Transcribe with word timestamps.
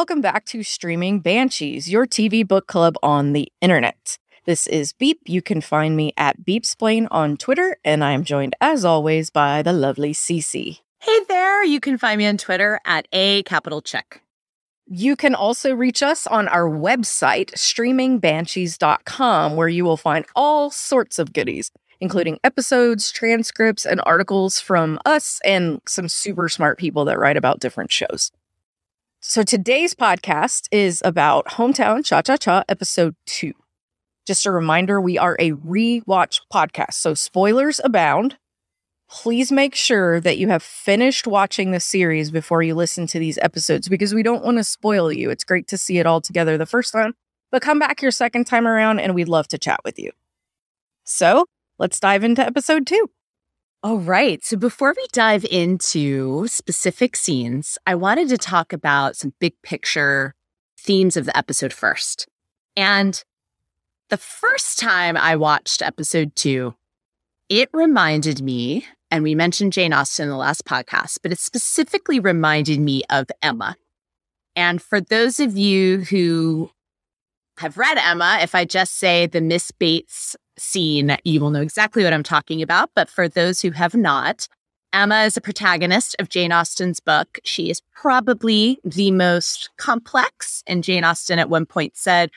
welcome 0.00 0.22
back 0.22 0.46
to 0.46 0.62
Streaming 0.62 1.20
Banshees, 1.20 1.90
your 1.90 2.06
TV 2.06 2.48
book 2.48 2.66
club 2.66 2.94
on 3.02 3.34
the 3.34 3.52
internet. 3.60 4.16
This 4.46 4.66
is 4.66 4.94
Beep. 4.94 5.20
You 5.26 5.42
can 5.42 5.60
find 5.60 5.94
me 5.94 6.14
at 6.16 6.40
Beepsplain 6.40 7.06
on 7.10 7.36
Twitter, 7.36 7.76
and 7.84 8.02
I 8.02 8.12
am 8.12 8.24
joined, 8.24 8.56
as 8.62 8.82
always, 8.82 9.28
by 9.28 9.60
the 9.60 9.74
lovely 9.74 10.14
Cece. 10.14 10.80
Hey 11.00 11.20
there, 11.28 11.62
you 11.64 11.80
can 11.80 11.98
find 11.98 12.16
me 12.16 12.26
on 12.26 12.38
Twitter 12.38 12.80
at 12.86 13.08
A 13.12 13.42
capital 13.42 13.82
check. 13.82 14.22
You 14.86 15.16
can 15.16 15.34
also 15.34 15.74
reach 15.74 16.02
us 16.02 16.26
on 16.26 16.48
our 16.48 16.70
website, 16.70 17.52
streamingbanshees.com, 17.52 19.54
where 19.54 19.68
you 19.68 19.84
will 19.84 19.98
find 19.98 20.24
all 20.34 20.70
sorts 20.70 21.18
of 21.18 21.34
goodies, 21.34 21.70
including 22.00 22.38
episodes, 22.42 23.12
transcripts, 23.12 23.84
and 23.84 24.00
articles 24.06 24.62
from 24.62 24.98
us 25.04 25.42
and 25.44 25.82
some 25.86 26.08
super 26.08 26.48
smart 26.48 26.78
people 26.78 27.04
that 27.04 27.18
write 27.18 27.36
about 27.36 27.60
different 27.60 27.92
shows. 27.92 28.32
So 29.22 29.42
today's 29.42 29.94
podcast 29.94 30.66
is 30.72 31.02
about 31.04 31.44
Hometown 31.44 32.02
Cha 32.02 32.22
Cha 32.22 32.38
Cha 32.38 32.64
episode 32.70 33.14
two. 33.26 33.52
Just 34.26 34.46
a 34.46 34.50
reminder, 34.50 34.98
we 34.98 35.18
are 35.18 35.36
a 35.38 35.52
rewatch 35.52 36.40
podcast, 36.50 36.94
so 36.94 37.12
spoilers 37.12 37.82
abound. 37.84 38.38
Please 39.10 39.52
make 39.52 39.74
sure 39.74 40.20
that 40.20 40.38
you 40.38 40.48
have 40.48 40.62
finished 40.62 41.26
watching 41.26 41.70
the 41.70 41.80
series 41.80 42.30
before 42.30 42.62
you 42.62 42.74
listen 42.74 43.06
to 43.08 43.18
these 43.18 43.36
episodes 43.42 43.90
because 43.90 44.14
we 44.14 44.22
don't 44.22 44.42
want 44.42 44.56
to 44.56 44.64
spoil 44.64 45.12
you. 45.12 45.28
It's 45.28 45.44
great 45.44 45.68
to 45.68 45.76
see 45.76 45.98
it 45.98 46.06
all 46.06 46.22
together 46.22 46.56
the 46.56 46.64
first 46.64 46.90
time, 46.90 47.12
but 47.50 47.60
come 47.60 47.78
back 47.78 48.00
your 48.00 48.12
second 48.12 48.46
time 48.46 48.66
around 48.66 49.00
and 49.00 49.14
we'd 49.14 49.28
love 49.28 49.48
to 49.48 49.58
chat 49.58 49.80
with 49.84 49.98
you. 49.98 50.12
So 51.04 51.44
let's 51.78 52.00
dive 52.00 52.24
into 52.24 52.40
episode 52.40 52.86
two. 52.86 53.10
All 53.82 53.98
right. 53.98 54.44
So 54.44 54.58
before 54.58 54.92
we 54.94 55.06
dive 55.10 55.46
into 55.46 56.46
specific 56.48 57.16
scenes, 57.16 57.78
I 57.86 57.94
wanted 57.94 58.28
to 58.28 58.36
talk 58.36 58.74
about 58.74 59.16
some 59.16 59.32
big 59.40 59.54
picture 59.62 60.34
themes 60.78 61.16
of 61.16 61.24
the 61.24 61.34
episode 61.34 61.72
first. 61.72 62.28
And 62.76 63.24
the 64.10 64.18
first 64.18 64.78
time 64.78 65.16
I 65.16 65.34
watched 65.36 65.80
episode 65.80 66.36
two, 66.36 66.74
it 67.48 67.70
reminded 67.72 68.42
me, 68.42 68.86
and 69.10 69.24
we 69.24 69.34
mentioned 69.34 69.72
Jane 69.72 69.94
Austen 69.94 70.24
in 70.24 70.28
the 70.30 70.36
last 70.36 70.66
podcast, 70.66 71.18
but 71.22 71.32
it 71.32 71.38
specifically 71.38 72.20
reminded 72.20 72.80
me 72.80 73.02
of 73.08 73.28
Emma. 73.40 73.76
And 74.54 74.82
for 74.82 75.00
those 75.00 75.40
of 75.40 75.56
you 75.56 76.00
who 76.00 76.70
have 77.60 77.76
read 77.76 77.98
Emma, 77.98 78.38
if 78.40 78.54
I 78.54 78.64
just 78.64 78.96
say 78.96 79.26
the 79.26 79.42
Miss 79.42 79.70
Bates 79.70 80.34
scene, 80.56 81.16
you 81.24 81.40
will 81.40 81.50
know 81.50 81.60
exactly 81.60 82.02
what 82.02 82.14
I'm 82.14 82.22
talking 82.22 82.62
about. 82.62 82.88
But 82.96 83.10
for 83.10 83.28
those 83.28 83.60
who 83.60 83.70
have 83.72 83.94
not, 83.94 84.48
Emma 84.94 85.24
is 85.24 85.36
a 85.36 85.42
protagonist 85.42 86.16
of 86.18 86.30
Jane 86.30 86.52
Austen's 86.52 87.00
book. 87.00 87.38
She 87.44 87.68
is 87.68 87.82
probably 87.94 88.78
the 88.82 89.10
most 89.10 89.68
complex. 89.76 90.64
And 90.66 90.82
Jane 90.82 91.04
Austen 91.04 91.38
at 91.38 91.50
one 91.50 91.66
point 91.66 91.98
said 91.98 92.30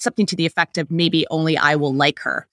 something 0.00 0.26
to 0.26 0.34
the 0.34 0.44
effect 0.44 0.76
of 0.76 0.90
maybe 0.90 1.24
only 1.30 1.56
I 1.56 1.76
will 1.76 1.94
like 1.94 2.18
her. 2.18 2.48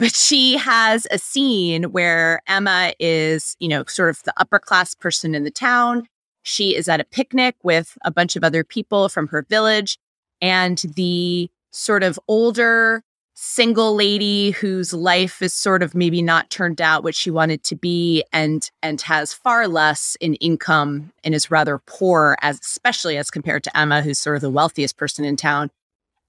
But 0.00 0.12
she 0.12 0.56
has 0.56 1.06
a 1.12 1.18
scene 1.18 1.84
where 1.84 2.42
Emma 2.48 2.94
is, 2.98 3.56
you 3.60 3.68
know, 3.68 3.84
sort 3.86 4.10
of 4.10 4.24
the 4.24 4.34
upper 4.36 4.58
class 4.58 4.96
person 4.96 5.36
in 5.36 5.44
the 5.44 5.52
town. 5.52 6.08
She 6.42 6.74
is 6.74 6.88
at 6.88 7.00
a 7.00 7.04
picnic 7.04 7.54
with 7.62 7.96
a 8.04 8.10
bunch 8.10 8.34
of 8.34 8.42
other 8.42 8.64
people 8.64 9.08
from 9.08 9.28
her 9.28 9.46
village. 9.48 9.98
And 10.40 10.78
the 10.96 11.50
sort 11.70 12.02
of 12.02 12.18
older 12.28 13.02
single 13.42 13.94
lady 13.94 14.50
whose 14.50 14.92
life 14.92 15.40
is 15.40 15.54
sort 15.54 15.82
of 15.82 15.94
maybe 15.94 16.20
not 16.20 16.50
turned 16.50 16.78
out 16.78 17.02
what 17.02 17.14
she 17.14 17.30
wanted 17.30 17.64
to 17.64 17.74
be 17.74 18.22
and 18.34 18.70
and 18.82 19.00
has 19.00 19.32
far 19.32 19.66
less 19.66 20.14
in 20.20 20.34
income 20.34 21.10
and 21.24 21.34
is 21.34 21.50
rather 21.50 21.80
poor 21.86 22.36
as 22.42 22.60
especially 22.60 23.16
as 23.16 23.30
compared 23.30 23.64
to 23.64 23.74
Emma 23.74 24.02
who's 24.02 24.18
sort 24.18 24.36
of 24.36 24.42
the 24.42 24.50
wealthiest 24.50 24.98
person 24.98 25.24
in 25.24 25.36
town 25.36 25.70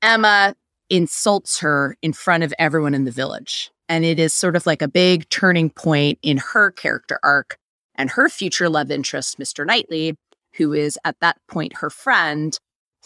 Emma 0.01 0.55
insults 0.89 1.59
her 1.59 1.97
in 2.01 2.13
front 2.13 2.45
of 2.45 2.53
everyone 2.57 2.93
in 2.93 3.03
the 3.03 3.11
village 3.11 3.71
and 3.89 4.05
it 4.05 4.17
is 4.17 4.33
sort 4.33 4.55
of 4.55 4.65
like 4.65 4.81
a 4.81 4.87
big 4.87 5.27
turning 5.27 5.69
point 5.69 6.17
in 6.21 6.37
her 6.37 6.71
character 6.71 7.19
arc 7.23 7.57
and 7.95 8.11
her 8.11 8.29
future 8.29 8.69
love 8.69 8.89
interest 8.89 9.37
Mr. 9.37 9.65
Knightley 9.65 10.15
who 10.53 10.71
is 10.71 10.97
at 11.03 11.19
that 11.19 11.35
point 11.49 11.73
her 11.75 11.89
friend 11.89 12.57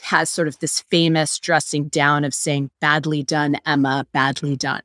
has 0.01 0.29
sort 0.29 0.47
of 0.47 0.59
this 0.59 0.81
famous 0.81 1.39
dressing 1.39 1.87
down 1.87 2.23
of 2.23 2.33
saying, 2.33 2.69
badly 2.81 3.23
done, 3.23 3.57
Emma, 3.65 4.05
badly 4.11 4.55
done. 4.55 4.81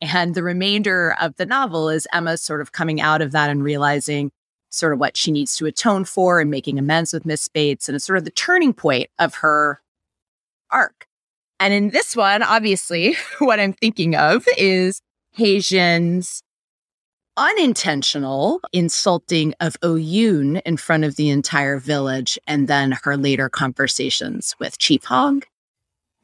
And 0.00 0.34
the 0.34 0.42
remainder 0.42 1.14
of 1.20 1.36
the 1.36 1.46
novel 1.46 1.88
is 1.88 2.06
Emma 2.12 2.36
sort 2.36 2.60
of 2.60 2.72
coming 2.72 3.00
out 3.00 3.22
of 3.22 3.32
that 3.32 3.50
and 3.50 3.62
realizing 3.62 4.30
sort 4.70 4.92
of 4.92 4.98
what 4.98 5.16
she 5.16 5.30
needs 5.30 5.56
to 5.56 5.66
atone 5.66 6.04
for 6.04 6.40
and 6.40 6.50
making 6.50 6.78
amends 6.78 7.12
with 7.12 7.24
Miss 7.24 7.48
Bates. 7.48 7.88
And 7.88 7.96
it's 7.96 8.04
sort 8.04 8.18
of 8.18 8.24
the 8.24 8.30
turning 8.30 8.72
point 8.72 9.08
of 9.18 9.36
her 9.36 9.80
arc. 10.70 11.06
And 11.60 11.72
in 11.72 11.90
this 11.90 12.16
one, 12.16 12.42
obviously, 12.42 13.16
what 13.38 13.60
I'm 13.60 13.72
thinking 13.72 14.16
of 14.16 14.46
is 14.56 15.00
Hei-jin's 15.36 16.42
unintentional 17.36 18.60
insulting 18.72 19.54
of 19.60 19.78
Oyun 19.80 20.62
in 20.64 20.76
front 20.76 21.04
of 21.04 21.16
the 21.16 21.30
entire 21.30 21.78
village, 21.78 22.38
and 22.46 22.68
then 22.68 22.92
her 23.02 23.16
later 23.16 23.48
conversations 23.48 24.54
with 24.58 24.78
Chief 24.78 25.04
Hong, 25.04 25.42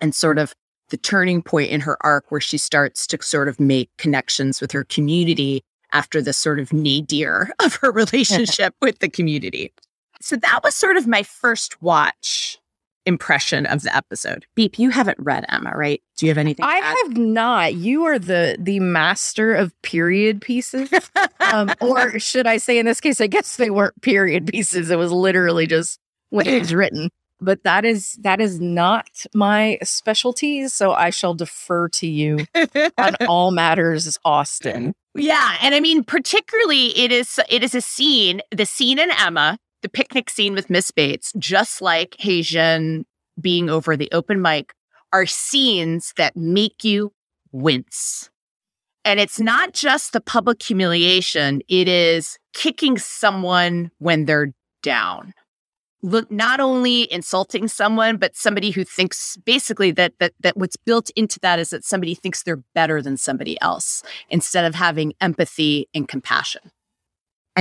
and 0.00 0.15
sort 0.15 0.38
of 0.38 0.54
the 0.91 0.97
turning 0.97 1.43
point 1.43 1.71
in 1.71 1.81
her 1.81 1.97
arc 2.04 2.31
where 2.31 2.41
she 2.41 2.59
starts 2.59 3.06
to 3.09 3.22
sort 3.22 3.48
of 3.48 3.60
make 3.60 3.91
connections 3.97 4.60
with 4.60 4.72
her 4.72 4.84
community 4.84 5.62
after 5.93 6.21
the 6.22 6.32
sort 6.32 6.60
of 6.60 6.72
nadir 6.72 7.50
of 7.62 7.77
her 7.77 7.91
relationship 7.92 8.75
with 8.81 8.98
the 8.98 9.09
community. 9.09 9.72
So 10.21 10.37
that 10.37 10.60
was 10.62 10.75
sort 10.75 10.97
of 10.97 11.06
my 11.06 11.22
first 11.22 11.81
watch 11.82 12.59
impression 13.06 13.66
of 13.66 13.82
the 13.82 13.94
episode. 13.94 14.46
Beep, 14.54 14.78
you 14.78 14.90
haven't 14.90 15.18
read 15.18 15.44
Emma, 15.48 15.72
right? 15.74 16.02
Do 16.16 16.26
you 16.26 16.30
have 16.30 16.38
anything? 16.38 16.64
I 16.64 16.76
have 16.76 17.16
not. 17.16 17.74
You 17.74 18.04
are 18.04 18.18
the 18.18 18.56
the 18.58 18.80
master 18.80 19.54
of 19.54 19.72
period 19.82 20.40
pieces, 20.40 20.90
um, 21.40 21.72
or 21.80 22.18
should 22.18 22.46
I 22.46 22.58
say, 22.58 22.78
in 22.78 22.86
this 22.86 23.00
case, 23.00 23.20
I 23.20 23.26
guess 23.26 23.56
they 23.56 23.70
weren't 23.70 24.00
period 24.02 24.46
pieces. 24.46 24.90
It 24.90 24.98
was 24.98 25.12
literally 25.12 25.66
just 25.66 25.98
when 26.30 26.46
it 26.46 26.58
was 26.58 26.74
written. 26.74 27.10
But 27.42 27.64
that 27.64 27.86
is 27.86 28.18
that 28.20 28.40
is 28.40 28.60
not 28.60 29.08
my 29.34 29.78
specialty, 29.82 30.68
so 30.68 30.92
I 30.92 31.10
shall 31.10 31.34
defer 31.34 31.88
to 31.88 32.06
you 32.06 32.44
on 32.98 33.16
all 33.26 33.50
matters 33.50 34.18
Austen. 34.24 34.94
Yeah, 35.14 35.56
and 35.62 35.74
I 35.74 35.80
mean, 35.80 36.04
particularly, 36.04 36.96
it 36.98 37.10
is 37.10 37.40
it 37.48 37.64
is 37.64 37.74
a 37.74 37.80
scene, 37.80 38.42
the 38.50 38.66
scene 38.66 38.98
in 38.98 39.10
Emma 39.10 39.58
the 39.82 39.88
picnic 39.88 40.30
scene 40.30 40.54
with 40.54 40.70
Miss 40.70 40.91
Bates, 40.91 41.32
just 41.38 41.80
like 41.80 42.16
Hei-jin 42.20 43.06
being 43.41 43.70
over 43.70 43.96
the 43.96 44.10
open 44.12 44.42
mic, 44.42 44.74
are 45.12 45.26
scenes 45.26 46.12
that 46.16 46.36
make 46.36 46.84
you 46.84 47.12
wince. 47.52 48.30
And 49.04 49.18
it's 49.18 49.41
not 49.41 49.72
just 49.72 50.12
the 50.12 50.20
public 50.20 50.62
humiliation, 50.62 51.62
it 51.68 51.88
is 51.88 52.38
kicking 52.52 52.98
someone 52.98 53.91
when 53.98 54.26
they're 54.26 54.52
down. 54.82 55.32
Look, 56.02 56.30
not 56.30 56.60
only 56.60 57.10
insulting 57.12 57.68
someone, 57.68 58.16
but 58.16 58.34
somebody 58.34 58.70
who 58.70 58.84
thinks 58.84 59.36
basically 59.44 59.91
that, 59.92 60.14
that 60.18 60.32
that 60.41 60.56
what's 60.56 60.76
built 60.76 61.10
into 61.14 61.38
that 61.41 61.58
is 61.58 61.70
that 61.70 61.84
somebody 61.84 62.15
thinks 62.15 62.42
they're 62.42 62.62
better 62.74 63.03
than 63.03 63.18
somebody 63.18 63.60
else 63.60 64.03
instead 64.30 64.65
of 64.65 64.74
having 64.74 65.12
empathy 65.21 65.88
and 65.94 66.09
compassion. 66.09 66.71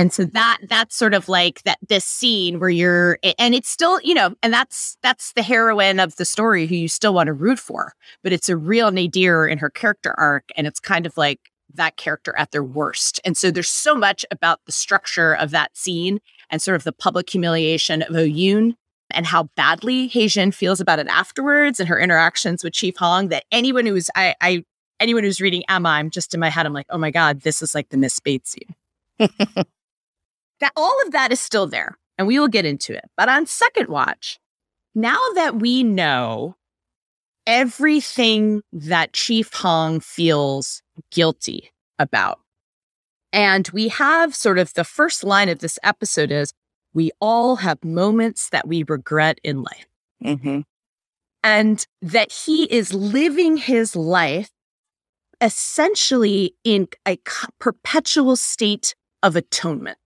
And 0.00 0.14
so 0.14 0.24
that 0.24 0.60
that's 0.66 0.96
sort 0.96 1.12
of 1.12 1.28
like 1.28 1.62
that 1.64 1.76
this 1.86 2.06
scene 2.06 2.58
where 2.58 2.70
you're 2.70 3.18
and 3.38 3.54
it's 3.54 3.68
still, 3.68 4.00
you 4.00 4.14
know, 4.14 4.34
and 4.42 4.50
that's 4.50 4.96
that's 5.02 5.34
the 5.34 5.42
heroine 5.42 6.00
of 6.00 6.16
the 6.16 6.24
story 6.24 6.66
who 6.66 6.74
you 6.74 6.88
still 6.88 7.12
want 7.12 7.26
to 7.26 7.34
root 7.34 7.58
for. 7.58 7.92
But 8.22 8.32
it's 8.32 8.48
a 8.48 8.56
real 8.56 8.92
nadir 8.92 9.46
in 9.46 9.58
her 9.58 9.68
character 9.68 10.14
arc 10.18 10.48
and 10.56 10.66
it's 10.66 10.80
kind 10.80 11.04
of 11.04 11.18
like 11.18 11.50
that 11.74 11.98
character 11.98 12.34
at 12.38 12.50
their 12.50 12.64
worst. 12.64 13.20
And 13.26 13.36
so 13.36 13.50
there's 13.50 13.68
so 13.68 13.94
much 13.94 14.24
about 14.30 14.60
the 14.64 14.72
structure 14.72 15.34
of 15.34 15.50
that 15.50 15.76
scene 15.76 16.20
and 16.48 16.62
sort 16.62 16.76
of 16.76 16.84
the 16.84 16.92
public 16.92 17.28
humiliation 17.28 18.00
of 18.00 18.14
Oyun 18.14 18.76
and 19.10 19.26
how 19.26 19.50
badly 19.54 20.08
Hei-jin 20.08 20.52
feels 20.52 20.80
about 20.80 20.98
it 20.98 21.08
afterwards 21.08 21.78
and 21.78 21.90
her 21.90 22.00
interactions 22.00 22.64
with 22.64 22.72
Chief 22.72 22.96
Hong 22.96 23.28
that 23.28 23.44
anyone 23.52 23.84
who's 23.84 24.08
I, 24.16 24.34
I 24.40 24.64
anyone 24.98 25.24
who's 25.24 25.42
reading 25.42 25.62
Emma, 25.68 25.90
I'm 25.90 26.08
just 26.08 26.32
in 26.32 26.40
my 26.40 26.48
head, 26.48 26.64
I'm 26.64 26.72
like, 26.72 26.86
oh 26.88 26.96
my 26.96 27.10
God, 27.10 27.42
this 27.42 27.60
is 27.60 27.74
like 27.74 27.90
the 27.90 27.98
Miss 27.98 28.18
Bates 28.18 28.52
scene. 28.52 28.74
that 30.60 30.72
all 30.76 30.96
of 31.04 31.12
that 31.12 31.32
is 31.32 31.40
still 31.40 31.66
there 31.66 31.98
and 32.18 32.26
we 32.26 32.38
will 32.38 32.48
get 32.48 32.66
into 32.66 32.94
it. 32.94 33.04
But 33.16 33.28
on 33.28 33.46
second 33.46 33.88
watch, 33.88 34.38
now 34.94 35.18
that 35.34 35.56
we 35.56 35.82
know 35.82 36.56
everything 37.46 38.62
that 38.72 39.12
Chief 39.12 39.52
Hong 39.54 40.00
feels 40.00 40.82
guilty 41.10 41.72
about, 41.98 42.40
and 43.32 43.68
we 43.72 43.88
have 43.88 44.34
sort 44.34 44.58
of 44.58 44.74
the 44.74 44.84
first 44.84 45.24
line 45.24 45.48
of 45.48 45.60
this 45.60 45.78
episode 45.82 46.30
is 46.30 46.52
we 46.92 47.10
all 47.20 47.56
have 47.56 47.82
moments 47.84 48.50
that 48.50 48.66
we 48.66 48.82
regret 48.82 49.38
in 49.44 49.62
life. 49.62 49.86
Mm-hmm. 50.22 50.60
And 51.42 51.86
that 52.02 52.32
he 52.32 52.64
is 52.64 52.92
living 52.92 53.56
his 53.56 53.96
life 53.96 54.50
essentially 55.40 56.54
in 56.64 56.88
a 57.08 57.18
perpetual 57.58 58.36
state 58.36 58.94
of 59.22 59.36
atonement. 59.36 59.96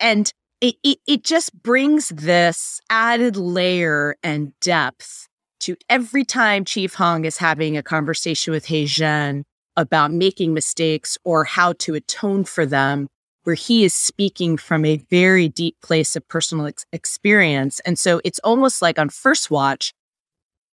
And 0.00 0.32
it, 0.60 0.76
it, 0.82 0.98
it 1.06 1.24
just 1.24 1.62
brings 1.62 2.08
this 2.08 2.80
added 2.90 3.36
layer 3.36 4.16
and 4.22 4.52
depth 4.60 5.28
to 5.60 5.76
every 5.88 6.24
time 6.24 6.64
Chief 6.64 6.94
Hong 6.94 7.24
is 7.24 7.36
having 7.36 7.76
a 7.76 7.82
conversation 7.82 8.52
with 8.52 8.66
Haejin 8.66 9.44
about 9.76 10.12
making 10.12 10.52
mistakes 10.52 11.16
or 11.24 11.44
how 11.44 11.74
to 11.74 11.94
atone 11.94 12.44
for 12.44 12.66
them, 12.66 13.08
where 13.44 13.54
he 13.54 13.84
is 13.84 13.94
speaking 13.94 14.56
from 14.56 14.84
a 14.84 14.98
very 15.10 15.48
deep 15.48 15.76
place 15.82 16.16
of 16.16 16.26
personal 16.28 16.66
ex- 16.66 16.84
experience. 16.92 17.80
And 17.80 17.98
so 17.98 18.20
it's 18.24 18.38
almost 18.40 18.82
like 18.82 18.98
on 18.98 19.10
first 19.10 19.50
watch, 19.50 19.92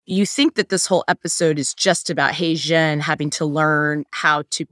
you 0.05 0.27
think 0.27 0.57
that 0.57 0.69
this 0.69 0.87
whole 0.87 1.05
episode 1.07 1.59
is 1.59 1.75
just 1.75 2.11
about 2.11 2.35
Haejin 2.35 3.01
having 3.01 3.31
to 3.31 3.45
learn 3.45 4.05
how 4.11 4.43
to 4.51 4.67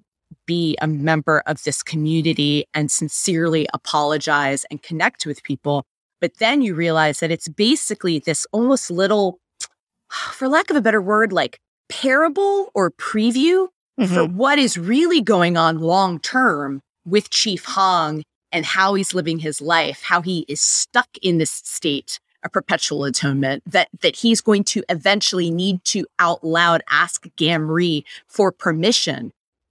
be 0.51 0.77
a 0.83 0.89
member 0.89 1.45
of 1.47 1.63
this 1.63 1.81
community 1.81 2.65
and 2.75 2.91
sincerely 2.91 3.69
apologize 3.73 4.67
and 4.69 4.83
connect 4.83 5.25
with 5.25 5.45
people. 5.45 5.85
But 6.21 6.39
then 6.39 6.61
you 6.61 6.75
realize 6.75 7.21
that 7.21 7.31
it's 7.31 7.47
basically 7.47 8.19
this 8.19 8.49
almost 8.51 8.91
little, 8.91 9.39
for 10.11 10.49
lack 10.49 10.69
of 10.69 10.75
a 10.75 10.81
better 10.81 11.01
word, 11.01 11.33
like 11.33 11.61
parable 11.89 12.73
or 12.75 12.91
preview 12.91 13.69
mm-hmm. 14.01 14.13
for 14.13 14.25
what 14.25 14.59
is 14.59 14.77
really 14.77 15.21
going 15.21 15.57
on 15.57 15.79
long 15.79 16.19
term 16.19 16.81
with 17.05 17.31
Chief 17.31 17.65
Hong 17.65 18.25
and 18.51 18.67
how 18.67 18.95
he's 18.95 19.15
living 19.15 19.39
his 19.39 19.61
life, 19.61 20.03
how 20.03 20.21
he 20.21 20.45
is 20.49 20.61
stuck 20.61 21.11
in 21.23 21.39
this 21.39 21.63
state 21.65 22.19
of 22.43 22.51
perpetual 22.51 23.05
atonement, 23.05 23.63
that 23.67 23.89
that 24.01 24.17
he's 24.17 24.41
going 24.41 24.65
to 24.65 24.83
eventually 24.89 25.49
need 25.49 25.85
to 25.85 26.07
out 26.19 26.43
loud 26.43 26.83
ask 26.91 27.29
Gamri 27.37 28.03
for 28.27 28.51
permission. 28.51 29.31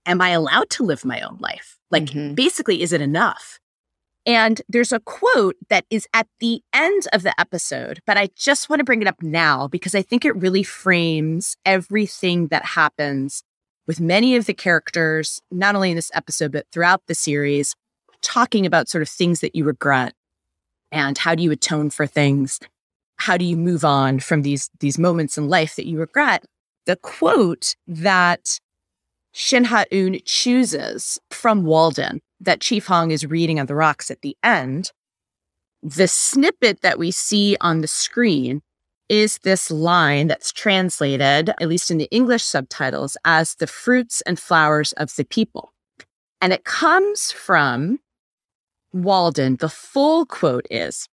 Am 0.09 0.21
I 0.21 0.29
allowed 0.29 0.71
to 0.71 0.83
live 0.83 1.05
my 1.05 1.21
own 1.21 1.37
life? 1.39 1.77
Like 1.91 2.05
mm-hmm. 2.05 2.33
basically, 2.33 2.81
is 2.81 2.91
it 2.93 2.99
enough? 2.99 3.59
And 4.25 4.59
there's 4.67 4.91
a 4.91 4.99
quote 4.99 5.55
that 5.69 5.85
is 5.91 6.07
at 6.15 6.27
the 6.39 6.61
end 6.73 7.07
of 7.13 7.21
the 7.21 7.39
episode, 7.39 7.99
but 8.07 8.17
I 8.17 8.29
just 8.35 8.69
want 8.69 8.79
to 8.79 8.83
bring 8.83 9.03
it 9.03 9.07
up 9.07 9.21
now 9.21 9.67
because 9.67 9.93
I 9.93 10.01
think 10.01 10.25
it 10.25 10.35
really 10.35 10.63
frames 10.63 11.55
everything 11.63 12.47
that 12.47 12.65
happens 12.65 13.43
with 13.85 13.99
many 13.99 14.35
of 14.35 14.47
the 14.47 14.53
characters, 14.53 15.41
not 15.51 15.75
only 15.75 15.91
in 15.91 15.95
this 15.95 16.11
episode, 16.15 16.51
but 16.51 16.65
throughout 16.71 17.03
the 17.05 17.15
series, 17.15 17.75
talking 18.21 18.65
about 18.65 18.89
sort 18.89 19.03
of 19.03 19.09
things 19.09 19.41
that 19.41 19.55
you 19.55 19.63
regret 19.63 20.13
and 20.91 21.19
how 21.19 21.35
do 21.35 21.43
you 21.43 21.51
atone 21.51 21.91
for 21.91 22.07
things? 22.07 22.59
How 23.17 23.37
do 23.37 23.45
you 23.45 23.55
move 23.55 23.85
on 23.85 24.19
from 24.19 24.41
these, 24.41 24.71
these 24.79 24.97
moments 24.97 25.37
in 25.37 25.49
life 25.49 25.75
that 25.75 25.87
you 25.87 25.99
regret? 25.99 26.45
The 26.87 26.95
quote 26.95 27.75
that 27.87 28.59
Shin 29.31 29.65
Ha-eun 29.65 30.21
chooses 30.25 31.19
from 31.29 31.63
Walden 31.63 32.21
that 32.39 32.61
Chief 32.61 32.87
Hong 32.87 33.11
is 33.11 33.25
reading 33.25 33.59
on 33.59 33.65
the 33.65 33.75
rocks 33.75 34.09
at 34.09 34.21
the 34.21 34.37
end, 34.43 34.91
the 35.81 36.07
snippet 36.07 36.81
that 36.81 36.99
we 36.99 37.11
see 37.11 37.55
on 37.61 37.81
the 37.81 37.87
screen 37.87 38.61
is 39.07 39.39
this 39.39 39.71
line 39.71 40.27
that's 40.27 40.51
translated, 40.51 41.49
at 41.49 41.67
least 41.67 41.89
in 41.89 41.97
the 41.97 42.07
English 42.11 42.43
subtitles, 42.43 43.17
as 43.25 43.55
the 43.55 43.67
fruits 43.67 44.21
and 44.21 44.39
flowers 44.39 44.91
of 44.93 45.15
the 45.15 45.25
people. 45.25 45.73
And 46.41 46.53
it 46.53 46.63
comes 46.63 47.31
from 47.31 47.99
Walden. 48.93 49.57
The 49.57 49.69
full 49.69 50.25
quote 50.25 50.67
is 50.69 51.07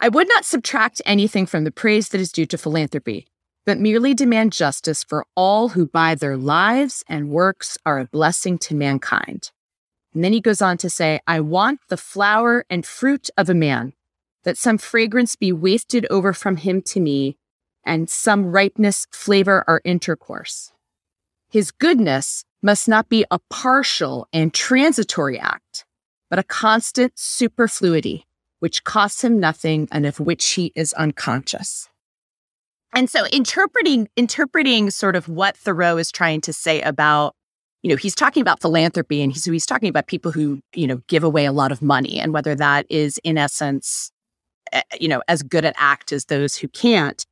I 0.00 0.08
would 0.08 0.28
not 0.28 0.44
subtract 0.44 1.02
anything 1.06 1.46
from 1.46 1.64
the 1.64 1.72
praise 1.72 2.10
that 2.10 2.20
is 2.20 2.30
due 2.30 2.46
to 2.46 2.58
philanthropy, 2.58 3.26
but 3.68 3.78
merely 3.78 4.14
demand 4.14 4.50
justice 4.50 5.04
for 5.04 5.26
all 5.36 5.68
who 5.68 5.86
by 5.86 6.14
their 6.14 6.38
lives 6.38 7.04
and 7.06 7.28
works 7.28 7.76
are 7.84 7.98
a 7.98 8.06
blessing 8.06 8.56
to 8.56 8.74
mankind. 8.74 9.50
And 10.14 10.24
then 10.24 10.32
he 10.32 10.40
goes 10.40 10.62
on 10.62 10.78
to 10.78 10.88
say, 10.88 11.20
I 11.26 11.40
want 11.40 11.80
the 11.90 11.98
flower 11.98 12.64
and 12.70 12.86
fruit 12.86 13.28
of 13.36 13.50
a 13.50 13.54
man 13.54 13.92
that 14.44 14.56
some 14.56 14.78
fragrance 14.78 15.36
be 15.36 15.52
wafted 15.52 16.06
over 16.08 16.32
from 16.32 16.56
him 16.56 16.80
to 16.80 16.98
me, 16.98 17.36
and 17.84 18.08
some 18.08 18.46
ripeness 18.46 19.06
flavor 19.12 19.64
our 19.68 19.82
intercourse. 19.84 20.72
His 21.50 21.70
goodness 21.70 22.46
must 22.62 22.88
not 22.88 23.10
be 23.10 23.26
a 23.30 23.38
partial 23.50 24.26
and 24.32 24.54
transitory 24.54 25.38
act, 25.38 25.84
but 26.30 26.38
a 26.38 26.42
constant 26.42 27.18
superfluity, 27.18 28.24
which 28.60 28.84
costs 28.84 29.22
him 29.22 29.38
nothing 29.38 29.88
and 29.92 30.06
of 30.06 30.20
which 30.20 30.52
he 30.52 30.72
is 30.74 30.94
unconscious. 30.94 31.90
And 32.94 33.08
so 33.10 33.26
interpreting 33.26 34.08
interpreting 34.16 34.90
sort 34.90 35.16
of 35.16 35.28
what 35.28 35.56
Thoreau 35.56 35.96
is 35.98 36.10
trying 36.10 36.40
to 36.42 36.52
say 36.52 36.80
about 36.82 37.34
you 37.82 37.90
know 37.90 37.96
he's 37.96 38.14
talking 38.14 38.40
about 38.40 38.60
philanthropy 38.60 39.22
and 39.22 39.32
he's, 39.32 39.44
he's 39.44 39.66
talking 39.66 39.88
about 39.88 40.06
people 40.06 40.32
who 40.32 40.60
you 40.74 40.86
know 40.86 41.00
give 41.06 41.22
away 41.22 41.44
a 41.44 41.52
lot 41.52 41.70
of 41.70 41.82
money 41.82 42.18
and 42.18 42.32
whether 42.32 42.54
that 42.54 42.86
is 42.88 43.18
in 43.24 43.38
essence 43.38 44.10
Eh, 44.72 44.82
you 45.00 45.08
know, 45.08 45.22
as 45.28 45.42
good 45.42 45.64
at 45.64 45.74
act 45.76 46.12
as 46.12 46.26
those 46.26 46.56
who 46.56 46.68
can't. 46.68 47.24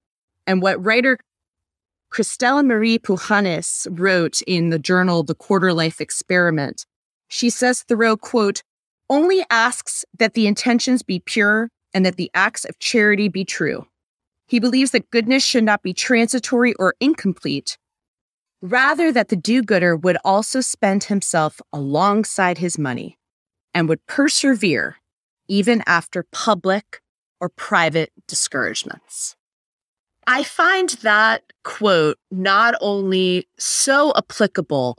And 0.47 0.63
what 0.63 0.83
writer 0.85 1.19
Christelle 2.13 2.65
Marie 2.65 2.99
Pujanis 2.99 3.87
wrote 3.91 4.41
in 4.43 4.71
the 4.71 4.79
journal 4.79 5.23
The 5.23 5.35
Quarter 5.35 5.73
Life 5.73 6.01
Experiment, 6.01 6.87
she 7.29 7.51
says 7.51 7.83
Thoreau, 7.83 8.17
quote, 8.17 8.63
only 9.11 9.45
asks 9.51 10.05
that 10.19 10.35
the 10.35 10.47
intentions 10.47 11.03
be 11.03 11.21
pure 11.21 11.69
and 11.93 12.07
that 12.07 12.17
the 12.17 12.31
acts 12.35 12.65
of 12.65 12.79
charity 12.79 13.29
be 13.29 13.45
true. 13.45 13.87
He 14.47 14.61
believes 14.61 14.93
that 14.93 15.11
goodness 15.11 15.45
should 15.45 15.65
not 15.65 15.83
be 15.83 15.93
transitory 15.93 16.75
or 16.75 16.95
incomplete, 17.01 17.79
rather, 18.63 19.11
that 19.13 19.29
the 19.29 19.37
do 19.37 19.63
gooder 19.63 19.97
would 19.97 20.19
also 20.25 20.61
spend 20.61 21.05
himself 21.05 21.61
alongside 21.73 22.59
his 22.59 22.79
money 22.79 23.19
and 23.75 23.89
would 23.89 24.05
persevere 24.07 24.97
even 25.49 25.83
after 25.87 26.25
public 26.33 27.01
or 27.41 27.49
private 27.49 28.13
discouragements. 28.27 29.37
I 30.27 30.43
find 30.43 30.91
that 31.03 31.43
quote 31.63 32.19
not 32.31 32.75
only 32.81 33.47
so 33.59 34.13
applicable 34.17 34.97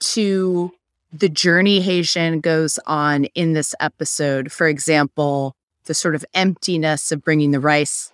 to 0.00 0.72
the 1.12 1.28
journey 1.28 1.80
Zhen 1.80 2.40
goes 2.40 2.78
on 2.86 3.24
in 3.34 3.52
this 3.52 3.74
episode. 3.80 4.50
For 4.50 4.66
example, 4.66 5.54
the 5.84 5.94
sort 5.94 6.14
of 6.14 6.24
emptiness 6.32 7.12
of 7.12 7.22
bringing 7.22 7.50
the 7.50 7.60
rice 7.60 8.12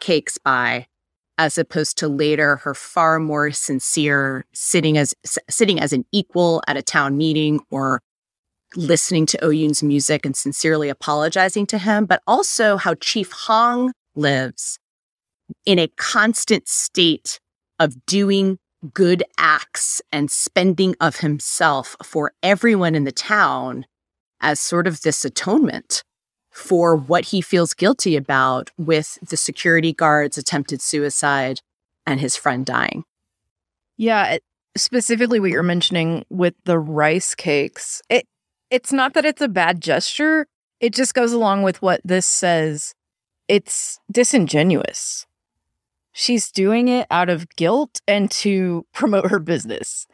cakes 0.00 0.38
by, 0.38 0.86
as 1.38 1.56
opposed 1.58 1.98
to 1.98 2.08
later 2.08 2.56
her 2.56 2.74
far 2.74 3.18
more 3.18 3.50
sincere 3.50 4.44
sitting 4.52 4.98
as 4.98 5.14
sitting 5.48 5.80
as 5.80 5.92
an 5.92 6.04
equal 6.12 6.62
at 6.66 6.76
a 6.76 6.82
town 6.82 7.16
meeting 7.16 7.60
or 7.70 8.00
listening 8.76 9.26
to 9.26 9.44
Oyun's 9.44 9.82
music 9.82 10.24
and 10.24 10.36
sincerely 10.36 10.88
apologizing 10.88 11.66
to 11.66 11.78
him, 11.78 12.06
but 12.06 12.22
also 12.26 12.76
how 12.76 12.94
Chief 12.94 13.32
Hong 13.32 13.92
lives 14.14 14.78
in 15.66 15.78
a 15.78 15.88
constant 15.96 16.68
state 16.68 17.40
of 17.78 18.06
doing 18.06 18.58
good 18.94 19.22
acts 19.38 20.00
and 20.12 20.30
spending 20.30 20.94
of 21.00 21.16
himself 21.16 21.96
for 22.02 22.32
everyone 22.42 22.94
in 22.94 23.04
the 23.04 23.12
town 23.12 23.84
as 24.40 24.58
sort 24.58 24.86
of 24.86 25.02
this 25.02 25.24
atonement 25.24 26.02
for 26.50 26.96
what 26.96 27.26
he 27.26 27.40
feels 27.40 27.74
guilty 27.74 28.16
about 28.16 28.70
with 28.76 29.18
the 29.28 29.36
security 29.36 29.92
guard's 29.92 30.36
attempted 30.36 30.82
suicide 30.82 31.60
and 32.06 32.20
his 32.20 32.36
friend 32.36 32.66
dying. 32.66 33.04
Yeah, 33.96 34.38
specifically 34.76 35.40
what 35.40 35.50
you're 35.50 35.62
mentioning 35.62 36.24
with 36.28 36.54
the 36.64 36.78
rice 36.78 37.34
cakes. 37.34 38.02
It 38.08 38.26
it's 38.70 38.92
not 38.92 39.14
that 39.14 39.24
it's 39.24 39.42
a 39.42 39.48
bad 39.48 39.80
gesture. 39.80 40.46
It 40.80 40.94
just 40.94 41.14
goes 41.14 41.32
along 41.32 41.62
with 41.62 41.82
what 41.82 42.00
this 42.04 42.26
says. 42.26 42.94
It's 43.48 43.98
disingenuous. 44.10 45.26
She's 46.12 46.50
doing 46.50 46.88
it 46.88 47.06
out 47.10 47.28
of 47.28 47.48
guilt 47.56 48.00
and 48.06 48.30
to 48.32 48.86
promote 48.94 49.30
her 49.30 49.38
business. 49.38 50.06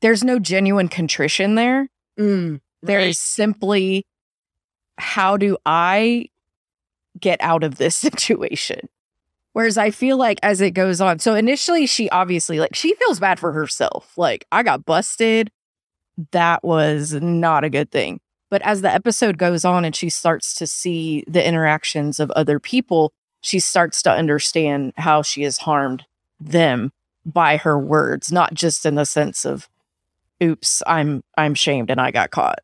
There's 0.00 0.24
no 0.24 0.38
genuine 0.38 0.88
contrition 0.88 1.54
there. 1.54 1.88
Mm, 2.18 2.60
there 2.82 3.00
is 3.00 3.18
simply 3.18 4.04
how 4.98 5.36
do 5.36 5.56
I 5.66 6.28
get 7.18 7.40
out 7.40 7.64
of 7.64 7.76
this 7.76 7.96
situation? 7.96 8.88
Whereas 9.52 9.78
I 9.78 9.90
feel 9.90 10.16
like 10.16 10.40
as 10.42 10.60
it 10.60 10.72
goes 10.72 11.00
on, 11.00 11.20
so 11.20 11.34
initially 11.34 11.86
she 11.86 12.10
obviously 12.10 12.58
like 12.58 12.74
she 12.74 12.94
feels 12.94 13.20
bad 13.20 13.38
for 13.38 13.52
herself. 13.52 14.12
Like 14.16 14.46
I 14.50 14.62
got 14.62 14.84
busted 14.84 15.50
that 16.32 16.62
was 16.64 17.12
not 17.14 17.64
a 17.64 17.70
good 17.70 17.90
thing. 17.90 18.20
But 18.50 18.62
as 18.62 18.82
the 18.82 18.92
episode 18.92 19.38
goes 19.38 19.64
on 19.64 19.84
and 19.84 19.96
she 19.96 20.08
starts 20.08 20.54
to 20.56 20.66
see 20.66 21.24
the 21.26 21.44
interactions 21.46 22.20
of 22.20 22.30
other 22.32 22.60
people, 22.60 23.12
she 23.40 23.58
starts 23.58 24.02
to 24.02 24.12
understand 24.12 24.92
how 24.96 25.22
she 25.22 25.42
has 25.42 25.58
harmed 25.58 26.04
them 26.38 26.92
by 27.26 27.56
her 27.56 27.78
words, 27.78 28.30
not 28.30 28.54
just 28.54 28.86
in 28.86 28.94
the 28.94 29.06
sense 29.06 29.44
of 29.44 29.68
oops, 30.42 30.82
I'm 30.86 31.22
I'm 31.36 31.54
shamed 31.54 31.90
and 31.90 32.00
I 32.00 32.10
got 32.10 32.30
caught. 32.30 32.60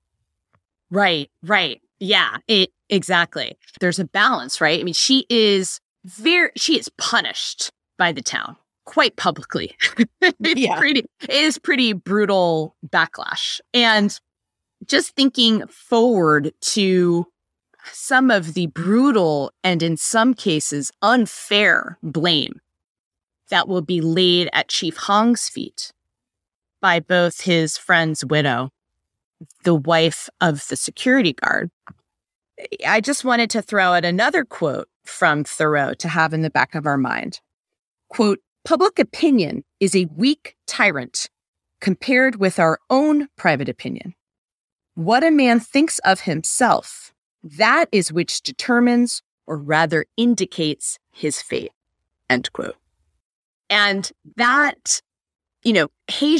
Right, 0.90 1.30
right. 1.42 1.80
Yeah, 2.00 2.38
it 2.49 2.71
exactly. 2.88 3.57
There's 3.80 3.99
a 3.99 4.04
balance, 4.04 4.61
right? 4.61 4.80
I 4.80 4.83
mean, 4.83 4.95
she 4.95 5.26
is 5.28 5.80
very 6.04 6.50
she 6.57 6.78
is 6.78 6.88
punished 6.99 7.71
by 7.99 8.12
the 8.12 8.23
town 8.23 8.57
quite 8.87 9.16
publicly. 9.16 9.76
it's 10.21 10.61
yeah. 10.61 10.78
pretty 10.78 11.04
it 11.23 11.30
is 11.30 11.59
pretty 11.59 11.92
brutal 11.92 12.75
backlash. 12.88 13.61
And 13.75 14.19
just 14.87 15.14
thinking 15.14 15.66
forward 15.66 16.52
to 16.61 17.26
some 17.92 18.30
of 18.30 18.54
the 18.54 18.66
brutal 18.66 19.52
and 19.62 19.83
in 19.83 19.97
some 19.97 20.35
cases 20.35 20.90
unfair 21.02 21.99
blame 22.02 22.61
that 23.50 23.69
will 23.69 23.83
be 23.83 24.00
laid 24.00 24.49
at 24.52 24.69
Chief 24.69 24.97
Hong's 24.97 25.49
feet 25.49 25.92
by 26.80 27.00
both 27.00 27.42
his 27.42 27.76
friend's 27.76 28.25
widow, 28.25 28.71
the 29.64 29.75
wife 29.75 30.28
of 30.40 30.66
the 30.68 30.76
security 30.76 31.32
guard. 31.32 31.70
I 32.87 33.00
just 33.00 33.25
wanted 33.25 33.50
to 33.50 33.62
throw 33.62 33.92
out 33.92 34.04
another 34.04 34.44
quote 34.44 34.88
from 35.04 35.44
Thoreau 35.44 35.94
to 35.94 36.09
have 36.09 36.35
in 36.35 36.42
the 36.42 36.50
back 36.50 36.75
of 36.75 36.87
our 36.87 36.99
mind. 36.99 37.40
Quote, 38.09 38.40
public 38.64 38.99
opinion 38.99 39.64
is 39.80 39.97
a 39.97 40.09
weak 40.16 40.56
tyrant 40.66 41.28
compared 41.80 42.37
with 42.37 42.59
our 42.59 42.78
own 42.90 43.28
private 43.37 43.68
opinion. 43.68 44.14
What 44.94 45.25
a 45.25 45.30
man 45.30 45.61
thinks 45.61 45.99
of 46.00 46.20
himself, 46.20 47.12
that 47.42 47.87
is 47.90 48.12
which 48.12 48.42
determines 48.42 49.23
or 49.47 49.56
rather 49.56 50.04
indicates 50.16 50.99
his 51.11 51.40
fate. 51.40 51.73
End 52.28 52.52
quote. 52.52 52.76
And 53.70 54.11
that, 54.37 55.00
you 55.62 55.73
know, 55.73 55.88
He 56.09 56.38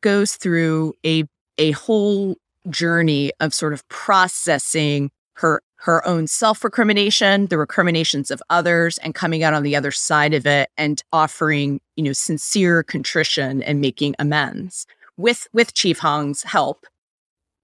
goes 0.00 0.36
through 0.36 0.94
a 1.04 1.24
a 1.58 1.72
whole 1.72 2.36
journey 2.68 3.32
of 3.40 3.52
sort 3.52 3.72
of 3.72 3.86
processing 3.88 5.10
her 5.34 5.62
her 5.76 6.06
own 6.06 6.28
self-recrimination, 6.28 7.46
the 7.46 7.58
recriminations 7.58 8.30
of 8.30 8.40
others, 8.48 8.98
and 8.98 9.16
coming 9.16 9.42
out 9.42 9.52
on 9.52 9.64
the 9.64 9.74
other 9.74 9.90
side 9.90 10.32
of 10.32 10.46
it 10.46 10.70
and 10.78 11.02
offering, 11.12 11.80
you 11.96 12.04
know, 12.04 12.12
sincere 12.12 12.84
contrition 12.84 13.64
and 13.64 13.80
making 13.80 14.14
amends 14.20 14.86
with 15.16 15.48
with 15.52 15.74
Chief 15.74 15.98
Hong's 15.98 16.44
help. 16.44 16.86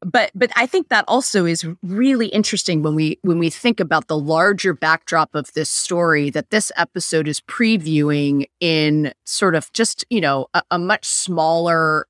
But 0.01 0.31
but 0.33 0.53
i 0.55 0.65
think 0.65 0.91
that 0.91 1.05
also 1.09 1.45
is 1.45 1.67
really 1.83 2.29
interesting 2.29 2.85
when 2.85 2.95
we 2.95 3.19
when 3.23 3.41
we 3.41 3.51
think 3.51 3.81
about 3.81 4.07
the 4.07 4.17
larger 4.17 4.73
backdrop 4.73 5.35
of 5.35 5.53
this 5.55 5.69
story 5.69 6.31
that 6.31 6.51
this 6.51 6.71
episode 6.77 7.27
is 7.27 7.41
previewing 7.41 8.47
in 8.61 9.13
sort 9.25 9.57
of 9.57 9.73
just 9.73 10.05
you 10.09 10.21
know 10.21 10.47
a, 10.55 10.63
a 10.71 10.79
much 10.79 11.05
smaller 11.05 12.07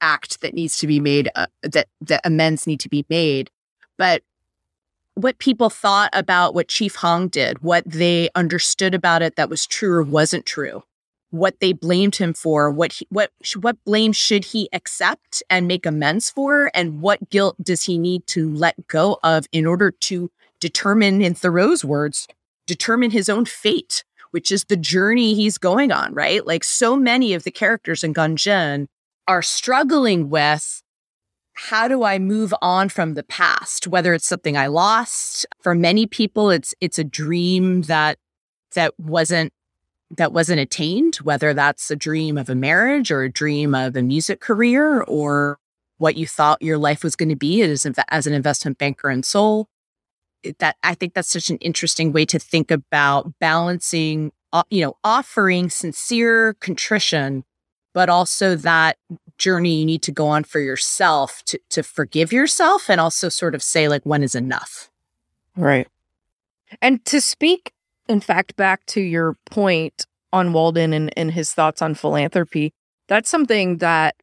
act 0.00 0.40
that 0.40 0.54
needs 0.54 0.78
to 0.78 0.86
be 0.86 1.00
made 1.00 1.28
uh, 1.34 1.46
that 1.62 1.88
that 2.00 2.20
amends 2.24 2.66
need 2.66 2.80
to 2.80 2.88
be 2.88 3.04
made 3.08 3.50
but 3.96 4.22
what 5.14 5.38
people 5.38 5.68
thought 5.68 6.10
about 6.12 6.54
what 6.54 6.68
chief 6.68 6.96
hong 6.96 7.28
did 7.28 7.62
what 7.62 7.84
they 7.86 8.28
understood 8.34 8.94
about 8.94 9.22
it 9.22 9.36
that 9.36 9.50
was 9.50 9.66
true 9.66 9.92
or 9.92 10.02
wasn't 10.02 10.46
true 10.46 10.82
what 11.30 11.60
they 11.60 11.72
blamed 11.72 12.16
him 12.16 12.32
for, 12.32 12.70
what 12.70 12.92
he, 12.92 13.06
what 13.10 13.30
what 13.60 13.82
blame 13.84 14.12
should 14.12 14.46
he 14.46 14.68
accept 14.72 15.42
and 15.50 15.68
make 15.68 15.84
amends 15.84 16.30
for, 16.30 16.70
and 16.74 17.00
what 17.00 17.30
guilt 17.30 17.56
does 17.62 17.82
he 17.84 17.98
need 17.98 18.26
to 18.28 18.52
let 18.54 18.86
go 18.86 19.18
of 19.22 19.46
in 19.52 19.66
order 19.66 19.90
to 19.90 20.30
determine, 20.60 21.20
in 21.20 21.34
Thoreau's 21.34 21.84
words, 21.84 22.26
determine 22.66 23.10
his 23.10 23.28
own 23.28 23.44
fate, 23.44 24.04
which 24.30 24.50
is 24.50 24.64
the 24.64 24.76
journey 24.76 25.34
he's 25.34 25.58
going 25.58 25.92
on. 25.92 26.14
Right, 26.14 26.46
like 26.46 26.64
so 26.64 26.96
many 26.96 27.34
of 27.34 27.44
the 27.44 27.50
characters 27.50 28.02
in 28.02 28.14
Gongjin 28.14 28.88
are 29.28 29.42
struggling 29.42 30.30
with. 30.30 30.82
How 31.52 31.88
do 31.88 32.04
I 32.04 32.18
move 32.18 32.54
on 32.62 32.88
from 32.88 33.14
the 33.14 33.24
past? 33.24 33.86
Whether 33.86 34.14
it's 34.14 34.26
something 34.26 34.56
I 34.56 34.68
lost, 34.68 35.44
for 35.60 35.74
many 35.74 36.06
people, 36.06 36.50
it's 36.50 36.74
it's 36.80 36.98
a 36.98 37.04
dream 37.04 37.82
that 37.82 38.18
that 38.74 38.98
wasn't 38.98 39.52
that 40.16 40.32
wasn't 40.32 40.60
attained, 40.60 41.16
whether 41.16 41.52
that's 41.52 41.90
a 41.90 41.96
dream 41.96 42.38
of 42.38 42.48
a 42.48 42.54
marriage 42.54 43.10
or 43.10 43.22
a 43.22 43.30
dream 43.30 43.74
of 43.74 43.96
a 43.96 44.02
music 44.02 44.40
career 44.40 45.02
or 45.02 45.58
what 45.98 46.16
you 46.16 46.26
thought 46.26 46.62
your 46.62 46.78
life 46.78 47.04
was 47.04 47.16
going 47.16 47.28
to 47.28 47.36
be 47.36 47.60
as, 47.60 47.86
as 48.08 48.26
an 48.26 48.32
investment 48.32 48.78
banker 48.78 49.10
in 49.10 49.22
Seoul. 49.22 49.68
That 50.60 50.76
I 50.82 50.94
think 50.94 51.14
that's 51.14 51.28
such 51.28 51.50
an 51.50 51.58
interesting 51.58 52.12
way 52.12 52.24
to 52.26 52.38
think 52.38 52.70
about 52.70 53.32
balancing, 53.40 54.30
uh, 54.52 54.62
you 54.70 54.82
know, 54.82 54.94
offering 55.02 55.68
sincere 55.68 56.54
contrition, 56.54 57.44
but 57.98 58.08
also 58.08 58.54
that 58.54 58.96
journey 59.38 59.80
you 59.80 59.84
need 59.84 60.02
to 60.02 60.12
go 60.12 60.28
on 60.28 60.44
for 60.44 60.60
yourself 60.60 61.42
to 61.46 61.58
to 61.68 61.82
forgive 61.82 62.32
yourself 62.32 62.88
and 62.88 63.00
also 63.00 63.28
sort 63.28 63.56
of 63.56 63.60
say 63.60 63.88
like 63.88 64.06
when 64.06 64.22
is 64.22 64.36
enough. 64.36 64.88
Right. 65.56 65.88
And 66.80 67.04
to 67.06 67.20
speak 67.20 67.72
in 68.08 68.20
fact, 68.20 68.54
back 68.54 68.86
to 68.86 69.00
your 69.00 69.36
point 69.50 70.06
on 70.32 70.52
Walden 70.52 70.92
and, 70.92 71.12
and 71.18 71.32
his 71.32 71.50
thoughts 71.50 71.82
on 71.82 71.96
philanthropy, 71.96 72.72
that's 73.08 73.28
something 73.28 73.78
that 73.78 74.14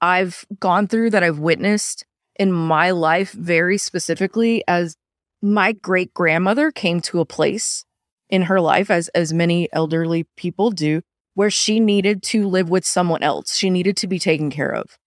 I've 0.00 0.44
gone 0.58 0.88
through, 0.88 1.10
that 1.10 1.22
I've 1.22 1.38
witnessed 1.38 2.04
in 2.40 2.50
my 2.50 2.90
life 2.90 3.30
very 3.30 3.78
specifically 3.78 4.64
as 4.66 4.96
my 5.40 5.70
great 5.70 6.12
grandmother 6.12 6.72
came 6.72 7.00
to 7.02 7.20
a 7.20 7.24
place 7.24 7.84
in 8.28 8.42
her 8.42 8.60
life, 8.60 8.90
as, 8.90 9.06
as 9.10 9.32
many 9.32 9.68
elderly 9.72 10.26
people 10.36 10.72
do, 10.72 11.02
where 11.34 11.50
she 11.50 11.80
needed 11.80 12.22
to 12.22 12.46
live 12.48 12.68
with 12.68 12.84
someone 12.84 13.22
else. 13.22 13.56
She 13.56 13.70
needed 13.70 13.96
to 13.98 14.06
be 14.06 14.18
taken 14.18 14.50
care 14.50 14.72
of. 14.74 14.98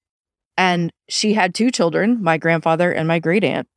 And 0.57 0.91
she 1.09 1.33
had 1.33 1.53
two 1.53 1.69
children, 1.69 2.23
my 2.23 2.37
grandfather 2.37 2.91
and 2.91 3.07
my 3.07 3.19
great 3.19 3.43
aunt. 3.43 3.67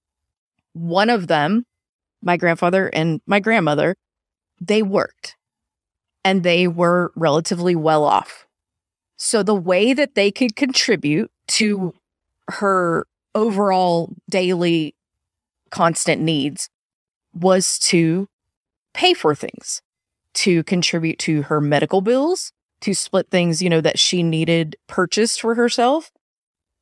One 0.73 1.11
of 1.11 1.27
them, 1.27 1.65
my 2.23 2.37
grandfather 2.37 2.89
and 2.89 3.21
my 3.27 3.41
grandmother, 3.41 3.97
they 4.61 4.83
worked 4.83 5.37
and 6.25 6.43
they 6.43 6.69
were 6.69 7.13
relatively 7.17 7.75
well 7.75 8.05
off. 8.05 8.47
So 9.17 9.43
the 9.43 9.55
way 9.55 9.93
that 9.93 10.15
they 10.15 10.31
could 10.31 10.57
contribute 10.57 11.31
to 11.49 11.95
her 12.49 13.07
overall 13.35 14.15
daily 14.31 14.95
constant 15.71 16.23
needs 16.23 16.69
was 17.35 17.79
to 17.79 18.29
pay 18.95 19.15
for 19.15 19.35
things, 19.35 19.83
to 20.39 20.63
contribute 20.65 21.19
to 21.21 21.43
her 21.43 21.61
medical 21.61 22.01
bills, 22.01 22.53
to 22.81 22.95
split 22.95 23.29
things, 23.31 23.63
you 23.63 23.69
know, 23.69 23.81
that 23.81 23.99
she 23.99 24.23
needed 24.23 24.77
purchased 24.87 25.41
for 25.41 25.55
herself 25.55 26.11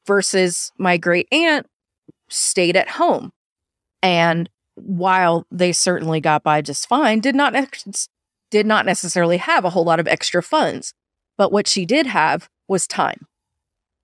versus 0.07 0.73
my 0.79 0.97
great 0.97 1.29
aunt 1.33 1.67
stayed 2.29 2.77
at 2.77 2.91
home 2.91 3.33
and 4.03 4.49
while 4.77 5.47
they 5.51 5.73
certainly 5.73 6.21
got 6.21 6.43
by 6.43 6.63
just 6.63 6.89
fine, 6.89 7.21
did 7.21 7.35
not 7.35 7.55
ex- 7.55 8.09
did 8.51 8.67
not 8.67 8.87
necessarily 8.87 9.39
have 9.39 9.65
a 9.65 9.71
whole 9.71 9.85
lot 9.85 9.99
of 9.99 10.07
extra 10.07 10.43
funds. 10.43 10.95
But 11.37 11.51
what 11.51 11.67
she 11.67 11.85
did 11.85 12.07
have 12.07 12.49
was 12.69 12.87
time. 12.87 13.27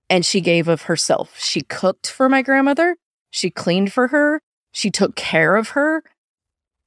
And 0.09 0.25
she 0.25 0.41
gave 0.41 0.67
of 0.67 0.83
herself. 0.83 1.39
She 1.39 1.61
cooked 1.61 2.09
for 2.09 2.27
my 2.27 2.41
grandmother, 2.41 2.97
she 3.29 3.49
cleaned 3.49 3.93
for 3.93 4.09
her, 4.09 4.41
she 4.71 4.91
took 4.91 5.15
care 5.15 5.55
of 5.55 5.69
her. 5.69 6.03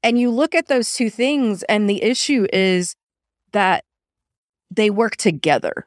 And 0.06 0.18
you 0.18 0.30
look 0.30 0.54
at 0.54 0.68
those 0.68 0.92
two 0.92 1.10
things, 1.10 1.62
and 1.64 1.90
the 1.90 2.02
issue 2.02 2.46
is 2.52 2.94
that 3.52 3.84
they 4.70 4.88
work 4.88 5.16
together. 5.16 5.86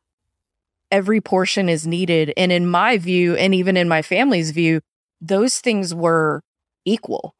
Every 0.91 1.21
portion 1.21 1.69
is 1.69 1.87
needed. 1.87 2.33
And 2.35 2.51
in 2.51 2.67
my 2.67 2.97
view, 2.97 3.35
and 3.35 3.55
even 3.55 3.77
in 3.77 3.87
my 3.87 4.01
family's 4.01 4.51
view, 4.51 4.81
those 5.21 5.59
things 5.59 5.95
were 5.95 6.41
equal 6.85 7.33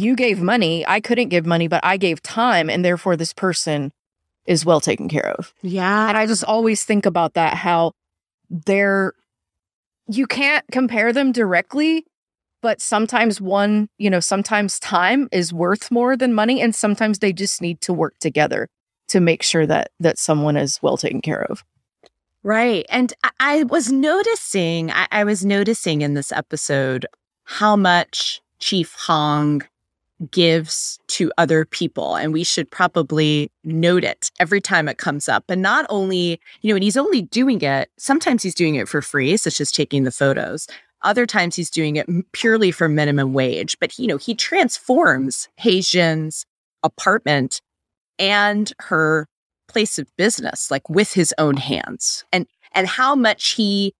you 0.00 0.16
gave 0.16 0.40
money. 0.40 0.84
I 0.86 1.00
couldn't 1.00 1.28
give 1.28 1.46
money, 1.46 1.68
but 1.68 1.84
I 1.84 1.96
gave 1.96 2.22
time. 2.22 2.70
And 2.70 2.84
therefore, 2.84 3.16
this 3.16 3.32
person 3.32 3.92
is 4.46 4.64
well 4.64 4.80
taken 4.80 5.08
care 5.08 5.34
of. 5.38 5.54
Yeah. 5.62 6.08
And 6.08 6.16
I 6.16 6.26
just 6.26 6.44
always 6.44 6.84
think 6.84 7.06
about 7.06 7.34
that 7.34 7.54
how 7.54 7.92
they're, 8.48 9.12
you 10.08 10.26
can't 10.26 10.64
compare 10.72 11.12
them 11.12 11.32
directly, 11.32 12.04
but 12.62 12.80
sometimes 12.80 13.40
one, 13.40 13.88
you 13.98 14.10
know, 14.10 14.20
sometimes 14.20 14.78
time 14.78 15.28
is 15.32 15.52
worth 15.52 15.90
more 15.90 16.16
than 16.16 16.34
money. 16.34 16.60
And 16.60 16.74
sometimes 16.74 17.18
they 17.18 17.32
just 17.32 17.62
need 17.62 17.80
to 17.82 17.92
work 17.92 18.14
together 18.20 18.68
to 19.08 19.20
make 19.20 19.42
sure 19.42 19.66
that 19.66 19.90
that 19.98 20.18
someone 20.18 20.56
is 20.56 20.78
well 20.82 20.96
taken 20.96 21.20
care 21.20 21.42
of. 21.42 21.64
Right. 22.42 22.86
And 22.88 23.12
I, 23.38 23.64
was 23.64 23.92
noticing, 23.92 24.90
I, 24.90 25.06
I 25.10 25.24
was 25.24 25.44
noticing 25.44 26.00
in 26.00 26.14
this 26.14 26.32
episode 26.32 27.06
how 27.44 27.76
much 27.76 28.40
Chief 28.60 28.94
Hong 29.06 29.62
gives 30.30 30.98
to 31.08 31.32
other 31.38 31.64
people. 31.64 32.14
And 32.16 32.32
we 32.32 32.44
should 32.44 32.70
probably 32.70 33.50
note 33.64 34.04
it 34.04 34.30
every 34.38 34.60
time 34.60 34.88
it 34.88 34.98
comes 34.98 35.28
up. 35.28 35.44
And 35.48 35.62
not 35.62 35.86
only, 35.88 36.40
you 36.62 36.70
know, 36.70 36.76
and 36.76 36.84
he's 36.84 36.96
only 36.96 37.22
doing 37.22 37.60
it, 37.62 37.90
sometimes 37.98 38.42
he's 38.42 38.54
doing 38.54 38.74
it 38.74 38.88
for 38.88 39.02
free, 39.02 39.36
such 39.36 39.60
as 39.60 39.70
taking 39.72 40.04
the 40.04 40.12
photos. 40.12 40.66
Other 41.02 41.26
times 41.26 41.56
he's 41.56 41.70
doing 41.70 41.96
it 41.96 42.06
purely 42.32 42.70
for 42.70 42.88
minimum 42.88 43.32
wage. 43.32 43.76
But, 43.80 43.98
you 43.98 44.06
know, 44.06 44.16
he 44.16 44.34
transforms 44.34 45.48
Haejin's 45.60 46.44
apartment 46.82 47.60
and 48.18 48.72
her 48.80 49.26
place 49.68 49.98
of 49.98 50.14
business, 50.16 50.70
like 50.70 50.88
with 50.90 51.12
his 51.12 51.34
own 51.38 51.56
hands. 51.56 52.24
And 52.32 52.46
and 52.72 52.86
how 52.86 53.14
much 53.14 53.52
he 53.52 53.94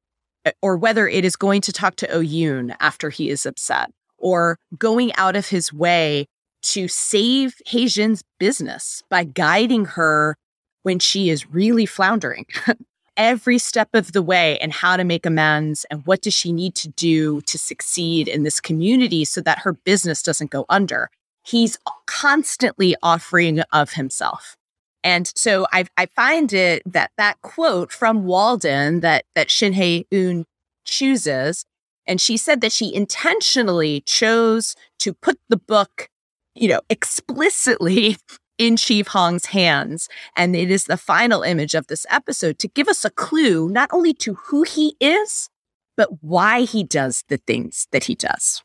eh, 0.45 0.53
or 0.63 0.77
whether 0.77 1.09
it 1.09 1.25
is 1.25 1.37
going 1.37 1.61
to 1.63 1.73
talk 1.73 1.97
to 1.97 2.07
Oyun 2.07 2.75
after 2.81 3.11
he 3.11 3.31
is 3.31 3.47
upset 3.47 3.91
or 4.19 4.59
going 4.79 5.13
out 5.15 5.37
of 5.37 5.49
his 5.49 5.73
way 5.73 6.27
to 6.63 6.89
save 6.89 7.55
Haejin's 7.67 8.23
business 8.39 9.03
by 9.09 9.25
guiding 9.25 9.87
her 9.87 10.37
when 10.83 10.99
she 10.99 11.31
is 11.31 11.51
really 11.51 11.87
floundering. 11.87 12.47
every 13.21 13.59
step 13.59 13.91
of 13.93 14.13
the 14.13 14.23
way 14.23 14.59
and 14.61 14.73
how 14.73 14.97
to 14.97 15.05
make 15.05 15.27
amends 15.27 15.85
and 15.91 16.07
what 16.07 16.23
does 16.23 16.33
she 16.33 16.53
need 16.53 16.75
to 16.75 16.89
do 16.89 17.43
to 17.43 17.59
succeed 17.59 18.27
in 18.27 18.45
this 18.45 18.61
community 18.61 19.27
so 19.27 19.43
that 19.43 19.59
her 19.59 19.75
business 19.75 20.23
doesn't 20.23 20.51
go 20.51 20.65
under. 20.71 21.11
He's 21.45 21.79
constantly 22.07 22.97
offering 23.03 23.61
of 23.73 23.93
himself. 23.93 24.57
And 25.05 25.31
so 25.35 25.67
I, 25.71 25.85
I 25.99 26.07
find 26.07 26.51
it 26.55 26.83
that 26.87 27.11
that 27.19 27.43
quote 27.43 27.93
from 27.93 28.25
Walden 28.25 29.01
that, 29.01 29.27
that 29.35 29.51
Shin 29.51 29.75
Hae 29.75 30.07
Eun 30.11 30.45
chooses, 30.87 31.67
and 32.07 32.23
she 32.23 32.39
said 32.39 32.63
that 32.63 32.73
she 32.73 32.95
intentionally 32.95 34.01
chose 34.07 34.75
to 34.99 35.13
put 35.13 35.39
the 35.51 35.59
book, 35.59 36.09
you 36.55 36.69
know, 36.69 36.81
explicitly 36.89 38.17
in 38.61 38.77
Chief 38.77 39.09
Hong's 39.09 39.47
hands. 39.47 40.07
And 40.37 40.55
it 40.55 40.71
is 40.71 40.85
the 40.85 40.99
final 40.99 41.43
image 41.43 41.75
of 41.75 41.87
this 41.87 42.05
episode 42.11 42.59
to 42.59 42.69
give 42.69 42.89
us 42.89 43.07
a 43.07 43.11
clue 43.11 43.71
not 43.71 43.89
only 43.91 44.13
to 44.15 44.35
who 44.35 44.65
he 44.65 44.97
is, 45.01 45.49
but 45.97 46.23
why 46.23 46.61
he 46.61 46.85
does 46.85 47.25
the 47.29 47.39
things 47.39 47.89
that 47.91 48.05
he 48.05 48.15
does. 48.15 48.63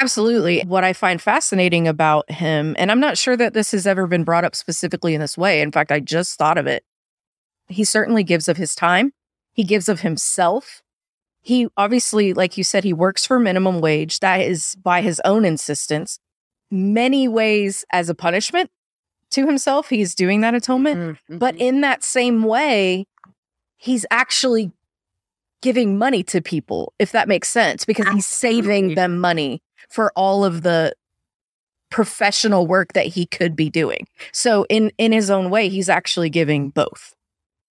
Absolutely. 0.00 0.62
What 0.62 0.82
I 0.82 0.94
find 0.94 1.20
fascinating 1.20 1.86
about 1.86 2.30
him, 2.30 2.74
and 2.78 2.90
I'm 2.90 2.98
not 2.98 3.18
sure 3.18 3.36
that 3.36 3.52
this 3.52 3.70
has 3.72 3.86
ever 3.86 4.06
been 4.06 4.24
brought 4.24 4.44
up 4.44 4.56
specifically 4.56 5.14
in 5.14 5.20
this 5.20 5.36
way. 5.36 5.60
In 5.60 5.72
fact, 5.72 5.92
I 5.92 6.00
just 6.00 6.38
thought 6.38 6.58
of 6.58 6.66
it. 6.66 6.82
He 7.68 7.84
certainly 7.84 8.24
gives 8.24 8.48
of 8.48 8.56
his 8.56 8.74
time, 8.74 9.12
he 9.52 9.62
gives 9.62 9.90
of 9.90 10.00
himself. 10.00 10.82
He 11.42 11.68
obviously, 11.76 12.32
like 12.32 12.56
you 12.56 12.64
said, 12.64 12.82
he 12.82 12.92
works 12.94 13.26
for 13.26 13.38
minimum 13.38 13.80
wage. 13.80 14.20
That 14.20 14.40
is 14.40 14.74
by 14.82 15.02
his 15.02 15.20
own 15.24 15.44
insistence. 15.44 16.18
Many 16.70 17.28
ways 17.28 17.84
as 17.92 18.08
a 18.08 18.14
punishment 18.14 18.70
to 19.30 19.46
himself, 19.46 19.88
he's 19.88 20.14
doing 20.14 20.40
that 20.40 20.54
atonement. 20.54 20.98
Mm-hmm. 20.98 21.38
But 21.38 21.56
in 21.56 21.80
that 21.80 22.02
same 22.04 22.42
way, 22.42 23.06
he's 23.76 24.06
actually 24.10 24.72
giving 25.62 25.98
money 25.98 26.22
to 26.22 26.40
people, 26.40 26.92
if 26.98 27.12
that 27.12 27.28
makes 27.28 27.48
sense, 27.48 27.84
because 27.84 28.06
Absolutely. 28.06 28.18
he's 28.18 28.26
saving 28.26 28.94
them 28.94 29.18
money 29.18 29.62
for 29.88 30.12
all 30.14 30.44
of 30.44 30.62
the 30.62 30.94
professional 31.90 32.66
work 32.66 32.92
that 32.92 33.06
he 33.06 33.26
could 33.26 33.56
be 33.56 33.70
doing. 33.70 34.06
So 34.32 34.66
in 34.68 34.92
in 34.98 35.12
his 35.12 35.30
own 35.30 35.50
way, 35.50 35.68
he's 35.68 35.88
actually 35.88 36.30
giving 36.30 36.70
both. 36.70 37.14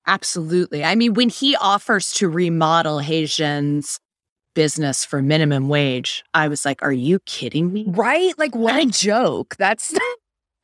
Absolutely. 0.07 0.83
I 0.83 0.95
mean, 0.95 1.13
when 1.13 1.29
he 1.29 1.55
offers 1.55 2.11
to 2.13 2.29
remodel 2.29 2.99
Haejin's 2.99 3.99
business 4.53 5.03
for 5.03 5.21
minimum 5.21 5.67
wage, 5.67 6.23
I 6.33 6.47
was 6.47 6.63
like, 6.63 6.81
"Are 6.81 6.93
you 6.93 7.19
kidding 7.25 7.73
me?" 7.73 7.85
Right? 7.87 8.37
Like, 8.37 8.55
what 8.55 8.75
a 8.75 8.85
joke! 8.85 9.55
That's 9.57 9.93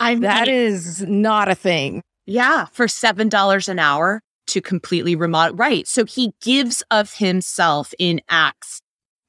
I 0.01 0.15
mean, 0.15 0.22
that 0.22 0.48
is 0.48 1.03
not 1.03 1.50
a 1.50 1.55
thing. 1.55 2.01
Yeah, 2.25 2.65
for 2.65 2.88
seven 2.88 3.29
dollars 3.29 3.70
an 3.70 3.79
hour 3.79 4.22
to 4.48 4.62
completely 4.62 5.15
remodel. 5.15 5.55
Right. 5.55 5.88
So 5.88 6.05
he 6.05 6.34
gives 6.41 6.84
of 6.91 7.13
himself 7.13 7.93
in 8.00 8.22
acts 8.29 8.81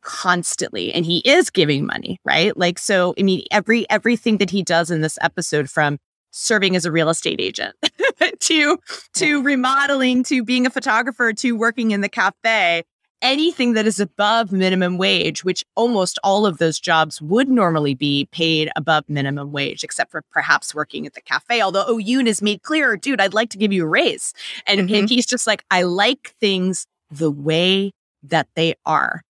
constantly 0.02 0.92
and 0.92 1.06
he 1.06 1.18
is 1.18 1.48
giving 1.48 1.86
money 1.86 2.18
right 2.24 2.56
like 2.56 2.76
so 2.76 3.14
i 3.18 3.22
mean 3.22 3.44
every 3.52 3.88
everything 3.88 4.38
that 4.38 4.50
he 4.50 4.60
does 4.60 4.90
in 4.90 5.00
this 5.00 5.16
episode 5.22 5.70
from 5.70 5.96
serving 6.32 6.74
as 6.74 6.84
a 6.84 6.90
real 6.90 7.08
estate 7.08 7.40
agent 7.40 7.76
to 8.40 8.76
to 9.14 9.42
remodeling 9.44 10.24
to 10.24 10.42
being 10.42 10.66
a 10.66 10.70
photographer 10.70 11.32
to 11.32 11.52
working 11.52 11.92
in 11.92 12.00
the 12.00 12.08
cafe 12.08 12.82
anything 13.22 13.72
that 13.72 13.86
is 13.86 14.00
above 14.00 14.52
minimum 14.52 14.98
wage 14.98 15.44
which 15.44 15.64
almost 15.74 16.18
all 16.22 16.44
of 16.44 16.58
those 16.58 16.78
jobs 16.78 17.22
would 17.22 17.48
normally 17.48 17.94
be 17.94 18.28
paid 18.32 18.70
above 18.76 19.08
minimum 19.08 19.52
wage 19.52 19.82
except 19.82 20.10
for 20.10 20.22
perhaps 20.30 20.74
working 20.74 21.06
at 21.06 21.14
the 21.14 21.20
cafe 21.20 21.62
although 21.62 21.84
oh 21.86 21.98
Yoon 21.98 22.26
has 22.26 22.42
made 22.42 22.62
clear 22.62 22.96
dude 22.96 23.20
i'd 23.20 23.34
like 23.34 23.50
to 23.50 23.58
give 23.58 23.72
you 23.72 23.84
a 23.84 23.88
raise 23.88 24.34
and, 24.66 24.80
mm-hmm. 24.80 24.94
and 24.94 25.08
he's 25.08 25.26
just 25.26 25.46
like 25.46 25.64
i 25.70 25.82
like 25.82 26.34
things 26.40 26.86
the 27.10 27.30
way 27.30 27.92
that 28.22 28.48
they 28.54 28.74
are 28.84 29.22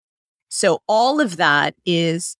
so 0.48 0.82
all 0.88 1.20
of 1.20 1.36
that 1.36 1.74
is 1.86 2.36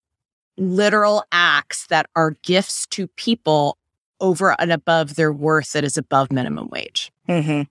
literal 0.57 1.25
acts 1.33 1.87
that 1.87 2.07
are 2.15 2.33
gifts 2.43 2.87
to 2.89 3.07
people 3.09 3.79
over 4.21 4.59
and 4.59 4.73
above 4.73 5.17
their 5.17 5.33
worth 5.33 5.73
that 5.73 5.85
is 5.85 5.99
above 5.99 6.33
minimum 6.33 6.69
wage. 6.71 7.13
Mm-hmm. 7.29 7.63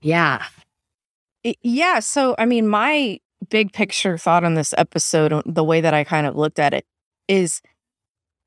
Yeah. 0.00 0.44
Yeah. 1.62 2.00
So, 2.00 2.34
I 2.38 2.46
mean, 2.46 2.66
my 2.66 3.20
big 3.50 3.72
picture 3.72 4.18
thought 4.18 4.44
on 4.44 4.54
this 4.54 4.74
episode, 4.76 5.32
uh, 5.32 5.42
the 5.46 5.64
way 5.64 5.80
that 5.80 5.94
I 5.94 6.04
kind 6.04 6.26
of 6.26 6.36
looked 6.36 6.58
at 6.58 6.74
it, 6.74 6.84
is 7.26 7.60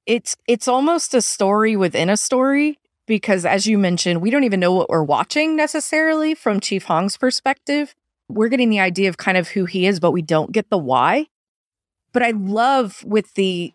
it's 0.05 0.35
it's 0.47 0.67
almost 0.67 1.13
a 1.13 1.21
story 1.21 1.75
within 1.75 2.09
a 2.09 2.17
story 2.17 2.79
because, 3.07 3.45
as 3.45 3.67
you 3.67 3.77
mentioned, 3.77 4.21
we 4.21 4.29
don't 4.29 4.43
even 4.43 4.59
know 4.59 4.73
what 4.73 4.89
we're 4.89 5.03
watching 5.03 5.55
necessarily 5.55 6.33
from 6.33 6.59
Chief 6.59 6.85
Hong's 6.85 7.17
perspective. 7.17 7.95
We're 8.29 8.49
getting 8.49 8.69
the 8.69 8.79
idea 8.79 9.09
of 9.09 9.17
kind 9.17 9.37
of 9.37 9.49
who 9.49 9.65
he 9.65 9.85
is, 9.85 9.99
but 9.99 10.11
we 10.11 10.21
don't 10.21 10.51
get 10.51 10.69
the 10.69 10.77
why. 10.77 11.27
But 12.13 12.23
I 12.23 12.31
love 12.31 13.03
with 13.03 13.33
the 13.33 13.73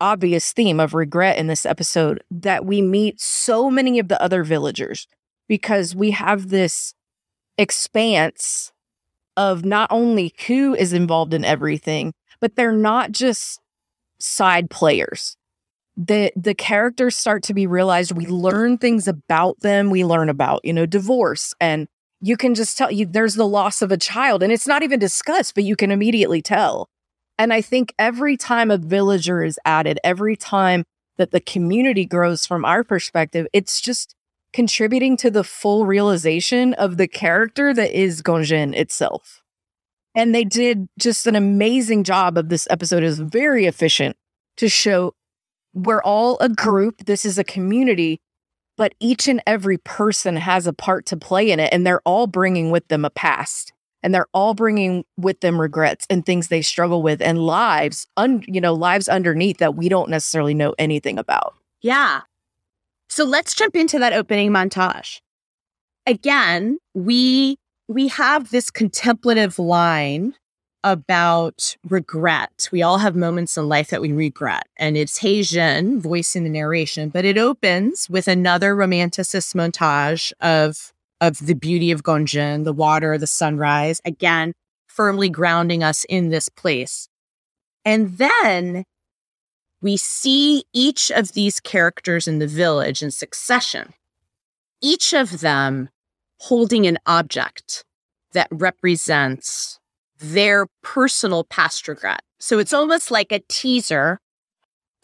obvious 0.00 0.52
theme 0.52 0.78
of 0.78 0.94
regret 0.94 1.38
in 1.38 1.46
this 1.46 1.64
episode 1.64 2.22
that 2.30 2.64
we 2.64 2.82
meet 2.82 3.20
so 3.20 3.70
many 3.70 3.98
of 3.98 4.08
the 4.08 4.20
other 4.20 4.44
villagers 4.44 5.06
because 5.48 5.94
we 5.94 6.10
have 6.10 6.48
this 6.48 6.94
expanse 7.56 8.72
of 9.36 9.64
not 9.64 9.88
only 9.90 10.34
who 10.46 10.74
is 10.74 10.92
involved 10.92 11.34
in 11.34 11.44
everything, 11.44 12.12
but 12.40 12.56
they're 12.56 12.72
not 12.72 13.12
just 13.12 13.60
side 14.18 14.70
players. 14.70 15.36
The 15.96 16.32
the 16.36 16.54
characters 16.54 17.16
start 17.16 17.42
to 17.44 17.54
be 17.54 17.66
realized. 17.66 18.12
We 18.12 18.26
learn 18.26 18.78
things 18.78 19.08
about 19.08 19.60
them. 19.60 19.90
We 19.90 20.04
learn 20.04 20.28
about, 20.28 20.64
you 20.64 20.72
know, 20.72 20.86
divorce 20.86 21.54
and 21.60 21.88
you 22.20 22.36
can 22.36 22.54
just 22.54 22.76
tell 22.76 22.90
you 22.90 23.06
there's 23.06 23.34
the 23.34 23.46
loss 23.46 23.82
of 23.82 23.92
a 23.92 23.96
child 23.96 24.42
and 24.42 24.52
it's 24.52 24.66
not 24.66 24.82
even 24.82 24.98
discussed, 24.98 25.54
but 25.54 25.64
you 25.64 25.76
can 25.76 25.90
immediately 25.90 26.42
tell. 26.42 26.88
And 27.38 27.52
I 27.52 27.60
think 27.60 27.94
every 27.98 28.36
time 28.36 28.70
a 28.70 28.78
villager 28.78 29.44
is 29.44 29.60
added, 29.64 30.00
every 30.02 30.36
time 30.36 30.84
that 31.18 31.30
the 31.30 31.40
community 31.40 32.04
grows 32.04 32.46
from 32.46 32.64
our 32.64 32.82
perspective, 32.82 33.46
it's 33.52 33.80
just 33.80 34.15
contributing 34.56 35.18
to 35.18 35.30
the 35.30 35.44
full 35.44 35.84
realization 35.84 36.72
of 36.74 36.96
the 36.96 37.06
character 37.06 37.74
that 37.74 37.92
is 37.92 38.22
Gongjin 38.22 38.74
itself. 38.74 39.42
And 40.14 40.34
they 40.34 40.44
did 40.44 40.88
just 40.98 41.26
an 41.26 41.36
amazing 41.36 42.04
job 42.04 42.38
of 42.38 42.48
this 42.48 42.66
episode. 42.70 43.02
Was 43.02 43.18
very 43.18 43.66
efficient 43.66 44.16
to 44.56 44.70
show 44.70 45.14
we're 45.74 46.02
all 46.02 46.38
a 46.38 46.48
group. 46.48 47.04
This 47.04 47.26
is 47.26 47.36
a 47.36 47.44
community, 47.44 48.22
but 48.78 48.94
each 48.98 49.28
and 49.28 49.42
every 49.46 49.76
person 49.76 50.36
has 50.36 50.66
a 50.66 50.72
part 50.72 51.04
to 51.06 51.18
play 51.18 51.50
in 51.50 51.60
it. 51.60 51.70
And 51.70 51.86
they're 51.86 52.00
all 52.06 52.26
bringing 52.26 52.70
with 52.70 52.88
them 52.88 53.04
a 53.04 53.10
past 53.10 53.74
and 54.02 54.14
they're 54.14 54.28
all 54.32 54.54
bringing 54.54 55.04
with 55.18 55.40
them 55.40 55.60
regrets 55.60 56.06
and 56.08 56.24
things 56.24 56.48
they 56.48 56.62
struggle 56.62 57.02
with 57.02 57.20
and 57.20 57.38
lives 57.38 58.06
un, 58.16 58.42
you 58.46 58.60
know 58.60 58.72
lives 58.72 59.08
underneath 59.08 59.58
that 59.58 59.74
we 59.74 59.88
don't 59.88 60.10
necessarily 60.10 60.54
know 60.54 60.74
anything 60.78 61.18
about 61.18 61.54
yeah 61.80 62.20
so 63.08 63.24
let's 63.24 63.54
jump 63.54 63.74
into 63.76 63.98
that 63.98 64.12
opening 64.12 64.50
montage 64.50 65.20
again 66.06 66.78
we 66.94 67.56
we 67.88 68.08
have 68.08 68.50
this 68.50 68.70
contemplative 68.70 69.58
line 69.58 70.34
about 70.86 71.76
regret. 71.88 72.68
We 72.70 72.80
all 72.80 72.98
have 72.98 73.16
moments 73.16 73.56
in 73.56 73.68
life 73.68 73.88
that 73.90 74.00
we 74.00 74.12
regret, 74.12 74.68
and 74.76 74.96
it's 74.96 75.18
Haejin 75.18 76.00
voicing 76.00 76.44
the 76.44 76.50
narration, 76.50 77.08
but 77.08 77.24
it 77.24 77.36
opens 77.36 78.08
with 78.08 78.28
another 78.28 78.74
romanticist 78.74 79.54
montage 79.54 80.32
of 80.40 80.92
of 81.20 81.44
the 81.44 81.54
beauty 81.54 81.90
of 81.90 82.04
Gongjin, 82.04 82.64
the 82.64 82.72
water, 82.72 83.18
the 83.18 83.26
sunrise, 83.26 84.00
again, 84.04 84.52
firmly 84.86 85.28
grounding 85.28 85.82
us 85.82 86.04
in 86.08 86.28
this 86.28 86.48
place. 86.48 87.08
And 87.84 88.18
then 88.18 88.84
we 89.80 89.96
see 89.96 90.64
each 90.72 91.10
of 91.10 91.32
these 91.32 91.60
characters 91.60 92.26
in 92.26 92.38
the 92.38 92.46
village 92.46 93.02
in 93.02 93.10
succession, 93.10 93.92
each 94.80 95.12
of 95.12 95.40
them 95.40 95.90
holding 96.40 96.86
an 96.86 96.98
object 97.06 97.84
that 98.32 98.48
represents 98.50 99.78
their 100.18 100.66
personal 100.82 101.44
past 101.44 101.88
regret. 101.88 102.22
So 102.38 102.58
it's 102.58 102.72
almost 102.72 103.10
like 103.10 103.32
a 103.32 103.42
teaser 103.48 104.20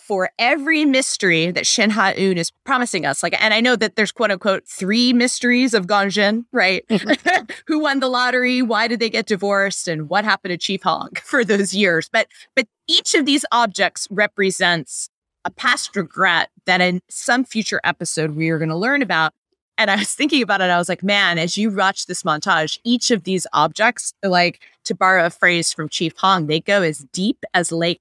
for 0.02 0.30
every 0.38 0.84
mystery 0.84 1.50
that 1.52 1.66
Shin 1.66 1.90
Ha 1.90 2.12
Eun 2.16 2.36
is 2.36 2.50
promising 2.64 3.06
us. 3.06 3.22
Like, 3.22 3.40
and 3.40 3.54
I 3.54 3.60
know 3.60 3.76
that 3.76 3.94
there's 3.94 4.10
quote 4.10 4.32
unquote 4.32 4.66
three 4.66 5.12
mysteries 5.12 5.74
of 5.74 5.86
Gongjin, 5.86 6.44
right? 6.52 6.84
Who 7.66 7.78
won 7.78 8.00
the 8.00 8.08
lottery? 8.08 8.62
Why 8.62 8.88
did 8.88 8.98
they 8.98 9.10
get 9.10 9.26
divorced? 9.26 9.86
And 9.86 10.08
what 10.08 10.24
happened 10.24 10.50
to 10.50 10.58
Chief 10.58 10.82
Hong 10.82 11.10
for 11.22 11.44
those 11.44 11.74
years? 11.74 12.08
But 12.12 12.26
but 12.56 12.66
each 12.88 13.14
of 13.14 13.26
these 13.26 13.44
objects 13.52 14.08
represents 14.10 15.08
a 15.44 15.50
past 15.50 15.94
regret 15.96 16.50
that 16.66 16.80
in 16.80 17.00
some 17.08 17.44
future 17.44 17.80
episode 17.84 18.32
we 18.32 18.50
are 18.50 18.58
going 18.58 18.68
to 18.68 18.76
learn 18.76 19.02
about. 19.02 19.32
And 19.78 19.90
I 19.90 19.96
was 19.96 20.12
thinking 20.12 20.42
about 20.42 20.60
it. 20.60 20.70
I 20.70 20.78
was 20.78 20.88
like, 20.88 21.02
man, 21.02 21.38
as 21.38 21.56
you 21.56 21.70
watch 21.70 22.06
this 22.06 22.22
montage, 22.22 22.78
each 22.84 23.10
of 23.10 23.24
these 23.24 23.46
objects, 23.52 24.12
like 24.22 24.60
to 24.84 24.94
borrow 24.94 25.26
a 25.26 25.30
phrase 25.30 25.72
from 25.72 25.88
Chief 25.88 26.12
Hong, 26.18 26.46
they 26.46 26.60
go 26.60 26.82
as 26.82 27.06
deep 27.12 27.38
as 27.54 27.72
Lake 27.72 28.00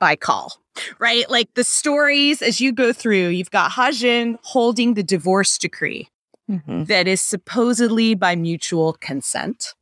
Baikal 0.00 0.58
right? 0.98 1.28
Like 1.30 1.54
the 1.54 1.64
stories 1.64 2.42
as 2.42 2.60
you 2.60 2.72
go 2.72 2.92
through, 2.92 3.28
you've 3.28 3.50
got 3.50 3.72
Hajin 3.72 4.38
holding 4.42 4.94
the 4.94 5.02
divorce 5.02 5.58
decree 5.58 6.08
mm-hmm. 6.50 6.84
that 6.84 7.06
is 7.06 7.20
supposedly 7.20 8.14
by 8.14 8.36
mutual 8.36 8.94
consent. 8.94 9.74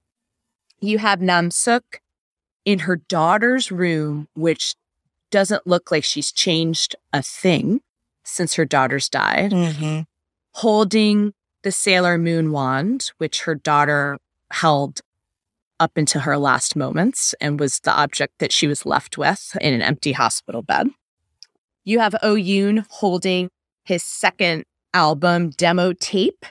You 0.80 0.98
have 0.98 1.20
Namsuk 1.20 1.82
in 2.64 2.80
her 2.80 2.96
daughter's 2.96 3.70
room, 3.70 4.28
which 4.34 4.74
doesn't 5.30 5.66
look 5.66 5.90
like 5.90 6.04
she's 6.04 6.30
changed 6.32 6.94
a 7.12 7.22
thing 7.22 7.80
since 8.24 8.54
her 8.54 8.64
daughters 8.64 9.08
died, 9.08 9.50
mm-hmm. 9.50 10.00
holding 10.52 11.32
the 11.62 11.72
Sailor 11.72 12.18
Moon 12.18 12.52
wand, 12.52 13.12
which 13.18 13.42
her 13.42 13.54
daughter 13.54 14.18
held 14.50 15.00
up 15.82 15.98
into 15.98 16.20
her 16.20 16.38
last 16.38 16.76
moments 16.76 17.34
and 17.40 17.58
was 17.58 17.80
the 17.80 17.90
object 17.90 18.34
that 18.38 18.52
she 18.52 18.68
was 18.68 18.86
left 18.86 19.18
with 19.18 19.56
in 19.60 19.74
an 19.74 19.82
empty 19.82 20.12
hospital 20.12 20.62
bed. 20.62 20.86
You 21.84 21.98
have 21.98 22.14
Oh 22.22 22.36
Yoon 22.36 22.86
holding 22.88 23.50
his 23.84 24.04
second 24.04 24.64
album 24.94 25.50
demo 25.50 25.92
tape, 25.92 26.46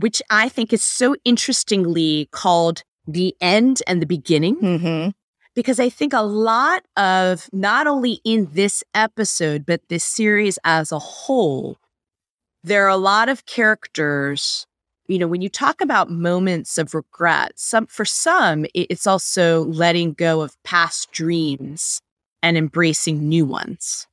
which 0.00 0.20
I 0.28 0.50
think 0.50 0.74
is 0.74 0.82
so 0.82 1.16
interestingly 1.24 2.28
called 2.30 2.82
The 3.06 3.34
End 3.40 3.82
and 3.86 4.02
the 4.02 4.06
Beginning. 4.06 4.56
Mm-hmm. 4.56 5.10
Because 5.54 5.80
I 5.80 5.88
think 5.88 6.12
a 6.12 6.20
lot 6.20 6.84
of 6.96 7.48
not 7.50 7.86
only 7.86 8.20
in 8.24 8.48
this 8.52 8.84
episode, 8.94 9.64
but 9.64 9.80
this 9.88 10.04
series 10.04 10.58
as 10.62 10.92
a 10.92 10.98
whole, 10.98 11.78
there 12.62 12.84
are 12.84 12.90
a 12.90 12.98
lot 12.98 13.30
of 13.30 13.46
characters 13.46 14.66
you 15.08 15.18
know 15.18 15.26
when 15.26 15.40
you 15.40 15.48
talk 15.48 15.80
about 15.80 16.10
moments 16.10 16.78
of 16.78 16.94
regret 16.94 17.52
some 17.56 17.86
for 17.86 18.04
some 18.04 18.66
it's 18.74 19.06
also 19.06 19.64
letting 19.64 20.12
go 20.12 20.42
of 20.42 20.54
past 20.62 21.10
dreams 21.10 22.00
and 22.42 22.56
embracing 22.56 23.28
new 23.28 23.44
ones. 23.44 24.06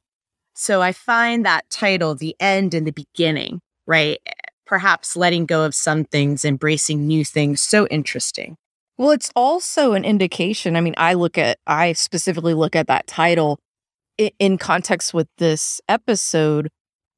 So 0.54 0.82
i 0.82 0.92
find 0.92 1.46
that 1.46 1.70
title 1.70 2.16
the 2.16 2.36
end 2.40 2.74
and 2.74 2.88
the 2.88 2.92
beginning 2.92 3.62
right 3.86 4.20
eh, 4.26 4.32
perhaps 4.66 5.16
letting 5.16 5.46
go 5.46 5.64
of 5.64 5.76
some 5.76 6.06
things 6.06 6.44
embracing 6.44 7.06
new 7.06 7.24
things 7.24 7.62
so 7.62 7.86
interesting. 7.88 8.58
Well 8.98 9.12
it's 9.12 9.32
also 9.36 9.94
an 9.94 10.06
indication 10.06 10.76
i 10.76 10.82
mean 10.82 10.96
i 10.98 11.14
look 11.14 11.38
at 11.38 11.60
i 11.68 11.92
specifically 11.94 12.54
look 12.54 12.76
at 12.76 12.88
that 12.88 13.08
title 13.08 13.60
in 14.40 14.58
context 14.58 15.14
with 15.14 15.28
this 15.38 15.82
episode 15.90 16.70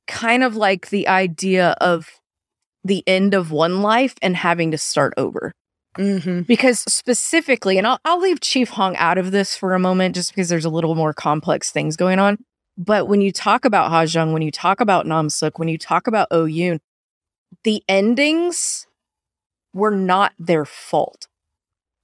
kind 0.07 0.43
of 0.43 0.55
like 0.55 0.89
the 0.89 1.07
idea 1.07 1.75
of 1.79 2.09
the 2.87 3.03
end 3.07 3.33
of 3.33 3.51
one 3.51 3.81
life 3.81 4.15
and 4.21 4.35
having 4.35 4.71
to 4.71 4.77
start 4.77 5.13
over. 5.17 5.51
Mm-hmm. 5.97 6.41
Because 6.41 6.79
specifically, 6.81 7.77
and 7.77 7.87
I'll, 7.87 7.99
I'll 8.05 8.19
leave 8.19 8.39
Chief 8.39 8.69
Hong 8.69 8.95
out 8.97 9.17
of 9.17 9.31
this 9.31 9.55
for 9.55 9.73
a 9.73 9.79
moment 9.79 10.15
just 10.15 10.31
because 10.31 10.49
there's 10.49 10.65
a 10.65 10.69
little 10.69 10.95
more 10.95 11.13
complex 11.13 11.71
things 11.71 11.95
going 11.95 12.19
on. 12.19 12.37
But 12.77 13.07
when 13.07 13.21
you 13.21 13.31
talk 13.31 13.65
about 13.65 13.89
Ha 13.89 14.01
Jung, 14.01 14.33
when 14.33 14.43
you 14.43 14.51
talk 14.51 14.79
about 14.79 15.05
Namsuk, 15.05 15.53
when 15.55 15.67
you 15.67 15.79
talk 15.79 16.05
about 16.05 16.27
Oh 16.29 16.45
Yoon, 16.45 16.79
the 17.63 17.83
endings 17.89 18.85
were 19.73 19.91
not 19.91 20.33
their 20.37 20.65
fault. 20.65 21.27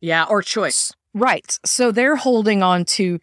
Yeah, 0.01 0.25
or 0.27 0.41
choice. 0.41 0.91
Right. 1.13 1.57
So 1.63 1.91
they're 1.91 2.15
holding 2.15 2.63
on 2.63 2.85
to 2.85 3.19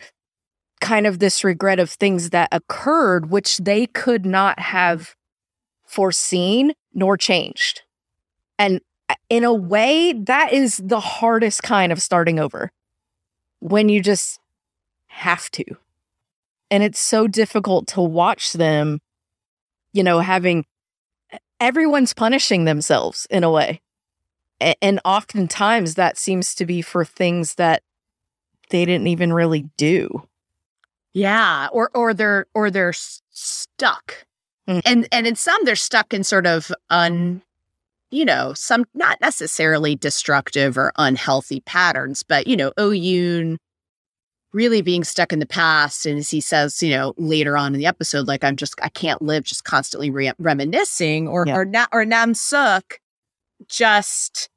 kind 0.81 1.07
of 1.07 1.19
this 1.19 1.43
regret 1.43 1.81
of 1.81 1.91
things 1.91 2.31
that 2.31 2.49
occurred, 2.53 3.31
which 3.31 3.59
they 3.59 3.87
could 3.87 4.25
not 4.25 4.61
have 4.61 5.15
foreseen 5.85 6.73
nor 6.95 7.17
changed. 7.17 7.83
And 8.59 8.81
uh, 9.09 9.15
in 9.29 9.45
a 9.45 9.55
way, 9.55 10.13
that 10.13 10.53
is 10.53 10.79
the 10.79 11.01
hardest 11.01 11.63
kind 11.63 11.93
of 11.93 12.03
starting 12.03 12.39
over 12.39 12.71
when 13.61 13.89
you 13.89 14.03
just 14.03 14.41
have 15.07 15.51
to. 15.51 15.65
And 16.71 16.83
it's 16.83 17.01
so 17.01 17.27
difficult 17.27 17.89
to 17.89 18.01
watch 18.01 18.53
them, 18.53 19.01
you 19.93 20.03
know, 20.03 20.21
having 20.21 20.65
everyone's 21.59 22.15
punishing 22.15 22.65
themselves 22.65 23.27
in 23.31 23.45
a 23.45 23.51
way. 23.51 23.81
And 24.83 25.01
oftentimes 25.05 25.95
that 25.95 26.19
seems 26.19 26.55
to 26.57 26.67
be 26.67 26.83
for 26.83 27.05
things 27.05 27.55
that 27.55 27.83
they 28.69 28.85
didn't 28.85 29.07
even 29.07 29.33
really 29.33 29.67
do. 29.77 30.27
Yeah, 31.13 31.69
or 31.73 31.91
or 31.95 32.15
they're 32.15 32.47
or 32.55 32.71
they're 32.71 32.93
stuck 32.93 34.27
Mm. 34.71 34.83
And 34.85 35.09
and 35.11 35.27
in 35.27 35.37
some 35.37 35.65
they're 35.65 35.77
stuck 35.77 36.15
in 36.15 36.23
sort 36.25 36.47
of 36.47 36.73
un 36.91 37.43
you 38.13 38.25
know, 38.25 38.53
some 38.55 38.85
not 38.93 39.21
necessarily 39.21 39.95
destructive 39.95 40.77
or 40.77 40.93
unhealthy 40.97 41.61
patterns, 41.61 42.25
but 42.25 42.47
you 42.47 42.57
know, 42.57 42.73
Oh 42.77 42.91
Yoon 42.91 43.59
really 44.53 44.83
being 44.83 45.05
stuck 45.05 45.33
in 45.33 45.39
the 45.39 45.47
past 45.47 46.07
and 46.07 46.19
as 46.19 46.31
he 46.31 46.41
says, 46.41 46.83
you 46.83 46.91
know, 46.91 47.15
later 47.19 47.57
on 47.57 47.73
in 47.73 47.79
the 47.79 47.87
episode 47.87 48.27
like 48.29 48.45
I'm 48.45 48.57
just 48.57 48.75
I 48.83 48.89
can't 48.89 49.23
live 49.23 49.45
just 49.45 49.65
constantly 49.65 50.11
re- 50.11 50.33
reminiscing 50.39 51.29
or 51.29 51.45
yeah. 51.47 51.57
or 51.57 51.65
Na- 51.65 51.87
or 51.93 52.05
Nam 52.05 52.35
Suk 52.35 53.01
just 53.69 54.49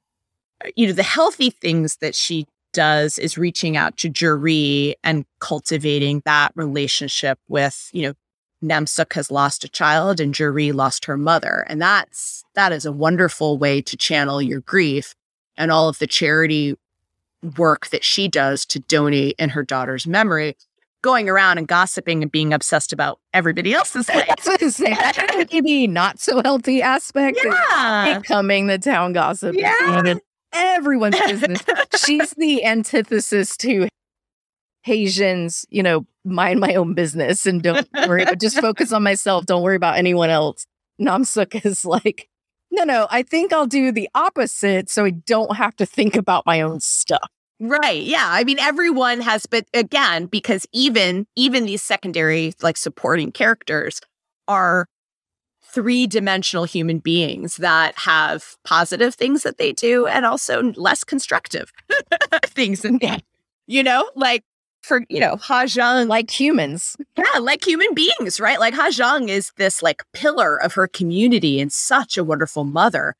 you 0.76 0.88
know, 0.88 0.93
the 0.93 1.04
healthy 1.04 1.49
things 1.49 1.97
that 1.97 2.15
she 2.15 2.47
does 2.73 3.17
is 3.19 3.38
reaching 3.38 3.78
out 3.78 3.97
to 3.97 4.10
Juri 4.10 4.95
and 5.04 5.26
cultivating 5.39 6.21
that 6.26 6.52
relationship 6.56 7.39
with, 7.47 7.89
you 7.93 8.04
know, 8.04 8.13
Namsuk 8.63 9.13
has 9.13 9.30
lost 9.30 9.63
a 9.63 9.69
child 9.69 10.19
and 10.19 10.34
Juri 10.34 10.71
lost 10.71 11.06
her 11.06 11.17
mother. 11.17 11.65
And 11.67 11.82
that's 11.82 12.43
that 12.56 12.71
is 12.71 12.86
a 12.86 12.91
wonderful 12.91 13.58
way 13.58 13.82
to 13.82 13.97
channel 13.97 14.41
your 14.41 14.62
grief 14.62 15.15
and 15.58 15.71
all 15.71 15.89
of 15.89 15.99
the 15.99 16.08
charity 16.08 16.76
work 17.58 17.88
that 17.88 18.04
she 18.04 18.28
does 18.28 18.65
to 18.67 18.80
donate 18.80 19.36
in 19.38 19.49
her 19.49 19.63
daughter's 19.63 20.08
memory, 20.08 20.56
going 21.02 21.30
around 21.30 21.58
and 21.58 21.67
gossiping 21.67 22.21
and 22.23 22.32
being 22.32 22.54
obsessed 22.54 22.93
about 22.93 23.19
everybody 23.34 23.73
else's 23.73 24.08
life. 24.13 24.28
maybe 25.52 25.88
not 25.88 26.19
so 26.19 26.41
healthy 26.41 26.82
aspect. 26.82 27.39
Yeah. 27.43 28.19
Becoming 28.19 28.67
the 28.67 28.78
town 28.78 29.13
gossip. 29.13 29.56
Yeah. 29.58 30.15
Everyone's 30.54 31.19
business. 31.19 31.63
She's 32.06 32.32
the 32.36 32.63
antithesis 32.63 33.58
to 33.58 33.88
Haejin's, 34.88 35.65
you 35.69 35.82
know, 35.84 36.06
mind 36.25 36.59
my 36.59 36.75
own 36.75 36.93
business 36.93 37.45
and 37.45 37.62
don't 37.62 37.88
worry, 38.07 38.25
just 38.38 38.59
focus 38.59 38.91
on 38.91 39.03
myself. 39.03 39.45
Don't 39.45 39.62
worry 39.62 39.75
about 39.75 39.97
anyone 39.97 40.29
else. 40.29 40.65
Namsuk 41.01 41.65
is 41.65 41.86
like, 41.86 42.29
no, 42.71 42.83
no, 42.83 43.07
I 43.12 43.23
think 43.23 43.53
I'll 43.53 43.67
do 43.67 43.91
the 43.91 44.09
opposite 44.15 44.89
so 44.89 45.05
I 45.05 45.12
don't 45.12 45.55
have 45.55 45.75
to 45.77 45.86
think 45.86 46.15
about 46.15 46.45
my 46.45 46.62
own 46.62 46.79
stuff. 46.79 47.29
Right. 47.59 48.03
Yeah. 48.03 48.27
I 48.27 48.43
mean, 48.43 48.59
everyone 48.59 49.21
has, 49.21 49.45
but 49.45 49.65
again, 49.73 50.25
because 50.25 50.65
even 50.73 51.27
even 51.36 51.65
these 51.65 51.83
secondary 51.83 52.53
like 52.62 52.77
supporting 52.77 53.31
characters 53.31 54.01
are 54.47 54.88
three 55.73 56.05
dimensional 56.05 56.65
human 56.65 56.99
beings 56.99 57.57
that 57.57 57.97
have 57.97 58.57
positive 58.63 59.15
things 59.15 59.43
that 59.43 59.57
they 59.57 59.71
do 59.71 60.05
and 60.05 60.25
also 60.25 60.71
less 60.73 61.03
constructive 61.03 61.71
things. 62.45 62.86
And, 62.86 63.01
yeah, 63.01 63.17
you 63.65 63.81
know, 63.81 64.09
like 64.15 64.43
for, 64.83 65.03
you 65.09 65.19
know, 65.19 65.37
Ha 65.37 65.65
Jung. 65.67 66.07
Like 66.07 66.29
humans. 66.29 66.95
Yeah, 67.17 67.39
like 67.39 67.65
human 67.65 67.93
beings, 67.93 68.39
right? 68.39 68.59
Like 68.59 68.73
Ha 68.73 68.91
Jung 68.93 69.29
is 69.29 69.51
this 69.57 69.81
like 69.81 70.03
pillar 70.13 70.61
of 70.61 70.73
her 70.73 70.87
community 70.87 71.59
and 71.59 71.71
such 71.71 72.17
a 72.17 72.23
wonderful 72.23 72.63
mother. 72.63 73.15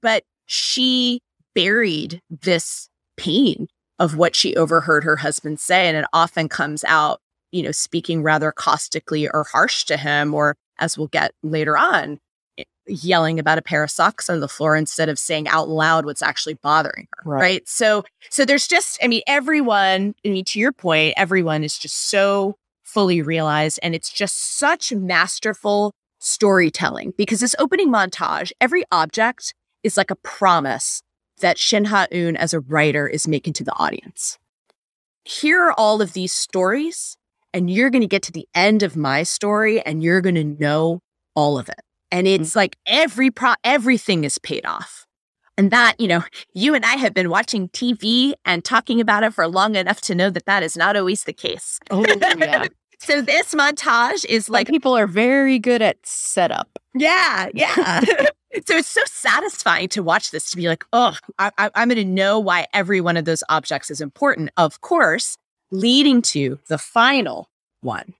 But 0.00 0.24
she 0.46 1.20
buried 1.54 2.22
this 2.30 2.88
pain 3.16 3.68
of 3.98 4.16
what 4.16 4.36
she 4.36 4.54
overheard 4.56 5.02
her 5.04 5.16
husband 5.16 5.58
say. 5.60 5.88
And 5.88 5.96
it 5.96 6.04
often 6.12 6.48
comes 6.48 6.84
out, 6.84 7.20
you 7.50 7.62
know, 7.62 7.72
speaking 7.72 8.22
rather 8.22 8.52
caustically 8.52 9.28
or 9.28 9.44
harsh 9.44 9.84
to 9.84 9.96
him, 9.96 10.32
or 10.32 10.56
as 10.78 10.96
we'll 10.96 11.08
get 11.08 11.32
later 11.42 11.76
on, 11.76 12.20
yelling 12.88 13.38
about 13.38 13.58
a 13.58 13.62
pair 13.62 13.82
of 13.82 13.90
socks 13.90 14.28
on 14.30 14.40
the 14.40 14.48
floor 14.48 14.76
instead 14.76 15.08
of 15.08 15.18
saying 15.18 15.46
out 15.48 15.68
loud 15.68 16.04
what's 16.04 16.22
actually 16.22 16.54
bothering 16.54 17.06
her 17.18 17.30
right. 17.30 17.40
right, 17.40 17.68
so 17.68 18.04
so 18.30 18.44
there's 18.44 18.66
just 18.66 18.98
i 19.02 19.06
mean 19.06 19.22
everyone 19.26 20.14
i 20.24 20.28
mean 20.28 20.44
to 20.44 20.58
your 20.58 20.72
point 20.72 21.14
everyone 21.16 21.62
is 21.62 21.78
just 21.78 22.08
so 22.08 22.56
fully 22.82 23.20
realized 23.20 23.78
and 23.82 23.94
it's 23.94 24.10
just 24.10 24.56
such 24.56 24.92
masterful 24.92 25.92
storytelling 26.18 27.12
because 27.16 27.40
this 27.40 27.54
opening 27.58 27.88
montage 27.88 28.50
every 28.60 28.84
object 28.90 29.54
is 29.82 29.96
like 29.96 30.10
a 30.10 30.16
promise 30.16 31.02
that 31.40 31.58
shin 31.58 31.86
ha-eun 31.86 32.36
as 32.36 32.52
a 32.52 32.60
writer 32.60 33.06
is 33.06 33.28
making 33.28 33.52
to 33.54 33.64
the 33.64 33.76
audience. 33.76 34.38
Here 35.24 35.62
are 35.62 35.72
all 35.72 36.00
of 36.00 36.12
these 36.12 36.32
stories 36.32 37.16
and 37.52 37.70
you're 37.70 37.90
going 37.90 38.02
to 38.02 38.08
get 38.08 38.22
to 38.24 38.32
the 38.32 38.48
end 38.54 38.82
of 38.82 38.96
my 38.96 39.22
story 39.22 39.80
and 39.80 40.02
you're 40.02 40.20
going 40.20 40.34
to 40.34 40.44
know 40.44 41.00
all 41.34 41.58
of 41.58 41.68
it 41.68 41.80
and 42.10 42.26
mm. 42.26 42.40
it's 42.40 42.56
like 42.56 42.76
every 42.86 43.30
pro 43.30 43.54
everything 43.64 44.24
is 44.24 44.38
paid 44.38 44.64
off. 44.66 45.06
And 45.56 45.72
that, 45.72 45.98
you 45.98 46.08
know, 46.08 46.22
you 46.54 46.74
and 46.74 46.84
I 46.84 46.94
have 46.94 47.12
been 47.12 47.28
watching 47.28 47.68
TV 47.70 48.34
and 48.44 48.64
talking 48.64 49.00
about 49.00 49.24
it 49.24 49.34
for 49.34 49.46
long 49.46 49.74
enough 49.74 50.00
to 50.02 50.14
know 50.14 50.30
that 50.30 50.46
that 50.46 50.62
is 50.62 50.76
not 50.76 50.96
always 50.96 51.24
the 51.24 51.32
case. 51.32 51.80
Oh, 51.90 52.04
yeah. 52.06 52.66
so 52.98 53.20
this 53.20 53.54
montage 53.54 54.24
is 54.24 54.48
like 54.48 54.68
people 54.68 54.96
are 54.96 55.06
very 55.06 55.58
good 55.58 55.82
at 55.82 55.98
setup. 56.04 56.78
Yeah, 56.94 57.48
yeah. 57.52 58.00
so 58.66 58.76
it's 58.76 58.88
so 58.88 59.02
satisfying 59.06 59.88
to 59.90 60.02
watch 60.02 60.30
this 60.30 60.50
to 60.50 60.56
be 60.56 60.68
like, 60.68 60.84
oh, 60.92 61.16
I, 61.38 61.50
I, 61.58 61.70
I'm 61.74 61.88
going 61.88 61.96
to 61.98 62.04
know 62.04 62.38
why 62.38 62.66
every 62.72 63.00
one 63.00 63.16
of 63.16 63.24
those 63.24 63.44
objects 63.48 63.90
is 63.90 64.00
important. 64.00 64.50
Of 64.56 64.80
course, 64.80 65.36
leading 65.70 66.22
to 66.22 66.58
the 66.68 66.78
final 66.78 67.50
one, 67.80 68.14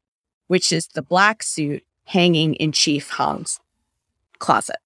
which 0.48 0.72
is 0.72 0.88
the 0.88 1.02
black 1.02 1.42
suit 1.42 1.84
hanging 2.04 2.54
in 2.54 2.72
Chief 2.72 3.10
Hong's 3.10 3.60
closet. 4.38 4.76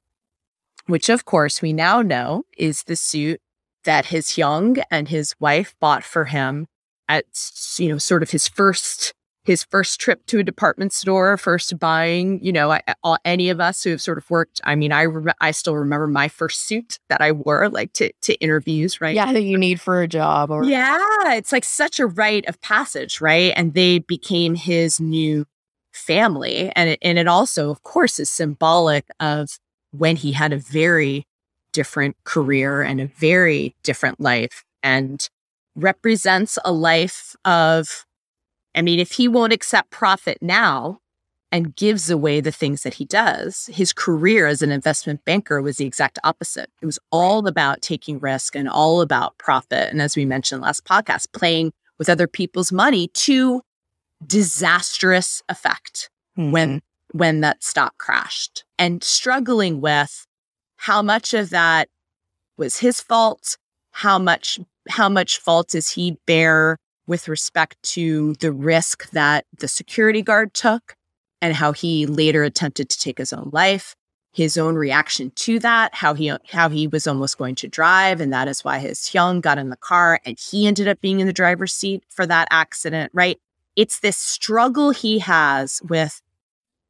which 0.86 1.08
of 1.08 1.24
course 1.24 1.62
we 1.62 1.72
now 1.72 2.02
know 2.02 2.44
is 2.58 2.84
the 2.84 2.96
suit 2.96 3.40
that 3.84 4.06
his 4.06 4.36
young 4.38 4.76
and 4.90 5.08
his 5.08 5.34
wife 5.40 5.74
bought 5.80 6.04
for 6.04 6.26
him 6.26 6.66
at 7.08 7.24
you 7.78 7.88
know 7.88 7.98
sort 7.98 8.22
of 8.22 8.30
his 8.30 8.48
first 8.48 9.12
his 9.44 9.64
first 9.64 10.00
trip 10.00 10.24
to 10.26 10.38
a 10.38 10.44
department 10.44 10.92
store, 10.92 11.36
first 11.36 11.76
buying, 11.78 12.42
you 12.44 12.52
know, 12.52 12.70
I, 12.70 12.80
all, 13.02 13.18
any 13.24 13.50
of 13.50 13.60
us 13.60 13.82
who 13.82 13.90
have 13.90 14.00
sort 14.00 14.18
of 14.18 14.30
worked. 14.30 14.60
I 14.62 14.76
mean, 14.76 14.92
I 14.92 15.06
rem- 15.06 15.34
I 15.40 15.50
still 15.50 15.76
remember 15.76 16.06
my 16.06 16.28
first 16.28 16.66
suit 16.66 16.98
that 17.08 17.20
I 17.20 17.32
wore, 17.32 17.68
like 17.68 17.92
to 17.94 18.12
to 18.22 18.34
interviews, 18.34 19.00
right? 19.00 19.14
Yeah, 19.14 19.32
that 19.32 19.42
you 19.42 19.58
need 19.58 19.80
for 19.80 20.00
a 20.00 20.06
job. 20.08 20.50
Or 20.50 20.64
yeah, 20.64 20.98
it's 21.34 21.50
like 21.50 21.64
such 21.64 21.98
a 21.98 22.06
rite 22.06 22.46
of 22.46 22.60
passage, 22.60 23.20
right? 23.20 23.52
And 23.56 23.74
they 23.74 23.98
became 23.98 24.54
his 24.54 25.00
new 25.00 25.44
family, 25.92 26.72
and 26.74 26.90
it, 26.90 26.98
and 27.02 27.18
it 27.18 27.28
also, 27.28 27.70
of 27.70 27.82
course, 27.82 28.18
is 28.18 28.30
symbolic 28.30 29.06
of 29.20 29.58
when 29.90 30.16
he 30.16 30.32
had 30.32 30.52
a 30.52 30.58
very 30.58 31.26
different 31.72 32.16
career 32.24 32.82
and 32.82 33.00
a 33.00 33.06
very 33.06 33.74
different 33.82 34.20
life, 34.20 34.64
and 34.82 35.28
represents 35.74 36.58
a 36.64 36.72
life 36.72 37.34
of 37.44 38.04
I 38.74 38.82
mean, 38.82 38.98
if 38.98 39.12
he 39.12 39.28
won't 39.28 39.52
accept 39.52 39.90
profit 39.90 40.38
now 40.40 40.98
and 41.50 41.76
gives 41.76 42.08
away 42.08 42.40
the 42.40 42.52
things 42.52 42.82
that 42.82 42.94
he 42.94 43.04
does, 43.04 43.66
his 43.66 43.92
career 43.92 44.46
as 44.46 44.62
an 44.62 44.72
investment 44.72 45.24
banker 45.26 45.60
was 45.60 45.76
the 45.76 45.84
exact 45.84 46.18
opposite. 46.24 46.70
It 46.80 46.86
was 46.86 46.98
all 47.10 47.46
about 47.46 47.82
taking 47.82 48.18
risk 48.18 48.56
and 48.56 48.68
all 48.68 49.02
about 49.02 49.36
profit. 49.36 49.90
And 49.90 50.00
as 50.00 50.16
we 50.16 50.24
mentioned 50.24 50.62
last 50.62 50.86
podcast, 50.86 51.26
playing 51.34 51.72
with 51.98 52.08
other 52.08 52.26
people's 52.26 52.72
money 52.72 53.08
to 53.08 53.60
disastrous 54.26 55.42
effect 55.48 56.10
mm-hmm. 56.38 56.50
when 56.50 56.82
when 57.12 57.40
that 57.40 57.62
stock 57.62 57.98
crashed 57.98 58.64
and 58.78 59.04
struggling 59.04 59.80
with 59.80 60.26
how 60.76 61.02
much 61.02 61.34
of 61.34 61.50
that 61.50 61.88
was 62.56 62.78
his 62.78 63.00
fault 63.00 63.56
how 63.90 64.18
much 64.18 64.58
how 64.88 65.08
much 65.08 65.38
fault 65.38 65.68
does 65.68 65.90
he 65.90 66.16
bear 66.26 66.76
with 67.06 67.28
respect 67.28 67.76
to 67.82 68.34
the 68.34 68.52
risk 68.52 69.10
that 69.10 69.44
the 69.58 69.68
security 69.68 70.22
guard 70.22 70.54
took 70.54 70.94
and 71.40 71.54
how 71.54 71.72
he 71.72 72.06
later 72.06 72.44
attempted 72.44 72.88
to 72.88 72.98
take 72.98 73.18
his 73.18 73.32
own 73.32 73.50
life 73.52 73.94
his 74.32 74.56
own 74.56 74.74
reaction 74.74 75.30
to 75.36 75.58
that 75.58 75.94
how 75.94 76.14
he 76.14 76.32
how 76.48 76.68
he 76.68 76.86
was 76.86 77.06
almost 77.06 77.36
going 77.36 77.54
to 77.54 77.68
drive 77.68 78.20
and 78.20 78.32
that 78.32 78.48
is 78.48 78.64
why 78.64 78.78
his 78.78 79.00
hyung 79.00 79.40
got 79.40 79.58
in 79.58 79.68
the 79.68 79.76
car 79.76 80.20
and 80.24 80.38
he 80.38 80.66
ended 80.66 80.88
up 80.88 81.00
being 81.00 81.20
in 81.20 81.26
the 81.26 81.32
driver's 81.32 81.72
seat 81.72 82.02
for 82.08 82.24
that 82.26 82.48
accident 82.50 83.10
right 83.14 83.38
it's 83.76 84.00
this 84.00 84.16
struggle 84.16 84.90
he 84.90 85.18
has 85.18 85.80
with 85.88 86.20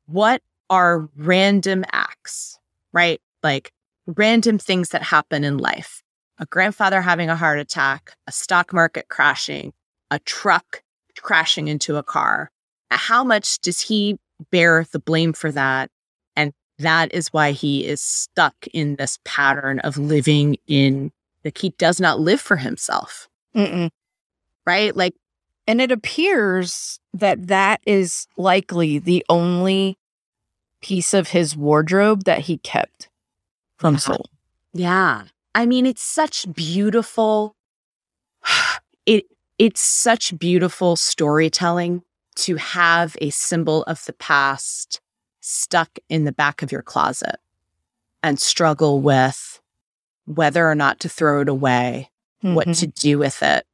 what 0.07 0.43
are 0.71 1.09
random 1.17 1.85
acts 1.93 2.59
right 2.93 3.21
like 3.43 3.73
random 4.07 4.59
things 4.59 4.91
that 4.91 5.03
happen 5.03 5.45
in 5.45 5.59
life 5.59 6.03
a 6.39 6.47
grandfather 6.47 7.01
having 7.01 7.29
a 7.29 7.37
heart 7.37 7.59
attack 7.59 8.17
a 8.27 8.33
stock 8.33 8.73
market 8.73 9.09
crashing 9.09 9.73
a 10.11 10.19
truck 10.21 10.83
crashing 11.23 11.69
into 11.69 11.97
a 11.97 12.03
car. 12.03 12.51
How 12.91 13.25
much 13.25 13.59
does 13.61 13.81
he 13.81 14.19
bear 14.51 14.85
the 14.93 14.99
blame 14.99 15.33
for 15.33 15.51
that? 15.53 15.91
And 16.37 16.53
that 16.79 17.15
is 17.15 17.29
why 17.29 17.53
he 17.53 17.87
is 17.87 18.01
stuck 18.01 18.55
in 18.73 18.97
this 18.97 19.19
pattern 19.25 19.79
of 19.81 19.97
living 19.97 20.57
in 20.67 21.13
like 21.45 21.59
he 21.59 21.71
does 21.71 22.01
not 22.01 22.21
live 22.21 22.41
for 22.41 22.57
himself. 22.57 23.29
Mm-mm. 23.57 23.91
Right? 24.65 24.95
Like, 24.95 25.15
and 25.67 25.81
it 25.81 25.93
appears 25.93 26.99
that 27.15 27.49
that 27.49 27.81
is 27.87 28.27
likely 28.37 28.99
the 28.99 29.25
only 29.29 29.97
piece 30.81 31.15
of 31.15 31.29
his 31.29 31.57
wardrobe 31.57 32.25
that 32.25 32.41
he 32.41 32.59
kept 32.59 33.09
from 33.77 33.95
yeah. 33.95 33.99
Seoul. 33.99 34.31
Yeah. 34.73 35.23
I 35.55 35.67
mean, 35.67 35.87
it's 35.87 36.03
such 36.03 36.53
beautiful. 36.53 37.55
It 39.05 39.25
it's 39.59 39.81
such 39.81 40.39
beautiful 40.39 40.95
storytelling 40.95 42.03
to 42.37 42.55
have 42.55 43.17
a 43.21 43.31
symbol 43.31 43.83
of 43.83 44.05
the 44.05 44.13
past 44.13 45.01
stuck 45.41 45.99
in 46.09 46.23
the 46.23 46.31
back 46.31 46.63
of 46.63 46.71
your 46.71 46.83
closet 46.83 47.41
and 48.23 48.39
struggle 48.39 49.01
with 49.01 49.61
whether 50.25 50.71
or 50.71 50.77
not 50.77 51.01
to 51.01 51.09
throw 51.09 51.41
it 51.41 51.49
away, 51.49 52.11
mm-hmm. 52.45 52.55
what 52.55 52.73
to 52.75 52.87
do 52.87 53.19
with 53.19 53.43
it. 53.43 53.67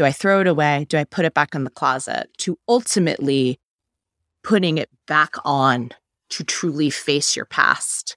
Do 0.00 0.06
I 0.06 0.12
throw 0.12 0.40
it 0.40 0.46
away? 0.46 0.86
Do 0.88 0.96
I 0.96 1.04
put 1.04 1.26
it 1.26 1.34
back 1.34 1.54
in 1.54 1.64
the 1.64 1.68
closet? 1.68 2.30
To 2.38 2.58
ultimately 2.66 3.60
putting 4.42 4.78
it 4.78 4.88
back 5.06 5.34
on 5.44 5.90
to 6.30 6.42
truly 6.42 6.88
face 6.88 7.36
your 7.36 7.44
past. 7.44 8.16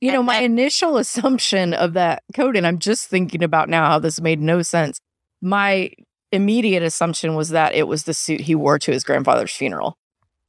You 0.00 0.12
know, 0.12 0.22
my 0.22 0.38
initial 0.38 0.96
assumption 0.98 1.74
of 1.74 1.94
that 1.94 2.22
code, 2.32 2.54
and 2.54 2.64
I'm 2.64 2.78
just 2.78 3.08
thinking 3.08 3.42
about 3.42 3.68
now 3.68 3.88
how 3.88 3.98
this 3.98 4.20
made 4.20 4.40
no 4.40 4.62
sense. 4.62 5.00
My 5.42 5.90
immediate 6.30 6.84
assumption 6.84 7.34
was 7.34 7.48
that 7.48 7.74
it 7.74 7.88
was 7.88 8.04
the 8.04 8.14
suit 8.14 8.42
he 8.42 8.54
wore 8.54 8.78
to 8.78 8.92
his 8.92 9.02
grandfather's 9.02 9.50
funeral. 9.50 9.98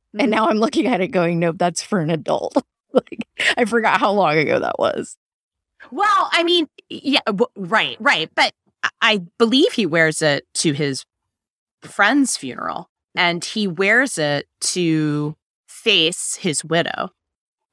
Mm-hmm. 0.09 0.19
And 0.19 0.29
now 0.29 0.47
I'm 0.47 0.59
looking 0.59 0.85
at 0.85 1.01
it 1.01 1.07
going, 1.07 1.39
nope, 1.39 1.55
that's 1.57 1.81
for 1.81 2.01
an 2.01 2.11
adult. 2.11 2.55
like, 2.93 3.27
I 3.57 3.65
forgot 3.65 3.99
how 3.99 4.11
long 4.11 4.37
ago 4.37 4.59
that 4.59 4.77
was. 4.77 5.17
Well, 5.89 6.29
I 6.31 6.43
mean, 6.43 6.67
yeah, 6.87 7.21
right, 7.55 7.97
right. 7.99 8.29
But 8.35 8.53
I 9.01 9.21
believe 9.37 9.73
he 9.73 9.85
wears 9.85 10.21
it 10.21 10.45
to 10.55 10.73
his 10.73 11.05
friend's 11.81 12.37
funeral 12.37 12.89
and 13.15 13.43
he 13.43 13.67
wears 13.67 14.17
it 14.17 14.47
to 14.59 15.35
face 15.67 16.35
his 16.35 16.63
widow. 16.63 17.11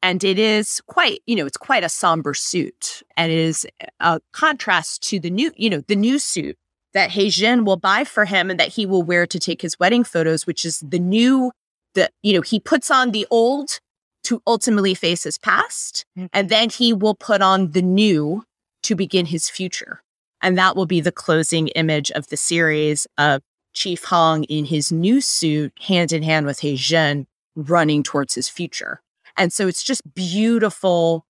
And 0.03 0.23
it 0.25 0.39
is 0.39 0.81
quite, 0.87 1.23
you 1.27 1.37
know, 1.37 1.47
it's 1.47 1.57
quite 1.57 1.85
a 1.85 1.89
somber 1.89 2.35
suit 2.35 3.03
and 3.17 3.31
it 3.31 3.39
is 3.39 3.67
a 4.01 4.21
contrast 4.33 5.03
to 5.05 5.21
the 5.21 5.31
new, 5.31 5.53
you 5.57 5.71
know, 5.71 5.83
the 5.87 5.97
new 5.97 6.19
suit 6.19 6.57
that 6.93 7.11
Hae-jin 7.11 7.65
will 7.65 7.77
buy 7.77 8.05
for 8.05 8.25
him 8.25 8.51
and 8.51 8.61
that 8.61 8.69
he 8.69 8.85
will 8.85 9.03
wear 9.03 9.27
to 9.27 9.39
take 9.39 9.63
his 9.63 9.79
wedding 9.79 10.05
photos, 10.05 10.47
which 10.47 10.65
is 10.65 10.81
the 10.81 10.99
new, 10.99 11.53
the, 11.95 12.11
you 12.23 12.35
know, 12.35 12.43
he 12.43 12.61
puts 12.61 12.91
on 12.91 13.13
the 13.13 13.27
old 13.31 13.81
to 14.25 14.43
ultimately 14.47 14.95
face 14.95 15.25
his 15.25 15.39
past. 15.39 16.05
Mm-hmm. 16.19 16.27
And 16.33 16.49
then 16.49 16.69
he 16.69 16.93
will 16.93 17.15
put 17.15 17.41
on 17.41 17.71
the 17.71 17.83
new 17.83 18.45
to 18.83 18.95
begin 18.95 19.27
his 19.27 19.49
future. 19.49 20.03
And 20.43 20.59
that 20.59 20.77
will 20.77 20.87
be 20.87 21.01
the 21.01 21.13
closing 21.13 21.69
image 21.69 22.11
of 22.11 22.27
the 22.29 22.37
series 22.37 23.07
of 23.17 23.43
Chief 23.73 24.05
Hong 24.05 24.45
in 24.45 24.67
his 24.67 24.93
new 24.93 25.21
suit, 25.21 25.73
hand 25.81 26.13
in 26.13 26.23
hand 26.23 26.45
with 26.47 26.61
Hae-jin, 26.61 27.27
running 27.55 28.03
towards 28.03 28.35
his 28.35 28.49
future. 28.49 29.01
And 29.37 29.53
so 29.53 29.67
it's 29.67 29.83
just 29.83 30.03
beautiful 30.15 31.25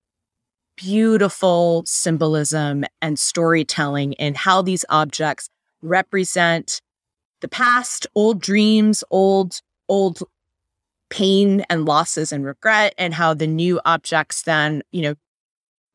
beautiful 0.77 1.83
symbolism 1.87 2.85
and 3.01 3.18
storytelling 3.18 4.14
in 4.14 4.35
how 4.35 4.62
these 4.62 4.85
objects 4.88 5.48
represent 5.83 6.81
the 7.40 7.48
past, 7.48 8.07
old 8.14 8.40
dreams, 8.40 9.05
old, 9.11 9.61
old 9.88 10.20
pain 11.11 11.64
and 11.68 11.85
losses 11.85 12.33
and 12.33 12.44
regret, 12.44 12.94
and 12.96 13.12
how 13.14 13.35
the 13.35 13.46
new 13.46 13.81
objects 13.85 14.42
then, 14.42 14.83
you 14.92 15.03
know, 15.03 15.14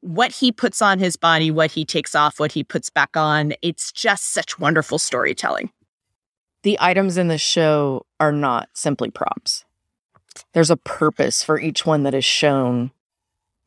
what 0.02 0.32
he 0.32 0.52
puts 0.52 0.82
on 0.82 1.00
his 1.00 1.16
body, 1.16 1.52
what 1.52 1.72
he 1.72 1.86
takes 1.86 2.16
off, 2.16 2.40
what 2.40 2.52
he 2.52 2.64
puts 2.64 2.90
back 2.90 3.16
on. 3.16 3.54
It's 3.62 3.92
just 3.92 4.34
such 4.34 4.60
wonderful 4.60 5.00
storytelling. 5.00 5.72
The 6.64 6.78
items 6.80 7.18
in 7.18 7.28
the 7.28 7.38
show 7.38 8.06
are 8.20 8.32
not 8.32 8.70
simply 8.74 9.10
props. 9.10 9.64
There's 10.54 10.72
a 10.72 10.78
purpose 10.78 11.44
for 11.44 11.60
each 11.60 11.86
one 11.86 12.04
that 12.04 12.14
is 12.14 12.26
shown 12.26 12.92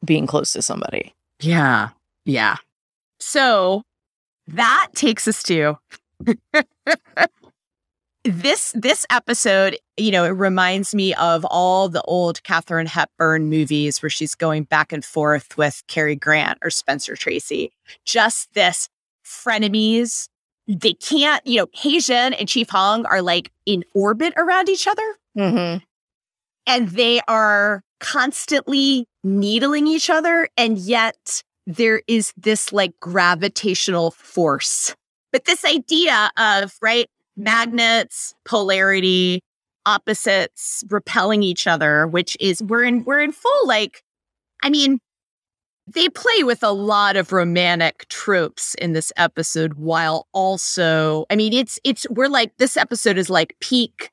being 0.04 0.26
close 0.26 0.52
to 0.52 0.62
somebody. 0.62 1.14
Yeah. 1.40 1.90
Yeah. 2.24 2.56
So 3.18 3.82
that 4.48 4.88
takes 4.94 5.28
us 5.28 5.42
to 5.44 5.78
this 8.24 8.72
this 8.76 9.06
episode, 9.10 9.78
you 9.96 10.10
know, 10.10 10.24
it 10.24 10.30
reminds 10.30 10.94
me 10.94 11.14
of 11.14 11.44
all 11.46 11.88
the 11.88 12.02
old 12.02 12.42
Katharine 12.42 12.86
Hepburn 12.86 13.48
movies 13.48 14.02
where 14.02 14.10
she's 14.10 14.34
going 14.34 14.64
back 14.64 14.92
and 14.92 15.04
forth 15.04 15.56
with 15.56 15.82
Cary 15.86 16.16
Grant 16.16 16.58
or 16.62 16.70
Spencer 16.70 17.16
Tracy. 17.16 17.72
Just 18.04 18.52
this 18.54 18.88
frenemies. 19.24 20.28
They 20.68 20.92
can't, 20.92 21.44
you 21.46 21.58
know, 21.58 21.66
Hae-jin 21.72 22.34
and 22.34 22.48
Chief 22.48 22.68
Hong 22.70 23.04
are 23.06 23.22
like 23.22 23.50
in 23.66 23.84
orbit 23.94 24.34
around 24.36 24.68
each 24.68 24.86
other. 24.86 25.16
Mm-hmm. 25.36 25.82
And 26.66 26.88
they 26.90 27.20
are 27.26 27.82
constantly 27.98 29.08
needling 29.24 29.86
each 29.86 30.10
other. 30.10 30.48
And 30.56 30.78
yet 30.78 31.42
there 31.66 32.02
is 32.06 32.32
this 32.36 32.72
like 32.72 32.92
gravitational 33.00 34.12
force. 34.12 34.94
But 35.32 35.46
this 35.46 35.64
idea 35.64 36.30
of, 36.36 36.74
right, 36.80 37.08
magnets, 37.40 38.34
polarity, 38.44 39.40
opposites 39.86 40.84
repelling 40.90 41.42
each 41.42 41.66
other, 41.66 42.06
which 42.06 42.36
is 42.40 42.62
we're 42.62 42.84
in 42.84 43.04
we're 43.04 43.20
in 43.20 43.32
full 43.32 43.66
like, 43.66 44.02
I 44.62 44.70
mean, 44.70 44.98
they 45.86 46.08
play 46.08 46.44
with 46.44 46.62
a 46.62 46.70
lot 46.70 47.16
of 47.16 47.32
romantic 47.32 48.06
tropes 48.08 48.74
in 48.76 48.92
this 48.92 49.12
episode 49.16 49.74
while 49.74 50.28
also 50.32 51.24
i 51.30 51.34
mean 51.34 51.52
it's 51.52 51.80
it's 51.82 52.06
we're 52.10 52.28
like 52.28 52.56
this 52.58 52.76
episode 52.76 53.18
is 53.18 53.28
like 53.28 53.56
peak 53.60 54.12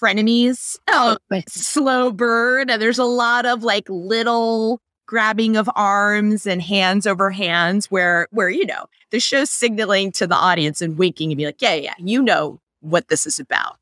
frenemies. 0.00 0.78
Oh, 0.88 1.16
slow 1.48 2.10
burn. 2.10 2.70
And 2.70 2.80
there's 2.80 2.98
a 2.98 3.04
lot 3.04 3.46
of 3.46 3.62
like 3.62 3.84
little 3.88 4.80
grabbing 5.10 5.56
of 5.56 5.68
arms 5.74 6.46
and 6.46 6.62
hands 6.62 7.04
over 7.04 7.32
hands 7.32 7.90
where 7.90 8.28
where 8.30 8.48
you 8.48 8.64
know 8.64 8.86
the 9.10 9.18
show's 9.18 9.50
signaling 9.50 10.12
to 10.12 10.24
the 10.24 10.36
audience 10.36 10.80
and 10.80 10.96
winking 10.96 11.32
and 11.32 11.36
be 11.36 11.44
like 11.44 11.60
yeah 11.60 11.74
yeah 11.74 11.94
you 11.98 12.22
know 12.22 12.60
what 12.78 13.08
this 13.08 13.26
is 13.26 13.40
about 13.40 13.76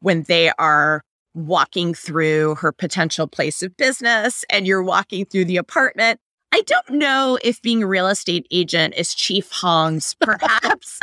when 0.00 0.22
they 0.22 0.50
are 0.58 1.04
walking 1.34 1.92
through 1.92 2.54
her 2.54 2.72
potential 2.72 3.26
place 3.26 3.62
of 3.62 3.76
business 3.76 4.42
and 4.48 4.66
you're 4.66 4.82
walking 4.82 5.26
through 5.26 5.44
the 5.44 5.58
apartment 5.58 6.18
I 6.50 6.62
don't 6.62 6.90
know 6.90 7.38
if 7.44 7.60
being 7.60 7.82
a 7.82 7.86
real 7.86 8.06
estate 8.06 8.46
agent 8.50 8.94
is 8.96 9.14
Chief 9.14 9.50
Hong's 9.50 10.14
perhaps 10.20 10.98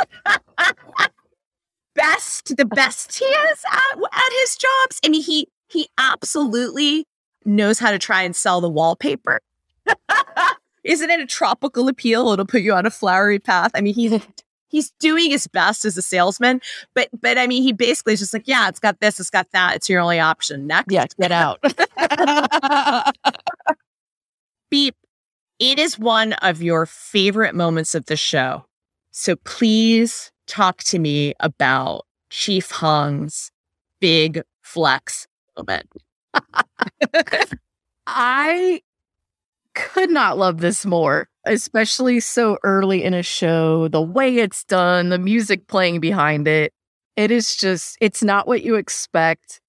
best, 1.94 2.56
the 2.56 2.64
best 2.64 3.16
he 3.16 3.26
is 3.26 3.62
at, 3.70 3.98
at 3.98 4.32
his 4.40 4.56
jobs. 4.56 4.98
I 5.04 5.08
mean, 5.08 5.22
he 5.22 5.46
he 5.68 5.88
absolutely 5.98 7.04
knows 7.44 7.78
how 7.78 7.90
to 7.90 7.98
try 7.98 8.22
and 8.22 8.34
sell 8.34 8.60
the 8.60 8.68
wallpaper. 8.68 9.40
Isn't 10.84 11.10
it 11.10 11.20
a 11.20 11.26
tropical 11.26 11.88
appeal? 11.88 12.30
It'll 12.30 12.46
put 12.46 12.62
you 12.62 12.72
on 12.72 12.86
a 12.86 12.90
flowery 12.90 13.38
path. 13.38 13.70
I 13.74 13.80
mean, 13.80 13.94
he's 13.94 14.20
he's 14.68 14.90
doing 14.98 15.30
his 15.30 15.46
best 15.46 15.84
as 15.84 15.96
a 15.96 16.02
salesman, 16.02 16.60
but 16.94 17.08
but 17.20 17.38
I 17.38 17.46
mean, 17.46 17.62
he 17.62 17.72
basically 17.72 18.14
is 18.14 18.20
just 18.20 18.32
like, 18.32 18.48
yeah, 18.48 18.68
it's 18.68 18.80
got 18.80 19.00
this, 19.00 19.20
it's 19.20 19.30
got 19.30 19.48
that. 19.52 19.76
It's 19.76 19.88
your 19.88 20.00
only 20.00 20.18
option. 20.20 20.66
Next, 20.66 20.92
yeah, 20.92 21.06
get 21.20 21.32
out. 21.32 21.62
Beep. 24.70 24.96
It 25.58 25.78
is 25.78 25.98
one 25.98 26.32
of 26.34 26.60
your 26.60 26.86
favorite 26.86 27.54
moments 27.54 27.94
of 27.94 28.06
the 28.06 28.16
show. 28.16 28.64
So 29.12 29.36
please 29.36 30.32
talk 30.46 30.78
to 30.84 30.98
me 30.98 31.34
about 31.38 32.06
Chief 32.30 32.70
Hong's 32.70 33.52
big 34.00 34.42
flex 34.62 35.28
moment. 35.56 35.86
I 38.06 38.80
could 39.74 40.10
not 40.10 40.38
love 40.38 40.58
this 40.58 40.84
more, 40.86 41.28
especially 41.44 42.20
so 42.20 42.58
early 42.62 43.02
in 43.04 43.14
a 43.14 43.22
show. 43.22 43.88
The 43.88 44.02
way 44.02 44.36
it's 44.36 44.64
done, 44.64 45.08
the 45.08 45.18
music 45.18 45.66
playing 45.66 46.00
behind 46.00 46.48
it. 46.48 46.72
It 47.16 47.30
is 47.30 47.56
just, 47.56 47.96
it's 48.00 48.22
not 48.22 48.46
what 48.46 48.62
you 48.62 48.76
expect. 48.76 49.60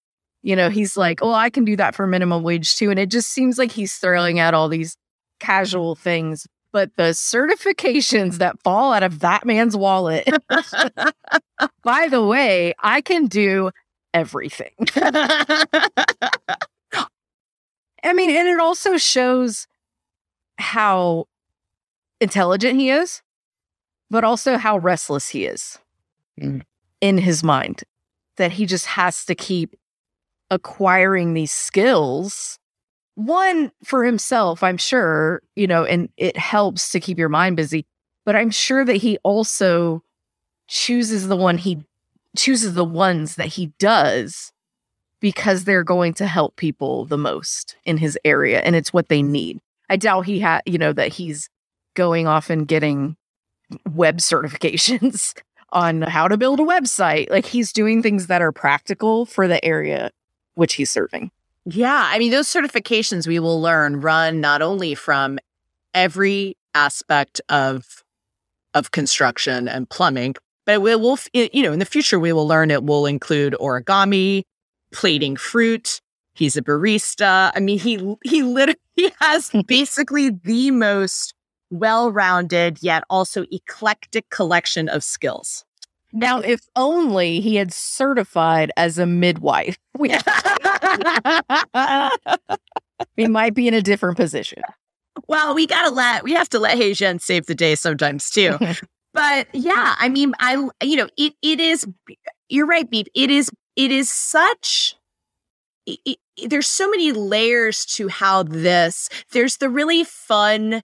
You 0.42 0.56
know, 0.56 0.70
he's 0.70 0.98
like, 0.98 1.20
oh, 1.22 1.34
I 1.34 1.50
can 1.50 1.66
do 1.66 1.76
that 1.78 1.96
for 1.96 2.08
minimum 2.08 2.44
wage 2.44 2.76
too. 2.76 2.90
And 2.90 3.00
it 3.00 3.10
just 3.10 3.30
seems 3.30 3.58
like 3.58 3.72
he's 3.72 3.96
throwing 3.96 4.40
out 4.40 4.54
all 4.54 4.70
these 4.70 4.98
casual 5.40 5.96
things. 5.96 6.48
But 6.72 6.92
the 6.96 7.12
certifications 7.12 8.38
that 8.40 8.60
fall 8.64 8.94
out 8.94 9.04
of 9.04 9.20
that 9.20 9.46
man's 9.46 9.78
wallet, 9.78 10.28
by 11.84 12.08
the 12.08 12.26
way, 12.26 12.74
I 12.82 13.02
can 13.02 13.28
do 13.28 13.70
everything. 14.14 14.74
I 18.04 18.12
mean, 18.14 18.32
and 18.32 18.48
it 18.48 18.60
also 18.60 18.98
shows 18.98 19.68
how 20.64 21.28
intelligent 22.20 22.80
he 22.80 22.90
is, 22.90 23.22
but 24.10 24.24
also 24.24 24.58
how 24.58 24.78
restless 24.78 25.30
he 25.30 25.46
is 25.46 25.78
mm. 26.40 26.62
in 27.02 27.18
his 27.20 27.44
mind. 27.44 27.84
That 28.38 28.54
he 28.54 28.66
just 28.66 28.88
has 28.88 29.26
to 29.26 29.36
keep 29.36 29.76
acquiring 30.50 31.34
these 31.34 31.52
skills. 31.52 32.58
One 33.14 33.72
for 33.84 34.04
himself, 34.04 34.64
I'm 34.64 34.78
sure, 34.78 35.44
you 35.56 35.68
know, 35.68 35.86
and 35.86 36.10
it 36.18 36.36
helps 36.36 36.90
to 36.92 37.00
keep 37.00 37.20
your 37.20 37.30
mind 37.30 37.58
busy. 37.58 37.86
But 38.26 38.36
I'm 38.36 38.50
sure 38.50 38.84
that 38.86 38.96
he 38.96 39.20
also 39.24 40.02
chooses 40.68 41.28
the 41.28 41.36
one 41.36 41.58
he 41.58 41.84
chooses 42.36 42.74
the 42.74 42.86
ones 42.86 43.36
that 43.36 43.48
he 43.48 43.68
does 43.78 44.52
because 45.20 45.64
they're 45.64 45.84
going 45.84 46.14
to 46.16 46.26
help 46.26 46.56
people 46.56 47.06
the 47.06 47.18
most 47.18 47.76
in 47.86 47.98
his 47.98 48.18
area 48.26 48.60
and 48.62 48.76
it's 48.76 48.92
what 48.92 49.10
they 49.10 49.22
need. 49.22 49.60
I 49.90 49.96
doubt 49.96 50.26
he 50.26 50.40
had, 50.40 50.62
you 50.66 50.78
know, 50.78 50.94
that 50.94 51.14
he's 51.14 51.50
going 51.94 52.28
off 52.28 52.50
and 52.50 52.68
getting 52.68 53.16
web 53.94 54.18
certifications 54.18 55.34
on 55.72 56.02
how 56.04 56.28
to 56.28 56.38
build 56.38 56.60
a 56.60 56.64
website. 56.64 57.30
Like 57.30 57.46
he's 57.46 57.74
doing 57.74 58.02
things 58.02 58.28
that 58.28 58.42
are 58.42 58.52
practical 58.52 59.26
for 59.26 59.48
the 59.48 59.64
area 59.64 60.12
which 60.56 60.76
he's 60.76 60.92
serving. 60.92 61.32
Yeah. 61.66 62.10
I 62.12 62.20
mean, 62.20 62.32
those 62.32 62.48
certifications 62.48 63.28
we 63.28 63.40
will 63.40 63.62
learn 63.62 64.02
run 64.02 64.42
not 64.42 64.62
only 64.62 64.96
from 64.96 65.40
every 65.94 66.58
aspect 66.74 67.42
of 67.50 68.04
of 68.74 68.92
construction 68.92 69.68
and 69.68 69.88
plumbing, 69.90 70.36
but 70.66 70.82
we 70.82 70.96
will, 70.96 71.20
you 71.34 71.62
know, 71.62 71.74
in 71.74 71.80
the 71.80 71.86
future, 71.86 72.20
we 72.20 72.34
will 72.34 72.48
learn 72.48 72.72
it 72.72 72.84
will 72.84 73.06
include 73.06 73.56
origami, 73.60 74.44
plating 74.92 75.36
fruit. 75.36 76.02
He's 76.34 76.58
a 76.58 76.62
barista. 76.62 77.52
I 77.56 77.60
mean, 77.60 77.80
he, 77.80 78.16
he 78.24 78.44
literally 78.44 78.80
has 79.20 79.52
basically 79.68 80.30
the 80.30 80.72
most 80.72 81.34
well-rounded 81.70 82.80
yet 82.82 83.04
also 83.10 83.46
eclectic 83.52 84.30
collection 84.30 84.90
of 84.90 85.04
skills. 85.04 85.66
Now, 86.12 86.40
if 86.40 86.62
only 86.76 87.42
he 87.42 87.56
had 87.56 87.74
certified 87.74 88.72
as 88.78 89.00
a 89.00 89.08
midwife, 89.08 89.78
we, 89.98 90.16
we 93.18 93.28
might 93.28 93.56
be 93.56 93.68
in 93.68 93.74
a 93.74 93.82
different 93.82 94.18
position. 94.18 94.62
Well, 95.28 95.56
we 95.56 95.66
gotta 95.66 95.90
let 95.90 96.24
we 96.24 96.34
have 96.34 96.50
to 96.50 96.60
let 96.60 96.78
Haejin 96.78 97.20
save 97.22 97.48
the 97.48 97.56
day 97.56 97.74
sometimes 97.76 98.30
too. 98.30 98.58
but 99.14 99.48
yeah, 99.54 99.96
I 99.98 100.10
mean, 100.10 100.34
I 100.40 100.70
you 100.84 100.98
know, 100.98 101.08
it 101.18 101.34
it 101.42 101.60
is. 101.60 101.88
You're 102.50 102.68
right, 102.68 102.88
Beep. 102.90 103.08
It 103.16 103.32
is 103.32 103.50
it 103.76 103.92
is 103.92 104.10
such. 104.10 104.96
It, 105.86 106.00
it, 106.06 106.50
there's 106.50 106.68
so 106.68 106.90
many 106.90 107.12
layers 107.12 107.86
to 107.98 108.08
how 108.08 108.44
this. 108.44 109.10
There's 109.32 109.58
the 109.58 109.70
really 109.70 110.04
fun. 110.04 110.82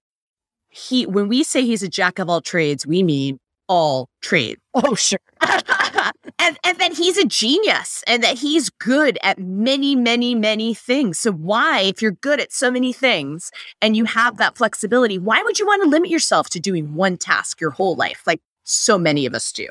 He 0.69 1.05
when 1.05 1.27
we 1.27 1.43
say 1.43 1.65
he's 1.65 1.83
a 1.83 1.89
jack 1.89 2.19
of 2.19 2.29
all 2.29 2.41
trades, 2.41 2.85
we 2.85 3.03
mean 3.03 3.39
all 3.69 4.09
trades. 4.21 4.59
Oh, 4.81 4.95
sure. 4.95 5.19
and 5.41 6.57
and 6.63 6.77
that 6.77 6.93
he's 6.93 7.17
a 7.17 7.25
genius 7.25 8.03
and 8.07 8.23
that 8.23 8.37
he's 8.37 8.69
good 8.69 9.17
at 9.23 9.39
many, 9.39 9.95
many, 9.95 10.35
many 10.35 10.73
things. 10.73 11.19
So 11.19 11.31
why, 11.31 11.81
if 11.81 12.01
you're 12.01 12.11
good 12.11 12.39
at 12.39 12.53
so 12.53 12.71
many 12.71 12.93
things 12.93 13.51
and 13.81 13.97
you 13.97 14.05
have 14.05 14.37
that 14.37 14.57
flexibility, 14.57 15.17
why 15.17 15.41
would 15.43 15.59
you 15.59 15.65
want 15.65 15.83
to 15.83 15.89
limit 15.89 16.09
yourself 16.09 16.49
to 16.51 16.59
doing 16.59 16.93
one 16.93 17.17
task 17.17 17.59
your 17.59 17.71
whole 17.71 17.95
life, 17.95 18.21
like 18.25 18.41
so 18.63 18.97
many 18.97 19.25
of 19.25 19.33
us 19.33 19.51
do? 19.51 19.67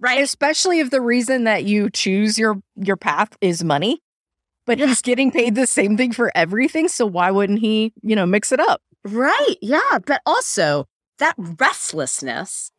Right. 0.00 0.22
Especially 0.22 0.78
if 0.80 0.90
the 0.90 1.00
reason 1.00 1.44
that 1.44 1.64
you 1.64 1.90
choose 1.90 2.38
your 2.38 2.62
your 2.76 2.96
path 2.96 3.36
is 3.40 3.62
money. 3.64 4.00
But 4.68 4.80
he's 4.80 5.00
getting 5.00 5.30
paid 5.30 5.54
the 5.54 5.66
same 5.66 5.96
thing 5.96 6.12
for 6.12 6.30
everything. 6.34 6.88
So 6.88 7.06
why 7.06 7.30
wouldn't 7.30 7.60
he, 7.60 7.94
you 8.02 8.14
know, 8.14 8.26
mix 8.26 8.52
it 8.52 8.60
up? 8.60 8.82
Right. 9.02 9.56
Yeah. 9.62 9.98
But 10.04 10.20
also 10.26 10.84
that 11.18 11.34
restlessness 11.38 12.70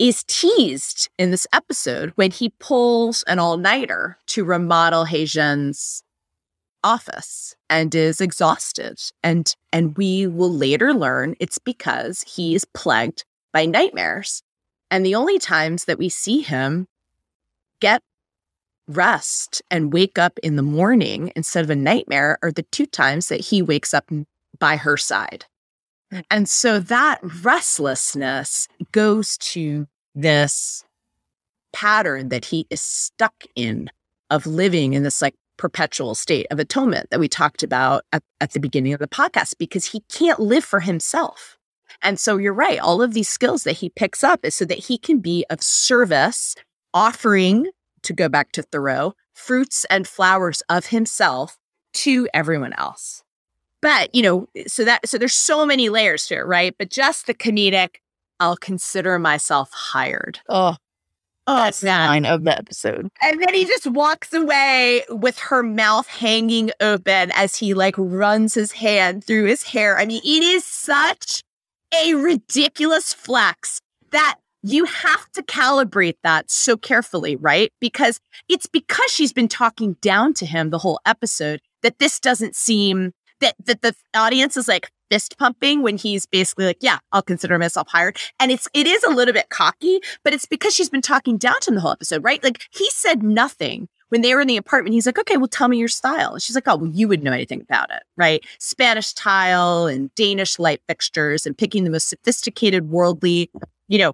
is 0.00 0.24
teased 0.24 1.08
in 1.18 1.30
this 1.30 1.46
episode 1.52 2.10
when 2.16 2.32
he 2.32 2.52
pulls 2.58 3.22
an 3.28 3.38
all 3.38 3.56
nighter 3.56 4.18
to 4.26 4.42
remodel 4.42 5.06
Haejin's 5.06 6.02
office 6.82 7.54
and 7.70 7.94
is 7.94 8.20
exhausted. 8.20 9.00
And, 9.22 9.54
and 9.72 9.96
we 9.96 10.26
will 10.26 10.52
later 10.52 10.92
learn 10.92 11.36
it's 11.38 11.58
because 11.58 12.22
he 12.22 12.56
is 12.56 12.64
plagued 12.64 13.24
by 13.52 13.64
nightmares. 13.64 14.42
And 14.90 15.06
the 15.06 15.14
only 15.14 15.38
times 15.38 15.84
that 15.84 15.98
we 15.98 16.08
see 16.08 16.40
him 16.40 16.88
get 17.78 18.02
rest 18.88 19.62
and 19.70 19.92
wake 19.92 20.18
up 20.18 20.38
in 20.42 20.56
the 20.56 20.62
morning 20.62 21.32
instead 21.36 21.64
of 21.64 21.70
a 21.70 21.76
nightmare 21.76 22.38
are 22.42 22.52
the 22.52 22.64
two 22.64 22.86
times 22.86 23.28
that 23.28 23.40
he 23.40 23.62
wakes 23.62 23.94
up 23.94 24.10
by 24.58 24.76
her 24.76 24.96
side. 24.96 25.46
Mm. 26.12 26.24
And 26.30 26.48
so 26.48 26.78
that 26.78 27.20
restlessness 27.42 28.68
goes 28.92 29.36
to 29.38 29.86
this 30.14 30.84
pattern 31.72 32.28
that 32.28 32.44
he 32.46 32.66
is 32.70 32.80
stuck 32.80 33.44
in 33.56 33.90
of 34.30 34.46
living 34.46 34.92
in 34.92 35.02
this 35.02 35.22
like 35.22 35.34
perpetual 35.56 36.14
state 36.14 36.46
of 36.50 36.58
atonement 36.58 37.08
that 37.10 37.20
we 37.20 37.28
talked 37.28 37.62
about 37.62 38.04
at, 38.12 38.22
at 38.40 38.52
the 38.52 38.60
beginning 38.60 38.92
of 38.92 39.00
the 39.00 39.06
podcast 39.06 39.54
because 39.58 39.86
he 39.86 40.00
can't 40.10 40.40
live 40.40 40.64
for 40.64 40.80
himself. 40.80 41.56
And 42.02 42.18
so 42.18 42.36
you're 42.36 42.54
right. 42.54 42.78
All 42.78 43.02
of 43.02 43.14
these 43.14 43.28
skills 43.28 43.64
that 43.64 43.76
he 43.76 43.90
picks 43.90 44.24
up 44.24 44.44
is 44.44 44.54
so 44.54 44.64
that 44.64 44.78
he 44.78 44.98
can 44.98 45.20
be 45.20 45.44
of 45.50 45.62
service, 45.62 46.54
offering, 46.94 47.68
to 48.02 48.12
go 48.12 48.28
back 48.28 48.52
to 48.52 48.62
Thoreau, 48.62 49.14
fruits 49.34 49.84
and 49.90 50.06
flowers 50.06 50.62
of 50.68 50.86
himself 50.86 51.58
to 51.94 52.28
everyone 52.32 52.72
else. 52.78 53.22
But, 53.80 54.14
you 54.14 54.22
know, 54.22 54.48
so 54.66 54.84
that, 54.84 55.08
so 55.08 55.18
there's 55.18 55.34
so 55.34 55.66
many 55.66 55.88
layers 55.88 56.26
to 56.28 56.36
it, 56.36 56.46
right? 56.46 56.74
But 56.78 56.90
just 56.90 57.26
the 57.26 57.34
comedic, 57.34 57.96
I'll 58.38 58.56
consider 58.56 59.18
myself 59.18 59.70
hired. 59.72 60.40
Oh, 60.48 60.76
oh 61.46 61.56
that's 61.56 61.80
the 61.80 61.88
line 61.88 62.24
of 62.24 62.44
the 62.44 62.56
episode. 62.56 63.08
And 63.20 63.42
then 63.42 63.54
he 63.54 63.64
just 63.64 63.88
walks 63.88 64.32
away 64.32 65.04
with 65.08 65.38
her 65.40 65.64
mouth 65.64 66.06
hanging 66.06 66.70
open 66.80 67.32
as 67.34 67.56
he 67.56 67.74
like 67.74 67.96
runs 67.98 68.54
his 68.54 68.72
hand 68.72 69.24
through 69.24 69.46
his 69.46 69.64
hair. 69.64 69.98
I 69.98 70.06
mean, 70.06 70.22
it 70.24 70.42
is 70.44 70.64
such 70.64 71.42
a 71.92 72.14
ridiculous 72.14 73.12
flex 73.12 73.80
that 74.12 74.36
you 74.62 74.84
have 74.84 75.30
to 75.32 75.42
calibrate 75.42 76.16
that 76.22 76.50
so 76.50 76.76
carefully, 76.76 77.36
right? 77.36 77.72
Because 77.80 78.20
it's 78.48 78.66
because 78.66 79.10
she's 79.10 79.32
been 79.32 79.48
talking 79.48 79.94
down 80.00 80.34
to 80.34 80.46
him 80.46 80.70
the 80.70 80.78
whole 80.78 81.00
episode 81.04 81.60
that 81.82 81.98
this 81.98 82.20
doesn't 82.20 82.54
seem 82.54 83.12
that 83.40 83.54
that 83.64 83.82
the 83.82 83.94
audience 84.14 84.56
is 84.56 84.68
like 84.68 84.90
fist 85.10 85.36
pumping 85.38 85.82
when 85.82 85.98
he's 85.98 86.24
basically 86.24 86.64
like, 86.64 86.78
yeah, 86.80 86.98
I'll 87.12 87.22
consider 87.22 87.58
myself 87.58 87.86
hired. 87.90 88.16
And 88.40 88.50
it's, 88.50 88.66
it 88.72 88.86
is 88.86 89.04
a 89.04 89.10
little 89.10 89.34
bit 89.34 89.50
cocky, 89.50 90.00
but 90.24 90.32
it's 90.32 90.46
because 90.46 90.74
she's 90.74 90.88
been 90.88 91.02
talking 91.02 91.36
down 91.36 91.60
to 91.60 91.70
him 91.70 91.74
the 91.74 91.82
whole 91.82 91.92
episode, 91.92 92.24
right? 92.24 92.42
Like 92.42 92.62
he 92.70 92.88
said 92.88 93.22
nothing 93.22 93.88
when 94.08 94.20
they 94.20 94.34
were 94.34 94.42
in 94.42 94.46
the 94.46 94.58
apartment, 94.58 94.92
he's 94.92 95.06
like, 95.06 95.18
okay, 95.18 95.38
well, 95.38 95.48
tell 95.48 95.68
me 95.68 95.78
your 95.78 95.88
style. 95.88 96.34
And 96.34 96.42
she's 96.42 96.54
like, 96.54 96.68
oh, 96.68 96.76
well, 96.76 96.90
you 96.92 97.08
wouldn't 97.08 97.24
know 97.24 97.32
anything 97.32 97.62
about 97.62 97.90
it, 97.90 98.02
right? 98.18 98.44
Spanish 98.58 99.14
tile 99.14 99.86
and 99.86 100.14
Danish 100.14 100.58
light 100.58 100.82
fixtures 100.86 101.46
and 101.46 101.56
picking 101.56 101.84
the 101.84 101.90
most 101.90 102.10
sophisticated, 102.10 102.90
worldly, 102.90 103.50
you 103.88 103.98
know, 103.98 104.12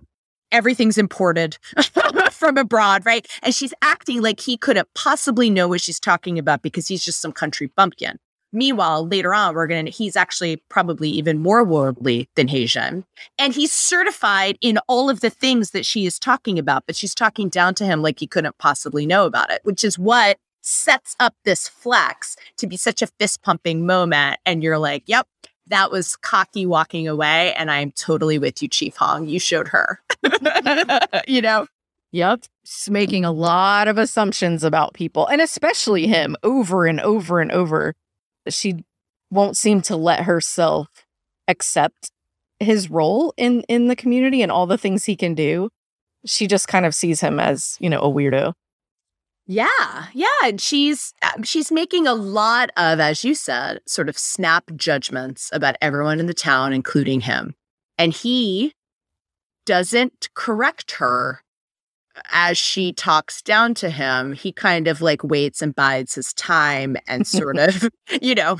everything's 0.52 0.98
imported 0.98 1.58
from 2.30 2.56
abroad, 2.56 3.04
right? 3.04 3.26
And 3.42 3.54
she's 3.54 3.74
acting 3.82 4.22
like 4.22 4.40
he 4.40 4.56
couldn't 4.56 4.88
possibly 4.94 5.50
know 5.50 5.68
what 5.68 5.80
she's 5.80 6.00
talking 6.00 6.38
about 6.38 6.62
because 6.62 6.88
he's 6.88 7.04
just 7.04 7.20
some 7.20 7.32
country 7.32 7.70
bumpkin. 7.76 8.18
Meanwhile, 8.52 9.06
later 9.06 9.34
on, 9.34 9.54
we're 9.54 9.66
going 9.66 9.86
to, 9.86 9.90
he's 9.90 10.16
actually 10.16 10.62
probably 10.70 11.10
even 11.10 11.38
more 11.38 11.62
worldly 11.64 12.30
than 12.34 12.48
Haejin. 12.48 13.04
And 13.38 13.52
he's 13.52 13.72
certified 13.72 14.56
in 14.62 14.78
all 14.88 15.10
of 15.10 15.20
the 15.20 15.28
things 15.28 15.72
that 15.72 15.84
she 15.84 16.06
is 16.06 16.18
talking 16.18 16.58
about, 16.58 16.84
but 16.86 16.96
she's 16.96 17.14
talking 17.14 17.50
down 17.50 17.74
to 17.74 17.84
him 17.84 18.00
like 18.00 18.18
he 18.18 18.26
couldn't 18.26 18.56
possibly 18.58 19.04
know 19.04 19.26
about 19.26 19.50
it, 19.50 19.60
which 19.64 19.84
is 19.84 19.98
what 19.98 20.38
sets 20.62 21.14
up 21.20 21.34
this 21.44 21.68
flex 21.68 22.36
to 22.56 22.66
be 22.66 22.76
such 22.76 23.02
a 23.02 23.06
fist 23.18 23.42
pumping 23.42 23.84
moment. 23.84 24.38
And 24.46 24.62
you're 24.62 24.78
like, 24.78 25.02
yep, 25.06 25.26
that 25.68 25.90
was 25.90 26.16
cocky 26.16 26.66
walking 26.66 27.08
away. 27.08 27.54
And 27.54 27.70
I'm 27.70 27.92
totally 27.92 28.38
with 28.38 28.62
you, 28.62 28.68
Chief 28.68 28.96
Hong. 28.96 29.28
You 29.28 29.38
showed 29.38 29.68
her, 29.68 30.00
you 31.28 31.42
know? 31.42 31.66
Yep. 32.12 32.44
Making 32.88 33.24
a 33.24 33.32
lot 33.32 33.86
of 33.86 33.98
assumptions 33.98 34.64
about 34.64 34.94
people 34.94 35.26
and 35.26 35.40
especially 35.40 36.06
him 36.06 36.36
over 36.42 36.86
and 36.86 37.00
over 37.00 37.40
and 37.40 37.52
over 37.52 37.94
she 38.48 38.84
won't 39.30 39.56
seem 39.56 39.82
to 39.82 39.96
let 39.96 40.24
herself 40.24 40.88
accept 41.48 42.10
his 42.60 42.90
role 42.90 43.32
in 43.36 43.62
in 43.68 43.88
the 43.88 43.96
community 43.96 44.42
and 44.42 44.50
all 44.50 44.66
the 44.66 44.78
things 44.78 45.04
he 45.04 45.16
can 45.16 45.34
do. 45.34 45.70
She 46.26 46.46
just 46.46 46.68
kind 46.68 46.84
of 46.84 46.94
sees 46.94 47.20
him 47.20 47.38
as, 47.38 47.76
you 47.80 47.88
know, 47.88 48.00
a 48.00 48.10
weirdo. 48.10 48.54
Yeah. 49.50 50.06
Yeah, 50.12 50.28
and 50.44 50.60
she's 50.60 51.14
uh, 51.22 51.42
she's 51.42 51.72
making 51.72 52.06
a 52.06 52.14
lot 52.14 52.70
of 52.76 53.00
as 53.00 53.24
you 53.24 53.34
said, 53.34 53.80
sort 53.86 54.10
of 54.10 54.18
snap 54.18 54.70
judgments 54.76 55.48
about 55.52 55.76
everyone 55.80 56.20
in 56.20 56.26
the 56.26 56.34
town 56.34 56.74
including 56.74 57.20
him. 57.20 57.54
And 57.96 58.12
he 58.12 58.74
doesn't 59.64 60.28
correct 60.34 60.92
her 60.92 61.42
as 62.30 62.58
she 62.58 62.92
talks 62.92 63.42
down 63.42 63.74
to 63.74 63.90
him, 63.90 64.32
he 64.32 64.52
kind 64.52 64.88
of 64.88 65.00
like 65.00 65.22
waits 65.24 65.62
and 65.62 65.74
bides 65.74 66.14
his 66.14 66.32
time 66.34 66.96
and 67.06 67.26
sort 67.26 67.58
of, 67.58 67.88
you 68.20 68.34
know. 68.34 68.56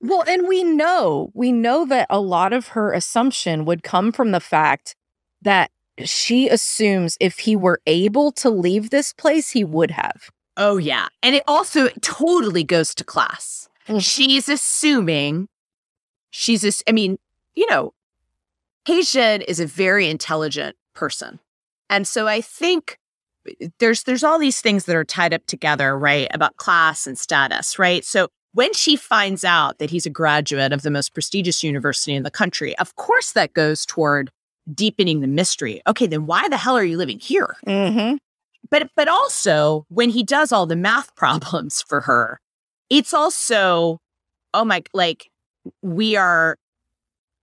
well, 0.00 0.24
and 0.26 0.48
we 0.48 0.64
know, 0.64 1.30
we 1.34 1.52
know 1.52 1.84
that 1.86 2.06
a 2.10 2.20
lot 2.20 2.52
of 2.52 2.68
her 2.68 2.92
assumption 2.92 3.64
would 3.64 3.82
come 3.82 4.12
from 4.12 4.32
the 4.32 4.40
fact 4.40 4.94
that 5.42 5.70
she 6.04 6.48
assumes 6.48 7.16
if 7.20 7.40
he 7.40 7.56
were 7.56 7.80
able 7.86 8.32
to 8.32 8.50
leave 8.50 8.90
this 8.90 9.12
place, 9.12 9.50
he 9.50 9.64
would 9.64 9.90
have. 9.92 10.30
Oh, 10.56 10.76
yeah. 10.76 11.08
And 11.22 11.34
it 11.34 11.42
also 11.46 11.88
totally 12.00 12.64
goes 12.64 12.94
to 12.94 13.04
class. 13.04 13.68
Mm-hmm. 13.88 13.98
She's 13.98 14.48
assuming 14.48 15.48
she's, 16.30 16.64
a, 16.64 16.72
I 16.88 16.92
mean, 16.92 17.18
you 17.54 17.66
know, 17.70 17.94
Haejin 18.86 19.44
is 19.46 19.60
a 19.60 19.66
very 19.66 20.08
intelligent 20.08 20.76
person. 20.94 21.38
And 21.88 22.06
so 22.06 22.26
I 22.26 22.40
think 22.40 22.98
eh, 23.46 23.68
there's 23.78 24.04
there's 24.04 24.24
all 24.24 24.38
these 24.38 24.60
things 24.60 24.86
that 24.86 24.96
are 24.96 25.04
tied 25.04 25.34
up 25.34 25.46
together, 25.46 25.96
right? 25.98 26.28
About 26.32 26.56
class 26.56 27.06
and 27.06 27.18
status, 27.18 27.78
right? 27.78 28.04
So 28.04 28.28
when 28.54 28.72
she 28.74 28.96
finds 28.96 29.44
out 29.44 29.78
that 29.78 29.90
he's 29.90 30.06
a 30.06 30.10
graduate 30.10 30.72
of 30.72 30.82
the 30.82 30.90
most 30.90 31.14
prestigious 31.14 31.62
university 31.62 32.14
in 32.14 32.22
the 32.22 32.30
country, 32.30 32.76
of 32.78 32.96
course 32.96 33.32
that 33.32 33.54
goes 33.54 33.86
toward 33.86 34.30
deepening 34.72 35.20
the 35.20 35.26
mystery. 35.26 35.82
Okay, 35.86 36.06
then 36.06 36.26
why 36.26 36.48
the 36.48 36.56
hell 36.56 36.76
are 36.76 36.84
you 36.84 36.96
living 36.96 37.18
here? 37.18 37.56
Mm-hmm. 37.66 38.16
But 38.70 38.90
but 38.96 39.08
also 39.08 39.86
when 39.88 40.10
he 40.10 40.22
does 40.22 40.52
all 40.52 40.66
the 40.66 40.76
math 40.76 41.14
problems 41.16 41.82
for 41.86 42.02
her, 42.02 42.40
it's 42.90 43.14
also 43.14 43.98
oh 44.54 44.64
my 44.64 44.82
like 44.92 45.30
we 45.82 46.16
are 46.16 46.56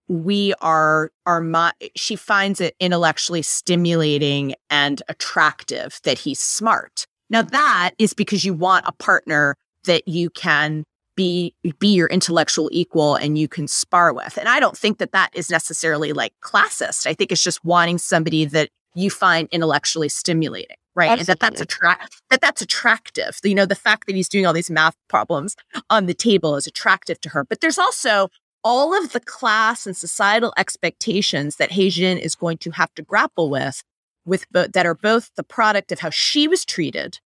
we 0.07 0.53
are 0.61 1.11
are 1.26 1.41
my 1.41 1.72
she 1.95 2.15
finds 2.15 2.59
it 2.59 2.76
intellectually 2.80 3.41
stimulating 3.41 4.55
and 4.70 5.01
attractive 5.07 5.99
that 6.03 6.17
he's 6.17 6.39
smart. 6.39 7.05
Now 7.30 7.43
that 7.43 7.91
is 7.99 8.13
because 8.13 8.43
you 8.43 8.53
want 8.53 8.86
a 8.88 8.91
partner 8.91 9.55
that 9.86 10.07
you 10.07 10.30
can 10.32 10.84
be 11.20 11.53
be 11.80 11.89
your 11.89 12.07
intellectual 12.07 12.70
equal 12.72 13.15
and 13.15 13.38
you 13.38 13.49
can 13.49 13.67
spar 13.67 14.13
with. 14.13 14.38
And 14.38 14.47
I 14.47 14.61
don't 14.61 14.78
think 14.78 14.99
that 14.99 15.11
that 15.11 15.32
is 15.34 15.49
necessarily 15.49 16.13
like 16.13 16.32
classist. 16.41 17.05
I 17.05 17.13
think 17.13 17.34
it's 17.34 17.43
just 17.43 17.65
wanting 17.65 17.97
somebody 17.97 18.45
that 18.45 18.70
you 18.95 19.09
find 19.09 19.49
intellectually 19.51 20.07
stimulating, 20.07 20.78
right? 20.95 21.09
Absolutely. 21.11 21.20
And 21.20 21.28
that 21.28 21.39
that's 21.41 21.61
attract 21.61 22.22
that 22.30 22.39
that's 22.39 22.61
attractive. 22.61 23.38
You 23.43 23.53
know, 23.53 23.65
the 23.65 23.76
fact 23.76 24.07
that 24.07 24.15
he's 24.15 24.30
doing 24.30 24.45
all 24.45 24.53
these 24.53 24.72
math 24.72 24.95
problems 25.09 25.57
on 25.89 26.05
the 26.05 26.13
table 26.13 26.55
is 26.55 26.67
attractive 26.67 27.20
to 27.20 27.30
her. 27.30 27.43
But 27.43 27.59
there's 27.59 27.78
also 27.78 28.30
all 28.63 28.97
of 28.97 29.11
the 29.11 29.20
class 29.20 29.86
and 29.86 29.97
societal 29.97 30.53
expectations 30.55 31.57
that 31.57 31.72
Haejin 31.72 32.17
is 32.17 32.34
going 32.34 32.59
to 32.59 32.72
have 32.72 32.93
to 32.95 33.01
grapple 33.01 33.49
with, 33.49 33.84
with 34.26 34.49
bo- 34.51 34.67
that 34.67 34.86
are 34.86 34.95
both 34.95 35.32
the 35.36 35.43
product 35.43 35.91
of 35.91 35.99
how 35.99 36.11
she 36.11 36.47
was 36.47 36.63
treated 36.63 37.20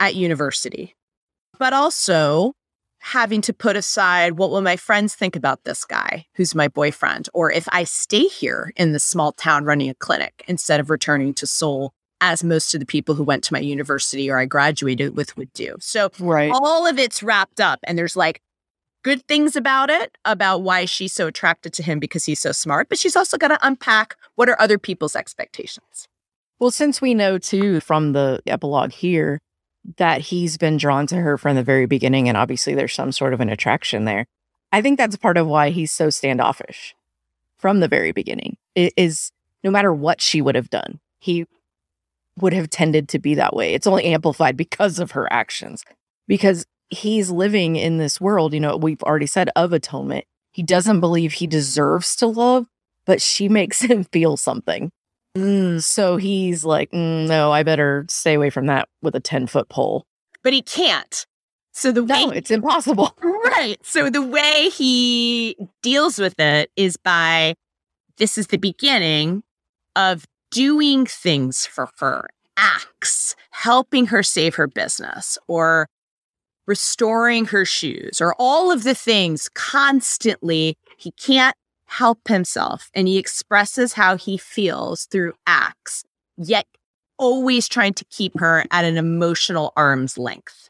at 0.00 0.16
university, 0.16 0.96
but 1.60 1.72
also 1.72 2.54
having 3.04 3.42
to 3.42 3.52
put 3.52 3.76
aside 3.76 4.38
what 4.38 4.50
will 4.50 4.62
my 4.62 4.76
friends 4.76 5.14
think 5.14 5.36
about 5.36 5.64
this 5.64 5.84
guy 5.84 6.24
who's 6.36 6.54
my 6.54 6.68
boyfriend, 6.68 7.28
or 7.34 7.52
if 7.52 7.68
I 7.70 7.84
stay 7.84 8.22
here 8.22 8.72
in 8.76 8.92
this 8.92 9.04
small 9.04 9.32
town 9.32 9.64
running 9.64 9.90
a 9.90 9.94
clinic 9.94 10.42
instead 10.48 10.80
of 10.80 10.88
returning 10.88 11.34
to 11.34 11.46
Seoul 11.46 11.92
as 12.22 12.42
most 12.42 12.72
of 12.72 12.80
the 12.80 12.86
people 12.86 13.14
who 13.14 13.22
went 13.22 13.44
to 13.44 13.52
my 13.52 13.58
university 13.58 14.30
or 14.30 14.38
I 14.38 14.46
graduated 14.46 15.14
with 15.14 15.36
would 15.36 15.52
do. 15.52 15.76
So 15.80 16.08
right. 16.18 16.50
all 16.50 16.86
of 16.86 16.98
it's 16.98 17.22
wrapped 17.22 17.60
up 17.60 17.78
and 17.84 17.98
there's 17.98 18.16
like 18.16 18.40
good 19.02 19.28
things 19.28 19.54
about 19.54 19.90
it, 19.90 20.16
about 20.24 20.62
why 20.62 20.86
she's 20.86 21.12
so 21.12 21.26
attracted 21.26 21.74
to 21.74 21.82
him 21.82 21.98
because 21.98 22.24
he's 22.24 22.40
so 22.40 22.52
smart, 22.52 22.88
but 22.88 22.98
she's 22.98 23.16
also 23.16 23.36
got 23.36 23.48
to 23.48 23.58
unpack 23.60 24.16
what 24.36 24.48
are 24.48 24.58
other 24.58 24.78
people's 24.78 25.14
expectations. 25.14 26.08
Well, 26.58 26.70
since 26.70 27.02
we 27.02 27.12
know 27.12 27.36
too 27.36 27.80
from 27.80 28.14
the 28.14 28.40
epilogue 28.46 28.92
here 28.92 29.42
that 29.96 30.20
he's 30.20 30.56
been 30.56 30.76
drawn 30.76 31.06
to 31.08 31.16
her 31.16 31.36
from 31.38 31.56
the 31.56 31.62
very 31.62 31.86
beginning, 31.86 32.28
and 32.28 32.36
obviously 32.36 32.74
there's 32.74 32.94
some 32.94 33.12
sort 33.12 33.34
of 33.34 33.40
an 33.40 33.50
attraction 33.50 34.04
there, 34.04 34.26
I 34.72 34.82
think 34.82 34.98
that's 34.98 35.16
part 35.16 35.36
of 35.36 35.46
why 35.46 35.70
he's 35.70 35.92
so 35.92 36.10
standoffish 36.10 36.94
from 37.58 37.80
the 37.80 37.88
very 37.88 38.12
beginning. 38.12 38.56
It 38.74 38.92
is 38.96 39.30
no 39.62 39.70
matter 39.70 39.92
what 39.92 40.20
she 40.20 40.42
would 40.42 40.54
have 40.54 40.70
done, 40.70 41.00
he 41.18 41.46
would 42.40 42.52
have 42.52 42.70
tended 42.70 43.08
to 43.10 43.18
be 43.18 43.34
that 43.36 43.54
way. 43.54 43.74
It's 43.74 43.86
only 43.86 44.04
amplified 44.06 44.56
because 44.56 44.98
of 44.98 45.12
her 45.12 45.32
actions. 45.32 45.84
Because 46.26 46.66
he's 46.90 47.30
living 47.30 47.76
in 47.76 47.98
this 47.98 48.20
world, 48.20 48.52
you 48.52 48.60
know, 48.60 48.76
we've 48.76 49.02
already 49.02 49.26
said 49.26 49.50
of 49.56 49.72
atonement. 49.72 50.24
He 50.52 50.62
doesn't 50.62 51.00
believe 51.00 51.34
he 51.34 51.46
deserves 51.46 52.16
to 52.16 52.26
love, 52.26 52.66
but 53.04 53.22
she 53.22 53.48
makes 53.48 53.80
him 53.82 54.04
feel 54.04 54.36
something. 54.36 54.90
Mm, 55.36 55.82
so 55.82 56.16
he's 56.16 56.64
like, 56.64 56.90
mm, 56.92 57.26
no, 57.26 57.50
I 57.52 57.62
better 57.62 58.06
stay 58.08 58.34
away 58.34 58.50
from 58.50 58.66
that 58.66 58.88
with 59.02 59.14
a 59.14 59.20
10 59.20 59.46
foot 59.46 59.68
pole. 59.68 60.06
But 60.42 60.52
he 60.52 60.62
can't. 60.62 61.26
So 61.72 61.90
the 61.90 62.02
no, 62.02 62.28
way 62.28 62.36
it's 62.36 62.50
impossible. 62.50 63.16
Right. 63.44 63.76
So 63.84 64.10
the 64.10 64.22
way 64.22 64.70
he 64.70 65.56
deals 65.82 66.18
with 66.18 66.40
it 66.40 66.70
is 66.76 66.96
by 66.96 67.54
this 68.16 68.36
is 68.38 68.48
the 68.48 68.56
beginning 68.56 69.42
of 69.94 70.24
doing 70.50 71.06
things 71.06 71.66
for 71.66 71.90
her, 71.98 72.26
acts, 72.56 73.36
helping 73.50 74.06
her 74.06 74.22
save 74.22 74.54
her 74.56 74.66
business, 74.66 75.38
or 75.46 75.88
restoring 76.66 77.44
her 77.46 77.64
shoes 77.64 78.20
or 78.20 78.34
all 78.38 78.72
of 78.72 78.82
the 78.82 78.94
things 78.94 79.48
constantly. 79.54 80.76
He 80.96 81.12
can't 81.12 81.56
help 81.86 82.28
himself 82.28 82.90
and 82.94 83.08
he 83.08 83.18
expresses 83.18 83.94
how 83.94 84.16
he 84.16 84.36
feels 84.36 85.06
through 85.06 85.34
acts, 85.46 86.04
yet 86.36 86.66
always 87.18 87.68
trying 87.68 87.94
to 87.94 88.04
keep 88.06 88.38
her 88.38 88.64
at 88.70 88.84
an 88.84 88.96
emotional 88.96 89.72
arm's 89.76 90.18
length. 90.18 90.68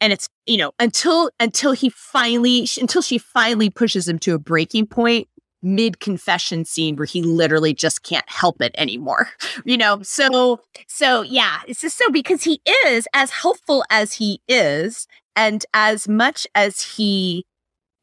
And 0.00 0.12
it's, 0.12 0.28
you 0.46 0.56
know, 0.56 0.72
until 0.78 1.30
until 1.38 1.72
he 1.72 1.88
finally 1.88 2.66
until 2.80 3.02
she 3.02 3.18
finally 3.18 3.70
pushes 3.70 4.08
him 4.08 4.18
to 4.20 4.34
a 4.34 4.38
breaking 4.38 4.86
point 4.86 5.28
mid 5.62 6.00
confession 6.00 6.64
scene 6.64 6.96
where 6.96 7.06
he 7.06 7.22
literally 7.22 7.72
just 7.72 8.02
can't 8.02 8.28
help 8.28 8.60
it 8.60 8.74
anymore. 8.76 9.28
You 9.64 9.76
know, 9.76 10.02
so 10.02 10.60
so 10.88 11.22
yeah, 11.22 11.60
it's 11.68 11.82
just 11.82 11.96
so 11.96 12.10
because 12.10 12.42
he 12.42 12.60
is 12.86 13.06
as 13.14 13.30
helpful 13.30 13.84
as 13.90 14.14
he 14.14 14.40
is 14.48 15.06
and 15.36 15.64
as 15.72 16.08
much 16.08 16.46
as 16.54 16.80
he, 16.96 17.44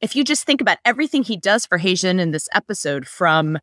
if 0.01 0.15
you 0.15 0.23
just 0.23 0.45
think 0.45 0.61
about 0.61 0.77
everything 0.85 1.23
he 1.23 1.37
does 1.37 1.65
for 1.65 1.79
Haejin 1.79 2.19
in 2.19 2.31
this 2.31 2.47
episode, 2.53 3.07
from 3.07 3.57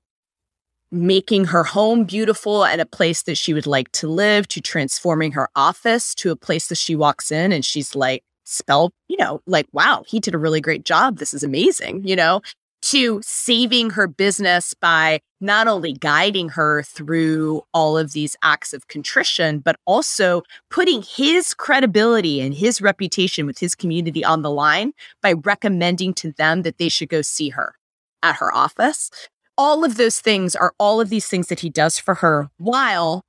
making 0.92 1.46
her 1.46 1.64
home 1.64 2.04
beautiful 2.04 2.64
and 2.64 2.80
a 2.80 2.86
place 2.86 3.22
that 3.24 3.36
she 3.36 3.52
would 3.52 3.66
like 3.66 3.90
to 3.92 4.08
live, 4.08 4.46
to 4.48 4.60
transforming 4.60 5.32
her 5.32 5.48
office 5.56 6.14
to 6.14 6.30
a 6.30 6.36
place 6.36 6.68
that 6.68 6.76
she 6.76 6.94
walks 6.94 7.32
in 7.32 7.52
and 7.52 7.64
she's 7.64 7.94
like 7.94 8.22
spell, 8.44 8.92
you 9.08 9.16
know, 9.16 9.40
like, 9.46 9.66
wow, 9.72 10.04
he 10.06 10.20
did 10.20 10.34
a 10.34 10.38
really 10.38 10.60
great 10.60 10.84
job. 10.84 11.18
This 11.18 11.34
is 11.34 11.42
amazing, 11.42 12.06
you 12.06 12.14
know, 12.14 12.40
to 12.86 13.20
saving 13.20 13.90
her 13.90 14.06
business 14.06 14.72
by 14.72 15.18
not 15.40 15.66
only 15.66 15.92
guiding 15.92 16.50
her 16.50 16.84
through 16.84 17.62
all 17.74 17.98
of 17.98 18.12
these 18.12 18.36
acts 18.44 18.72
of 18.72 18.86
contrition, 18.86 19.58
but 19.58 19.74
also 19.86 20.42
putting 20.70 21.02
his 21.02 21.52
credibility 21.52 22.40
and 22.40 22.54
his 22.54 22.80
reputation 22.80 23.44
with 23.44 23.58
his 23.58 23.74
community 23.74 24.24
on 24.24 24.42
the 24.42 24.52
line 24.52 24.92
by 25.20 25.32
recommending 25.32 26.14
to 26.14 26.30
them 26.30 26.62
that 26.62 26.78
they 26.78 26.88
should 26.88 27.08
go 27.08 27.22
see 27.22 27.48
her 27.48 27.74
at 28.22 28.36
her 28.36 28.54
office. 28.54 29.10
All 29.58 29.84
of 29.84 29.96
those 29.96 30.20
things 30.20 30.54
are 30.54 30.72
all 30.78 31.00
of 31.00 31.08
these 31.08 31.26
things 31.26 31.48
that 31.48 31.60
he 31.60 31.70
does 31.70 31.98
for 31.98 32.14
her 32.14 32.50
while 32.56 33.24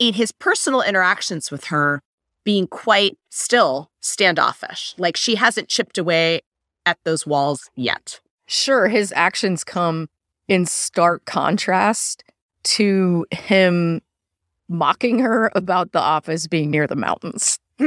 in 0.00 0.14
his 0.14 0.32
personal 0.32 0.82
interactions 0.82 1.52
with 1.52 1.66
her 1.66 2.00
being 2.44 2.66
quite 2.66 3.16
still 3.30 3.92
standoffish. 4.00 4.96
Like 4.98 5.16
she 5.16 5.36
hasn't 5.36 5.68
chipped 5.68 5.98
away 5.98 6.40
at 6.84 6.98
those 7.04 7.24
walls 7.24 7.70
yet. 7.76 8.18
Sure, 8.46 8.88
his 8.88 9.12
actions 9.16 9.64
come 9.64 10.08
in 10.48 10.66
stark 10.66 11.24
contrast 11.24 12.24
to 12.64 13.26
him 13.30 14.00
mocking 14.68 15.18
her 15.18 15.50
about 15.54 15.92
the 15.92 16.00
office 16.00 16.46
being 16.46 16.70
near 16.70 16.86
the 16.86 16.96
mountains. 16.96 17.58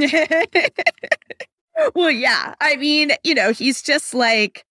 well, 1.96 2.12
yeah. 2.12 2.54
I 2.62 2.76
mean, 2.76 3.12
you 3.24 3.34
know, 3.34 3.52
he's 3.52 3.82
just 3.82 4.14
like, 4.14 4.66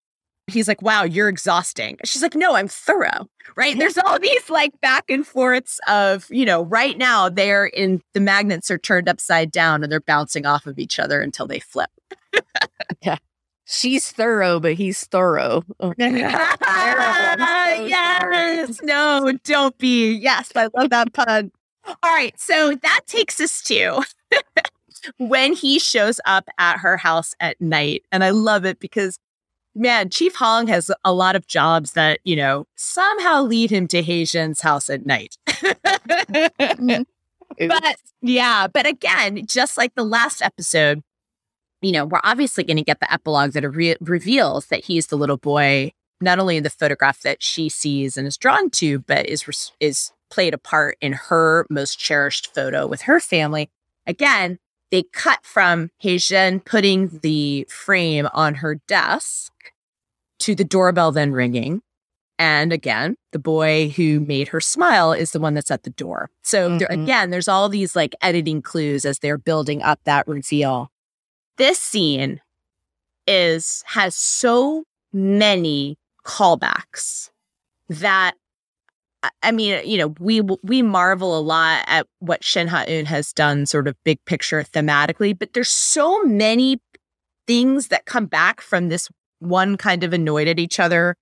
he's 0.47 0.69
like, 0.69 0.83
wow, 0.83 1.05
you're 1.05 1.29
exhausting. 1.29 1.99
She's 2.05 2.23
like, 2.23 2.35
no, 2.35 2.55
I'm 2.55 2.69
thorough. 2.69 3.29
Right. 3.57 3.79
There's 3.79 3.99
all 3.99 4.19
these 4.19 4.51
like 4.51 4.79
back 4.81 5.05
and 5.09 5.27
forths 5.27 5.81
of, 5.89 6.27
you 6.31 6.45
know, 6.45 6.65
right 6.65 6.97
now 6.99 7.29
they're 7.29 7.67
in 7.67 8.03
the 8.15 8.21
magnets 8.21 8.71
are 8.71 8.79
turned 8.79 9.09
upside 9.09 9.51
down 9.51 9.83
and 9.83 9.91
they're 9.91 10.01
bouncing 10.01 10.47
off 10.47 10.67
of 10.67 10.79
each 10.79 10.99
other 10.99 11.21
until 11.21 11.47
they 11.47 11.61
flip. 11.61 11.91
yeah. 13.03 13.19
She's 13.73 14.11
thorough, 14.11 14.61
but 14.61 14.75
he's 14.75 15.07
thorough. 15.07 15.65
Oh, 15.81 15.95
yes. 17.87 18.83
No, 18.83 19.33
don't 19.45 19.77
be. 19.79 20.13
Yes, 20.13 20.53
I 20.55 20.69
love 20.77 20.91
that 20.91 21.15
pun. 21.15 21.51
All 21.87 21.97
right. 22.05 22.39
So 22.39 22.75
that 22.75 23.01
takes 23.07 23.41
us 23.41 23.63
to 23.63 24.03
when 25.17 25.55
he 25.55 25.79
shows 25.79 26.21
up 26.27 26.49
at 26.59 26.79
her 26.79 26.99
house 26.99 27.35
at 27.41 27.61
night. 27.61 28.05
And 28.13 28.23
I 28.23 28.31
love 28.31 28.67
it 28.67 28.79
because 28.79 29.19
man, 29.75 30.11
Chief 30.11 30.35
Hong 30.37 30.67
has 30.67 30.91
a 31.05 31.13
lot 31.13 31.35
of 31.35 31.47
jobs 31.47 31.93
that, 31.93 32.21
you 32.25 32.37
know, 32.37 32.67
somehow 32.77 33.43
lead 33.43 33.71
him 33.71 33.89
to 33.89 34.03
Haejin's 34.03 34.61
house 34.61 34.91
at 34.91 35.07
night. 35.07 35.39
Mm-hmm. 35.49 37.03
but 37.69 37.97
yeah, 38.21 38.67
but 38.67 38.87
again, 38.87 39.47
just 39.47 39.79
like 39.79 39.95
the 39.95 40.05
last 40.05 40.43
episode, 40.43 41.03
you 41.83 41.93
know, 41.93 42.07
we're 42.07 42.21
obviously 42.25 42.65
going 42.65 42.77
to 42.77 42.83
get 42.83 43.01
the 43.01 43.13
epilogue 43.13 43.53
that 43.53 43.69
re- 43.69 43.97
reveals 44.01 44.67
that 44.67 44.85
he's 44.85 45.09
the 45.09 45.17
little 45.17 45.37
boy, 45.37 45.93
not 46.21 46.39
only 46.39 46.57
in 46.57 46.63
the 46.63 46.71
photograph 46.71 47.21
that 47.23 47.43
she 47.43 47.69
sees 47.69 48.17
and 48.17 48.27
is 48.27 48.37
drawn 48.37 48.71
to, 48.71 49.01
but 49.01 49.27
is 49.27 49.47
res- 49.47 49.73
is 49.81 50.13
played 50.31 50.55
a 50.55 50.59
part 50.59 50.97
in 51.01 51.13
her 51.13 51.67
most 51.69 51.99
cherished 51.99 52.55
photo 52.55 52.87
with 52.87 53.03
her 53.03 53.21
family. 53.21 53.69
Again, 54.07 54.59
they 54.91 55.03
cut 55.03 55.41
from 55.43 55.91
Haejin 56.03 56.65
putting 56.65 57.21
the 57.23 57.67
frame 57.69 58.29
on 58.33 58.57
her 58.57 58.77
desk 58.87 59.53
to 60.41 60.55
the 60.55 60.65
doorbell 60.65 61.13
then 61.13 61.33
ringing. 61.33 61.83
And 62.39 62.73
again, 62.73 63.17
the 63.33 63.39
boy 63.39 63.91
who 63.91 64.21
made 64.21 64.49
her 64.49 64.61
smile 64.61 65.13
is 65.13 65.31
the 65.33 65.41
one 65.41 65.55
that's 65.55 65.71
at 65.71 65.85
the 65.85 65.91
door. 65.91 66.31
So 66.43 66.69
mm-hmm. 66.69 66.79
there, 66.79 66.89
again, 66.91 67.31
there's 67.31 67.49
all 67.49 67.69
these 67.69 67.97
like 67.97 68.15
editing 68.21 68.63
clues 68.63 69.05
as 69.05 69.19
they're 69.19 69.39
building 69.39 69.83
up 69.83 70.01
that 70.05 70.27
reveal 70.29 70.92
this 71.59 71.79
scene 71.79 72.41
is 73.27 73.83
has 73.87 74.15
so 74.15 74.85
many 75.13 75.99
callbacks 76.25 77.31
that 77.89 78.35
I 79.43 79.53
mean, 79.53 79.87
you 79.87 79.99
know, 79.99 80.15
we 80.19 80.41
we 80.41 80.83
marvel 80.83 81.39
a 81.39 81.41
lot 81.41 81.85
at 81.87 82.07
what 82.19 82.43
Shin 82.43 82.67
Ha-eun 82.67 83.05
has 83.05 83.33
done, 83.33 83.67
sort 83.67 83.87
of 83.87 83.95
big 84.05 84.19
picture 84.25 84.65
thematically, 84.65 85.39
but 85.39 85.53
there's 85.53 85.69
so 85.69 86.25
many 86.25 86.81
things 87.47 87.89
that 87.89 88.05
come 88.05 88.27
back 88.27 88.61
from 88.61 88.89
this 88.89 89.09
one 89.39 89.77
kind 89.77 90.03
of 90.03 90.13
annoyed 90.13 90.49
at 90.49 90.59
each 90.59 90.81
other. 90.81 91.17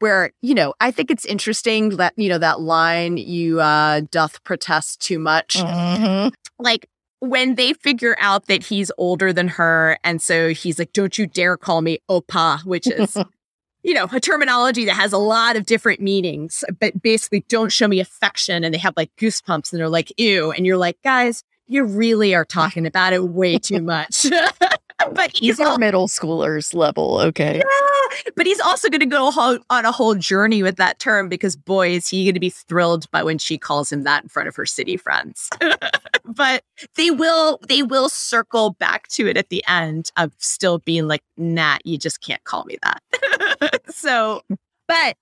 Where 0.00 0.32
you 0.42 0.54
know, 0.54 0.74
I 0.80 0.90
think 0.90 1.12
it's 1.12 1.24
interesting 1.24 1.90
that 1.90 2.14
you 2.16 2.28
know 2.28 2.38
that 2.38 2.60
line, 2.60 3.16
"You 3.16 3.60
uh, 3.60 4.02
doth 4.10 4.42
protest 4.42 5.00
too 5.00 5.20
much." 5.20 5.54
Mm-hmm. 5.54 6.30
Like 6.58 6.88
when 7.28 7.54
they 7.54 7.72
figure 7.72 8.16
out 8.18 8.46
that 8.46 8.64
he's 8.64 8.90
older 8.98 9.32
than 9.32 9.48
her, 9.48 9.98
and 10.04 10.20
so 10.20 10.50
he's 10.50 10.78
like, 10.78 10.92
"Don't 10.92 11.18
you 11.18 11.26
dare 11.26 11.56
call 11.56 11.82
me 11.82 11.98
oppa," 12.10 12.64
which 12.64 12.86
is, 12.86 13.16
you 13.82 13.94
know, 13.94 14.08
a 14.12 14.20
terminology 14.20 14.84
that 14.84 14.94
has 14.94 15.12
a 15.12 15.18
lot 15.18 15.56
of 15.56 15.66
different 15.66 16.00
meanings. 16.00 16.64
But 16.80 17.02
basically, 17.02 17.44
don't 17.48 17.72
show 17.72 17.88
me 17.88 18.00
affection, 18.00 18.64
and 18.64 18.74
they 18.74 18.78
have 18.78 18.94
like 18.96 19.10
goosebumps, 19.16 19.72
and 19.72 19.80
they're 19.80 19.88
like, 19.88 20.12
"Ew," 20.18 20.52
and 20.52 20.66
you're 20.66 20.76
like, 20.76 20.98
guys, 21.02 21.44
you 21.66 21.84
really 21.84 22.34
are 22.34 22.44
talking 22.44 22.86
about 22.86 23.12
it 23.12 23.24
way 23.24 23.58
too 23.58 23.80
much. 23.80 24.26
but 25.12 25.36
he's 25.36 25.60
our 25.60 25.78
middle 25.78 26.08
schoolers 26.08 26.74
level, 26.74 27.18
okay? 27.20 27.58
Yeah, 27.58 28.32
but 28.36 28.46
he's 28.46 28.60
also 28.60 28.88
going 28.88 29.00
to 29.00 29.06
go 29.06 29.26
on 29.70 29.84
a 29.84 29.92
whole 29.92 30.14
journey 30.14 30.62
with 30.62 30.76
that 30.76 30.98
term 30.98 31.28
because 31.28 31.56
boy, 31.56 31.90
is 31.90 32.08
he 32.08 32.24
going 32.24 32.34
to 32.34 32.40
be 32.40 32.50
thrilled 32.50 33.10
by 33.10 33.22
when 33.22 33.38
she 33.38 33.58
calls 33.58 33.90
him 33.90 34.04
that 34.04 34.22
in 34.22 34.28
front 34.28 34.48
of 34.48 34.56
her 34.56 34.66
city 34.66 34.96
friends. 34.96 35.50
but 36.24 36.62
they 36.96 37.10
will, 37.10 37.58
they 37.68 37.82
will 37.82 38.08
circle 38.08 38.70
back 38.70 39.08
to 39.08 39.26
it 39.26 39.36
at 39.36 39.48
the 39.48 39.64
end 39.66 40.10
of 40.16 40.32
still 40.38 40.78
being 40.78 41.08
like, 41.08 41.22
"Nah, 41.36 41.78
you 41.84 41.98
just 41.98 42.20
can't 42.20 42.42
call 42.44 42.64
me 42.64 42.78
that." 42.82 43.82
so, 43.90 44.42
but 44.86 45.16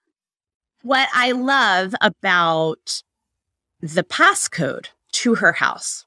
what 0.82 1.08
I 1.14 1.32
love 1.32 1.94
about 2.00 3.02
the 3.80 4.04
passcode 4.04 4.86
to 5.12 5.34
her 5.36 5.52
house 5.52 6.06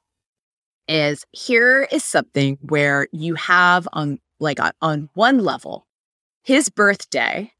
is 0.88 1.24
here 1.32 1.88
is 1.90 2.04
something 2.04 2.58
where 2.62 3.08
you 3.12 3.34
have 3.34 3.88
on 3.92 4.18
like 4.38 4.60
on, 4.60 4.72
on 4.82 5.08
one 5.14 5.38
level 5.38 5.86
his 6.46 6.68
birthday 6.68 7.52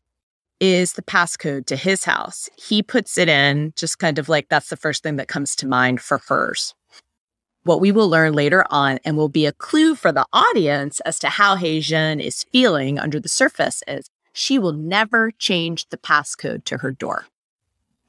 is 0.60 0.92
the 0.92 1.02
passcode 1.02 1.66
to 1.66 1.74
his 1.76 2.04
house. 2.04 2.48
He 2.56 2.84
puts 2.84 3.18
it 3.18 3.28
in 3.28 3.72
just 3.76 3.98
kind 3.98 4.16
of 4.16 4.28
like 4.28 4.48
that's 4.48 4.68
the 4.68 4.76
first 4.76 5.02
thing 5.02 5.16
that 5.16 5.26
comes 5.26 5.56
to 5.56 5.66
mind 5.66 6.00
for 6.00 6.20
hers. 6.28 6.72
What 7.64 7.80
we 7.80 7.90
will 7.90 8.08
learn 8.08 8.32
later 8.32 8.64
on 8.70 9.00
and 9.04 9.16
will 9.16 9.28
be 9.28 9.44
a 9.44 9.52
clue 9.52 9.96
for 9.96 10.12
the 10.12 10.24
audience 10.32 11.00
as 11.00 11.18
to 11.18 11.28
how 11.28 11.56
Haejin 11.56 12.22
is 12.22 12.44
feeling 12.44 12.96
under 12.96 13.18
the 13.18 13.28
surface 13.28 13.82
is 13.88 14.08
she 14.32 14.56
will 14.56 14.72
never 14.72 15.32
change 15.32 15.88
the 15.88 15.98
passcode 15.98 16.64
to 16.66 16.78
her 16.78 16.92
door. 16.92 17.26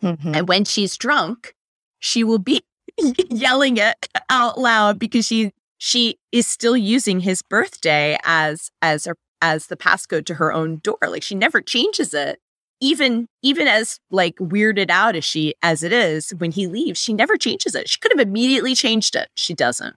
Mm-hmm. 0.03 0.35
And 0.35 0.47
when 0.47 0.63
she's 0.63 0.95
drunk, 0.95 1.55
she 1.97 2.23
will 2.23 2.37
be 2.37 2.61
yelling 3.29 3.77
it 3.77 4.07
out 4.29 4.59
loud 4.59 4.99
because 4.99 5.25
she 5.25 5.51
she 5.77 6.17
is 6.31 6.47
still 6.47 6.75
using 6.75 7.19
his 7.19 7.41
birthday 7.41 8.17
as 8.23 8.71
as 8.81 9.05
her 9.05 9.15
as 9.41 9.67
the 9.67 9.77
passcode 9.77 10.25
to 10.25 10.35
her 10.35 10.51
own 10.51 10.77
door. 10.83 10.97
Like 11.07 11.23
she 11.23 11.35
never 11.35 11.61
changes 11.61 12.13
it. 12.13 12.39
Even 12.79 13.27
even 13.41 13.67
as 13.67 13.99
like 14.11 14.35
weirded 14.37 14.89
out 14.89 15.15
as 15.15 15.25
she 15.25 15.55
as 15.61 15.83
it 15.83 15.93
is 15.93 16.31
when 16.37 16.51
he 16.51 16.67
leaves, 16.67 16.99
she 16.99 17.13
never 17.13 17.37
changes 17.37 17.75
it. 17.75 17.89
She 17.89 17.99
could 17.99 18.11
have 18.11 18.25
immediately 18.25 18.75
changed 18.75 19.15
it. 19.15 19.29
She 19.35 19.53
doesn't. 19.53 19.95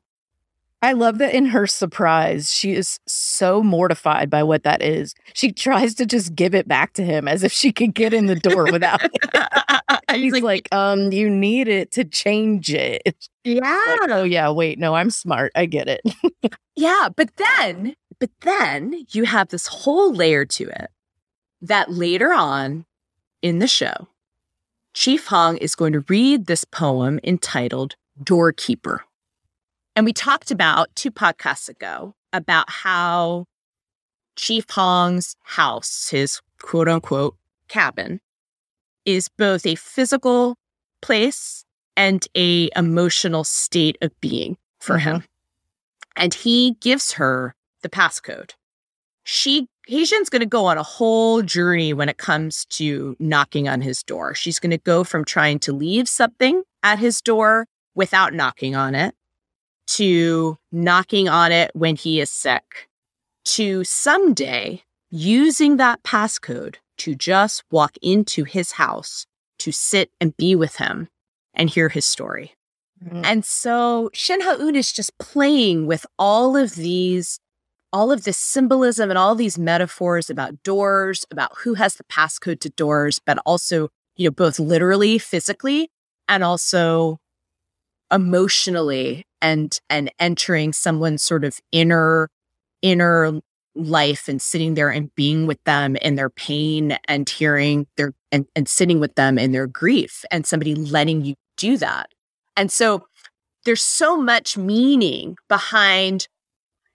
I 0.83 0.93
love 0.93 1.19
that 1.19 1.35
in 1.35 1.47
her 1.47 1.67
surprise, 1.67 2.53
she 2.53 2.73
is 2.73 3.01
so 3.07 3.63
mortified 3.63 4.31
by 4.31 4.43
what 4.43 4.63
that 4.63 4.83
is. 4.83 5.15
She 5.35 5.53
tries 5.53 5.95
to 5.97 6.07
just 6.07 6.35
give 6.35 6.55
it 6.55 6.67
back 6.67 6.95
to 6.95 7.05
him 7.05 7.29
as 7.29 7.43
if 7.43 7.53
she 7.53 7.71
could 7.71 7.95
get 7.95 8.15
in 8.15 8.27
the 8.27 8.35
door 8.35 8.65
without 8.65 9.01
it. 9.03 10.11
He's 10.17 10.33
like, 10.33 10.43
like, 10.43 10.69
um, 10.73 11.13
you 11.13 11.29
need 11.29 11.69
it 11.69 11.91
to 11.93 12.05
change 12.05 12.73
it. 12.73 13.29
Yeah. 13.45 13.97
Like, 14.01 14.11
oh 14.11 14.23
yeah, 14.23 14.51
wait, 14.51 14.79
no, 14.79 14.95
I'm 14.95 15.11
smart. 15.11 15.53
I 15.55 15.67
get 15.67 15.87
it. 15.89 16.01
yeah, 16.77 17.09
but 17.15 17.37
then, 17.37 17.95
but 18.19 18.31
then 18.41 19.05
you 19.11 19.25
have 19.25 19.49
this 19.49 19.67
whole 19.67 20.15
layer 20.15 20.45
to 20.47 20.65
it 20.65 20.91
that 21.61 21.91
later 21.91 22.33
on 22.33 22.87
in 23.43 23.59
the 23.59 23.69
show, 23.69 24.09
Chief 24.95 25.27
Hong 25.27 25.57
is 25.59 25.75
going 25.75 25.93
to 25.93 26.05
read 26.09 26.47
this 26.47 26.65
poem 26.65 27.21
entitled 27.23 27.97
Doorkeeper. 28.23 29.05
And 30.01 30.07
we 30.07 30.15
talked 30.15 30.51
about 30.51 30.89
two 30.95 31.11
podcasts 31.11 31.69
ago 31.69 32.15
about 32.33 32.71
how 32.71 33.45
Chief 34.35 34.65
Hong's 34.71 35.37
house, 35.43 36.09
his 36.09 36.41
quote 36.63 36.89
unquote 36.89 37.37
cabin, 37.69 38.19
is 39.05 39.29
both 39.29 39.67
a 39.67 39.75
physical 39.75 40.57
place 41.03 41.67
and 41.99 42.27
a 42.35 42.71
emotional 42.75 43.45
state 43.45 43.99
of 44.01 44.19
being 44.23 44.57
for 44.81 44.97
mm-hmm. 44.97 45.17
him. 45.17 45.25
And 46.17 46.33
he 46.33 46.79
gives 46.81 47.13
her 47.13 47.55
the 47.83 47.91
passcode. 47.91 48.53
She 49.25 49.67
Haejin's 49.87 50.31
going 50.31 50.41
to 50.41 50.47
go 50.47 50.65
on 50.65 50.79
a 50.79 50.83
whole 50.83 51.43
journey 51.43 51.93
when 51.93 52.09
it 52.09 52.17
comes 52.17 52.65
to 52.71 53.17
knocking 53.19 53.69
on 53.69 53.83
his 53.83 54.03
door. 54.03 54.35
She's 54.35 54.61
going 54.61 54.71
to 54.71 54.79
go 54.79 55.05
from 55.05 55.27
trying 55.27 55.59
to 55.59 55.75
leave 55.75 56.09
something 56.09 56.63
at 56.83 56.99
his 56.99 57.21
door 57.21 57.67
without 57.95 58.33
knocking 58.33 58.75
on 58.75 58.95
it 58.95 59.15
to 59.91 60.57
knocking 60.71 61.29
on 61.29 61.51
it 61.51 61.71
when 61.75 61.97
he 61.97 62.21
is 62.21 62.31
sick 62.31 62.89
to 63.45 63.83
someday 63.83 64.83
using 65.11 65.77
that 65.77 66.03
passcode 66.05 66.77
to 66.99 67.15
just 67.15 67.65
walk 67.71 67.97
into 68.01 68.45
his 68.45 68.73
house 68.73 69.27
to 69.59 69.73
sit 69.73 70.11
and 70.21 70.37
be 70.37 70.55
with 70.55 70.77
him 70.77 71.09
and 71.55 71.69
hear 71.69 71.89
his 71.89 72.07
story. 72.07 72.55
Mm-hmm. 73.05 73.23
And 73.25 73.45
so 73.45 74.11
Shin 74.13 74.43
Ha-eun 74.43 74.77
is 74.77 74.93
just 74.93 75.19
playing 75.19 75.87
with 75.87 76.07
all 76.19 76.57
of 76.57 76.77
these, 76.77 77.41
all 77.93 78.13
of 78.13 78.25
this 78.25 78.39
symbolism 78.39 79.11
and 79.11 79.19
all 79.19 79.35
these 79.35 79.59
metaphors 79.59 80.31
about 80.31 80.63
doors, 80.63 81.27
about 81.31 81.51
who 81.59 81.75
has 81.75 81.95
the 81.95 82.05
passcode 82.05 82.61
to 82.61 82.71
doors, 82.71 83.19
but 83.25 83.39
also, 83.45 83.89
you 84.17 84.29
know, 84.29 84.31
both 84.31 84.61
literally, 84.61 85.19
physically, 85.19 85.91
and 86.29 86.45
also 86.45 87.19
emotionally 88.13 89.25
and 89.43 89.79
and 89.89 90.11
entering 90.19 90.73
someone's 90.73 91.23
sort 91.23 91.45
of 91.45 91.61
inner 91.73 92.29
inner 92.83 93.41
life 93.75 94.29
and 94.29 94.43
sitting 94.43 94.75
there 94.75 94.91
and 94.91 95.15
being 95.15 95.47
with 95.47 95.63
them 95.65 95.97
in 95.97 96.17
their 96.17 96.31
pain 96.31 96.99
and 97.07 97.29
hearing 97.29 97.87
their 97.97 98.13
and, 98.33 98.47
and 98.57 98.69
sitting 98.69 99.01
with 99.01 99.15
them 99.15 99.39
in 99.39 99.53
their 99.53 99.67
grief 99.67 100.25
and 100.31 100.47
somebody 100.47 100.75
letting 100.75 101.25
you 101.25 101.35
do 101.57 101.77
that. 101.77 102.11
And 102.57 102.71
so 102.71 103.07
there's 103.65 103.83
so 103.83 104.17
much 104.17 104.57
meaning 104.57 105.37
behind 105.49 106.29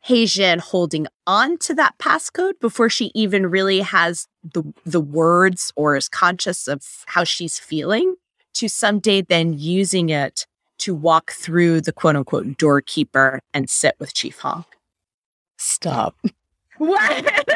Haejin 0.07 0.59
holding 0.59 1.07
on 1.25 1.57
to 1.59 1.73
that 1.75 1.97
passcode 1.97 2.59
before 2.59 2.89
she 2.89 3.11
even 3.15 3.47
really 3.47 3.79
has 3.81 4.27
the 4.43 4.63
the 4.85 5.01
words 5.01 5.71
or 5.75 5.95
is 5.95 6.07
conscious 6.07 6.67
of 6.67 6.83
how 7.07 7.23
she's 7.23 7.57
feeling 7.57 8.15
to 8.53 8.69
someday 8.69 9.21
then 9.21 9.53
using 9.53 10.09
it 10.09 10.45
to 10.85 10.93
walk 10.93 11.31
through 11.31 11.81
the 11.81 11.91
quote 11.91 12.15
unquote 12.15 12.57
doorkeeper 12.57 13.39
and 13.55 13.67
sit 13.67 13.95
with 13.99 14.13
Chief 14.13 14.37
Hong. 14.39 14.65
Stop. 15.57 16.15
What? 16.77 17.49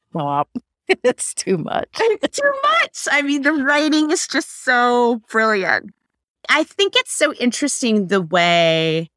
Stop. 0.10 0.48
It's 1.04 1.32
too 1.32 1.56
much. 1.56 1.88
It's 1.96 2.38
too 2.38 2.52
much. 2.62 3.08
I 3.10 3.22
mean, 3.22 3.42
the 3.42 3.52
writing 3.52 4.10
is 4.10 4.26
just 4.26 4.62
so 4.62 5.22
brilliant. 5.30 5.90
I 6.50 6.64
think 6.64 6.96
it's 6.96 7.12
so 7.12 7.32
interesting 7.34 8.08
the 8.08 8.20
way 8.20 9.08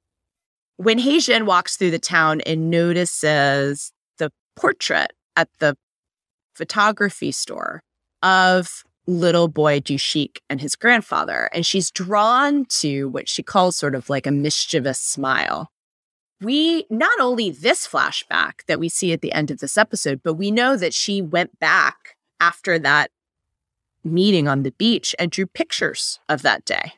when 0.78 1.00
Haejin 1.00 1.46
walks 1.46 1.76
through 1.76 1.92
the 1.92 2.00
town 2.00 2.40
and 2.42 2.70
notices 2.70 3.92
the 4.20 4.32
portrait 4.56 5.12
at 5.36 5.50
the 5.60 5.76
photography 6.54 7.34
store 7.34 7.82
of 8.24 8.84
little 9.08 9.48
boy 9.48 9.80
Dushik 9.80 10.38
and 10.50 10.62
his 10.62 10.76
grandfather, 10.76 11.50
and 11.54 11.66
she's 11.66 11.92
drawn 11.92 12.66
to 12.66 13.10
what 13.10 13.30
she 13.30 13.44
calls 13.44 13.76
sort 13.76 13.96
of 13.96 14.10
like 14.10 14.26
a 14.26 14.32
mischievous 14.32 15.00
smile 15.00 15.72
we 16.42 16.86
not 16.90 17.20
only 17.20 17.50
this 17.50 17.88
flashback 17.88 18.66
that 18.68 18.80
we 18.80 18.90
see 18.90 19.14
at 19.14 19.22
the 19.22 19.32
end 19.32 19.52
of 19.52 19.60
this 19.60 19.78
episode, 19.78 20.22
but 20.24 20.34
we 20.34 20.52
know 20.52 20.76
that 20.78 20.94
she 20.94 21.22
went 21.22 21.60
back 21.60 22.18
after 22.40 22.78
that 22.80 23.12
meeting 24.04 24.48
on 24.48 24.64
the 24.64 24.72
beach 24.72 25.16
and 25.18 25.32
drew 25.32 25.48
pictures 25.48 26.20
of 26.30 26.42
that 26.42 26.66
day. 26.66 26.94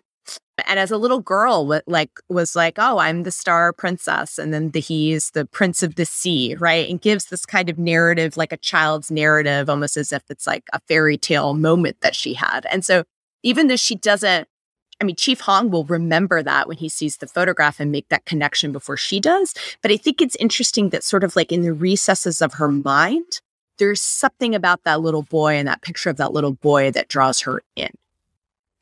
And 0.66 0.80
as 0.80 0.92
a 0.92 0.98
little 0.98 1.20
girl, 1.20 1.82
like 1.86 2.10
was 2.30 2.56
like, 2.56 2.76
"Oh, 2.78 2.98
I'm 2.98 3.24
the 3.24 3.32
star 3.32 3.74
princess," 3.74 4.38
and 4.38 4.54
then 4.54 4.72
the, 4.72 4.80
he's 4.80 5.32
the 5.32 5.46
prince 5.46 5.84
of 5.84 5.96
the 5.96 6.06
sea, 6.06 6.56
right? 6.56 6.90
And 6.90 7.00
gives 7.00 7.26
this 7.26 7.46
kind 7.46 7.70
of 7.70 7.78
narrative, 7.78 8.38
like 8.38 8.52
a 8.52 8.58
child's 8.58 9.12
narrative, 9.12 9.70
almost 9.70 9.98
as 9.98 10.12
if 10.12 10.24
it's 10.30 10.48
like 10.48 10.64
a 10.74 10.80
fairy 10.88 11.18
tale 11.18 11.54
moment 11.54 11.98
that 12.02 12.16
she 12.16 12.34
had. 12.34 12.66
And 12.72 12.84
so, 12.84 13.04
even 13.44 13.68
though 13.68 13.76
she 13.76 13.96
doesn't 13.96 14.48
I 15.00 15.04
mean, 15.04 15.16
Chief 15.16 15.42
Hong 15.42 15.70
will 15.70 15.86
remember 15.86 16.42
that 16.42 16.68
when 16.68 16.78
he 16.78 16.90
sees 16.90 17.18
the 17.18 17.28
photograph 17.28 17.80
and 17.80 17.92
make 17.92 18.10
that 18.10 18.26
connection 18.26 18.72
before 18.72 18.98
she 18.98 19.20
does. 19.20 19.54
But 19.82 19.92
I 19.92 19.98
think 19.98 20.22
it's 20.22 20.36
interesting 20.38 20.90
that 20.90 21.04
sort 21.04 21.24
of 21.24 21.36
like 21.36 21.52
in 21.52 21.62
the 21.62 21.74
recesses 21.74 22.42
of 22.42 22.56
her 22.56 22.70
mind, 22.70 23.42
there's 23.78 24.02
something 24.02 24.56
about 24.56 24.84
that 24.86 25.02
little 25.02 25.22
boy 25.22 25.54
and 25.54 25.68
that 25.68 25.84
picture 25.84 26.10
of 26.10 26.18
that 26.18 26.34
little 26.34 26.54
boy 26.54 26.90
that 26.92 27.10
draws 27.10 27.42
her 27.42 27.62
in. 27.76 27.92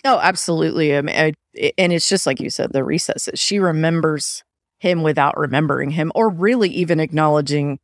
Oh, 0.06 0.20
absolutely. 0.22 0.96
I 0.96 1.02
mean, 1.02 1.16
I, 1.16 1.34
and 1.78 1.92
it's 1.92 2.08
just 2.08 2.28
like 2.28 2.40
you 2.40 2.50
said, 2.50 2.72
the 2.74 2.84
recesses. 2.84 3.40
She 3.40 3.58
remembers 3.60 4.44
him 4.80 5.02
without 5.02 5.38
remembering 5.38 5.90
him, 5.90 6.12
or 6.14 6.30
really 6.30 6.70
even 6.70 7.00
acknowledging, 7.00 7.80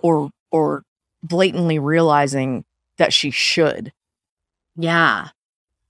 or 0.00 0.30
or 0.50 0.82
blatantly 1.22 1.78
realizing 1.78 2.64
that 2.98 3.12
she 3.12 3.30
should. 3.30 3.92
Yeah. 4.76 5.28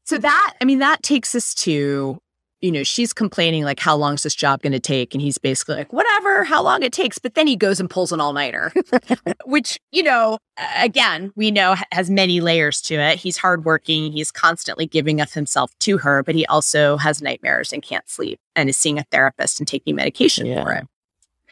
So 0.04 0.18
that, 0.18 0.54
I 0.60 0.64
mean, 0.64 0.78
that 0.80 1.02
takes 1.02 1.34
us 1.34 1.54
to, 1.56 2.18
you 2.60 2.72
know, 2.72 2.82
she's 2.82 3.12
complaining 3.12 3.64
like, 3.64 3.78
how 3.78 3.94
long 3.96 4.14
is 4.14 4.22
this 4.22 4.34
job 4.34 4.62
going 4.62 4.72
to 4.72 4.80
take? 4.80 5.14
And 5.14 5.20
he's 5.20 5.38
basically 5.38 5.76
like, 5.76 5.92
whatever, 5.92 6.44
how 6.44 6.62
long 6.62 6.82
it 6.82 6.92
takes. 6.92 7.18
But 7.18 7.34
then 7.34 7.46
he 7.46 7.56
goes 7.56 7.80
and 7.80 7.90
pulls 7.90 8.12
an 8.12 8.20
all 8.20 8.32
nighter, 8.32 8.72
which, 9.44 9.78
you 9.92 10.02
know, 10.02 10.38
again, 10.78 11.32
we 11.36 11.50
know 11.50 11.76
has 11.92 12.10
many 12.10 12.40
layers 12.40 12.80
to 12.82 12.94
it. 12.94 13.18
He's 13.18 13.36
hardworking. 13.36 14.12
He's 14.12 14.30
constantly 14.30 14.86
giving 14.86 15.20
of 15.20 15.32
himself 15.32 15.70
to 15.80 15.98
her, 15.98 16.22
but 16.22 16.34
he 16.34 16.46
also 16.46 16.96
has 16.96 17.20
nightmares 17.20 17.72
and 17.72 17.82
can't 17.82 18.08
sleep 18.08 18.40
and 18.54 18.68
is 18.70 18.76
seeing 18.76 18.98
a 18.98 19.04
therapist 19.10 19.60
and 19.60 19.68
taking 19.68 19.94
medication 19.94 20.46
yeah. 20.46 20.64
for 20.64 20.72
it. 20.72 20.86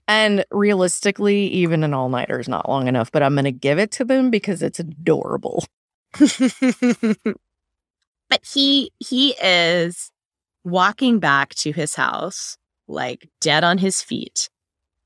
And 0.07 0.45
realistically, 0.51 1.47
even 1.49 1.83
an 1.83 1.95
all 1.95 2.09
nighter 2.09 2.39
is 2.39 2.49
not 2.49 2.69
long 2.69 2.89
enough, 2.89 3.11
but 3.11 3.23
I'm 3.23 3.35
going 3.35 3.45
to 3.45 3.53
give 3.53 3.79
it 3.79 3.91
to 3.93 4.05
them 4.05 4.31
because 4.31 4.63
it's 4.63 4.79
adorable. 4.79 5.65
But 8.31 8.45
he 8.45 8.91
he 8.99 9.35
is 9.41 10.11
walking 10.65 11.19
back 11.19 11.55
to 11.57 11.73
his 11.73 11.95
house 11.95 12.57
like 12.89 13.29
dead 13.41 13.65
on 13.65 13.79
his 13.79 14.03
feet. 14.03 14.49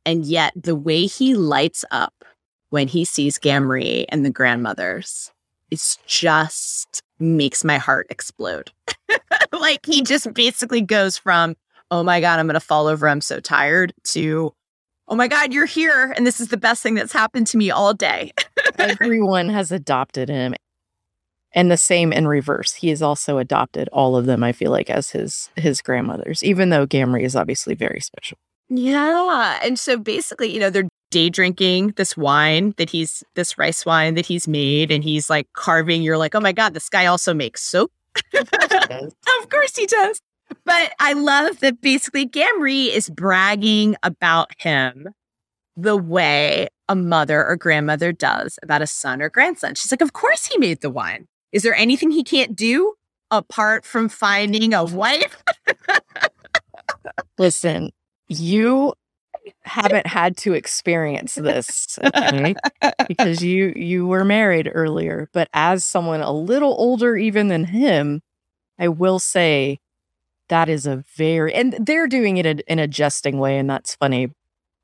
And 0.07 0.25
yet 0.25 0.53
the 0.57 0.77
way 0.77 1.07
he 1.07 1.35
lights 1.35 1.85
up 1.91 2.25
when 2.71 2.89
he 2.89 3.05
sees 3.05 3.39
Gamri 3.39 4.05
and 4.09 4.25
the 4.25 4.31
grandmothers 4.31 5.31
is 5.71 5.99
just 6.07 7.03
makes 7.19 7.65
my 7.65 7.79
heart 7.79 8.07
explode. 8.11 8.71
like 9.53 9.85
he 9.85 10.03
just 10.03 10.33
basically 10.35 10.81
goes 10.81 11.19
from, 11.19 11.57
oh 11.91 12.03
my 12.03 12.21
God, 12.21 12.39
I'm 12.39 12.47
going 12.47 12.55
to 12.55 12.61
fall 12.61 12.87
over. 12.87 13.09
I'm 13.09 13.21
so 13.21 13.41
tired 13.41 13.93
to, 14.05 14.55
oh 15.09 15.15
my 15.15 15.29
God, 15.29 15.53
you're 15.53 15.67
here. 15.67 16.13
And 16.17 16.27
this 16.27 16.41
is 16.41 16.49
the 16.49 16.57
best 16.57 16.83
thing 16.83 16.95
that's 16.95 17.13
happened 17.13 17.47
to 17.49 17.57
me 17.57 17.71
all 17.71 17.95
day. 17.95 18.33
Everyone 18.79 19.49
has 19.49 19.73
adopted 19.73 20.29
him 20.29 20.55
and 21.53 21.71
the 21.71 21.77
same 21.77 22.13
in 22.13 22.27
reverse. 22.29 22.75
He 22.75 22.89
has 22.89 23.03
also 23.03 23.39
adopted 23.39 23.89
all 23.93 24.17
of 24.17 24.27
them, 24.27 24.45
I 24.45 24.53
feel 24.53 24.71
like, 24.71 24.91
as 24.91 25.11
his 25.11 25.51
his 25.57 25.81
grandmothers, 25.81 26.43
even 26.43 26.71
though 26.71 26.87
Gamri 26.87 27.23
is 27.23 27.37
obviously 27.37 27.75
very 27.75 28.01
special. 28.01 28.39
Yeah. 28.69 29.59
And 29.63 29.79
so 29.79 29.97
basically, 29.97 30.53
you 30.53 30.61
know, 30.61 30.71
they're 30.71 30.89
day 31.11 31.31
drinking 31.31 31.95
this 31.97 32.17
wine 32.17 32.75
that 32.77 32.91
he's 32.91 33.25
this 33.35 33.57
rice 33.57 33.87
wine 33.87 34.15
that 34.15 34.27
he's 34.27 34.47
made 34.47 34.91
and 34.91 35.03
he's 35.03 35.31
like 35.31 35.49
carving. 35.55 36.03
You're 36.03 36.19
like, 36.19 36.35
oh 36.35 36.41
my 36.41 36.53
God, 36.53 36.75
this 36.75 36.89
guy 36.89 37.07
also 37.07 37.33
makes 37.33 37.63
soap. 37.63 37.91
of 38.35 39.49
course 39.49 39.77
he 39.77 39.87
does. 39.87 40.21
But 40.65 40.93
I 40.99 41.13
love 41.13 41.61
that 41.61 41.81
basically 41.81 42.27
Gamri 42.27 42.89
is 42.89 43.09
bragging 43.09 43.97
about 44.03 44.51
him 44.59 45.09
the 45.77 45.97
way 45.97 46.69
a 46.89 46.97
mother 46.97 47.45
or 47.45 47.57
grandmother 47.57 48.13
does 48.13 48.59
about 48.63 48.83
a 48.83 48.87
son 48.87 49.23
or 49.23 49.29
grandson. 49.29 49.75
She's 49.75 49.93
like, 49.93 50.03
Of 50.03 50.13
course 50.13 50.47
he 50.47 50.59
made 50.59 50.81
the 50.81 50.91
wine. 50.91 51.27
Is 51.53 51.63
there 51.63 51.75
anything 51.75 52.11
he 52.11 52.25
can't 52.25 52.55
do 52.55 52.95
apart 53.31 53.85
from 53.85 54.09
finding 54.09 54.75
a 54.75 54.85
wife? 54.85 55.43
Listen, 57.39 57.91
you 58.29 58.95
haven't 59.63 60.07
had 60.07 60.37
to 60.37 60.53
experience 60.53 61.35
this 61.35 61.99
okay? 62.03 62.55
because 63.07 63.43
you 63.43 63.73
you 63.77 64.07
were 64.07 64.25
married 64.25 64.71
earlier 64.75 65.29
but 65.33 65.49
as 65.55 65.85
someone 65.85 66.21
a 66.21 66.33
little 66.33 66.75
older 66.79 67.17
even 67.17 67.49
than 67.49 67.65
him 67.65 68.21
i 68.79 68.87
will 68.89 69.19
say 69.19 69.79
that 70.49 70.69
is 70.69 70.87
a 70.87 71.03
very 71.17 71.55
and 71.55 71.75
they're 71.81 72.07
doing 72.07 72.37
it 72.37 72.61
in 72.61 72.79
a 72.79 72.87
jesting 72.87 73.39
way 73.39 73.59
and 73.59 73.71
that's 73.71 73.95
funny 73.95 74.31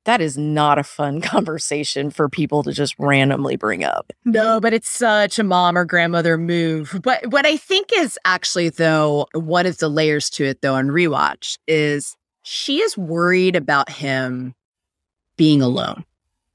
that 0.04 0.20
is 0.20 0.36
not 0.38 0.78
a 0.78 0.84
fun 0.84 1.20
conversation 1.20 2.10
for 2.10 2.28
people 2.28 2.62
to 2.62 2.72
just 2.72 2.94
randomly 2.98 3.56
bring 3.56 3.84
up. 3.84 4.12
No, 4.24 4.60
but 4.60 4.72
it's 4.72 4.88
such 4.88 5.38
a 5.38 5.44
mom 5.44 5.76
or 5.76 5.84
grandmother 5.84 6.38
move. 6.38 6.98
But 7.02 7.26
what 7.28 7.46
I 7.46 7.56
think 7.56 7.90
is 7.94 8.18
actually, 8.24 8.68
though, 8.68 9.26
one 9.34 9.66
of 9.66 9.78
the 9.78 9.88
layers 9.88 10.30
to 10.30 10.44
it, 10.44 10.62
though, 10.62 10.74
on 10.74 10.88
rewatch 10.88 11.58
is 11.66 12.16
she 12.42 12.80
is 12.80 12.96
worried 12.96 13.56
about 13.56 13.88
him 13.90 14.54
being 15.36 15.62
alone 15.62 16.04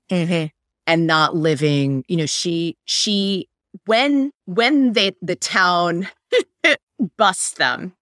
mm-hmm. 0.10 0.48
and 0.88 1.08
not 1.08 1.36
living. 1.36 2.06
You 2.08 2.18
know, 2.18 2.26
she, 2.26 2.78
she, 2.86 3.50
when, 3.86 4.32
when 4.46 4.94
they, 4.94 5.16
the 5.22 5.36
town 5.36 6.08
busts 7.18 7.54
them, 7.54 7.94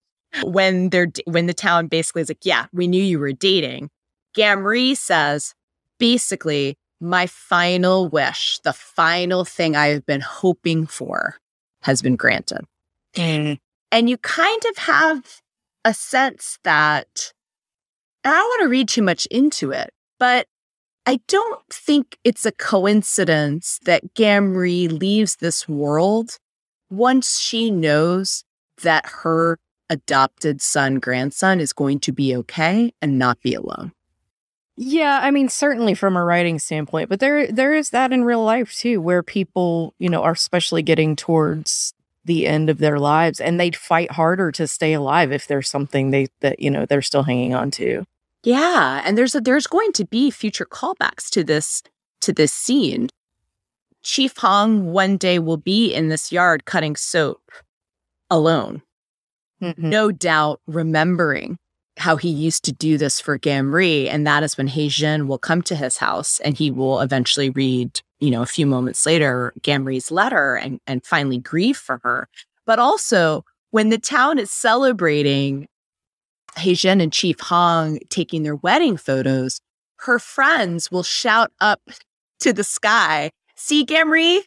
when 0.43 0.89
they're, 0.89 1.07
when 1.25 1.47
the 1.47 1.53
town 1.53 1.87
basically 1.87 2.21
is 2.21 2.29
like, 2.29 2.43
yeah, 2.45 2.65
we 2.73 2.87
knew 2.87 3.01
you 3.01 3.17
were 3.17 3.31
dating 3.31 3.89
Gamri 4.37 4.95
says, 4.95 5.55
basically, 5.97 6.77
my 6.99 7.25
final 7.27 8.07
wish, 8.07 8.59
the 8.59 8.73
final 8.73 9.45
thing 9.45 9.75
I 9.75 9.87
have 9.87 10.05
been 10.05 10.21
hoping 10.21 10.85
for, 10.85 11.37
has 11.81 12.01
been 12.01 12.15
granted. 12.15 12.65
Mm. 13.13 13.59
And 13.91 14.09
you 14.09 14.17
kind 14.17 14.61
of 14.69 14.77
have 14.77 15.41
a 15.83 15.93
sense 15.93 16.59
that, 16.63 17.33
I 18.23 18.31
don't 18.31 18.49
want 18.49 18.61
to 18.63 18.69
read 18.69 18.89
too 18.89 19.01
much 19.01 19.25
into 19.27 19.71
it, 19.71 19.91
but 20.19 20.47
I 21.05 21.21
don't 21.27 21.61
think 21.71 22.17
it's 22.23 22.45
a 22.45 22.51
coincidence 22.51 23.79
that 23.85 24.13
Gamri 24.13 24.91
leaves 24.91 25.37
this 25.37 25.67
world 25.67 26.37
once 26.89 27.39
she 27.39 27.71
knows 27.71 28.43
that 28.83 29.05
her 29.23 29.57
adopted 29.89 30.61
son, 30.61 30.95
grandson 30.95 31.59
is 31.59 31.71
going 31.71 31.99
to 32.01 32.11
be 32.11 32.35
okay 32.35 32.91
and 33.01 33.17
not 33.17 33.41
be 33.41 33.53
alone. 33.53 33.93
Yeah, 34.79 35.19
I 35.23 35.31
mean 35.31 35.49
certainly 35.49 35.95
from 35.95 36.15
a 36.15 36.23
writing 36.23 36.59
standpoint, 36.59 37.09
but 37.09 37.19
there 37.19 37.51
there 37.51 37.73
is 37.73 37.89
that 37.89 38.13
in 38.13 38.23
real 38.23 38.43
life 38.43 38.75
too 38.75 39.01
where 39.01 39.23
people, 39.23 39.95
you 39.97 40.07
know, 40.07 40.21
are 40.21 40.33
especially 40.33 40.83
getting 40.83 41.15
towards 41.15 41.95
the 42.25 42.45
end 42.45 42.69
of 42.69 42.77
their 42.77 42.99
lives 42.99 43.39
and 43.39 43.59
they'd 43.59 43.75
fight 43.75 44.11
harder 44.11 44.51
to 44.51 44.67
stay 44.67 44.93
alive 44.93 45.31
if 45.31 45.47
there's 45.47 45.67
something 45.67 46.11
they 46.11 46.27
that 46.41 46.59
you 46.59 46.69
know 46.69 46.85
they're 46.85 47.01
still 47.01 47.23
hanging 47.23 47.55
on 47.55 47.71
to. 47.71 48.05
Yeah, 48.43 49.01
and 49.03 49.17
there's 49.17 49.33
a, 49.33 49.41
there's 49.41 49.65
going 49.65 49.93
to 49.93 50.05
be 50.05 50.29
future 50.29 50.65
callbacks 50.65 51.29
to 51.31 51.43
this 51.43 51.81
to 52.21 52.31
this 52.31 52.53
scene. 52.53 53.09
Chief 54.03 54.37
Hong 54.37 54.91
one 54.91 55.17
day 55.17 55.39
will 55.39 55.57
be 55.57 55.91
in 55.91 56.09
this 56.09 56.31
yard 56.31 56.65
cutting 56.65 56.95
soap 56.95 57.51
alone. 58.29 58.83
Mm-hmm. 59.61 59.89
No 59.89 60.11
doubt 60.11 60.61
remembering 60.67 61.57
how 61.97 62.15
he 62.15 62.29
used 62.29 62.63
to 62.65 62.71
do 62.71 62.97
this 62.97 63.19
for 63.19 63.37
Gamri. 63.37 64.07
And 64.07 64.25
that 64.25 64.43
is 64.43 64.57
when 64.57 64.69
Haejin 64.69 65.27
will 65.27 65.39
come 65.39 65.61
to 65.63 65.75
his 65.75 65.97
house 65.97 66.39
and 66.41 66.55
he 66.57 66.71
will 66.71 67.01
eventually 67.01 67.49
read, 67.49 68.01
you 68.19 68.29
know, 68.29 68.41
a 68.41 68.47
few 68.47 68.65
moments 68.65 69.05
later, 69.05 69.53
Gamri's 69.61 70.11
letter 70.11 70.55
and, 70.55 70.79
and 70.85 71.05
finally 71.05 71.39
grieve 71.39 71.77
for 71.77 71.99
her. 72.03 72.29
But 72.65 72.79
also 72.79 73.43
when 73.71 73.89
the 73.89 73.97
town 73.97 74.39
is 74.39 74.51
celebrating 74.51 75.67
Haejin 76.55 77.01
and 77.01 77.11
Chief 77.11 77.39
Hong 77.39 77.99
taking 78.09 78.43
their 78.43 78.55
wedding 78.55 78.97
photos, 78.97 79.59
her 80.01 80.19
friends 80.19 80.91
will 80.91 81.03
shout 81.03 81.51
up 81.59 81.81
to 82.39 82.53
the 82.53 82.63
sky, 82.63 83.31
see 83.55 83.85
Gamri, 83.85 84.41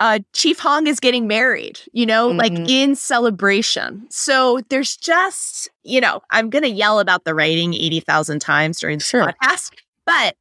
uh, 0.00 0.20
Chief 0.32 0.58
Hong 0.60 0.86
is 0.86 1.00
getting 1.00 1.26
married, 1.26 1.80
you 1.92 2.06
know, 2.06 2.28
mm-hmm. 2.28 2.38
like 2.38 2.52
in 2.52 2.94
celebration. 2.94 4.06
So 4.10 4.60
there's 4.68 4.96
just, 4.96 5.68
you 5.82 6.00
know, 6.00 6.20
I'm 6.30 6.50
going 6.50 6.62
to 6.62 6.70
yell 6.70 7.00
about 7.00 7.24
the 7.24 7.34
writing 7.34 7.74
80,000 7.74 8.38
times 8.38 8.80
during 8.80 8.98
the 8.98 9.04
sure. 9.04 9.26
podcast, 9.26 9.72
but 10.06 10.36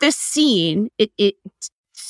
this 0.00 0.16
scene, 0.16 0.90
it, 0.98 1.10
it 1.18 1.34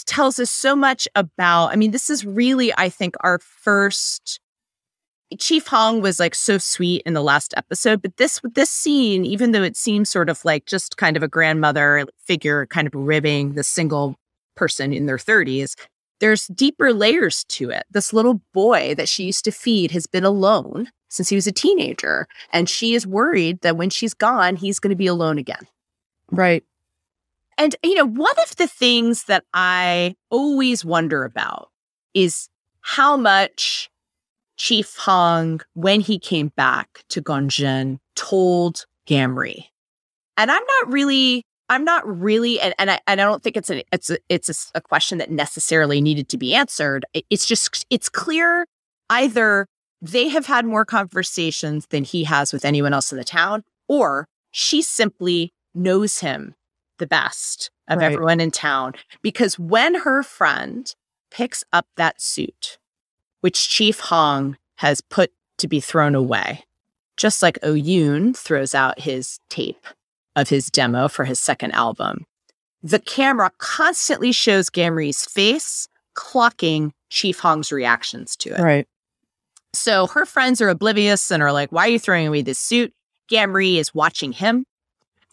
tells 0.07 0.38
us 0.38 0.51
so 0.51 0.74
much 0.74 1.07
about, 1.14 1.68
I 1.68 1.76
mean, 1.76 1.90
this 1.90 2.09
is 2.09 2.24
really, 2.24 2.72
I 2.76 2.88
think, 2.88 3.14
our 3.20 3.38
first. 3.38 4.40
Chief 5.38 5.66
Hong 5.66 6.03
was 6.03 6.20
like 6.20 6.36
so 6.36 6.57
sweet 6.57 7.03
in 7.05 7.12
the 7.12 7.22
last 7.22 7.53
episode, 7.57 8.01
but 8.01 8.16
this 8.16 8.40
this 8.55 8.70
scene, 8.70 9.24
even 9.24 9.51
though 9.51 9.64
it 9.64 9.76
seems 9.76 10.09
sort 10.09 10.30
of 10.30 10.44
like 10.44 10.66
just 10.66 10.99
kind 10.99 11.16
of 11.16 11.22
a 11.24 11.28
grandmother 11.28 12.07
figure, 12.24 12.64
kind 12.66 12.86
of 12.86 12.94
ribbing 12.94 13.55
the 13.55 13.64
single 13.64 14.14
person 14.55 14.92
in 14.92 15.07
their 15.07 15.16
30s, 15.16 15.74
there's 16.20 16.46
deeper 16.48 16.92
layers 16.92 17.44
to 17.44 17.70
it. 17.70 17.84
This 17.90 18.12
little 18.12 18.40
boy 18.52 18.94
that 18.94 19.08
she 19.08 19.24
used 19.24 19.44
to 19.44 19.50
feed 19.50 19.90
has 19.90 20.06
been 20.06 20.24
alone 20.24 20.88
since 21.08 21.28
he 21.28 21.36
was 21.36 21.46
a 21.46 21.52
teenager. 21.52 22.26
And 22.52 22.68
she 22.68 22.94
is 22.94 23.06
worried 23.06 23.60
that 23.60 23.76
when 23.76 23.90
she's 23.90 24.14
gone, 24.14 24.56
he's 24.56 24.78
going 24.78 24.90
to 24.90 24.96
be 24.96 25.06
alone 25.06 25.38
again. 25.38 25.66
Right. 26.30 26.64
And, 27.58 27.74
you 27.82 27.94
know, 27.94 28.06
one 28.06 28.34
of 28.42 28.56
the 28.56 28.66
things 28.66 29.24
that 29.24 29.44
I 29.54 30.14
always 30.30 30.84
wonder 30.84 31.24
about 31.24 31.70
is 32.12 32.48
how 32.80 33.16
much 33.16 33.90
Chief 34.56 34.96
Hong, 34.96 35.60
when 35.74 36.00
he 36.00 36.18
came 36.18 36.48
back 36.56 37.04
to 37.10 37.22
Gongjin, 37.22 37.98
told 38.14 38.86
Gamri. 39.06 39.64
And 40.36 40.50
I'm 40.50 40.62
not 40.80 40.92
really 40.92 41.44
I'm 41.68 41.84
not 41.84 42.06
really, 42.06 42.60
and, 42.60 42.74
and 42.78 42.90
I 42.90 43.00
and 43.06 43.20
I 43.20 43.24
don't 43.24 43.42
think 43.42 43.56
it's 43.56 43.70
a 43.70 43.82
it's 43.92 44.10
a, 44.10 44.18
it's 44.28 44.70
a, 44.74 44.78
a 44.78 44.80
question 44.80 45.18
that 45.18 45.30
necessarily 45.30 46.00
needed 46.00 46.28
to 46.30 46.38
be 46.38 46.54
answered. 46.54 47.04
It's 47.30 47.46
just 47.46 47.84
it's 47.90 48.08
clear 48.08 48.66
either 49.10 49.66
they 50.00 50.28
have 50.28 50.46
had 50.46 50.64
more 50.64 50.84
conversations 50.84 51.86
than 51.86 52.04
he 52.04 52.24
has 52.24 52.52
with 52.52 52.64
anyone 52.64 52.92
else 52.92 53.10
in 53.10 53.18
the 53.18 53.24
town, 53.24 53.64
or 53.88 54.28
she 54.50 54.82
simply 54.82 55.52
knows 55.74 56.20
him 56.20 56.54
the 56.98 57.06
best 57.06 57.70
of 57.88 57.98
right. 57.98 58.12
everyone 58.12 58.40
in 58.40 58.50
town. 58.50 58.94
Because 59.22 59.58
when 59.58 59.96
her 59.96 60.22
friend 60.22 60.94
picks 61.30 61.64
up 61.72 61.86
that 61.96 62.20
suit, 62.20 62.78
which 63.40 63.68
Chief 63.68 64.00
Hong 64.00 64.56
has 64.76 65.00
put 65.00 65.32
to 65.58 65.68
be 65.68 65.80
thrown 65.80 66.14
away, 66.14 66.64
just 67.16 67.42
like 67.42 67.58
Oyun 67.62 68.36
throws 68.36 68.74
out 68.74 69.00
his 69.00 69.40
tape 69.48 69.86
of 70.37 70.49
his 70.49 70.70
demo 70.70 71.09
for 71.09 71.24
his 71.24 71.41
second 71.41 71.72
album. 71.72 72.24
The 72.82 73.01
camera 73.01 73.51
constantly 73.59 74.30
shows 74.30 74.70
Gamri's 74.70 75.24
face 75.24 75.89
clocking 76.14 76.93
Chief 77.11 77.41
Hong's 77.41 77.72
reactions 77.72 78.37
to 78.37 78.51
it. 78.51 78.61
Right. 78.61 78.87
So 79.72 80.07
her 80.07 80.24
friends 80.24 80.61
are 80.61 80.68
oblivious 80.68 81.30
and 81.30 81.43
are 81.43 81.53
like, 81.53 81.72
why 81.72 81.87
are 81.87 81.91
you 81.91 81.99
throwing 81.99 82.26
away 82.26 82.43
this 82.43 82.59
suit? 82.59 82.93
Gamri 83.30 83.76
is 83.76 83.95
watching 83.95 84.32
him. 84.32 84.64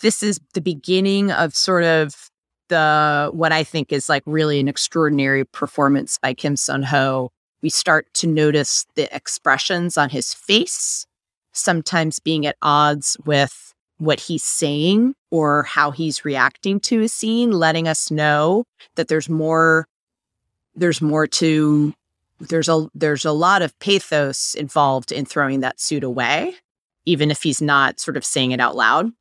This 0.01 0.24
is 0.24 0.39
the 0.54 0.62
beginning 0.62 1.32
of 1.32 1.56
sort 1.56 1.84
of 1.84 2.30
the 2.70 3.30
what 3.34 3.51
I 3.51 3.64
think 3.64 3.93
is 3.93 4.10
like 4.10 4.24
really 4.26 4.60
an 4.60 4.68
extraordinary 4.68 5.45
performance 5.45 6.18
by 6.18 6.34
Kim 6.34 6.56
Seon-ho. 6.56 7.32
We 7.62 7.70
start 7.70 8.14
to 8.16 8.28
notice 8.28 8.86
the 8.95 9.14
expressions 9.16 9.97
on 9.97 10.10
his 10.10 10.34
face, 10.34 11.06
sometimes 11.54 12.20
being 12.20 12.45
at 12.45 12.58
odds 12.62 13.16
with 13.26 13.72
what 13.97 14.19
he's 14.19 14.43
saying 14.43 15.15
or 15.31 15.63
how 15.63 15.91
he's 15.91 16.25
reacting 16.25 16.79
to 16.79 17.01
a 17.01 17.07
scene, 17.07 17.51
letting 17.51 17.87
us 17.87 18.11
know 18.11 18.65
that 18.95 19.07
there's 19.07 19.29
more 19.29 19.87
there's 20.75 21.01
more 21.01 21.27
to 21.27 21.93
there's 22.39 22.69
a 22.69 22.87
there's 22.93 23.25
a 23.25 23.31
lot 23.31 23.61
of 23.61 23.77
pathos 23.79 24.53
involved 24.55 25.11
in 25.11 25.25
throwing 25.25 25.61
that 25.61 25.79
suit 25.79 26.03
away, 26.03 26.55
even 27.05 27.31
if 27.31 27.43
he's 27.43 27.61
not 27.61 27.99
sort 27.99 28.17
of 28.17 28.25
saying 28.25 28.51
it 28.51 28.59
out 28.59 28.75
loud. 28.75 29.11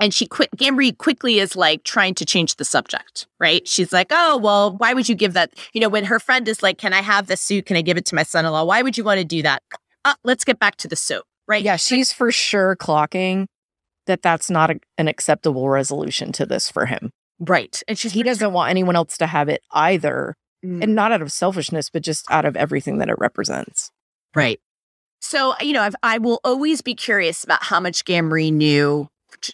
And 0.00 0.14
she 0.14 0.26
quick 0.26 0.50
Gamri 0.56 0.96
quickly 0.96 1.40
is 1.40 1.54
like 1.54 1.84
trying 1.84 2.14
to 2.14 2.24
change 2.24 2.56
the 2.56 2.64
subject, 2.64 3.26
right? 3.38 3.68
She's 3.68 3.92
like, 3.92 4.08
Oh, 4.10 4.38
well, 4.38 4.74
why 4.76 4.94
would 4.94 5.08
you 5.08 5.14
give 5.14 5.34
that? 5.34 5.52
You 5.74 5.80
know, 5.80 5.90
when 5.90 6.06
her 6.06 6.18
friend 6.18 6.48
is 6.48 6.62
like, 6.62 6.78
Can 6.78 6.94
I 6.94 7.02
have 7.02 7.26
the 7.26 7.36
suit? 7.36 7.66
Can 7.66 7.76
I 7.76 7.82
give 7.82 7.98
it 7.98 8.06
to 8.06 8.14
my 8.14 8.22
son-in-law? 8.22 8.64
Why 8.64 8.80
would 8.80 8.96
you 8.96 9.04
want 9.04 9.18
to 9.18 9.24
do 9.24 9.42
that? 9.42 9.62
Uh, 10.04 10.14
let's 10.24 10.44
get 10.44 10.58
back 10.58 10.76
to 10.76 10.88
the 10.88 10.96
soap, 10.96 11.24
right? 11.46 11.62
Yeah, 11.62 11.76
she's 11.76 12.14
for 12.14 12.32
sure 12.32 12.76
clocking 12.76 13.46
that 14.10 14.22
that's 14.22 14.50
not 14.50 14.70
a, 14.70 14.80
an 14.98 15.08
acceptable 15.08 15.68
resolution 15.68 16.32
to 16.32 16.44
this 16.44 16.70
for 16.70 16.86
him. 16.86 17.10
Right. 17.38 17.82
And 17.88 17.98
he 17.98 18.22
doesn't 18.22 18.52
want 18.52 18.70
anyone 18.70 18.96
else 18.96 19.16
to 19.18 19.26
have 19.26 19.48
it 19.48 19.62
either. 19.72 20.34
Mm. 20.64 20.82
And 20.82 20.94
not 20.94 21.10
out 21.10 21.22
of 21.22 21.32
selfishness, 21.32 21.88
but 21.88 22.02
just 22.02 22.26
out 22.30 22.44
of 22.44 22.54
everything 22.54 22.98
that 22.98 23.08
it 23.08 23.18
represents. 23.18 23.90
Right. 24.34 24.60
So, 25.22 25.54
you 25.60 25.72
know, 25.72 25.82
I've, 25.82 25.94
I 26.02 26.18
will 26.18 26.40
always 26.44 26.82
be 26.82 26.94
curious 26.94 27.44
about 27.44 27.62
how 27.62 27.80
much 27.80 28.04
Gamri 28.04 28.52
knew 28.52 29.08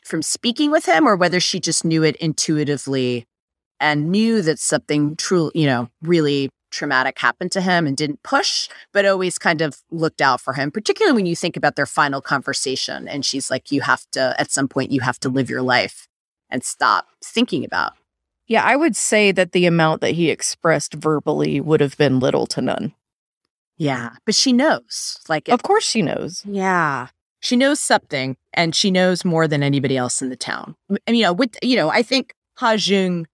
from 0.04 0.22
speaking 0.22 0.72
with 0.72 0.86
him 0.86 1.06
or 1.06 1.14
whether 1.14 1.38
she 1.38 1.60
just 1.60 1.84
knew 1.84 2.02
it 2.02 2.16
intuitively 2.16 3.24
and 3.78 4.10
knew 4.10 4.42
that 4.42 4.58
something 4.58 5.16
true, 5.16 5.52
you 5.54 5.66
know, 5.66 5.88
really 6.02 6.48
traumatic 6.70 7.18
happened 7.18 7.52
to 7.52 7.60
him 7.60 7.86
and 7.86 7.96
didn't 7.96 8.22
push, 8.22 8.68
but 8.92 9.06
always 9.06 9.38
kind 9.38 9.62
of 9.62 9.82
looked 9.90 10.20
out 10.20 10.40
for 10.40 10.54
him, 10.54 10.70
particularly 10.70 11.14
when 11.14 11.26
you 11.26 11.36
think 11.36 11.56
about 11.56 11.76
their 11.76 11.86
final 11.86 12.20
conversation. 12.20 13.08
And 13.08 13.24
she's 13.24 13.50
like, 13.50 13.70
you 13.70 13.82
have 13.82 14.06
to, 14.12 14.34
at 14.38 14.50
some 14.50 14.68
point, 14.68 14.90
you 14.90 15.00
have 15.00 15.18
to 15.20 15.28
live 15.28 15.50
your 15.50 15.62
life 15.62 16.08
and 16.50 16.64
stop 16.64 17.06
thinking 17.22 17.64
about. 17.64 17.94
Yeah, 18.46 18.62
I 18.64 18.76
would 18.76 18.94
say 18.94 19.32
that 19.32 19.52
the 19.52 19.66
amount 19.66 20.00
that 20.02 20.12
he 20.12 20.30
expressed 20.30 20.94
verbally 20.94 21.60
would 21.60 21.80
have 21.80 21.96
been 21.96 22.20
little 22.20 22.46
to 22.48 22.60
none. 22.60 22.94
Yeah, 23.76 24.10
but 24.24 24.34
she 24.34 24.52
knows. 24.52 25.18
Like, 25.28 25.48
of 25.48 25.62
course, 25.62 25.84
she 25.84 26.00
knows. 26.00 26.42
Yeah, 26.46 27.08
she 27.40 27.56
knows 27.56 27.80
something, 27.80 28.36
and 28.54 28.74
she 28.74 28.90
knows 28.90 29.24
more 29.24 29.48
than 29.48 29.62
anybody 29.62 29.96
else 29.96 30.22
in 30.22 30.30
the 30.30 30.36
town. 30.36 30.76
And 31.06 31.16
you 31.16 31.24
know, 31.24 31.32
with 31.32 31.56
you 31.60 31.76
know, 31.76 31.90
I 31.90 32.02
think 32.02 32.34
Haejin 32.58 33.26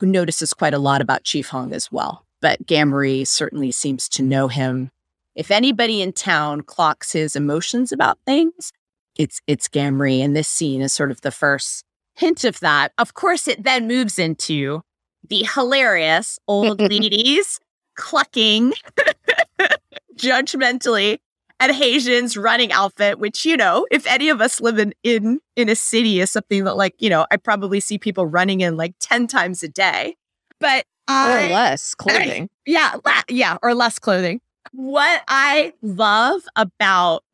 notices 0.00 0.54
quite 0.54 0.74
a 0.74 0.78
lot 0.78 1.00
about 1.00 1.24
Chief 1.24 1.48
Hong 1.48 1.72
as 1.72 1.90
well 1.90 2.24
but 2.40 2.66
Gamri 2.66 3.26
certainly 3.26 3.72
seems 3.72 4.08
to 4.10 4.22
know 4.22 4.48
him. 4.48 4.90
If 5.34 5.50
anybody 5.50 6.02
in 6.02 6.12
town 6.12 6.62
clocks 6.62 7.12
his 7.12 7.36
emotions 7.36 7.92
about 7.92 8.18
things, 8.26 8.72
it's 9.16 9.40
it's 9.46 9.68
Gamri, 9.68 10.20
and 10.20 10.34
this 10.34 10.48
scene 10.48 10.80
is 10.80 10.92
sort 10.92 11.10
of 11.10 11.20
the 11.20 11.30
first 11.30 11.84
hint 12.14 12.44
of 12.44 12.60
that. 12.60 12.92
Of 12.98 13.14
course, 13.14 13.48
it 13.48 13.62
then 13.62 13.86
moves 13.86 14.18
into 14.18 14.82
the 15.28 15.46
hilarious 15.54 16.38
old 16.48 16.80
ladies 16.90 17.60
clucking 17.96 18.72
judgmentally 20.16 21.18
at 21.60 21.70
Haejin's 21.70 22.36
running 22.36 22.72
outfit, 22.72 23.18
which, 23.18 23.44
you 23.44 23.56
know, 23.56 23.86
if 23.90 24.06
any 24.06 24.28
of 24.28 24.40
us 24.40 24.60
live 24.60 24.78
in, 24.78 24.94
in 25.02 25.40
in 25.56 25.68
a 25.68 25.74
city 25.74 26.20
is 26.20 26.30
something 26.30 26.64
that 26.64 26.76
like, 26.76 26.94
you 26.98 27.10
know, 27.10 27.26
I 27.30 27.36
probably 27.36 27.80
see 27.80 27.98
people 27.98 28.26
running 28.26 28.60
in 28.60 28.76
like 28.76 28.94
10 29.00 29.26
times 29.26 29.62
a 29.62 29.68
day. 29.68 30.16
But 30.60 30.86
I, 31.08 31.46
or 31.46 31.50
less 31.50 31.94
clothing. 31.96 32.48
yeah, 32.66 32.96
la- 33.04 33.22
yeah, 33.28 33.56
or 33.62 33.74
less 33.74 33.98
clothing. 33.98 34.40
What 34.72 35.22
I 35.28 35.72
love 35.82 36.42
about 36.54 37.24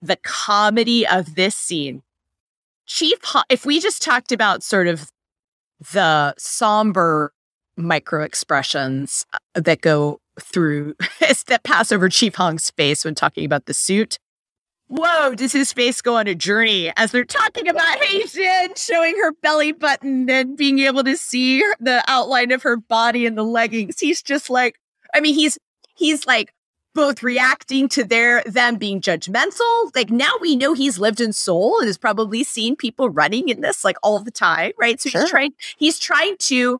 the 0.00 0.16
comedy 0.16 1.06
of 1.06 1.34
this 1.34 1.56
scene, 1.56 2.02
Chief, 2.86 3.18
if 3.48 3.66
we 3.66 3.80
just 3.80 4.00
talked 4.02 4.32
about 4.32 4.62
sort 4.62 4.86
of 4.86 5.10
the 5.92 6.34
somber 6.38 7.32
micro 7.76 8.22
expressions 8.22 9.26
uh, 9.32 9.60
that 9.60 9.80
go 9.80 10.20
through 10.40 10.94
that 11.48 11.64
pass 11.64 11.90
over 11.90 12.08
Chief 12.08 12.34
Hong's 12.36 12.70
face 12.70 13.04
when 13.04 13.14
talking 13.14 13.44
about 13.44 13.66
the 13.66 13.74
suit. 13.74 14.18
Whoa, 14.88 15.34
does 15.34 15.52
his 15.52 15.72
face 15.72 16.02
go 16.02 16.16
on 16.16 16.26
a 16.26 16.34
journey 16.34 16.92
as 16.96 17.10
they're 17.10 17.24
talking 17.24 17.68
about 17.68 18.00
Haejin, 18.00 18.78
showing 18.78 19.16
her 19.16 19.32
belly 19.32 19.72
button 19.72 20.28
and 20.28 20.56
being 20.56 20.78
able 20.80 21.02
to 21.04 21.16
see 21.16 21.64
the 21.80 22.04
outline 22.06 22.52
of 22.52 22.62
her 22.62 22.76
body 22.76 23.26
and 23.26 23.36
the 23.36 23.44
leggings? 23.44 23.98
He's 23.98 24.22
just 24.22 24.50
like, 24.50 24.78
I 25.14 25.20
mean, 25.20 25.34
he's 25.34 25.58
he's 25.94 26.26
like 26.26 26.52
both 26.94 27.22
reacting 27.22 27.88
to 27.88 28.04
their 28.04 28.42
them 28.44 28.76
being 28.76 29.00
judgmental. 29.00 29.90
Like 29.94 30.10
now 30.10 30.32
we 30.40 30.54
know 30.54 30.74
he's 30.74 30.98
lived 30.98 31.20
in 31.20 31.32
Seoul 31.32 31.78
and 31.80 31.86
has 31.86 31.98
probably 31.98 32.44
seen 32.44 32.76
people 32.76 33.10
running 33.10 33.48
in 33.48 33.62
this 33.62 33.84
like 33.84 33.96
all 34.02 34.20
the 34.20 34.30
time, 34.30 34.72
right? 34.78 35.00
So 35.00 35.10
sure. 35.10 35.22
he's 35.22 35.30
trying 35.30 35.52
he's 35.76 35.98
trying 35.98 36.36
to 36.40 36.78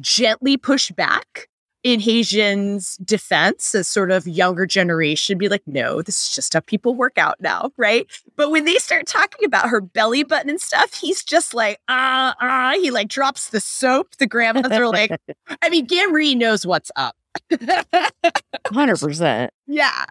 gently 0.00 0.56
push 0.56 0.90
back 0.90 1.48
in 1.84 2.00
Haejin's 2.00 2.96
defense 2.96 3.74
as 3.74 3.86
sort 3.86 4.10
of 4.10 4.26
younger 4.26 4.64
generation 4.64 5.36
be 5.36 5.50
like, 5.50 5.62
no, 5.66 6.00
this 6.00 6.28
is 6.28 6.34
just 6.34 6.54
how 6.54 6.60
people 6.60 6.94
work 6.94 7.18
out 7.18 7.36
now, 7.40 7.70
right? 7.76 8.06
But 8.36 8.50
when 8.50 8.64
they 8.64 8.76
start 8.76 9.06
talking 9.06 9.44
about 9.44 9.68
her 9.68 9.82
belly 9.82 10.24
button 10.24 10.48
and 10.48 10.60
stuff, 10.60 10.94
he's 10.94 11.22
just 11.22 11.52
like, 11.52 11.78
ah, 11.88 12.34
ah. 12.40 12.72
He 12.80 12.90
like 12.90 13.08
drops 13.08 13.50
the 13.50 13.60
soap. 13.60 14.16
The 14.16 14.26
grandmas 14.26 14.72
are 14.72 14.88
like, 14.88 15.10
I 15.62 15.68
mean, 15.68 15.86
Gamri 15.86 16.34
knows 16.34 16.66
what's 16.66 16.90
up. 16.96 17.14
100%. 17.52 19.48
Yeah. 19.66 20.04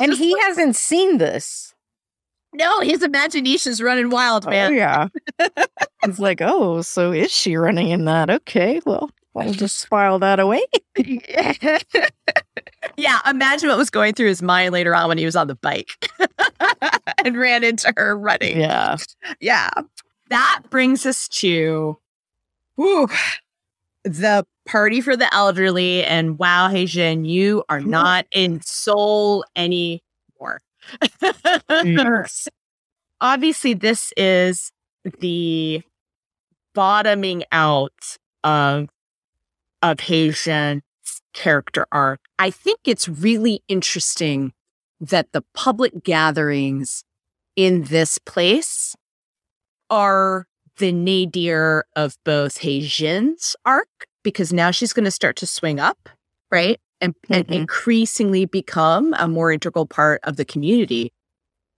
and 0.00 0.12
he 0.14 0.32
like, 0.32 0.42
hasn't 0.42 0.74
seen 0.76 1.18
this. 1.18 1.74
No, 2.54 2.80
his 2.80 3.02
imagination's 3.02 3.82
running 3.82 4.08
wild, 4.10 4.46
oh, 4.46 4.50
man. 4.50 4.72
Oh, 4.72 4.74
yeah. 4.74 5.08
It's 6.02 6.18
like, 6.18 6.40
oh, 6.40 6.80
so 6.80 7.12
is 7.12 7.30
she 7.30 7.56
running 7.56 7.90
in 7.90 8.06
that? 8.06 8.30
Okay, 8.30 8.80
well, 8.86 9.10
I'll 9.36 9.52
just 9.52 9.86
file 9.88 10.18
that 10.18 10.40
away. 10.40 10.62
yeah, 12.96 13.18
imagine 13.28 13.68
what 13.68 13.78
was 13.78 13.90
going 13.90 14.14
through 14.14 14.28
his 14.28 14.42
mind 14.42 14.72
later 14.72 14.94
on 14.94 15.08
when 15.08 15.18
he 15.18 15.24
was 15.24 15.36
on 15.36 15.46
the 15.46 15.54
bike 15.54 16.10
and 17.24 17.36
ran 17.36 17.64
into 17.64 17.92
her 17.96 18.16
running. 18.18 18.60
Yeah. 18.60 18.96
Yeah. 19.40 19.70
That 20.28 20.62
brings 20.70 21.06
us 21.06 21.28
to 21.28 21.98
whew, 22.76 23.08
the 24.04 24.46
party 24.66 25.00
for 25.00 25.16
the 25.16 25.32
elderly. 25.34 26.04
And 26.04 26.38
wow, 26.38 26.68
Haejin, 26.68 27.28
you 27.28 27.64
are 27.68 27.80
not 27.80 28.26
in 28.32 28.60
Seoul 28.62 29.44
anymore. 29.56 30.60
yes. 31.70 32.48
Obviously, 33.20 33.74
this 33.74 34.12
is 34.16 34.72
the 35.20 35.82
bottoming 36.74 37.44
out 37.52 38.16
of 38.44 38.88
of 39.82 39.98
Haejin 39.98 40.82
character 41.32 41.86
arc. 41.92 42.20
I 42.38 42.50
think 42.50 42.80
it's 42.84 43.08
really 43.08 43.62
interesting 43.68 44.52
that 45.00 45.32
the 45.32 45.44
public 45.54 46.04
gatherings 46.04 47.04
in 47.56 47.84
this 47.84 48.18
place 48.18 48.94
are 49.88 50.46
the 50.78 50.92
nadir 50.92 51.84
of 51.96 52.16
both 52.24 52.60
Haejin's 52.60 53.56
arc, 53.64 53.88
because 54.22 54.52
now 54.52 54.70
she's 54.70 54.92
going 54.92 55.04
to 55.04 55.10
start 55.10 55.36
to 55.36 55.46
swing 55.46 55.80
up, 55.80 56.08
right? 56.50 56.78
And, 57.00 57.14
mm-hmm. 57.14 57.32
and 57.32 57.50
increasingly 57.50 58.44
become 58.44 59.14
a 59.18 59.28
more 59.28 59.52
integral 59.52 59.86
part 59.86 60.20
of 60.24 60.36
the 60.36 60.44
community. 60.44 61.12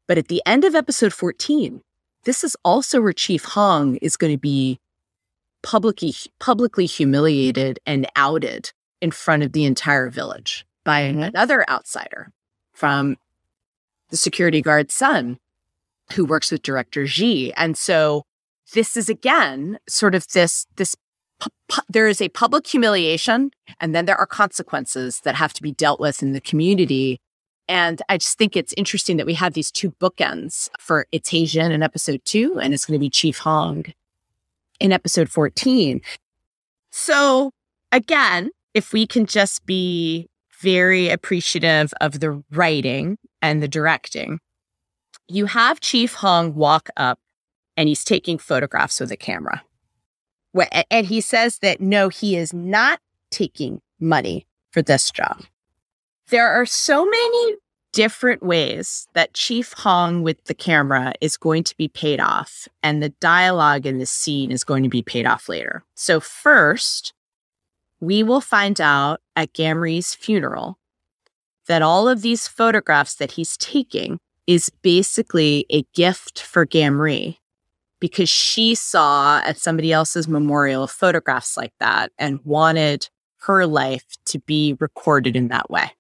But 0.09 0.18
at 0.18 0.28
the 0.28 0.42
end 0.44 0.64
of 0.64 0.74
episode 0.74 1.12
14, 1.12 1.80
this 2.24 2.44
is 2.44 2.57
also 2.64 3.00
where 3.00 3.12
Chief 3.12 3.44
Hong 3.44 3.96
is 3.96 4.16
going 4.16 4.32
to 4.32 4.38
be 4.38 4.78
publicly 5.62 6.14
publicly 6.40 6.86
humiliated 6.86 7.78
and 7.86 8.06
outed 8.16 8.72
in 9.00 9.10
front 9.10 9.42
of 9.42 9.52
the 9.52 9.64
entire 9.64 10.10
village 10.10 10.64
by 10.84 11.02
mm-hmm. 11.02 11.22
another 11.22 11.68
outsider 11.70 12.32
from 12.72 13.16
the 14.10 14.16
security 14.16 14.60
guard's 14.60 14.94
son 14.94 15.38
who 16.12 16.24
works 16.24 16.50
with 16.50 16.62
director 16.62 17.04
Ji. 17.04 17.52
And 17.54 17.76
so 17.76 18.24
this 18.74 18.96
is 18.96 19.08
again 19.08 19.78
sort 19.88 20.14
of 20.14 20.26
this 20.28 20.66
this 20.76 20.96
pu- 21.40 21.82
there 21.88 22.06
is 22.06 22.20
a 22.20 22.28
public 22.30 22.66
humiliation 22.66 23.50
and 23.80 23.94
then 23.94 24.04
there 24.04 24.16
are 24.16 24.26
consequences 24.26 25.20
that 25.24 25.34
have 25.34 25.52
to 25.54 25.62
be 25.62 25.72
dealt 25.72 26.00
with 26.00 26.22
in 26.22 26.32
the 26.32 26.40
community. 26.40 27.18
And 27.68 28.02
I 28.08 28.18
just 28.18 28.38
think 28.38 28.56
it's 28.56 28.74
interesting 28.76 29.16
that 29.16 29.26
we 29.26 29.34
have 29.34 29.54
these 29.54 29.70
two 29.70 29.92
bookends 29.92 30.68
for 30.78 31.06
It's 31.12 31.30
Haejin 31.30 31.70
in 31.70 31.82
episode 31.82 32.20
two, 32.24 32.58
and 32.60 32.74
it's 32.74 32.84
going 32.84 32.98
to 32.98 33.00
be 33.00 33.08
Chief 33.08 33.38
Hong 33.38 33.86
in 34.82 34.92
episode 34.92 35.28
14. 35.28 36.00
So 36.90 37.52
again, 37.92 38.50
if 38.74 38.92
we 38.92 39.06
can 39.06 39.26
just 39.26 39.64
be 39.64 40.28
very 40.60 41.08
appreciative 41.08 41.94
of 42.00 42.20
the 42.20 42.42
writing 42.50 43.16
and 43.40 43.62
the 43.62 43.68
directing, 43.68 44.40
you 45.28 45.46
have 45.46 45.80
Chief 45.80 46.14
Hong 46.14 46.54
walk 46.54 46.90
up 46.96 47.18
and 47.76 47.88
he's 47.88 48.04
taking 48.04 48.38
photographs 48.38 49.00
with 49.00 49.12
a 49.12 49.16
camera. 49.16 49.62
And 50.90 51.06
he 51.06 51.20
says 51.20 51.58
that 51.60 51.80
no, 51.80 52.08
he 52.08 52.36
is 52.36 52.52
not 52.52 53.00
taking 53.30 53.80
money 54.00 54.46
for 54.72 54.82
this 54.82 55.10
job. 55.10 55.44
There 56.28 56.48
are 56.48 56.66
so 56.66 57.04
many 57.04 57.54
different 57.93 58.43
ways 58.43 59.07
that 59.12 59.34
Chief 59.34 59.72
Hong 59.74 60.22
with 60.22 60.43
the 60.45 60.55
camera 60.55 61.12
is 61.20 61.36
going 61.36 61.64
to 61.64 61.76
be 61.76 61.88
paid 61.88 62.20
off, 62.20 62.66
and 62.82 63.03
the 63.03 63.11
dialogue 63.20 63.86
in 63.86 63.99
the 63.99 64.07
scene 64.07 64.51
is 64.51 64.64
going 64.64 64.82
to 64.82 64.88
be 64.88 65.03
paid 65.03 65.26
off 65.26 65.49
later. 65.49 65.84
So, 65.95 66.18
first, 66.18 67.12
we 68.01 68.22
will 68.22 68.40
find 68.40 68.80
out 68.80 69.20
at 69.36 69.53
Gamri's 69.53 70.14
funeral 70.14 70.78
that 71.68 71.82
all 71.82 72.09
of 72.09 72.22
these 72.22 72.49
photographs 72.49 73.14
that 73.16 73.32
he's 73.32 73.57
taking 73.57 74.18
is 74.47 74.70
basically 74.82 75.66
a 75.70 75.84
gift 75.95 76.40
for 76.43 76.66
Gamri 76.66 77.36
because 78.01 78.28
she 78.28 78.74
saw 78.74 79.40
at 79.45 79.59
somebody 79.59 79.93
else's 79.93 80.26
memorial 80.26 80.88
photographs 80.88 81.57
like 81.57 81.72
that 81.78 82.11
and 82.18 82.40
wanted 82.45 83.09
her 83.43 83.64
life 83.64 84.05
to 84.24 84.40
be 84.40 84.76
recorded 84.80 85.36
in 85.36 85.49
that 85.49 85.70
way. 85.70 85.93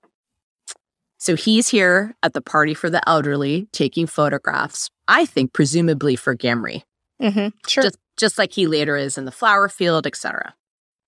So 1.22 1.36
he's 1.36 1.68
here 1.68 2.16
at 2.24 2.32
the 2.32 2.40
party 2.40 2.74
for 2.74 2.90
the 2.90 3.08
elderly 3.08 3.68
taking 3.70 4.08
photographs, 4.08 4.90
I 5.06 5.24
think 5.24 5.52
presumably 5.52 6.16
for 6.16 6.34
Gamri. 6.34 6.82
Mm-hmm, 7.22 7.56
sure. 7.64 7.84
Just, 7.84 7.98
just 8.16 8.38
like 8.38 8.52
he 8.52 8.66
later 8.66 8.96
is 8.96 9.16
in 9.16 9.24
the 9.24 9.30
flower 9.30 9.68
field, 9.68 10.04
etc. 10.04 10.56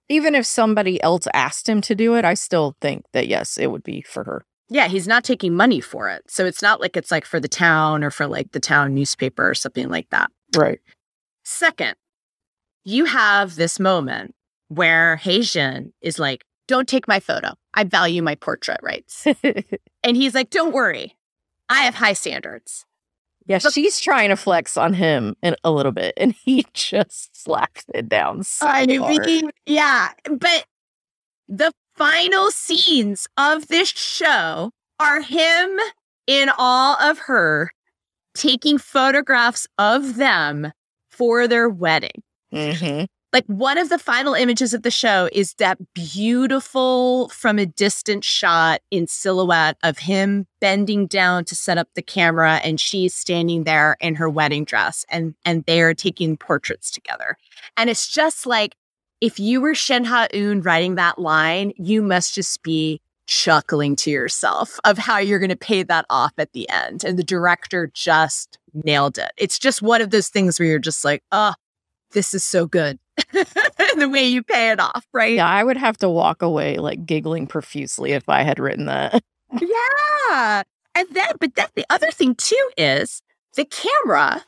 Even 0.09 0.37
if 0.37 0.47
somebody 0.47 1.03
else 1.03 1.27
asked 1.35 1.69
him 1.69 1.81
to 1.81 1.97
do 1.97 2.15
it, 2.15 2.25
I 2.25 2.35
still 2.35 2.77
think 2.81 3.07
that 3.13 3.27
yes, 3.27 3.59
it 3.59 3.73
would 3.73 3.83
be 3.83 4.03
for 4.03 4.23
her. 4.23 4.45
Yeah, 4.69 4.87
he's 4.87 5.09
not 5.09 5.25
taking 5.25 5.53
money 5.53 5.81
for 5.81 6.09
it. 6.09 6.23
So 6.29 6.47
it's 6.47 6.63
not 6.63 6.81
like 6.81 6.97
it's 6.97 7.11
like 7.11 7.25
for 7.25 7.41
the 7.41 7.49
town 7.49 8.05
or 8.05 8.13
for 8.13 8.29
like 8.29 8.53
the 8.53 8.61
town 8.61 8.95
newspaper 8.95 9.51
or 9.51 9.55
something 9.55 9.89
like 9.89 10.11
that. 10.11 10.31
Right. 10.57 10.79
Second, 11.43 11.97
you 12.85 13.07
have 13.07 13.57
this 13.57 13.81
moment 13.81 14.37
where 14.69 15.19
Haejin 15.25 15.91
is 16.03 16.21
like, 16.21 16.45
don't 16.69 16.89
take 16.89 17.09
my 17.09 17.19
photo. 17.19 17.55
I 17.75 17.83
value 17.83 18.23
my 18.23 18.37
portrait 18.37 18.79
rights. 18.81 19.27
and 20.05 20.17
he's 20.17 20.35
like, 20.35 20.51
don't 20.51 20.73
worry. 20.73 21.17
I 21.69 21.83
have 21.83 21.95
high 21.97 22.13
standards. 22.13 22.85
Yeah, 23.47 23.59
but- 23.63 23.73
she's 23.73 23.99
trying 23.99 24.29
to 24.29 24.37
flex 24.37 24.77
on 24.77 24.95
him 24.95 25.35
in 25.43 25.57
a 25.65 25.71
little 25.71 25.93
bit, 25.93 26.15
and 26.17 26.33
he 26.33 26.65
just 26.73 27.43
slaps 27.43 27.85
it 27.93 28.09
down. 28.09 28.45
So 28.45 28.67
I 28.67 28.87
mean, 28.87 29.51
yeah, 29.67 30.11
but 30.25 30.65
the 31.49 31.73
final 31.97 32.51
scenes 32.51 33.27
of 33.37 33.69
this 33.69 33.89
show 33.89 34.71
are 35.01 35.21
him 35.21 35.79
in 36.27 36.51
all 36.57 36.97
of 37.01 37.19
her 37.19 37.71
taking 38.35 38.79
photographs 38.79 39.67
of 39.79 40.17
them 40.17 40.73
for 41.11 41.47
their 41.47 41.69
wedding. 41.69 42.23
Mm-hmm. 42.53 43.05
Like 43.35 43.47
one 43.47 43.79
of 43.79 43.89
the 43.89 43.99
final 43.99 44.35
images 44.35 44.75
of 44.75 44.83
the 44.83 44.93
show 44.93 45.29
is 45.33 45.55
that 45.55 45.77
beautiful 45.93 47.31
from 47.31 47.59
a 47.59 47.67
distant 47.67 48.23
shot 48.23 48.81
in 48.93 49.09
silhouette 49.09 49.77
of 49.83 49.99
him 49.99 50.47
bending 50.61 51.09
down 51.09 51.45
to 51.47 51.57
set 51.57 51.77
up 51.77 51.89
the 51.97 52.01
camera 52.01 52.61
and 52.63 52.79
she's 52.79 53.13
standing 53.13 53.65
there 53.65 53.97
in 54.01 54.15
her 54.15 54.31
wedding 54.31 54.65
dress 54.65 55.05
and 55.09 55.35
and 55.45 55.65
they're 55.65 55.95
taking 55.95 56.37
portraits 56.37 56.93
together. 56.93 57.37
And 57.77 57.91
it's 57.91 58.09
just 58.09 58.47
like 58.47 58.77
if 59.21 59.41
you 59.41 59.61
were 59.61 59.75
Shin 59.75 60.05
Ha-eun 60.05 60.65
writing 60.65 60.95
that 60.95 61.19
line, 61.19 61.73
you 61.77 62.03
must 62.03 62.37
just 62.37 62.63
be 62.63 63.01
chuckling 63.27 63.97
to 63.97 64.13
yourself 64.13 64.79
of 64.85 64.97
how 64.97 65.19
you're 65.19 65.41
going 65.41 65.49
to 65.49 65.57
pay 65.57 65.83
that 65.83 66.07
off 66.09 66.33
at 66.39 66.53
the 66.53 66.71
end. 66.71 67.03
And 67.03 67.19
the 67.19 67.25
director 67.25 67.91
just 67.95 68.59
nailed 68.75 69.19
it. 69.19 69.33
It's 69.37 69.59
just 69.59 69.83
one 69.83 70.03
of 70.03 70.11
those 70.11 70.29
things 70.29 70.61
where 70.61 70.69
you're 70.69 70.79
just 70.79 71.05
like, 71.05 71.25
oh, 71.33 71.55
this 72.15 72.35
is 72.35 72.43
so 72.43 72.67
good. 72.67 72.99
the 73.33 74.09
way 74.11 74.25
you 74.25 74.43
pay 74.43 74.71
it 74.71 74.81
off, 74.81 75.07
right? 75.13 75.35
Yeah, 75.35 75.49
I 75.49 75.63
would 75.63 75.77
have 75.77 75.97
to 75.99 76.09
walk 76.09 76.43
away 76.43 76.79
like 76.79 77.05
giggling 77.07 77.47
profusely 77.47 78.13
if 78.13 78.29
I 78.29 78.43
had 78.43 78.59
written 78.59 78.87
that. 78.87 79.23
yeah. 79.61 80.63
And 80.95 81.09
then, 81.11 81.33
but 81.39 81.55
then 81.55 81.69
the 81.75 81.87
other 81.91 82.11
thing 82.11 82.35
too 82.35 82.71
is 82.77 83.23
the 83.55 83.65
camera 83.65 84.45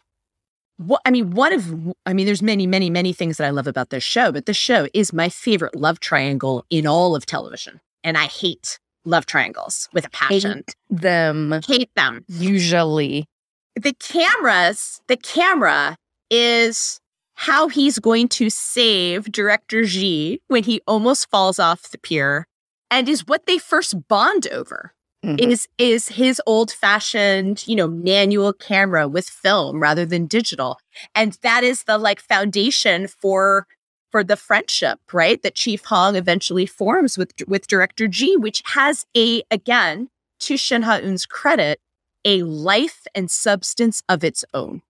what 0.78 1.00
I 1.04 1.10
mean, 1.10 1.30
one 1.30 1.52
of 1.52 1.94
I 2.04 2.12
mean, 2.12 2.26
there's 2.26 2.42
many, 2.42 2.66
many, 2.66 2.90
many 2.90 3.12
things 3.12 3.38
that 3.38 3.46
I 3.46 3.50
love 3.50 3.66
about 3.66 3.90
this 3.90 4.04
show, 4.04 4.30
but 4.32 4.46
this 4.46 4.56
show 4.56 4.88
is 4.92 5.12
my 5.12 5.28
favorite 5.28 5.74
love 5.74 6.00
triangle 6.00 6.64
in 6.70 6.86
all 6.86 7.16
of 7.16 7.26
television. 7.26 7.80
And 8.04 8.16
I 8.16 8.26
hate 8.26 8.78
love 9.04 9.26
triangles 9.26 9.88
with 9.92 10.06
a 10.06 10.10
passion. 10.10 10.64
Hate 10.66 10.76
them. 10.90 11.60
Hate 11.66 11.90
them. 11.96 12.24
Usually. 12.28 13.26
The 13.74 13.94
cameras, 13.94 15.00
the 15.06 15.16
camera 15.16 15.96
is 16.30 17.00
how 17.36 17.68
he's 17.68 17.98
going 17.98 18.28
to 18.28 18.50
save 18.50 19.30
director 19.30 19.84
Ji 19.84 20.40
when 20.48 20.64
he 20.64 20.80
almost 20.86 21.28
falls 21.30 21.58
off 21.58 21.90
the 21.90 21.98
pier 21.98 22.46
and 22.90 23.08
is 23.08 23.26
what 23.26 23.46
they 23.46 23.58
first 23.58 24.08
bond 24.08 24.48
over. 24.48 24.92
Mm-hmm. 25.24 25.50
Is 25.50 25.66
is 25.78 26.08
his 26.08 26.40
old 26.46 26.70
fashioned, 26.70 27.66
you 27.66 27.74
know, 27.74 27.88
manual 27.88 28.52
camera 28.52 29.08
with 29.08 29.28
film 29.28 29.80
rather 29.80 30.06
than 30.06 30.26
digital. 30.26 30.78
And 31.14 31.36
that 31.42 31.64
is 31.64 31.84
the 31.84 31.98
like 31.98 32.20
foundation 32.20 33.06
for 33.06 33.66
for 34.12 34.22
the 34.22 34.36
friendship, 34.36 35.00
right? 35.12 35.42
That 35.42 35.54
Chief 35.54 35.84
Hong 35.86 36.16
eventually 36.16 36.66
forms 36.66 37.18
with 37.18 37.32
with 37.48 37.66
director 37.66 38.06
Ji, 38.08 38.36
which 38.36 38.62
has 38.66 39.04
a 39.16 39.42
again, 39.50 40.10
to 40.40 40.56
Shin 40.56 40.82
Ha-eun's 40.82 41.26
credit, 41.26 41.80
a 42.24 42.42
life 42.42 43.06
and 43.14 43.30
substance 43.30 44.02
of 44.08 44.22
its 44.22 44.44
own. 44.54 44.82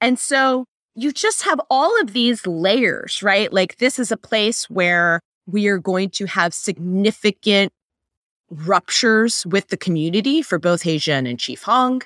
And 0.00 0.18
so 0.18 0.66
you 0.94 1.12
just 1.12 1.42
have 1.42 1.60
all 1.70 2.00
of 2.00 2.12
these 2.12 2.46
layers, 2.46 3.22
right? 3.22 3.52
Like 3.52 3.78
this 3.78 3.98
is 3.98 4.10
a 4.10 4.16
place 4.16 4.68
where 4.68 5.20
we 5.46 5.68
are 5.68 5.78
going 5.78 6.10
to 6.10 6.26
have 6.26 6.54
significant 6.54 7.72
ruptures 8.50 9.46
with 9.46 9.68
the 9.68 9.76
community 9.76 10.42
for 10.42 10.58
both 10.58 10.82
Hae-jin 10.82 11.26
and 11.26 11.38
Chief 11.38 11.62
Hong. 11.62 12.02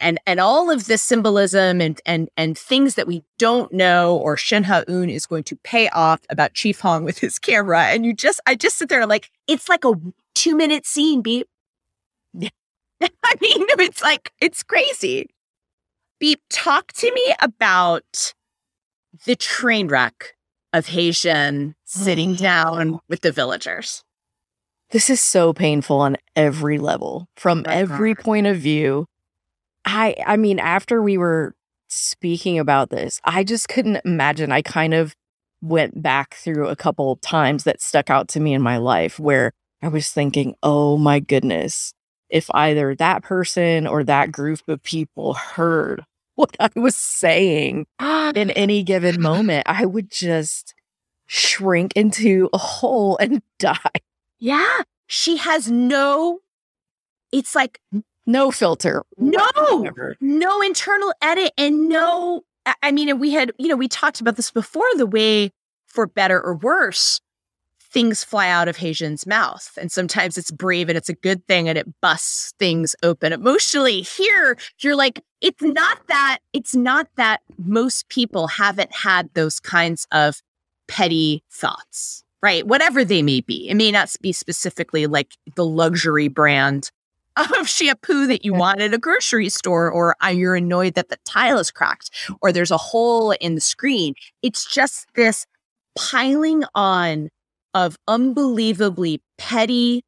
And 0.00 0.20
and 0.26 0.38
all 0.38 0.70
of 0.70 0.86
this 0.86 1.02
symbolism 1.02 1.80
and 1.80 2.00
and 2.06 2.28
and 2.36 2.56
things 2.56 2.94
that 2.94 3.08
we 3.08 3.24
don't 3.36 3.72
know 3.72 4.16
or 4.16 4.36
Shin 4.36 4.62
Ha-eun 4.62 5.10
is 5.10 5.26
going 5.26 5.42
to 5.44 5.56
pay 5.56 5.88
off 5.88 6.20
about 6.30 6.54
Chief 6.54 6.78
Hong 6.80 7.02
with 7.02 7.18
his 7.18 7.40
camera. 7.40 7.86
And 7.86 8.06
you 8.06 8.14
just 8.14 8.40
I 8.46 8.54
just 8.54 8.76
sit 8.76 8.88
there 8.88 9.06
like, 9.06 9.30
it's 9.48 9.68
like 9.68 9.84
a 9.84 9.94
two 10.36 10.54
minute 10.54 10.86
scene, 10.86 11.20
beep. 11.20 11.48
I 13.02 13.34
mean, 13.40 13.66
it's 13.80 14.00
like 14.02 14.32
it's 14.40 14.62
crazy. 14.62 15.30
Beep, 16.20 16.40
talk 16.50 16.92
to 16.94 17.12
me 17.12 17.34
about 17.40 18.34
the 19.24 19.36
train 19.36 19.88
wreck 19.88 20.34
of 20.72 20.86
Hae-jin 20.86 21.74
sitting 21.84 22.34
mm. 22.34 22.38
down 22.38 23.00
with 23.08 23.20
the 23.20 23.32
villagers. 23.32 24.02
This 24.90 25.10
is 25.10 25.20
so 25.20 25.52
painful 25.52 26.00
on 26.00 26.16
every 26.34 26.78
level, 26.78 27.28
from 27.36 27.64
every 27.66 28.14
point 28.14 28.46
of 28.46 28.56
view. 28.56 29.06
I 29.84 30.16
I 30.26 30.36
mean, 30.36 30.58
after 30.58 31.02
we 31.02 31.18
were 31.18 31.54
speaking 31.88 32.58
about 32.58 32.90
this, 32.90 33.20
I 33.24 33.44
just 33.44 33.68
couldn't 33.68 34.00
imagine. 34.04 34.50
I 34.50 34.62
kind 34.62 34.94
of 34.94 35.14
went 35.60 36.02
back 36.02 36.34
through 36.34 36.68
a 36.68 36.76
couple 36.76 37.16
times 37.16 37.64
that 37.64 37.82
stuck 37.82 38.10
out 38.10 38.28
to 38.28 38.40
me 38.40 38.54
in 38.54 38.62
my 38.62 38.78
life 38.78 39.18
where 39.18 39.52
I 39.82 39.88
was 39.88 40.08
thinking, 40.08 40.54
oh 40.62 40.96
my 40.96 41.20
goodness, 41.20 41.92
if 42.28 42.48
either 42.54 42.94
that 42.94 43.22
person 43.22 43.86
or 43.86 44.04
that 44.04 44.32
group 44.32 44.60
of 44.68 44.82
people 44.82 45.34
heard 45.34 46.04
what 46.38 46.56
I 46.60 46.70
was 46.76 46.94
saying 46.94 47.86
in 48.00 48.50
any 48.52 48.84
given 48.84 49.20
moment, 49.20 49.64
I 49.66 49.84
would 49.84 50.08
just 50.08 50.72
shrink 51.26 51.92
into 51.96 52.48
a 52.52 52.58
hole 52.58 53.18
and 53.18 53.42
die. 53.58 53.76
Yeah. 54.38 54.82
She 55.08 55.38
has 55.38 55.68
no, 55.68 56.38
it's 57.32 57.56
like 57.56 57.80
no 58.24 58.52
filter. 58.52 59.02
No, 59.16 59.48
whatsoever. 59.56 60.16
no 60.20 60.62
internal 60.62 61.12
edit 61.20 61.52
and 61.58 61.88
no, 61.88 62.44
I 62.82 62.92
mean, 62.92 63.18
we 63.18 63.32
had, 63.32 63.50
you 63.58 63.66
know, 63.66 63.76
we 63.76 63.88
talked 63.88 64.20
about 64.20 64.36
this 64.36 64.52
before 64.52 64.88
the 64.96 65.06
way 65.06 65.50
for 65.86 66.06
better 66.06 66.40
or 66.40 66.54
worse, 66.54 67.20
things 67.80 68.22
fly 68.22 68.48
out 68.48 68.68
of 68.68 68.76
Hae-jin's 68.76 69.26
mouth. 69.26 69.76
And 69.80 69.90
sometimes 69.90 70.38
it's 70.38 70.52
brave 70.52 70.88
and 70.88 70.96
it's 70.96 71.08
a 71.08 71.14
good 71.14 71.44
thing 71.48 71.68
and 71.68 71.76
it 71.76 71.88
busts 72.00 72.52
things 72.60 72.94
open 73.02 73.32
emotionally. 73.32 74.02
Here, 74.02 74.56
you're 74.78 74.94
like, 74.94 75.24
it's 75.40 75.62
not 75.62 76.06
that, 76.08 76.38
it's 76.52 76.74
not 76.74 77.08
that 77.16 77.40
most 77.58 78.08
people 78.08 78.48
haven't 78.48 78.94
had 78.94 79.30
those 79.34 79.60
kinds 79.60 80.06
of 80.12 80.42
petty 80.86 81.42
thoughts 81.50 82.24
right? 82.42 82.66
Whatever 82.66 83.04
they 83.04 83.22
may 83.22 83.40
be. 83.40 83.68
It 83.68 83.74
may 83.74 83.90
not 83.90 84.14
be 84.20 84.32
specifically 84.32 85.06
like 85.06 85.36
the 85.56 85.64
luxury 85.64 86.28
brand 86.28 86.90
of 87.58 87.68
shampoo 87.68 88.26
that 88.26 88.44
you 88.44 88.52
want 88.52 88.80
at 88.80 88.94
a 88.94 88.98
grocery 88.98 89.48
store, 89.48 89.90
or 89.90 90.16
uh, 90.24 90.28
you're 90.28 90.56
annoyed 90.56 90.94
that 90.94 91.08
the 91.08 91.18
tile 91.24 91.58
is 91.58 91.70
cracked, 91.70 92.10
or 92.40 92.52
there's 92.52 92.70
a 92.70 92.76
hole 92.76 93.32
in 93.32 93.54
the 93.54 93.60
screen. 93.60 94.14
It's 94.42 94.64
just 94.64 95.06
this 95.14 95.46
piling 95.96 96.64
on 96.74 97.28
of 97.74 97.96
unbelievably 98.08 99.20
petty 99.36 100.02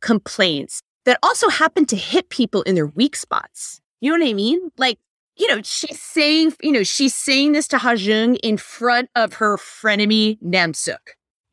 complaints 0.00 0.82
that 1.04 1.18
also 1.22 1.48
happen 1.48 1.84
to 1.86 1.96
hit 1.96 2.28
people 2.28 2.62
in 2.62 2.74
their 2.74 2.86
weak 2.86 3.14
spots. 3.14 3.80
You 4.02 4.12
know 4.12 4.22
what 4.22 4.30
I 4.30 4.34
mean? 4.34 4.70
Like, 4.76 4.98
you 5.36 5.48
know, 5.48 5.62
she's 5.62 5.98
saying, 5.98 6.52
you 6.60 6.72
know, 6.72 6.82
she's 6.82 7.14
saying 7.14 7.52
this 7.52 7.66
to 7.68 7.78
Ha-jung 7.78 8.34
in 8.36 8.58
front 8.58 9.08
of 9.16 9.32
her 9.34 9.56
frenemy 9.56 10.38
Namsuk 10.42 10.98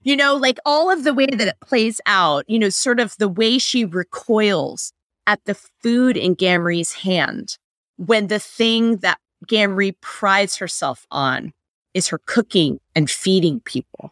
you 0.01 0.15
know, 0.15 0.35
like 0.35 0.59
all 0.65 0.89
of 0.89 1.03
the 1.03 1.13
way 1.13 1.27
that 1.27 1.47
it 1.47 1.59
plays 1.61 1.99
out, 2.05 2.45
you 2.47 2.57
know, 2.57 2.69
sort 2.69 2.99
of 2.99 3.15
the 3.17 3.27
way 3.27 3.57
she 3.57 3.85
recoils 3.85 4.93
at 5.27 5.43
the 5.45 5.55
food 5.55 6.17
in 6.17 6.35
Gamri's 6.35 6.93
hand 6.93 7.57
when 7.97 8.27
the 8.27 8.39
thing 8.39 8.97
that 8.97 9.19
Gamri 9.45 9.95
prides 10.01 10.57
herself 10.57 11.05
on 11.11 11.53
is 11.93 12.07
her 12.07 12.19
cooking 12.25 12.79
and 12.95 13.09
feeding 13.09 13.59
people. 13.61 14.11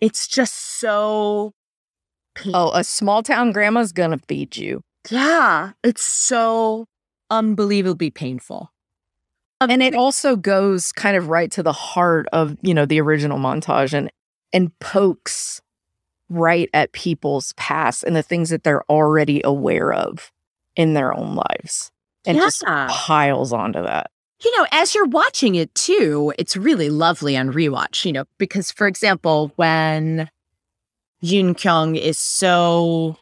It's 0.00 0.26
just 0.26 0.54
so. 0.54 1.54
Painful. 2.34 2.60
Oh, 2.60 2.70
a 2.72 2.84
small 2.84 3.22
town 3.22 3.52
grandma's 3.52 3.92
gonna 3.92 4.18
feed 4.28 4.56
you. 4.56 4.82
Yeah, 5.10 5.72
it's 5.82 6.02
so 6.02 6.86
unbelievably 7.30 8.10
painful. 8.10 8.72
Um, 9.60 9.70
and 9.70 9.82
it 9.82 9.94
also 9.94 10.36
goes 10.36 10.92
kind 10.92 11.16
of 11.16 11.28
right 11.28 11.50
to 11.52 11.62
the 11.62 11.72
heart 11.72 12.28
of, 12.32 12.56
you 12.62 12.74
know, 12.74 12.86
the 12.86 13.00
original 13.00 13.38
montage 13.38 13.92
and 13.92 14.10
and 14.52 14.76
pokes 14.78 15.60
right 16.28 16.70
at 16.72 16.92
people's 16.92 17.52
past 17.54 18.04
and 18.04 18.14
the 18.14 18.22
things 18.22 18.50
that 18.50 18.62
they're 18.62 18.84
already 18.90 19.40
aware 19.44 19.92
of 19.92 20.30
in 20.76 20.94
their 20.94 21.14
own 21.14 21.34
lives 21.34 21.90
and 22.24 22.36
yeah. 22.36 22.44
just 22.44 22.64
piles 22.64 23.52
onto 23.52 23.82
that. 23.82 24.10
You 24.44 24.56
know, 24.56 24.66
as 24.70 24.94
you're 24.94 25.06
watching 25.06 25.56
it 25.56 25.74
too, 25.74 26.32
it's 26.38 26.56
really 26.56 26.90
lovely 26.90 27.36
on 27.36 27.52
rewatch, 27.52 28.04
you 28.04 28.12
know, 28.12 28.24
because 28.38 28.70
for 28.70 28.86
example, 28.86 29.52
when 29.56 30.30
Yoon 31.22 31.60
Kyung 31.60 31.96
is 31.96 32.18
so 32.18 33.16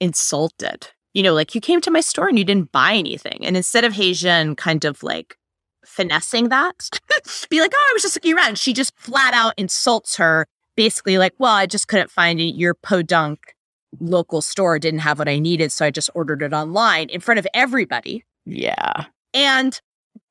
insulted, 0.00 0.88
you 1.16 1.22
know, 1.22 1.32
like 1.32 1.54
you 1.54 1.62
came 1.62 1.80
to 1.80 1.90
my 1.90 2.00
store 2.00 2.28
and 2.28 2.38
you 2.38 2.44
didn't 2.44 2.72
buy 2.72 2.92
anything. 2.92 3.38
And 3.40 3.56
instead 3.56 3.84
of 3.84 3.94
Hae-jin 3.94 4.54
kind 4.54 4.84
of 4.84 5.02
like 5.02 5.38
finessing 5.82 6.50
that, 6.50 6.90
be 7.48 7.62
like, 7.62 7.72
oh, 7.74 7.86
I 7.88 7.92
was 7.94 8.02
just 8.02 8.16
looking 8.16 8.36
around, 8.36 8.58
she 8.58 8.74
just 8.74 8.94
flat 8.98 9.32
out 9.32 9.54
insults 9.56 10.16
her 10.16 10.46
basically 10.76 11.16
like, 11.16 11.32
well, 11.38 11.54
I 11.54 11.64
just 11.64 11.88
couldn't 11.88 12.10
find 12.10 12.38
it. 12.38 12.54
Your 12.54 12.74
podunk 12.74 13.54
local 13.98 14.42
store 14.42 14.78
didn't 14.78 15.00
have 15.00 15.18
what 15.18 15.26
I 15.26 15.38
needed. 15.38 15.72
So 15.72 15.86
I 15.86 15.90
just 15.90 16.10
ordered 16.14 16.42
it 16.42 16.52
online 16.52 17.08
in 17.08 17.22
front 17.22 17.38
of 17.38 17.46
everybody. 17.54 18.22
Yeah. 18.44 19.06
And 19.32 19.80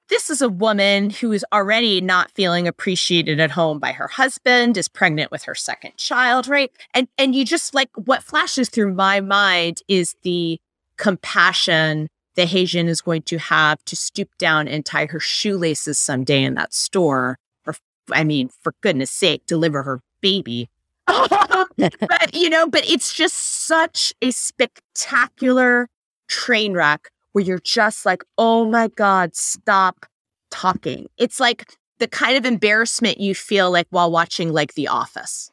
this 0.10 0.30
is 0.30 0.44
a 0.44 0.50
woman 0.50 1.10
who 1.10 1.32
is 1.32 1.44
already 1.52 2.00
not 2.00 2.30
feeling 2.36 2.68
appreciated 2.68 3.40
at 3.40 3.50
home 3.50 3.80
by 3.80 3.92
her 3.94 4.08
husband, 4.08 4.78
is 4.78 4.88
pregnant 4.88 5.32
with 5.32 5.46
her 5.46 5.56
second 5.56 5.98
child, 5.98 6.48
right? 6.48 6.72
And 6.94 7.08
and 7.18 7.34
you 7.34 7.44
just 7.44 7.74
like 7.74 7.90
what 7.96 8.22
flashes 8.22 8.70
through 8.70 8.94
my 8.94 9.20
mind 9.20 9.82
is 9.88 10.16
the 10.22 10.60
compassion 10.98 12.08
the 12.36 12.46
Hae-jin 12.46 12.88
is 12.88 13.02
going 13.02 13.24
to 13.24 13.38
have 13.38 13.84
to 13.86 13.96
stoop 13.96 14.30
down 14.38 14.68
and 14.68 14.86
tie 14.86 15.06
her 15.08 15.20
shoelaces 15.20 15.98
someday 15.98 16.44
in 16.44 16.56
that 16.56 16.74
store. 16.74 17.38
Or 17.66 17.76
I 18.12 18.24
mean, 18.24 18.50
for 18.62 18.74
goodness 18.82 19.12
sake, 19.12 19.46
deliver 19.46 19.84
her 19.84 20.02
baby. 20.22 20.70
but 21.08 22.34
you 22.34 22.50
know, 22.50 22.68
but 22.68 22.88
it's 22.90 23.14
just 23.14 23.36
such 23.36 24.14
a 24.22 24.32
spectacular 24.32 25.88
train 26.28 26.74
wreck 26.74 27.10
where 27.32 27.44
you're 27.44 27.60
just 27.60 28.06
like, 28.06 28.24
oh 28.38 28.66
my 28.66 28.88
God, 28.90 29.36
stop 29.36 30.06
talking. 30.52 31.08
It's 31.18 31.40
like 31.40 31.74
the 32.00 32.08
kind 32.08 32.38
of 32.38 32.46
embarrassment 32.46 33.20
you 33.20 33.36
feel 33.36 33.72
like 33.72 33.88
while 33.90 34.12
watching 34.12 34.52
like 34.52 34.74
The 34.74 34.88
Office. 34.88 35.52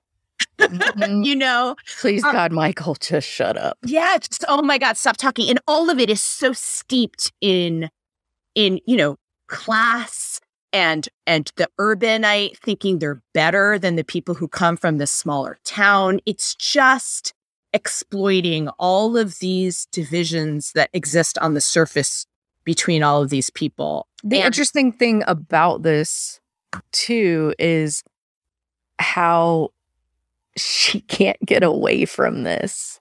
Mm-hmm. 0.59 1.23
you 1.23 1.37
know? 1.37 1.77
Please, 2.01 2.25
um, 2.25 2.33
God, 2.33 2.53
Michael, 2.53 2.95
just 2.95 3.29
shut 3.29 3.57
up. 3.57 3.79
Yeah, 3.85 4.19
just 4.19 4.45
oh 4.49 4.63
my 4.63 4.79
God, 4.79 4.97
stop 4.97 5.17
talking. 5.17 5.49
And 5.49 5.61
all 5.67 5.91
of 5.91 5.99
it 5.99 6.11
is 6.11 6.21
so 6.21 6.53
steeped 6.53 7.33
in 7.41 7.89
in, 8.55 8.81
you 8.87 8.97
know, 8.97 9.17
class 9.49 10.41
and 10.73 11.09
and 11.27 11.51
the 11.57 11.69
urbanite 11.79 12.57
thinking 12.59 12.99
they're 12.99 13.23
better 13.35 13.79
than 13.79 13.97
the 13.97 14.05
people 14.05 14.35
who 14.35 14.49
come 14.49 14.77
from 14.77 14.97
the 14.97 15.07
smaller 15.07 15.59
town 15.65 16.19
it's 16.25 16.55
just 16.55 17.35
exploiting 17.75 18.69
all 18.79 19.17
of 19.17 19.39
these 19.39 19.87
divisions 19.93 20.73
that 20.73 20.91
exist 20.93 21.39
on 21.39 21.55
the 21.55 21.61
surface 21.61 22.27
between 22.65 23.03
all 23.03 23.23
of 23.23 23.31
these 23.31 23.51
people. 23.51 24.07
The 24.23 24.37
And- 24.37 24.47
interesting 24.47 24.93
thing 24.93 25.25
about 25.27 25.83
this 25.83 26.41
too 26.93 27.55
is 27.59 28.03
how 28.99 29.71
she 30.57 31.01
can't 31.01 31.41
get 31.45 31.63
away 31.63 32.05
from 32.05 32.43
this. 32.43 33.01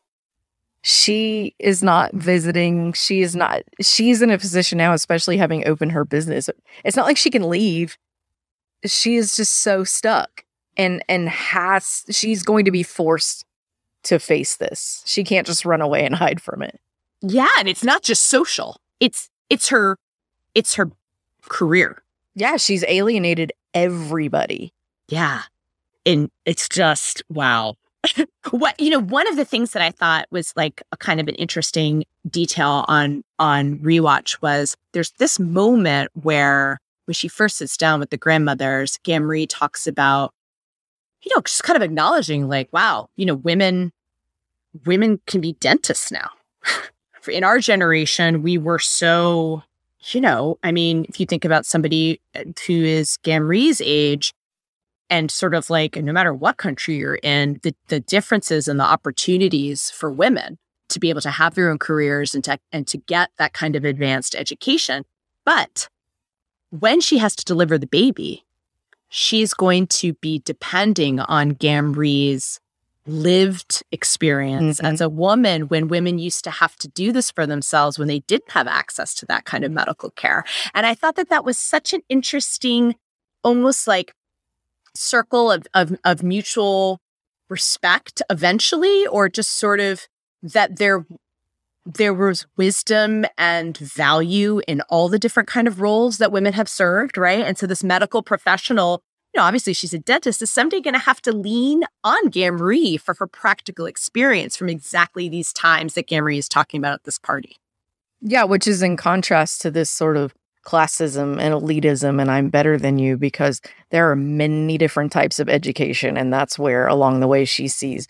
She 0.84 1.56
is 1.60 1.84
not 1.84 2.14
visiting. 2.14 2.94
She 2.94 3.22
is 3.22 3.36
not, 3.36 3.62
she's 3.82 4.22
in 4.22 4.32
a 4.32 4.38
position 4.38 4.78
now, 4.78 4.94
especially 4.94 5.38
having 5.38 5.68
opened 5.68 5.92
her 5.92 6.06
business. 6.06 6.50
It's 6.84 6.98
not 6.98 7.06
like 7.06 7.18
she 7.18 7.30
can 7.30 7.50
leave. 7.50 7.98
She 8.86 9.16
is 9.16 9.36
just 9.36 9.54
so 9.54 9.84
stuck 9.84 10.44
and, 10.78 11.04
and 11.08 11.30
has, 11.30 12.04
she's 12.10 12.42
going 12.42 12.66
to 12.66 12.72
be 12.72 12.82
forced 12.82 13.46
to 14.04 14.18
face 14.18 14.58
this. 14.58 15.04
She 15.06 15.24
can't 15.24 15.46
just 15.46 15.66
run 15.66 15.82
away 15.82 16.04
and 16.04 16.16
hide 16.16 16.42
from 16.42 16.64
it. 16.64 16.80
Yeah, 17.22 17.50
and 17.60 17.70
it's 17.70 17.84
not 17.84 18.02
just 18.02 18.26
social. 18.26 18.78
It's 19.00 19.30
it's 19.50 19.70
her 19.70 19.98
it's 20.56 20.76
her 20.76 20.92
career. 21.44 22.02
Yeah, 22.36 22.58
she's 22.58 22.84
alienated 22.88 23.54
everybody. 23.74 24.74
Yeah. 25.08 25.44
And 26.06 26.30
it's 26.46 26.68
just 26.70 27.24
wow. 27.30 27.76
what 28.50 28.80
you 28.80 28.90
know, 28.90 29.00
one 29.00 29.28
of 29.28 29.36
the 29.36 29.46
things 29.46 29.72
that 29.72 29.82
I 29.82 29.92
thought 29.92 30.28
was 30.32 30.54
like 30.56 30.82
a 30.92 30.98
kind 30.98 31.20
of 31.20 31.28
an 31.28 31.36
interesting 31.36 32.04
detail 32.30 32.86
on 32.88 33.24
on 33.38 33.78
rewatch 33.80 34.42
was 34.42 34.76
there's 34.94 35.12
this 35.12 35.40
moment 35.40 36.10
where 36.14 36.80
when 37.06 37.14
she 37.14 37.28
first 37.28 37.58
sits 37.58 37.78
down 37.78 38.00
with 38.00 38.10
the 38.10 38.18
grandmothers, 38.18 38.98
Gamri 39.04 39.46
talks 39.50 39.86
about, 39.86 40.34
you 41.24 41.36
know, 41.36 41.42
just 41.42 41.64
kind 41.64 41.78
of 41.78 41.84
acknowledging 41.84 42.48
like, 42.48 42.72
wow, 42.72 43.10
you 43.16 43.26
know, 43.26 43.36
women 43.36 43.92
women 44.86 45.20
can 45.28 45.42
be 45.42 45.54
dentists 45.54 46.12
now. 46.12 46.30
In 47.28 47.44
our 47.44 47.60
generation, 47.60 48.42
we 48.42 48.58
were 48.58 48.80
so, 48.80 49.62
you 50.12 50.22
know, 50.22 50.58
I 50.64 50.72
mean, 50.72 51.06
if 51.08 51.20
you 51.20 51.26
think 51.28 51.46
about 51.46 51.66
somebody 51.66 52.20
uh, 52.34 52.46
who 52.66 52.84
is 52.84 53.18
Gamri's 53.24 53.80
age, 53.84 54.34
and 55.12 55.30
sort 55.30 55.54
of 55.54 55.70
like 55.70 55.96
no 55.98 56.12
matter 56.12 56.34
what 56.34 56.58
country 56.58 56.96
you're 56.96 57.20
in 57.22 57.60
the, 57.62 57.76
the 57.90 58.00
differences 58.00 58.68
and 58.68 58.80
the 58.80 58.84
opportunities 58.84 59.92
for 59.92 60.12
women 60.12 60.58
to 60.90 61.00
be 61.00 61.10
able 61.10 61.22
to 61.22 61.30
have 61.32 61.54
their 61.54 61.70
own 61.70 61.78
careers 61.78 62.34
and 62.34 62.44
to, 62.46 62.58
and 62.72 62.88
to 62.88 62.98
get 62.98 63.30
that 63.38 63.54
kind 63.54 63.76
of 63.76 63.86
advanced 63.86 64.34
education. 64.36 65.06
But 65.46 65.88
when 66.72 67.00
she 67.02 67.20
has 67.20 67.36
to 67.36 67.46
deliver 67.46 67.78
the 67.78 67.86
baby 67.88 68.46
she's 69.14 69.54
going 69.54 69.86
to 69.88 70.14
be 70.14 70.40
depending 70.46 71.20
on 71.20 71.50
gamri's 71.50 72.62
lived 73.06 73.84
experience. 73.92 74.80
Mhm. 74.80 74.94
as 74.94 75.02
a 75.02 75.10
woman 75.10 75.64
when 75.64 75.90
women 75.90 76.18
used 76.18 76.46
to 76.46 76.52
have 76.52 76.78
to 76.78 76.88
do 76.88 77.12
this 77.12 77.30
for 77.30 77.46
themselves 77.46 78.00
when 78.00 78.08
they 78.08 78.20
didn't 78.20 78.52
have 78.52 78.68
access 78.68 79.14
to 79.16 79.26
that 79.26 79.44
kind 79.44 79.66
of 79.66 79.72
medical 79.72 80.12
care. 80.12 80.46
And 80.74 80.86
i 80.86 80.96
thought 80.96 81.16
that 81.18 81.28
that 81.30 81.44
was 81.44 81.58
such 81.58 81.92
an 81.94 82.02
interesting 82.08 82.96
almost 83.44 83.86
like 83.88 84.14
circle 84.96 85.52
of, 85.52 85.68
of 85.74 85.98
of 86.04 86.24
mutual 86.24 87.00
respect 87.50 88.22
eventually 88.30 89.06
or 89.08 89.30
just 89.30 89.58
sort 89.58 89.80
of 89.80 90.08
that 90.42 90.78
there 90.78 91.06
there 91.86 92.14
was 92.14 92.46
wisdom 92.58 93.26
and 93.38 93.78
value 93.78 94.62
in 94.68 94.82
all 94.82 95.10
the 95.10 95.18
different 95.18 95.50
kind 95.50 95.68
of 95.68 95.82
roles 95.82 96.20
that 96.20 96.32
women 96.32 96.54
have 96.54 96.70
served 96.70 97.18
right? 97.18 97.46
And 97.46 97.58
so 97.58 97.68
this 97.68 97.84
medical 97.84 98.22
professional 98.22 99.02
you 99.34 99.40
know 99.40 99.46
obviously 99.46 99.74
she's 99.74 99.94
a 99.94 100.00
dentist 100.00 100.42
is 100.42 100.52
someday 100.52 100.82
going 100.82 100.94
to 100.94 101.00
have 101.00 101.22
to 101.22 101.32
lean 101.32 101.84
on 102.04 102.30
gamri 102.30 103.00
for 103.00 103.16
her 103.16 103.28
practical 103.28 103.86
experience 103.86 104.58
from 104.58 104.70
exactly 104.70 105.30
these 105.30 105.54
times 105.54 105.94
that 105.94 106.08
gamri 106.08 106.38
is 106.38 106.50
talking 106.50 106.80
about 106.80 106.96
at 106.96 107.04
this 107.04 107.20
party. 107.20 107.58
Yeah, 108.22 108.44
which 108.44 108.68
is 108.68 108.84
in 108.84 108.98
contrast 108.98 109.62
to 109.62 109.72
this 109.72 109.90
sort 109.90 110.16
of 110.16 110.34
classism 110.66 111.40
and 111.40 111.54
elitism, 111.54 112.22
and 112.22 112.30
I'm 112.30 112.50
better 112.50 112.78
than 112.78 113.00
you 113.00 113.18
because 113.18 113.62
there 113.90 114.10
are 114.12 114.16
many 114.16 114.78
different 114.78 115.12
types 115.12 115.40
of 115.40 115.50
education. 115.50 116.18
And 116.18 116.32
that's 116.32 116.60
where 116.60 116.88
along 116.88 117.20
the 117.20 117.28
way 117.28 117.46
she 117.46 117.68
sees, 117.68 118.08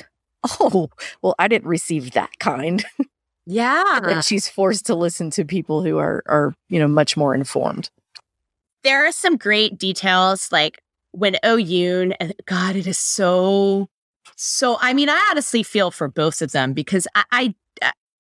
oh, 0.60 0.90
well, 1.22 1.36
I 1.40 1.48
didn't 1.48 1.68
receive 1.68 2.12
that 2.12 2.40
kind. 2.40 2.84
yeah 3.48 4.00
and 4.04 4.24
she's 4.24 4.48
forced 4.48 4.86
to 4.86 4.94
listen 4.94 5.32
to 5.32 5.44
people 5.44 5.84
who 5.84 5.98
are, 5.98 6.24
are, 6.28 6.54
you 6.70 6.80
know, 6.80 6.88
much 6.88 7.18
more 7.18 7.34
informed. 7.34 7.90
there 8.84 9.06
are 9.08 9.12
some 9.12 9.36
great 9.36 9.80
details 9.80 10.48
like 10.52 10.80
when 11.12 11.36
Oh 11.44 11.58
Yoon 11.58 12.16
and 12.20 12.34
God, 12.46 12.76
it 12.76 12.88
is 12.88 12.98
so 12.98 13.90
so 14.36 14.78
I 14.80 14.94
mean, 14.94 15.10
I 15.10 15.28
honestly 15.30 15.64
feel 15.64 15.92
for 15.92 16.08
both 16.08 16.42
of 16.42 16.52
them 16.52 16.74
because 16.74 17.08
I, 17.16 17.24
I 17.32 17.56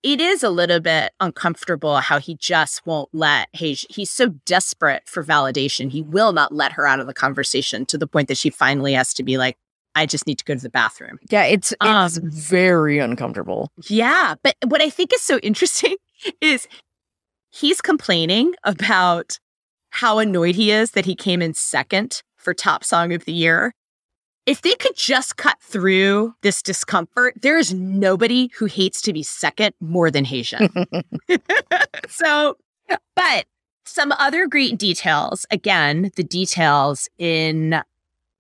it 0.04 0.20
is 0.20 0.44
a 0.44 0.50
little 0.50 0.80
bit 0.80 1.12
uncomfortable 1.20 1.98
how 1.98 2.20
he 2.20 2.36
just 2.36 2.86
won't 2.86 3.10
let 3.14 3.48
Hey 3.54 3.76
he's 3.90 4.10
so 4.10 4.30
desperate 4.46 5.04
for 5.08 5.24
validation. 5.24 5.92
He 5.92 6.02
will 6.02 6.34
not 6.34 6.54
let 6.54 6.74
her 6.74 6.88
out 6.88 7.00
of 7.00 7.08
the 7.08 7.14
conversation 7.14 7.86
to 7.88 7.98
the 7.98 8.08
point 8.08 8.28
that 8.28 8.38
she 8.38 8.50
finally 8.50 8.94
has 8.94 9.14
to 9.16 9.24
be 9.24 9.38
like, 9.38 9.58
I 9.94 10.06
just 10.06 10.26
need 10.26 10.38
to 10.38 10.46
go 10.46 10.56
to 10.56 10.62
the 10.62 10.70
bathroom. 10.70 11.20
Yeah, 11.30 11.44
it's 11.44 11.74
it's 11.82 12.18
Um, 12.18 12.32
very 12.32 12.98
uncomfortable. 13.00 13.72
Yeah. 13.88 14.36
But 14.42 14.56
what 14.66 14.82
I 14.82 14.90
think 14.90 15.14
is 15.14 15.22
so 15.22 15.38
interesting 15.40 15.96
is 16.42 16.68
he's 17.52 17.82
complaining 17.82 18.54
about 18.64 19.38
how 19.92 20.20
annoyed 20.20 20.56
he 20.56 20.72
is 20.72 20.92
that 20.92 21.06
he 21.06 21.16
came 21.16 21.42
in 21.42 21.54
second 21.54 22.22
for 22.38 22.54
top 22.54 22.84
song 22.84 23.14
of 23.14 23.26
the 23.26 23.34
year. 23.34 23.74
If 24.46 24.62
they 24.62 24.74
could 24.74 24.96
just 24.96 25.38
cut 25.38 25.58
through 25.62 26.34
this 26.42 26.62
discomfort, 26.62 27.36
there 27.42 27.58
is 27.58 27.74
nobody 27.74 28.50
who 28.58 28.66
hates 28.66 29.02
to 29.04 29.14
be 29.14 29.22
second 29.22 29.76
more 29.80 30.10
than 30.10 30.26
Hae-jin. 30.26 30.70
so, 32.10 32.58
but 33.16 33.46
some 33.86 34.12
other 34.14 34.48
great 34.48 34.78
details. 34.78 35.46
Again, 35.52 36.12
the 36.16 36.24
details 36.24 37.10
in 37.18 37.82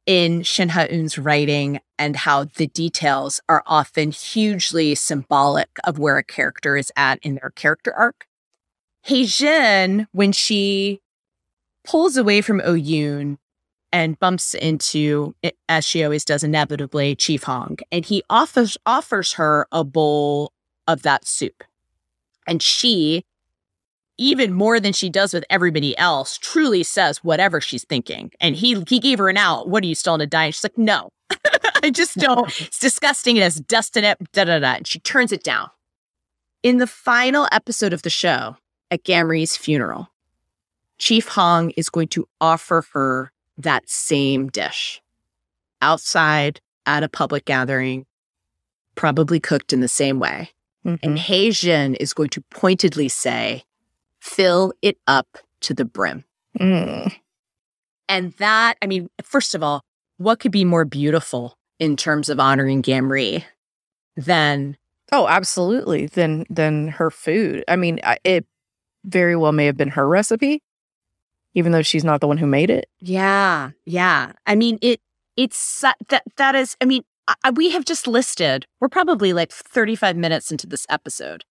in 0.07 0.41
Shin 0.41 0.69
Ha-eun's 0.69 1.19
writing 1.19 1.79
and 1.99 2.15
how 2.15 2.45
the 2.45 2.65
details 2.65 3.39
are 3.47 3.63
often 3.67 4.09
hugely 4.09 4.95
symbolic 4.95 5.69
of 5.83 5.99
where 5.99 6.17
a 6.17 6.23
character 6.23 6.75
is 6.75 6.91
at 6.95 7.19
in 7.21 7.35
their 7.35 7.51
character 7.51 7.93
arc. 7.93 8.25
Hae-jin, 9.03 10.07
when 10.11 10.31
she 10.31 11.01
pulls 11.83 12.17
away 12.17 12.41
from 12.41 12.61
Oh 12.63 12.73
Yoon 12.73 13.37
and 13.93 14.19
bumps 14.19 14.53
into, 14.53 15.35
as 15.67 15.85
she 15.85 16.03
always 16.03 16.23
does 16.25 16.43
inevitably, 16.43 17.15
Chief 17.15 17.43
Hong, 17.43 17.77
and 17.91 18.05
he 18.05 18.23
offers 18.29 18.77
offers 18.85 19.33
her 19.33 19.67
a 19.71 19.83
bowl 19.83 20.53
of 20.87 21.01
that 21.03 21.27
soup. 21.27 21.63
And 22.47 22.61
she, 22.61 23.25
even 24.17 24.53
more 24.53 24.79
than 24.79 24.93
she 24.93 25.09
does 25.09 25.33
with 25.33 25.45
everybody 25.49 25.97
else, 25.97 26.37
truly 26.37 26.83
says 26.83 27.23
whatever 27.23 27.61
she's 27.61 27.85
thinking. 27.85 28.31
And 28.39 28.55
he 28.55 28.81
he 28.87 28.99
gave 28.99 29.19
her 29.19 29.29
an 29.29 29.37
out. 29.37 29.69
What 29.69 29.83
are 29.83 29.87
you 29.87 29.95
still 29.95 30.13
on 30.13 30.21
a 30.21 30.27
diet? 30.27 30.55
She's 30.55 30.63
like, 30.63 30.77
no, 30.77 31.09
I 31.83 31.91
just 31.91 32.17
don't. 32.17 32.47
It's 32.61 32.79
disgusting. 32.79 33.37
It 33.37 33.43
has 33.43 33.55
dust 33.55 33.97
in 33.97 34.03
it. 34.03 34.17
Da 34.31 34.45
da 34.45 34.59
da. 34.59 34.73
And 34.75 34.87
she 34.87 34.99
turns 34.99 35.31
it 35.31 35.43
down. 35.43 35.69
In 36.63 36.77
the 36.77 36.87
final 36.87 37.47
episode 37.51 37.91
of 37.93 38.03
the 38.03 38.09
show, 38.09 38.55
at 38.91 39.03
Gamri's 39.03 39.57
funeral, 39.57 40.09
Chief 40.99 41.27
Hong 41.29 41.71
is 41.71 41.89
going 41.89 42.09
to 42.09 42.27
offer 42.39 42.85
her 42.93 43.31
that 43.63 43.89
same 43.89 44.47
dish 44.47 45.01
outside 45.81 46.61
at 46.85 47.03
a 47.03 47.09
public 47.09 47.45
gathering, 47.45 48.05
probably 48.95 49.39
cooked 49.39 49.73
in 49.73 49.81
the 49.81 49.87
same 49.87 50.19
way. 50.19 50.49
And 50.83 50.99
Mhm. 50.99 51.17
Hae-jin 51.17 51.95
is 51.95 52.13
going 52.13 52.29
to 52.29 52.41
pointedly 52.49 53.07
say, 53.07 53.63
fill 54.19 54.73
it 54.81 54.97
up 55.07 55.37
to 55.61 55.73
the 55.73 55.85
brim. 55.85 56.25
Mm. 56.59 57.15
And 58.09 58.33
that, 58.33 58.77
I 58.81 58.87
mean, 58.87 59.09
first 59.23 59.55
of 59.55 59.63
all, 59.63 59.81
what 60.17 60.39
could 60.39 60.51
be 60.51 60.65
more 60.65 60.85
beautiful 60.85 61.57
in 61.79 61.95
terms 61.95 62.29
of 62.29 62.39
honoring 62.39 62.81
Gamri 62.81 63.43
than 64.15 64.77
Oh, 65.13 65.27
absolutely. 65.27 66.05
Than 66.07 66.45
than 66.49 66.87
her 66.87 67.11
food. 67.11 67.65
I 67.67 67.75
mean, 67.75 67.99
it 68.23 68.45
very 69.03 69.35
well 69.35 69.51
may 69.51 69.65
have 69.65 69.75
been 69.75 69.89
her 69.89 70.07
recipe, 70.07 70.61
even 71.53 71.71
though 71.71 71.81
she's 71.81 72.03
not 72.03 72.21
the 72.21 72.27
one 72.27 72.37
who 72.37 72.47
made 72.47 72.69
it. 72.69 72.89
Yeah, 72.99 73.71
yeah. 73.85 74.33
I 74.45 74.55
mean, 74.55 74.77
it 74.81 75.01
it's 75.37 75.81
that 75.81 76.23
that 76.37 76.55
is. 76.55 76.75
I 76.81 76.85
mean, 76.85 77.03
I, 77.43 77.51
we 77.51 77.71
have 77.71 77.85
just 77.85 78.07
listed. 78.07 78.65
We're 78.79 78.89
probably 78.89 79.33
like 79.33 79.51
thirty 79.51 79.95
five 79.95 80.15
minutes 80.17 80.51
into 80.51 80.67
this 80.67 80.85
episode, 80.89 81.45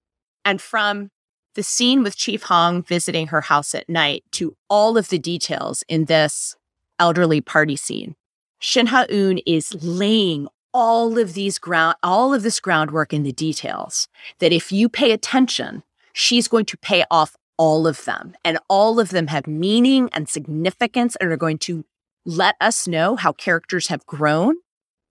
and 0.44 0.60
from 0.60 1.10
the 1.54 1.62
scene 1.62 2.02
with 2.02 2.16
Chief 2.16 2.44
Hong 2.44 2.82
visiting 2.82 3.28
her 3.28 3.40
house 3.40 3.74
at 3.74 3.88
night 3.88 4.24
to 4.32 4.56
all 4.68 4.96
of 4.96 5.08
the 5.08 5.18
details 5.18 5.82
in 5.88 6.04
this 6.04 6.54
elderly 6.98 7.40
party 7.40 7.76
scene, 7.76 8.14
Shin 8.60 8.86
Ha-eun 8.86 9.40
is 9.46 9.74
laying 9.82 10.46
all 10.72 11.18
of 11.18 11.34
these 11.34 11.58
ground, 11.58 11.96
all 12.02 12.32
of 12.32 12.42
this 12.44 12.60
groundwork 12.60 13.12
in 13.12 13.24
the 13.24 13.32
details. 13.32 14.06
That 14.38 14.52
if 14.52 14.70
you 14.70 14.88
pay 14.88 15.10
attention, 15.10 15.82
she's 16.12 16.46
going 16.46 16.66
to 16.66 16.76
pay 16.76 17.04
off 17.10 17.36
all 17.60 17.86
of 17.86 18.06
them. 18.06 18.32
And 18.42 18.58
all 18.70 18.98
of 18.98 19.10
them 19.10 19.26
have 19.26 19.46
meaning 19.46 20.08
and 20.14 20.26
significance 20.26 21.14
and 21.16 21.30
are 21.30 21.36
going 21.36 21.58
to 21.58 21.84
let 22.24 22.56
us 22.58 22.88
know 22.88 23.16
how 23.16 23.32
characters 23.32 23.88
have 23.88 24.06
grown 24.06 24.56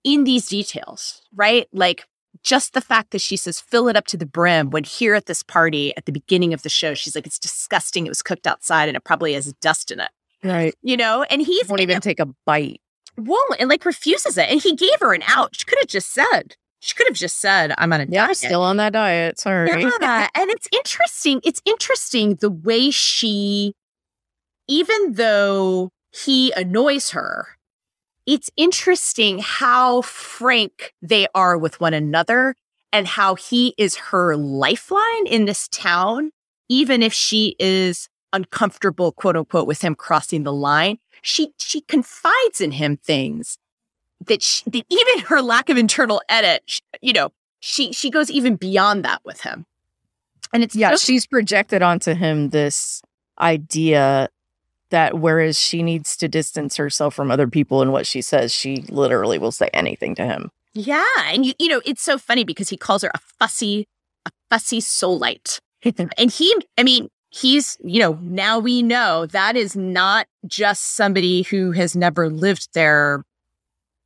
in 0.02 0.24
these 0.24 0.48
details, 0.48 1.22
right? 1.32 1.68
Like 1.72 2.06
just 2.42 2.72
the 2.72 2.80
fact 2.80 3.12
that 3.12 3.20
she 3.20 3.36
says, 3.36 3.60
fill 3.60 3.86
it 3.86 3.94
up 3.94 4.06
to 4.08 4.16
the 4.16 4.26
brim 4.26 4.70
when 4.70 4.82
here 4.82 5.14
at 5.14 5.26
this 5.26 5.44
party 5.44 5.96
at 5.96 6.06
the 6.06 6.12
beginning 6.12 6.52
of 6.52 6.62
the 6.62 6.68
show, 6.68 6.92
she's 6.92 7.14
like, 7.14 7.24
it's 7.24 7.38
disgusting. 7.38 8.04
It 8.04 8.10
was 8.10 8.20
cooked 8.20 8.48
outside 8.48 8.88
and 8.88 8.96
it 8.96 9.04
probably 9.04 9.34
has 9.34 9.52
dust 9.60 9.92
in 9.92 10.00
it. 10.00 10.10
Right. 10.42 10.74
You 10.82 10.96
know, 10.96 11.22
and 11.22 11.40
he's 11.40 11.68
won't 11.68 11.82
even 11.82 12.00
take 12.00 12.18
a 12.18 12.26
bite. 12.46 12.80
Won't 13.16 13.60
and 13.60 13.68
like 13.68 13.84
refuses 13.84 14.36
it. 14.36 14.50
And 14.50 14.60
he 14.60 14.74
gave 14.74 14.98
her 14.98 15.14
an 15.14 15.22
out. 15.28 15.54
She 15.54 15.64
could 15.66 15.78
have 15.78 15.88
just 15.88 16.12
said, 16.12 16.56
she 16.80 16.94
could 16.94 17.06
have 17.06 17.16
just 17.16 17.38
said, 17.38 17.72
I'm 17.78 17.92
on 17.92 18.00
a 18.00 18.06
Yeah, 18.08 18.26
diet. 18.26 18.36
still 18.38 18.62
on 18.62 18.76
that 18.78 18.92
diet. 18.94 19.38
Sorry. 19.38 19.68
Yeah. 19.68 20.28
and 20.34 20.50
it's 20.50 20.66
interesting. 20.72 21.40
It's 21.44 21.60
interesting 21.64 22.36
the 22.36 22.50
way 22.50 22.90
she, 22.90 23.74
even 24.68 25.12
though 25.12 25.90
he 26.12 26.52
annoys 26.52 27.10
her, 27.10 27.48
it's 28.26 28.50
interesting 28.56 29.38
how 29.40 30.02
frank 30.02 30.94
they 31.02 31.26
are 31.34 31.56
with 31.58 31.80
one 31.80 31.94
another 31.94 32.54
and 32.92 33.06
how 33.06 33.34
he 33.34 33.74
is 33.78 33.96
her 33.96 34.36
lifeline 34.36 35.26
in 35.26 35.44
this 35.44 35.68
town, 35.68 36.30
even 36.68 37.02
if 37.02 37.12
she 37.12 37.56
is 37.58 38.08
uncomfortable, 38.32 39.12
quote 39.12 39.36
unquote, 39.36 39.66
with 39.66 39.82
him 39.82 39.94
crossing 39.94 40.44
the 40.44 40.52
line. 40.52 40.98
She 41.22 41.52
she 41.58 41.82
confides 41.82 42.60
in 42.60 42.72
him 42.72 42.96
things 42.96 43.58
that, 44.26 44.42
she, 44.42 44.62
that 44.70 44.84
even 44.88 45.24
her 45.26 45.40
lack 45.42 45.68
of 45.68 45.76
internal 45.76 46.20
edit, 46.28 46.62
sh- 46.66 46.80
you 47.00 47.12
know, 47.12 47.30
she 47.60 47.92
she 47.92 48.10
goes 48.10 48.30
even 48.30 48.56
beyond 48.56 49.04
that 49.04 49.20
with 49.24 49.40
him. 49.42 49.66
And 50.52 50.62
it's 50.62 50.74
Yeah, 50.74 50.90
just- 50.90 51.04
she's 51.04 51.26
projected 51.26 51.82
onto 51.82 52.14
him 52.14 52.50
this 52.50 53.02
idea 53.38 54.28
that 54.90 55.18
whereas 55.18 55.58
she 55.58 55.82
needs 55.82 56.16
to 56.16 56.28
distance 56.28 56.76
herself 56.76 57.14
from 57.14 57.30
other 57.30 57.46
people 57.46 57.80
and 57.82 57.92
what 57.92 58.06
she 58.06 58.20
says, 58.22 58.52
she 58.52 58.84
literally 58.88 59.38
will 59.38 59.52
say 59.52 59.70
anything 59.72 60.14
to 60.16 60.24
him. 60.24 60.50
yeah, 60.74 61.04
and 61.26 61.44
you 61.46 61.52
you 61.58 61.68
know 61.68 61.80
it's 61.84 62.02
so 62.02 62.16
funny 62.18 62.44
because 62.44 62.68
he 62.68 62.76
calls 62.76 63.02
her 63.02 63.10
a 63.14 63.18
fussy 63.38 63.86
a 64.26 64.30
fussy 64.50 64.80
Seoulite, 64.80 65.58
and 66.18 66.30
he 66.30 66.54
I 66.78 66.82
mean 66.82 67.08
he's 67.30 67.76
you 67.82 68.00
know 68.00 68.18
now 68.22 68.58
we 68.58 68.82
know 68.82 69.26
that 69.26 69.56
is 69.56 69.74
not 69.76 70.26
just 70.46 70.94
somebody 70.96 71.42
who 71.42 71.72
has 71.72 71.94
never 71.96 72.28
lived 72.28 72.68
there 72.74 73.24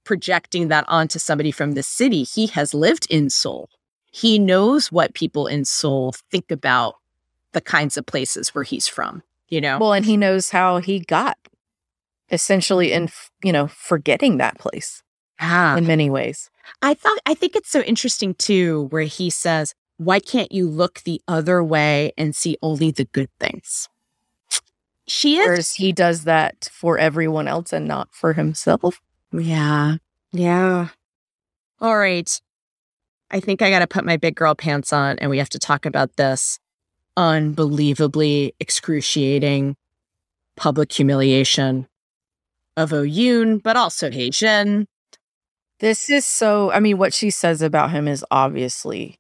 projecting 0.05 0.69
that 0.69 0.85
onto 0.89 1.19
somebody 1.19 1.51
from 1.51 1.73
the 1.73 1.83
city. 1.83 2.23
He 2.23 2.47
has 2.49 2.75
lived 2.75 3.07
in 3.11 3.31
Seoul. 3.31 3.69
He 4.13 4.39
knows 4.39 4.93
what 4.93 5.15
people 5.15 5.47
in 5.47 5.65
Seoul 5.65 6.15
think 6.31 6.51
about 6.51 6.97
the 7.53 7.61
kinds 7.61 7.97
of 7.97 8.07
places 8.07 8.55
where 8.55 8.65
he's 8.65 8.87
from. 8.89 9.23
You 9.49 9.61
know, 9.61 9.79
Well, 9.79 9.93
and 9.93 10.05
he 10.07 10.17
knows 10.17 10.51
how 10.51 10.79
he 10.79 11.01
got 11.01 11.37
essentially 12.31 12.93
in, 12.93 13.09
you 13.43 13.53
know, 13.53 13.67
forgetting 13.69 14.39
that 14.39 14.59
place 14.59 15.03
Ah. 15.41 15.77
in 15.77 15.87
many 15.87 16.09
ways. 16.11 16.51
I 16.81 16.95
thought 16.95 17.19
I 17.27 17.35
think 17.35 17.55
it's 17.55 17.71
so 17.71 17.81
interesting 17.83 18.35
too, 18.35 18.87
where 18.91 19.03
he 19.03 19.29
says, 19.31 19.75
"Why 19.99 20.19
can't 20.19 20.51
you 20.51 20.69
look 20.69 21.03
the 21.05 21.21
other 21.29 21.63
way 21.63 22.13
and 22.17 22.35
see 22.35 22.57
only 22.63 22.91
the 22.91 23.05
good 23.05 23.29
things?" 23.39 23.89
She 25.07 25.37
is, 25.37 25.47
Whereas 25.47 25.73
he 25.75 25.93
does 25.93 26.25
that 26.25 26.69
for 26.73 26.97
everyone 26.99 27.47
else 27.47 27.73
and 27.73 27.87
not 27.87 28.09
for 28.15 28.33
himself. 28.33 29.01
Yeah, 29.37 29.97
yeah. 30.33 30.89
All 31.81 31.99
right, 31.99 32.41
I 33.31 33.41
think 33.41 33.63
I 33.63 33.71
got 33.71 33.81
to 33.81 33.87
put 33.87 34.05
my 34.05 34.17
big 34.17 34.37
girl 34.37 34.55
pants 34.55 34.93
on, 34.93 35.19
and 35.19 35.29
we 35.29 35.39
have 35.39 35.49
to 35.51 35.59
talk 35.59 35.87
about 35.87 36.17
this 36.17 36.59
unbelievably 37.17 38.55
excruciating 38.61 39.77
public 40.57 40.93
humiliation 40.93 41.89
of 42.77 42.93
Oh 42.93 43.03
Yoon, 43.03 43.63
but 43.63 43.77
also 43.77 44.11
Hae-jin. 44.11 44.87
This 45.81 46.09
is 46.11 46.25
so, 46.25 46.71
I 46.71 46.81
mean, 46.81 46.99
what 46.99 47.13
she 47.13 47.31
says 47.31 47.61
about 47.61 47.91
him 47.91 48.07
is 48.07 48.25
obviously 48.31 49.19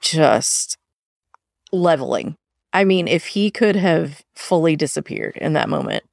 just 0.00 0.78
leveling. 1.70 2.36
I 2.72 2.84
mean, 2.84 3.06
if 3.08 3.26
he 3.26 3.50
could 3.50 3.76
have 3.76 4.22
fully 4.34 4.74
disappeared 4.74 5.36
in 5.36 5.52
that 5.52 5.68
moment, 5.68 6.04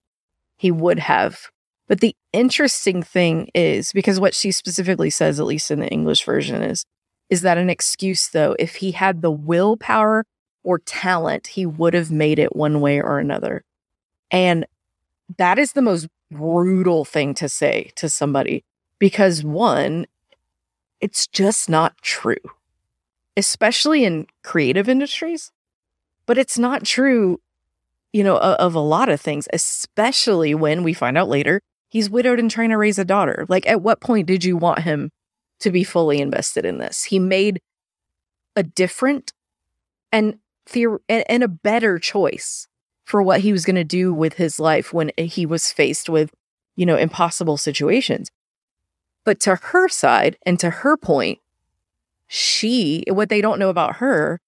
he 0.57 0.69
would 0.69 0.99
have. 0.99 1.49
But 1.91 1.99
the 1.99 2.15
interesting 2.31 3.03
thing 3.03 3.49
is 3.53 3.91
because 3.91 4.17
what 4.17 4.33
she 4.33 4.53
specifically 4.53 5.09
says, 5.09 5.41
at 5.41 5.45
least 5.45 5.71
in 5.71 5.81
the 5.81 5.89
English 5.89 6.23
version, 6.23 6.61
is 6.61 6.85
is 7.29 7.41
that 7.41 7.57
an 7.57 7.69
excuse 7.69 8.29
though? 8.29 8.55
If 8.57 8.75
he 8.75 8.91
had 8.91 9.21
the 9.21 9.29
willpower 9.29 10.25
or 10.63 10.79
talent, 10.79 11.47
he 11.47 11.65
would 11.65 11.93
have 11.93 12.09
made 12.09 12.39
it 12.39 12.55
one 12.55 12.79
way 12.79 13.01
or 13.01 13.19
another. 13.19 13.65
And 14.31 14.65
that 15.37 15.59
is 15.59 15.73
the 15.73 15.81
most 15.81 16.07
brutal 16.31 17.03
thing 17.03 17.33
to 17.33 17.49
say 17.49 17.91
to 17.95 18.07
somebody 18.07 18.63
because 18.97 19.43
one, 19.43 20.05
it's 21.01 21.27
just 21.27 21.69
not 21.69 21.97
true, 22.01 22.37
especially 23.35 24.05
in 24.05 24.27
creative 24.43 24.87
industries. 24.87 25.51
But 26.25 26.37
it's 26.37 26.57
not 26.57 26.85
true, 26.85 27.41
you 28.13 28.23
know, 28.23 28.37
of, 28.37 28.55
of 28.55 28.75
a 28.75 28.79
lot 28.79 29.09
of 29.09 29.19
things, 29.19 29.49
especially 29.51 30.55
when 30.55 30.83
we 30.83 30.93
find 30.93 31.17
out 31.17 31.27
later 31.27 31.61
he's 31.91 32.09
widowed 32.09 32.39
and 32.39 32.49
trying 32.49 32.69
to 32.69 32.77
raise 32.77 32.97
a 32.97 33.05
daughter. 33.05 33.45
Like, 33.49 33.67
at 33.67 33.81
what 33.81 33.99
point 33.99 34.25
did 34.25 34.43
you 34.43 34.57
want 34.57 34.79
him 34.79 35.11
to 35.59 35.69
be 35.69 35.83
fully 35.83 36.19
invested 36.19 36.65
in 36.65 36.77
this? 36.79 37.03
He 37.03 37.19
made 37.19 37.61
a 38.55 38.63
different 38.63 39.33
and 40.11 40.39
theor- 40.67 40.99
and, 41.07 41.23
and 41.29 41.43
a 41.43 41.47
better 41.47 41.99
choice 41.99 42.67
for 43.03 43.21
what 43.21 43.41
he 43.41 43.51
was 43.51 43.65
going 43.65 43.75
to 43.75 43.83
do 43.83 44.13
with 44.13 44.35
his 44.35 44.59
life 44.59 44.93
when 44.93 45.11
he 45.17 45.45
was 45.45 45.71
faced 45.71 46.09
with, 46.09 46.31
you 46.75 46.85
know, 46.85 46.95
impossible 46.95 47.57
situations. 47.57 48.31
But 49.25 49.39
to 49.41 49.55
her 49.55 49.89
side 49.89 50.37
and 50.45 50.57
to 50.61 50.69
her 50.69 50.95
point, 50.95 51.39
she, 52.27 53.03
what 53.09 53.27
they 53.27 53.41
don't 53.41 53.59
know 53.59 53.69
about 53.69 53.97
her 53.97 54.39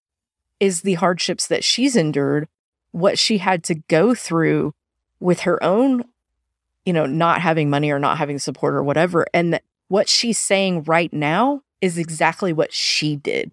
is 0.61 0.81
the 0.81 0.93
hardships 0.93 1.45
that 1.47 1.65
she's 1.65 1.97
endured, 1.97 2.47
what 2.91 3.19
she 3.19 3.39
had 3.39 3.65
to 3.65 3.75
go 3.75 4.15
through 4.15 4.73
with 5.19 5.41
her 5.41 5.61
own, 5.61 6.05
you 6.85 6.93
know, 6.93 7.05
not 7.05 7.41
having 7.41 7.69
money 7.69 7.91
or 7.91 7.99
not 7.99 8.17
having 8.17 8.39
support 8.39 8.73
or 8.73 8.83
whatever. 8.83 9.25
And 9.33 9.53
that 9.53 9.63
what 9.87 10.09
she's 10.09 10.37
saying 10.39 10.83
right 10.83 11.11
now 11.13 11.61
is 11.81 11.97
exactly 11.97 12.53
what 12.53 12.73
she 12.73 13.15
did. 13.15 13.51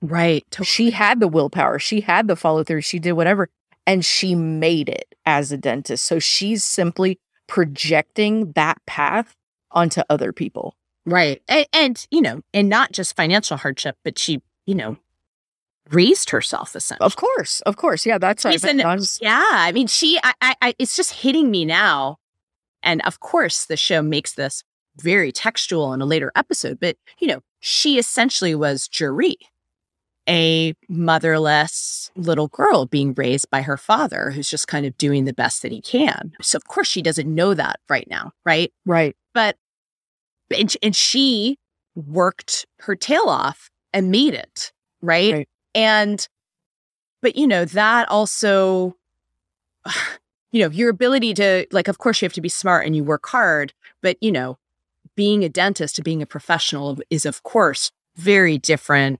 Right. 0.00 0.44
She 0.62 0.90
had 0.90 1.20
the 1.20 1.28
willpower, 1.28 1.78
she 1.78 2.00
had 2.00 2.26
the 2.26 2.36
follow 2.36 2.64
through, 2.64 2.80
she 2.80 2.98
did 2.98 3.12
whatever, 3.12 3.48
and 3.86 4.04
she 4.04 4.34
made 4.34 4.88
it 4.88 5.14
as 5.26 5.52
a 5.52 5.56
dentist. 5.56 6.04
So 6.04 6.18
she's 6.18 6.64
simply 6.64 7.18
projecting 7.46 8.52
that 8.52 8.84
path 8.86 9.36
onto 9.70 10.02
other 10.10 10.32
people. 10.32 10.74
Right. 11.06 11.40
And, 11.48 11.66
and, 11.72 12.06
you 12.10 12.20
know, 12.20 12.42
and 12.52 12.68
not 12.68 12.92
just 12.92 13.16
financial 13.16 13.56
hardship, 13.56 13.96
but 14.04 14.18
she, 14.18 14.42
you 14.66 14.74
know, 14.74 14.96
raised 15.90 16.30
herself 16.30 16.74
essentially. 16.76 17.04
Of 17.04 17.16
course, 17.16 17.60
of 17.62 17.76
course. 17.76 18.06
Yeah, 18.06 18.18
that's 18.18 18.44
what 18.44 18.64
I 18.64 18.68
an- 18.70 18.80
I 18.80 18.94
was- 18.94 19.18
Yeah. 19.20 19.40
I 19.52 19.72
mean, 19.72 19.86
she, 19.86 20.18
I, 20.22 20.54
I, 20.60 20.74
it's 20.78 20.96
just 20.96 21.12
hitting 21.12 21.50
me 21.50 21.64
now. 21.64 22.18
And 22.82 23.00
of 23.02 23.20
course, 23.20 23.66
the 23.66 23.76
show 23.76 24.02
makes 24.02 24.32
this 24.32 24.62
very 24.96 25.32
textual 25.32 25.92
in 25.92 26.00
a 26.00 26.06
later 26.06 26.32
episode, 26.36 26.78
but, 26.80 26.96
you 27.18 27.26
know, 27.26 27.40
she 27.60 27.98
essentially 27.98 28.54
was 28.54 28.88
Juri, 28.88 29.36
a 30.28 30.74
motherless 30.88 32.10
little 32.16 32.48
girl 32.48 32.86
being 32.86 33.14
raised 33.14 33.50
by 33.50 33.62
her 33.62 33.76
father 33.76 34.30
who's 34.30 34.50
just 34.50 34.68
kind 34.68 34.84
of 34.84 34.96
doing 34.98 35.24
the 35.24 35.32
best 35.32 35.62
that 35.62 35.72
he 35.72 35.80
can. 35.80 36.32
So, 36.42 36.56
of 36.56 36.66
course, 36.66 36.88
she 36.88 37.02
doesn't 37.02 37.32
know 37.32 37.54
that 37.54 37.80
right 37.88 38.06
now. 38.10 38.32
Right. 38.44 38.72
right. 38.84 39.16
but 39.34 39.56
and, 40.54 40.76
and 40.82 40.94
she 40.94 41.58
worked 41.94 42.66
her 42.80 42.94
tail 42.94 43.24
off 43.28 43.70
and 43.94 44.10
made 44.10 44.34
it 44.34 44.72
right? 45.02 45.32
Right. 45.32 45.48
and 45.74 46.26
but 47.20 47.36
you 47.36 47.46
know 47.46 47.64
that 47.66 48.08
also 48.08 48.96
you 50.52 50.62
know 50.62 50.70
your 50.70 50.90
ability 50.90 51.34
to 51.34 51.66
like 51.72 51.88
of 51.88 51.98
course 51.98 52.22
you 52.22 52.26
have 52.26 52.32
to 52.32 52.40
be 52.40 52.48
smart 52.48 52.86
and 52.86 52.94
you 52.94 53.02
work 53.02 53.26
hard 53.26 53.72
but 54.00 54.16
you 54.20 54.30
know 54.30 54.58
being 55.16 55.44
a 55.44 55.48
dentist 55.48 55.98
and 55.98 56.04
being 56.04 56.22
a 56.22 56.26
professional 56.26 56.98
is 57.10 57.26
of 57.26 57.42
course 57.42 57.90
very 58.16 58.58
different 58.58 59.18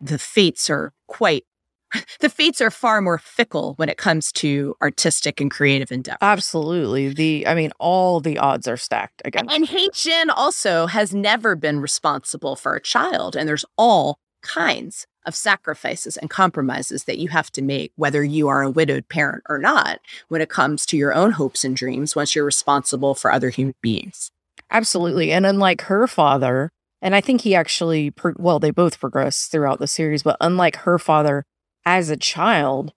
the 0.00 0.18
fates 0.18 0.68
are 0.68 0.92
quite 1.06 1.44
the 2.20 2.28
fates 2.28 2.60
are 2.60 2.70
far 2.70 3.00
more 3.00 3.18
fickle 3.18 3.74
when 3.76 3.88
it 3.88 3.98
comes 3.98 4.32
to 4.32 4.74
artistic 4.82 5.40
and 5.40 5.50
creative 5.50 5.92
endeavor 5.92 6.18
Absolutely. 6.22 7.10
The 7.10 7.46
I 7.46 7.54
mean, 7.54 7.70
all 7.78 8.20
the 8.20 8.38
odds 8.38 8.66
are 8.66 8.78
stacked 8.78 9.20
against. 9.24 9.54
And 9.54 9.66
Hae-jin 9.66 10.30
also 10.30 10.86
has 10.86 11.14
never 11.14 11.54
been 11.54 11.80
responsible 11.80 12.56
for 12.56 12.74
a 12.74 12.80
child. 12.80 13.36
And 13.36 13.46
there's 13.46 13.66
all 13.76 14.18
kinds 14.42 15.06
of 15.24 15.34
sacrifices 15.34 16.16
and 16.16 16.30
compromises 16.30 17.04
that 17.04 17.18
you 17.18 17.28
have 17.28 17.50
to 17.52 17.62
make, 17.62 17.92
whether 17.96 18.24
you 18.24 18.48
are 18.48 18.62
a 18.62 18.70
widowed 18.70 19.08
parent 19.08 19.42
or 19.48 19.58
not, 19.58 20.00
when 20.28 20.40
it 20.40 20.48
comes 20.48 20.84
to 20.86 20.96
your 20.96 21.14
own 21.14 21.32
hopes 21.32 21.64
and 21.64 21.76
dreams 21.76 22.16
once 22.16 22.34
you're 22.34 22.44
responsible 22.44 23.14
for 23.14 23.32
other 23.32 23.50
human 23.50 23.74
beings. 23.80 24.30
Absolutely. 24.70 25.32
And 25.32 25.46
unlike 25.46 25.82
her 25.82 26.06
father, 26.06 26.70
and 27.00 27.14
I 27.14 27.20
think 27.20 27.42
he 27.42 27.54
actually, 27.54 28.12
well, 28.36 28.58
they 28.58 28.70
both 28.70 29.00
progress 29.00 29.46
throughout 29.46 29.78
the 29.78 29.86
series, 29.86 30.22
but 30.22 30.36
unlike 30.40 30.76
her 30.76 30.98
father 30.98 31.44
as 31.84 32.10
a 32.10 32.16
child, 32.16 32.92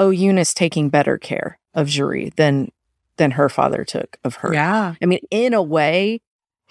Oyun 0.00 0.38
is 0.38 0.54
taking 0.54 0.88
better 0.88 1.18
care 1.18 1.58
of 1.74 1.86
Juri 1.86 2.32
than 2.36 2.70
than 3.18 3.32
her 3.32 3.50
father 3.50 3.84
took 3.84 4.16
of 4.24 4.36
her. 4.36 4.54
Yeah. 4.54 4.94
I 5.02 5.06
mean, 5.06 5.20
in 5.30 5.52
a 5.52 5.62
way, 5.62 6.22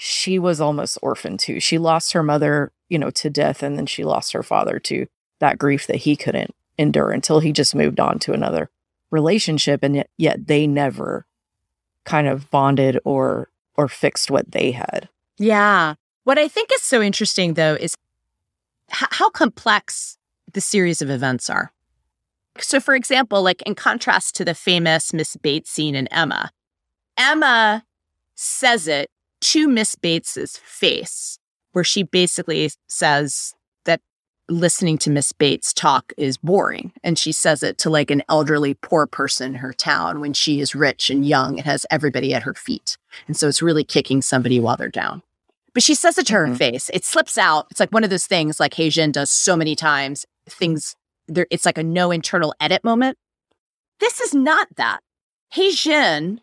she 0.02 0.40
was 0.40 0.62
almost 0.62 0.98
orphaned 1.02 1.42
too. 1.42 1.60
She 1.60 1.78
lost 1.78 2.14
her 2.14 2.24
mother, 2.24 2.72
you 2.88 2.98
know, 2.98 3.10
to 3.10 3.30
death, 3.30 3.62
and 3.62 3.78
then 3.78 3.86
she 3.86 4.06
lost 4.06 4.32
her 4.32 4.42
father 4.42 4.80
to 4.80 5.08
that 5.40 5.58
grief 5.58 5.88
that 5.88 5.98
he 5.98 6.16
couldn't 6.16 6.56
endure 6.78 7.12
until 7.12 7.42
he 7.42 7.52
just 7.52 7.76
moved 7.76 8.00
on 8.00 8.18
to 8.20 8.32
another 8.32 8.70
relationship. 9.12 9.84
And 9.84 9.98
yet, 9.98 10.10
yet 10.18 10.48
they 10.48 10.68
never 10.68 11.26
kind 12.06 12.30
of 12.30 12.50
bonded 12.50 12.98
or 13.04 13.50
or 13.76 13.90
fixed 13.90 14.32
what 14.32 14.50
they 14.54 14.72
had. 14.72 15.10
Yeah. 15.38 15.96
What 16.24 16.38
I 16.38 16.48
think 16.48 16.72
is 16.72 16.82
so 16.82 17.02
interesting 17.02 17.56
though 17.56 17.76
is 17.76 17.94
h- 18.90 19.10
how 19.12 19.30
complex 19.30 20.18
the 20.54 20.62
series 20.62 21.02
of 21.02 21.10
events 21.10 21.50
are. 21.50 21.74
So, 22.58 22.80
for 22.80 22.96
example, 22.96 23.44
like 23.44 23.62
in 23.64 23.76
contrast 23.76 24.34
to 24.36 24.46
the 24.46 24.56
famous 24.56 25.12
Miss 25.12 25.36
Bates 25.36 25.70
scene 25.70 25.96
in 25.96 26.08
Emma, 26.08 26.52
Emma 27.18 27.84
says 28.36 28.88
it 28.88 29.10
to 29.42 29.68
Miss 29.68 29.96
Bates's 29.96 30.58
face, 30.58 31.40
where 31.72 31.84
she 31.84 32.04
basically 32.04 32.70
says 32.88 33.54
that 33.86 34.02
listening 34.50 34.98
to 35.00 35.10
Miss 35.10 35.32
Bates 35.32 35.74
talk 35.74 36.12
is 36.18 36.38
boring. 36.38 36.92
And 37.04 37.18
she 37.18 37.32
says 37.32 37.64
it 37.64 37.78
to 37.80 37.90
like 37.90 38.12
an 38.12 38.24
elderly 38.30 38.74
poor 38.74 39.08
person 39.08 39.54
in 39.54 39.56
her 39.56 39.74
town 39.74 40.20
when 40.20 40.34
she 40.34 40.60
is 40.60 40.76
rich 40.76 41.10
and 41.10 41.26
young 41.26 41.58
and 41.58 41.66
has 41.66 41.86
everybody 41.92 42.34
at 42.34 42.44
her 42.44 42.54
feet. 42.54 42.98
And 43.28 43.38
so 43.38 43.48
it's 43.48 43.62
really 43.62 43.84
kicking 43.84 44.22
somebody 44.22 44.60
while 44.60 44.78
they're 44.78 44.90
down. 44.90 45.24
But 45.74 45.84
she 45.84 45.96
says 45.96 46.18
it 46.18 46.28
to 46.28 46.34
mm-hmm. 46.34 46.52
her 46.52 46.58
face. 46.58 46.90
It 46.94 47.06
slips 47.06 47.38
out. 47.38 47.68
It's 47.72 47.80
like 47.80 47.92
one 47.92 48.04
of 48.04 48.10
those 48.10 48.26
things 48.26 48.60
like 48.60 48.74
Jin 48.74 49.12
does 49.12 49.30
so 49.30 49.56
many 49.56 49.76
times. 49.76 50.26
Things 50.48 50.96
there 51.28 51.48
it's 51.52 51.66
like 51.66 51.78
a 51.78 51.84
no 51.84 52.12
internal 52.12 52.54
edit 52.60 52.84
moment. 52.84 53.18
This 54.00 54.20
is 54.20 54.34
not 54.34 54.68
that. 54.78 55.02
Jin 55.52 56.42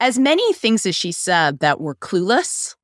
as 0.00 0.18
many 0.18 0.52
things 0.52 0.86
as 0.86 0.96
she 0.96 1.12
said 1.12 1.60
that 1.60 1.80
were 1.80 1.94
clueless, 1.94 2.74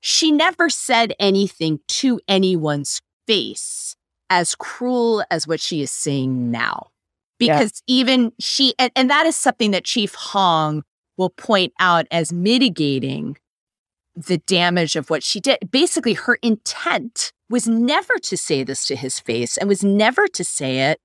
she 0.00 0.30
never 0.30 0.68
said 0.68 1.14
anything 1.18 1.80
to 1.88 2.20
anyone's 2.28 3.00
face 3.26 3.96
as 4.30 4.54
cruel 4.54 5.24
as 5.30 5.46
what 5.46 5.60
she 5.60 5.82
is 5.82 5.90
saying 5.90 6.50
now. 6.50 6.88
Because 7.38 7.82
yeah. 7.86 7.96
even 7.96 8.32
she, 8.38 8.74
and, 8.78 8.90
and 8.96 9.10
that 9.10 9.26
is 9.26 9.36
something 9.36 9.72
that 9.72 9.84
Chief 9.84 10.14
Hong 10.14 10.82
will 11.16 11.30
point 11.30 11.72
out 11.78 12.06
as 12.10 12.32
mitigating 12.32 13.36
the 14.14 14.38
damage 14.38 14.96
of 14.96 15.10
what 15.10 15.22
she 15.22 15.40
did. 15.40 15.58
Basically, 15.70 16.14
her 16.14 16.36
intent 16.36 17.32
was 17.50 17.68
never 17.68 18.18
to 18.18 18.36
say 18.36 18.64
this 18.64 18.86
to 18.86 18.96
his 18.96 19.20
face 19.20 19.56
and 19.56 19.68
was 19.68 19.84
never 19.84 20.26
to 20.28 20.44
say 20.44 20.90
it 20.90 21.00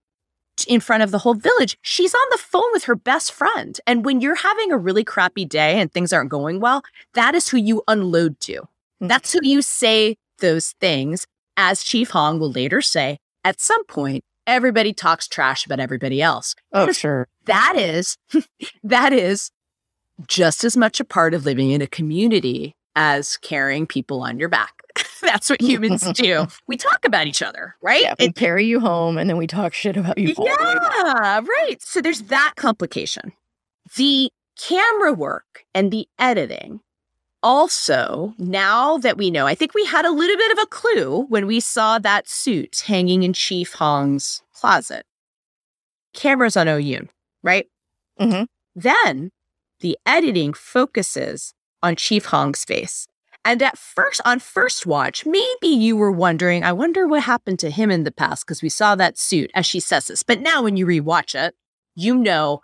in 0.67 0.79
front 0.79 1.03
of 1.03 1.11
the 1.11 1.19
whole 1.19 1.33
village. 1.33 1.77
She's 1.81 2.13
on 2.13 2.27
the 2.31 2.37
phone 2.37 2.71
with 2.71 2.83
her 2.85 2.95
best 2.95 3.31
friend. 3.31 3.79
And 3.87 4.05
when 4.05 4.21
you're 4.21 4.35
having 4.35 4.71
a 4.71 4.77
really 4.77 5.03
crappy 5.03 5.45
day 5.45 5.79
and 5.79 5.91
things 5.91 6.13
aren't 6.13 6.29
going 6.29 6.59
well, 6.59 6.83
that 7.13 7.35
is 7.35 7.49
who 7.49 7.57
you 7.57 7.83
unload 7.87 8.39
to. 8.41 8.53
Mm-hmm. 8.53 9.07
That's 9.07 9.33
who 9.33 9.39
you 9.43 9.61
say 9.61 10.17
those 10.39 10.73
things. 10.79 11.25
As 11.57 11.83
Chief 11.83 12.11
Hong 12.11 12.39
will 12.39 12.51
later 12.51 12.81
say, 12.81 13.17
at 13.43 13.59
some 13.59 13.85
point, 13.85 14.23
everybody 14.47 14.93
talks 14.93 15.27
trash 15.27 15.65
about 15.65 15.79
everybody 15.79 16.21
else. 16.21 16.55
Oh, 16.71 16.91
sure. 16.91 17.27
That 17.45 17.75
is, 17.75 18.17
that 18.83 19.13
is 19.13 19.51
just 20.27 20.63
as 20.63 20.77
much 20.77 20.99
a 20.99 21.05
part 21.05 21.33
of 21.33 21.45
living 21.45 21.71
in 21.71 21.81
a 21.81 21.87
community 21.87 22.75
as 22.95 23.37
carrying 23.37 23.87
people 23.87 24.21
on 24.21 24.39
your 24.39 24.49
back. 24.49 24.83
That's 25.25 25.49
what 25.49 25.61
humans 25.61 26.09
do. 26.13 26.47
We 26.67 26.77
talk 26.77 27.05
about 27.05 27.27
each 27.27 27.41
other, 27.41 27.75
right? 27.81 28.01
Yeah, 28.01 28.15
we 28.19 28.25
it, 28.25 28.35
carry 28.35 28.65
you 28.65 28.79
home 28.79 29.17
and 29.17 29.29
then 29.29 29.37
we 29.37 29.47
talk 29.47 29.73
shit 29.73 29.97
about 29.97 30.17
you. 30.17 30.33
Yeah, 30.37 31.39
right. 31.39 31.77
So 31.79 32.01
there's 32.01 32.23
that 32.23 32.53
complication. 32.55 33.33
The 33.95 34.31
camera 34.59 35.13
work 35.13 35.65
and 35.73 35.91
the 35.91 36.07
editing. 36.19 36.81
Also, 37.43 38.35
now 38.37 38.97
that 38.99 39.17
we 39.17 39.31
know, 39.31 39.47
I 39.47 39.55
think 39.55 39.73
we 39.73 39.85
had 39.85 40.05
a 40.05 40.11
little 40.11 40.37
bit 40.37 40.51
of 40.51 40.59
a 40.59 40.67
clue 40.67 41.25
when 41.29 41.47
we 41.47 41.59
saw 41.59 41.97
that 41.99 42.27
suit 42.27 42.83
hanging 42.85 43.23
in 43.23 43.33
Chief 43.33 43.73
Hong's 43.73 44.43
closet. 44.53 45.05
Cameras 46.13 46.55
on 46.55 46.67
Oyun, 46.67 47.09
right? 47.41 47.67
Mm-hmm. 48.19 48.43
Then 48.75 49.31
the 49.79 49.97
editing 50.05 50.53
focuses 50.53 51.53
on 51.81 51.95
Chief 51.95 52.25
Hong's 52.25 52.63
face. 52.63 53.07
And 53.43 53.61
at 53.63 53.77
first, 53.77 54.21
on 54.23 54.39
first 54.39 54.85
watch, 54.85 55.25
maybe 55.25 55.67
you 55.67 55.95
were 55.95 56.11
wondering, 56.11 56.63
I 56.63 56.73
wonder 56.73 57.07
what 57.07 57.23
happened 57.23 57.59
to 57.59 57.71
him 57.71 57.89
in 57.89 58.03
the 58.03 58.11
past 58.11 58.45
because 58.45 58.61
we 58.61 58.69
saw 58.69 58.95
that 58.95 59.17
suit 59.17 59.49
as 59.55 59.65
she 59.65 59.79
says 59.79 60.07
this. 60.07 60.21
But 60.21 60.41
now 60.41 60.61
when 60.61 60.77
you 60.77 60.85
rewatch 60.85 61.33
it, 61.33 61.55
you 61.95 62.15
know 62.15 62.61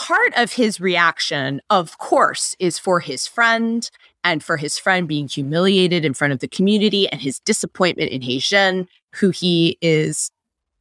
part 0.00 0.32
of 0.34 0.52
his 0.52 0.80
reaction, 0.80 1.60
of 1.68 1.98
course, 1.98 2.56
is 2.58 2.78
for 2.78 3.00
his 3.00 3.26
friend 3.26 3.90
and 4.24 4.42
for 4.42 4.56
his 4.56 4.78
friend 4.78 5.06
being 5.06 5.28
humiliated 5.28 6.06
in 6.06 6.14
front 6.14 6.32
of 6.32 6.38
the 6.38 6.48
community 6.48 7.06
and 7.08 7.20
his 7.20 7.38
disappointment 7.40 8.10
in 8.10 8.22
Hae-jin, 8.22 8.88
who 9.16 9.28
he 9.28 9.76
is, 9.82 10.30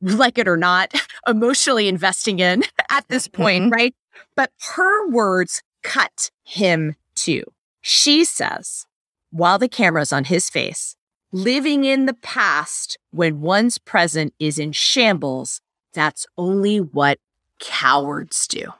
like 0.02 0.38
it 0.38 0.48
or 0.48 0.56
not, 0.56 0.94
emotionally 1.28 1.90
investing 1.90 2.40
in 2.40 2.64
at 2.90 3.08
this 3.10 3.28
point, 3.28 3.66
mm-hmm. 3.66 3.74
right? 3.74 3.96
But 4.38 4.52
her 4.76 5.10
words 5.10 5.62
cut 5.84 6.32
him 6.46 6.96
too. 7.16 7.44
She 7.82 8.24
says, 8.24 8.86
while 9.32 9.60
the 9.60 9.70
camera's 9.70 10.14
on 10.14 10.26
his 10.26 10.50
face, 10.50 10.96
living 11.32 11.84
in 11.84 12.06
the 12.06 12.14
past 12.14 12.98
when 13.12 13.42
one's 13.42 13.78
present 13.78 14.34
is 14.40 14.60
in 14.60 14.72
shambles, 14.72 15.62
that's 15.94 16.26
only 16.38 16.80
what 16.80 17.20
cowards 17.60 18.48
do. 18.48 18.74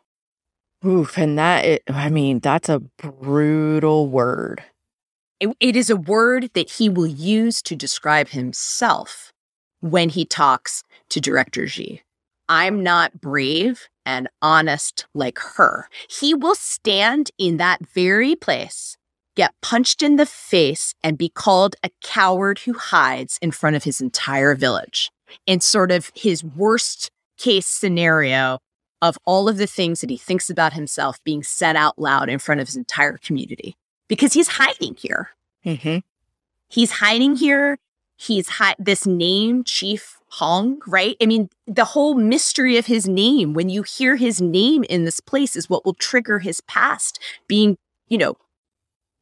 Oof, 0.86 1.18
and 1.18 1.38
that, 1.38 1.66
it, 1.66 1.84
I 1.90 2.10
mean, 2.10 2.40
that's 2.40 2.70
a 2.70 2.80
brutal 2.80 4.08
word. 4.08 4.64
It, 5.40 5.50
it 5.60 5.76
is 5.76 5.90
a 5.90 5.98
word 5.98 6.52
that 6.54 6.72
he 6.72 6.90
will 6.90 7.08
use 7.08 7.62
to 7.64 7.76
describe 7.76 8.30
himself 8.30 9.34
when 9.82 10.10
he 10.10 10.26
talks 10.26 10.84
to 11.10 11.22
director 11.22 11.66
Ji. 11.66 12.02
I'm 12.48 12.82
not 12.82 13.22
brave 13.22 13.90
and 14.06 14.28
honest 14.42 15.06
like 15.14 15.38
her. 15.56 15.88
He 16.10 16.34
will 16.34 16.56
stand 16.56 17.30
in 17.38 17.58
that 17.58 17.86
very 17.94 18.36
place, 18.36 18.98
get 19.40 19.56
punched 19.62 20.04
in 20.04 20.18
the 20.18 20.26
face, 20.26 20.94
and 21.02 21.18
be 21.18 21.30
called 21.30 21.78
a 21.82 21.90
coward 22.04 22.60
who 22.60 22.74
hides 22.74 23.40
in 23.42 23.52
front 23.52 23.78
of 23.78 23.86
his 23.86 24.02
entire 24.02 24.54
village. 24.54 25.12
In 25.48 25.62
sort 25.62 25.94
of 25.94 26.12
his 26.14 26.44
worst 26.44 27.10
case 27.38 27.66
scenario 27.66 28.60
of 29.02 29.18
all 29.24 29.48
of 29.48 29.56
the 29.56 29.66
things 29.66 30.02
that 30.02 30.10
he 30.10 30.18
thinks 30.18 30.50
about 30.50 30.74
himself 30.74 31.24
being 31.24 31.42
said 31.42 31.78
out 31.78 31.98
loud 31.98 32.28
in 32.28 32.38
front 32.38 32.60
of 32.60 32.68
his 32.68 32.76
entire 32.76 33.18
community 33.18 33.78
because 34.10 34.34
he's 34.34 34.50
hiding 34.50 34.96
here. 34.96 35.30
Mm-hmm. 35.66 36.00
He's 36.68 36.92
hiding 36.92 37.38
here. 37.38 37.78
He's 38.18 38.50
hi- 38.50 38.76
this 38.78 39.06
name, 39.06 39.64
Chief 39.64 40.20
Hong, 40.32 40.82
right? 40.86 41.16
I 41.22 41.26
mean, 41.26 41.48
the 41.66 41.86
whole 41.86 42.16
mystery 42.16 42.76
of 42.76 42.88
his 42.88 43.08
name, 43.08 43.54
when 43.54 43.70
you 43.70 43.84
hear 43.84 44.18
his 44.18 44.42
name 44.42 44.84
in 44.90 45.06
this 45.06 45.22
place, 45.22 45.56
is 45.56 45.70
what 45.70 45.86
will 45.86 45.94
trigger 45.94 46.40
his 46.40 46.60
past 46.60 47.22
being, 47.48 47.78
you 48.10 48.18
know, 48.18 48.36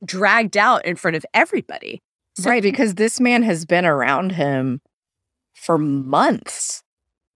dragged 0.06 0.58
out 0.58 0.86
in 0.86 0.96
front 0.96 1.18
of 1.18 1.26
everybody. 1.34 2.02
So- 2.36 2.50
right. 2.50 2.64
Because 2.64 2.96
this 2.96 3.20
man 3.20 3.44
has 3.44 3.66
been 3.66 3.86
around 3.86 4.34
him 4.34 4.82
for 5.54 5.78
months 5.78 6.84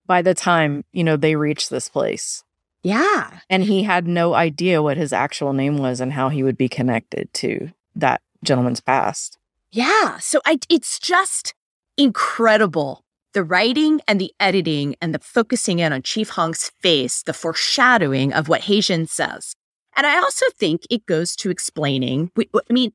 by 0.06 0.22
the 0.22 0.34
time, 0.34 0.84
you 0.92 1.04
know, 1.04 1.18
they 1.18 1.36
reach 1.36 1.70
this 1.70 1.90
place. 1.90 2.44
Yeah. 2.84 3.40
And 3.50 3.64
he 3.64 3.84
had 3.84 4.08
no 4.08 4.34
idea 4.34 4.82
what 4.82 4.98
his 4.98 5.14
actual 5.14 5.54
name 5.54 5.78
was 5.78 6.02
and 6.02 6.14
how 6.14 6.30
he 6.30 6.44
would 6.44 6.58
be 6.58 6.70
connected 6.70 7.32
to 7.36 7.72
that 7.96 8.22
gentleman's 8.44 8.82
past. 8.82 9.38
Yeah. 9.72 10.18
So 10.20 10.42
I 10.46 10.60
it's 10.70 11.00
just 11.00 11.54
incredible 11.98 13.04
the 13.34 13.44
writing 13.44 14.02
and 14.08 14.20
the 14.20 14.34
editing 14.40 14.96
and 15.02 15.14
the 15.14 15.20
focusing 15.20 15.80
in 15.80 15.94
on 15.94 16.02
Chief 16.02 16.30
Hong's 16.30 16.72
face, 16.82 17.24
the 17.24 17.34
foreshadowing 17.34 18.34
of 18.34 18.50
what 18.50 18.62
Hae-jin 18.62 19.08
says. 19.08 19.56
And 19.96 20.08
I 20.08 20.18
also 20.18 20.46
think 20.58 20.84
it 20.90 21.06
goes 21.06 21.36
to 21.38 21.50
explaining. 21.50 22.32
I 22.38 22.74
mean, 22.74 22.94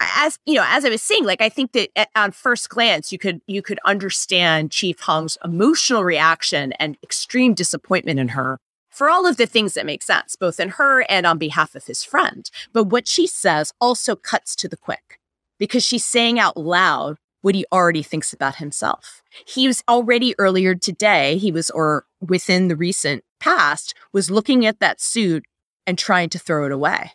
as 0.00 0.38
you 0.46 0.54
know, 0.54 0.64
as 0.66 0.84
I 0.84 0.88
was 0.88 1.02
saying, 1.02 1.24
like 1.24 1.42
I 1.42 1.48
think 1.48 1.72
that 1.72 1.90
at, 1.96 2.08
on 2.16 2.32
first 2.32 2.68
glance, 2.68 3.12
you 3.12 3.18
could 3.18 3.40
you 3.46 3.62
could 3.62 3.78
understand 3.84 4.70
Chief 4.70 5.00
Hong's 5.00 5.36
emotional 5.44 6.04
reaction 6.04 6.72
and 6.74 6.96
extreme 7.02 7.54
disappointment 7.54 8.18
in 8.18 8.28
her 8.28 8.58
for 8.90 9.08
all 9.08 9.26
of 9.26 9.36
the 9.36 9.46
things 9.46 9.74
that 9.74 9.86
make 9.86 10.02
sense, 10.02 10.36
both 10.36 10.58
in 10.58 10.70
her 10.70 11.02
and 11.08 11.26
on 11.26 11.38
behalf 11.38 11.74
of 11.74 11.86
his 11.86 12.02
friend. 12.02 12.50
But 12.72 12.84
what 12.84 13.06
she 13.06 13.26
says 13.26 13.72
also 13.80 14.16
cuts 14.16 14.56
to 14.56 14.68
the 14.68 14.76
quick 14.76 15.20
because 15.58 15.84
she's 15.84 16.04
saying 16.04 16.38
out 16.38 16.56
loud 16.56 17.16
what 17.42 17.54
he 17.54 17.64
already 17.72 18.02
thinks 18.02 18.32
about 18.32 18.56
himself. 18.56 19.22
He 19.46 19.66
was 19.66 19.82
already 19.88 20.34
earlier 20.38 20.74
today, 20.74 21.38
he 21.38 21.52
was, 21.52 21.70
or 21.70 22.04
within 22.20 22.68
the 22.68 22.76
recent 22.76 23.24
past, 23.38 23.94
was 24.12 24.30
looking 24.30 24.66
at 24.66 24.80
that 24.80 25.00
suit 25.00 25.44
and 25.86 25.98
trying 25.98 26.28
to 26.30 26.38
throw 26.38 26.66
it 26.66 26.72
away. 26.72 27.12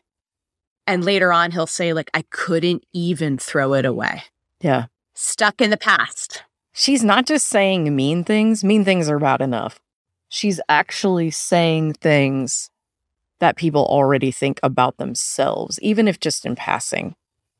And 0.88 1.04
later 1.04 1.34
on, 1.34 1.52
he'll 1.52 1.68
say, 1.68 1.94
like, 1.94 2.12
I 2.14 2.24
couldn't 2.30 2.84
even 2.94 3.38
throw 3.38 3.74
it 3.74 3.86
away. 3.86 4.24
Yeah. 4.62 4.86
Stuck 5.14 5.62
in 5.62 5.70
the 5.70 5.78
past. 5.78 6.44
She's 6.74 7.04
not 7.04 7.26
just 7.26 7.48
saying 7.48 7.96
mean 7.96 8.24
things, 8.24 8.64
mean 8.64 8.84
things 8.86 9.10
are 9.10 9.20
bad 9.20 9.42
enough. 9.42 9.80
She's 10.28 10.60
actually 10.68 11.32
saying 11.32 11.94
things 11.94 12.70
that 13.40 13.56
people 13.56 13.86
already 13.86 14.32
think 14.32 14.60
about 14.62 14.98
themselves, 14.98 15.80
even 15.82 16.08
if 16.08 16.20
just 16.20 16.46
in 16.46 16.56
passing. 16.56 17.16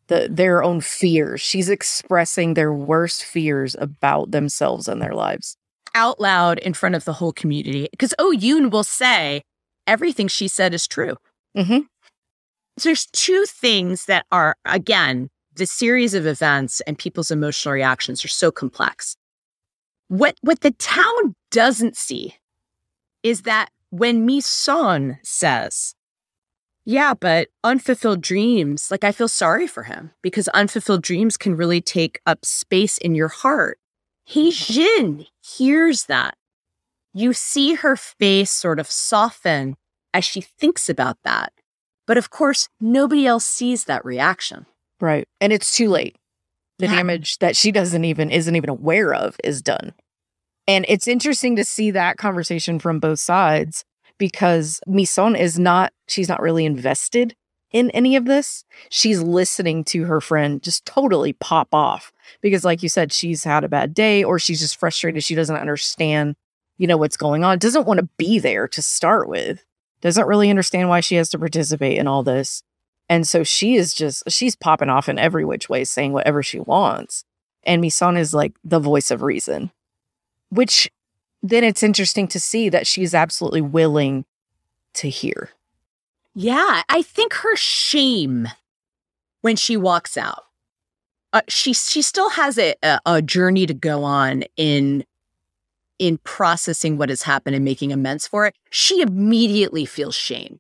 the 0.08 0.28
their 0.30 0.64
own 0.64 0.82
fears. 0.82 1.42
She's 1.42 1.70
expressing 1.70 2.54
their 2.54 2.74
worst 2.74 3.24
fears 3.24 3.76
about 3.80 4.32
themselves 4.32 4.88
and 4.88 5.02
their 5.02 5.14
lives 5.14 5.58
out 5.94 6.20
loud 6.20 6.60
in 6.60 6.74
front 6.74 6.96
of 6.96 7.06
the 7.06 7.14
whole 7.14 7.32
community. 7.32 7.88
Because 7.92 8.14
Oh 8.20 8.36
Yoon 8.38 8.70
will 8.70 8.84
say 8.84 9.44
everything 9.88 10.28
she 10.28 10.48
said 10.48 10.74
is 10.74 10.88
true. 10.88 11.18
Mm-hmm. 11.58 11.80
So 12.78 12.90
there's 12.90 13.08
two 13.08 13.46
things 13.48 14.06
that 14.06 14.26
are 14.32 14.56
again 14.66 15.30
the 15.56 15.66
series 15.66 16.14
of 16.14 16.28
events 16.28 16.82
and 16.82 16.98
people's 16.98 17.32
emotional 17.32 17.74
reactions 17.74 18.26
are 18.26 18.30
so 18.30 18.52
complex. 18.52 19.16
What 20.08 20.36
what 20.42 20.62
the 20.62 20.72
town 20.72 21.36
doesn't 21.52 21.96
see 21.96 22.36
is 23.24 23.44
that 23.44 23.70
when 23.90 24.26
Mi 24.26 24.42
Son 24.42 25.18
says, 25.24 25.96
Yeah, 26.84 27.14
but 27.14 27.48
unfulfilled 27.64 28.22
dreams, 28.22 28.92
like 28.92 29.04
I 29.04 29.12
feel 29.12 29.28
sorry 29.28 29.68
for 29.68 29.84
him 29.84 30.12
because 30.22 30.48
unfulfilled 30.50 31.02
dreams 31.02 31.38
can 31.38 31.56
really 31.56 31.82
take 31.82 32.20
up 32.26 32.46
space 32.46 32.98
in 32.98 33.16
your 33.16 33.30
heart. 33.30 33.80
Hae-jin 34.26 35.26
hears 35.42 36.06
that. 36.06 36.36
You 37.16 37.34
see 37.34 37.76
her 37.76 37.96
face 37.96 38.52
sort 38.52 38.78
of 38.80 38.92
soften 38.92 39.76
as 40.14 40.26
she 40.26 40.42
thinks 40.42 40.90
about 40.90 41.18
that. 41.24 41.54
But 42.06 42.18
of 42.18 42.30
course, 42.30 42.68
nobody 42.80 43.26
else 43.26 43.46
sees 43.46 43.86
that 43.86 44.06
reaction. 44.06 44.66
Right. 45.02 45.28
And 45.42 45.52
it's 45.52 45.76
too 45.76 45.90
late. 45.90 46.18
The 46.78 46.86
Yeah. 46.88 46.96
damage 46.98 47.38
that 47.40 47.56
she 47.56 47.72
doesn't 47.72 48.04
even 48.04 48.30
isn't 48.30 48.56
even 48.56 48.70
aware 48.70 49.14
of 49.14 49.38
is 49.44 49.62
done. 49.62 49.94
And 50.68 50.86
it's 50.90 51.08
interesting 51.08 51.56
to 51.56 51.64
see 51.64 51.90
that 51.92 52.18
conversation 52.18 52.80
from 52.80 53.00
both 53.00 53.20
sides 53.20 53.86
because 54.18 54.82
Mison 54.86 55.36
is 55.36 55.58
not 55.58 55.94
she's 56.08 56.28
not 56.30 56.42
really 56.42 56.66
invested 56.66 57.34
in 57.72 57.90
any 57.92 58.16
of 58.18 58.26
this. 58.26 58.66
She's 58.90 59.22
listening 59.22 59.84
to 59.86 60.04
her 60.04 60.20
friend 60.20 60.62
just 60.62 60.86
totally 60.86 61.32
pop 61.34 61.70
off 61.74 62.12
because 62.42 62.66
like 62.66 62.84
you 62.84 62.90
said 62.90 63.14
she's 63.14 63.46
had 63.46 63.64
a 63.64 63.70
bad 63.70 63.94
day 63.94 64.24
or 64.24 64.38
she's 64.38 64.60
just 64.60 64.78
frustrated 64.80 65.24
she 65.24 65.36
doesn't 65.36 65.56
understand 65.56 66.36
you 66.78 66.88
know 66.88 66.98
what's 66.98 67.18
going 67.18 67.44
on. 67.44 67.60
Doesn't 67.60 67.88
want 67.88 68.00
to 68.00 68.10
be 68.18 68.40
there 68.40 68.68
to 68.68 68.82
start 68.82 69.30
with. 69.30 69.66
Doesn't 70.02 70.28
really 70.28 70.50
understand 70.50 70.90
why 70.90 71.00
she 71.00 71.16
has 71.16 71.30
to 71.30 71.40
participate 71.40 71.98
in 71.98 72.08
all 72.08 72.24
this. 72.24 72.62
And 73.08 73.28
so 73.28 73.44
she 73.44 73.76
is 73.76 73.94
just, 73.94 74.24
she's 74.30 74.56
popping 74.56 74.90
off 74.90 75.10
in 75.10 75.20
every 75.20 75.46
which 75.46 75.70
way, 75.70 75.84
saying 75.84 76.14
whatever 76.14 76.42
she 76.42 76.60
wants. 76.60 77.24
And 77.64 77.84
Misan 77.84 78.18
is 78.18 78.34
like 78.34 78.54
the 78.64 78.80
voice 78.80 79.12
of 79.12 79.22
reason, 79.22 79.72
which 80.50 80.90
then 81.42 81.64
it's 81.64 81.84
interesting 81.84 82.28
to 82.30 82.40
see 82.40 82.70
that 82.70 82.88
she's 82.88 83.14
absolutely 83.14 83.62
willing 83.62 84.26
to 84.96 85.10
hear. 85.10 85.50
Yeah, 86.34 86.82
I 86.90 87.02
think 87.02 87.34
her 87.34 87.56
shame 87.56 88.48
when 89.42 89.56
she 89.56 89.78
walks 89.78 90.18
out. 90.18 90.44
Uh, 91.32 91.42
she 91.48 91.74
she 91.74 92.02
still 92.02 92.30
has 92.30 92.58
a, 92.58 92.76
a 92.82 93.00
a 93.06 93.22
journey 93.22 93.66
to 93.66 93.74
go 93.74 94.04
on 94.04 94.44
in 94.58 95.06
in 96.00 96.18
processing 96.20 96.98
what 96.98 97.10
has 97.10 97.22
happened 97.24 97.56
and 97.56 97.66
making 97.66 97.92
amends 97.92 98.28
for 98.28 98.46
it. 98.46 98.56
She 98.70 99.02
immediately 99.02 99.86
feels 99.86 100.16
shame. 100.16 100.60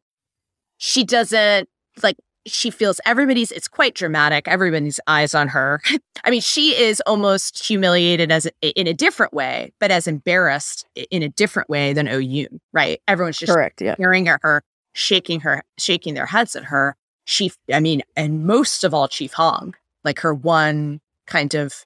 She 0.77 1.03
doesn't 1.03 1.69
like 2.03 2.17
she 2.47 2.69
feels 2.69 3.01
everybody's 3.05 3.51
it's 3.51 3.67
quite 3.67 3.95
dramatic. 3.95 4.47
Everybody's 4.47 4.99
eyes 5.07 5.33
on 5.33 5.47
her. 5.49 5.81
I 6.23 6.29
mean, 6.29 6.41
she 6.41 6.75
is 6.79 7.01
almost 7.05 7.63
humiliated 7.65 8.31
as 8.31 8.47
in 8.61 8.87
a 8.87 8.93
different 8.93 9.33
way, 9.33 9.71
but 9.79 9.91
as 9.91 10.07
embarrassed 10.07 10.85
in 11.11 11.23
a 11.23 11.29
different 11.29 11.69
way 11.69 11.93
than 11.93 12.07
Oh 12.07 12.19
Yoon, 12.19 12.59
right? 12.71 13.01
Everyone's 13.07 13.37
just 13.37 13.51
Correct. 13.51 13.81
Yeah. 13.81 13.95
staring 13.95 14.27
at 14.27 14.39
her, 14.43 14.63
shaking 14.93 15.39
her, 15.41 15.63
shaking 15.77 16.13
their 16.13 16.27
heads 16.27 16.55
at 16.55 16.65
her. 16.65 16.95
She, 17.25 17.51
I 17.73 17.79
mean, 17.79 18.03
and 18.15 18.45
most 18.45 18.83
of 18.83 18.93
all, 18.93 19.07
Chief 19.07 19.33
Hong, 19.33 19.73
like 20.03 20.19
her 20.19 20.33
one 20.33 21.01
kind 21.25 21.55
of 21.55 21.85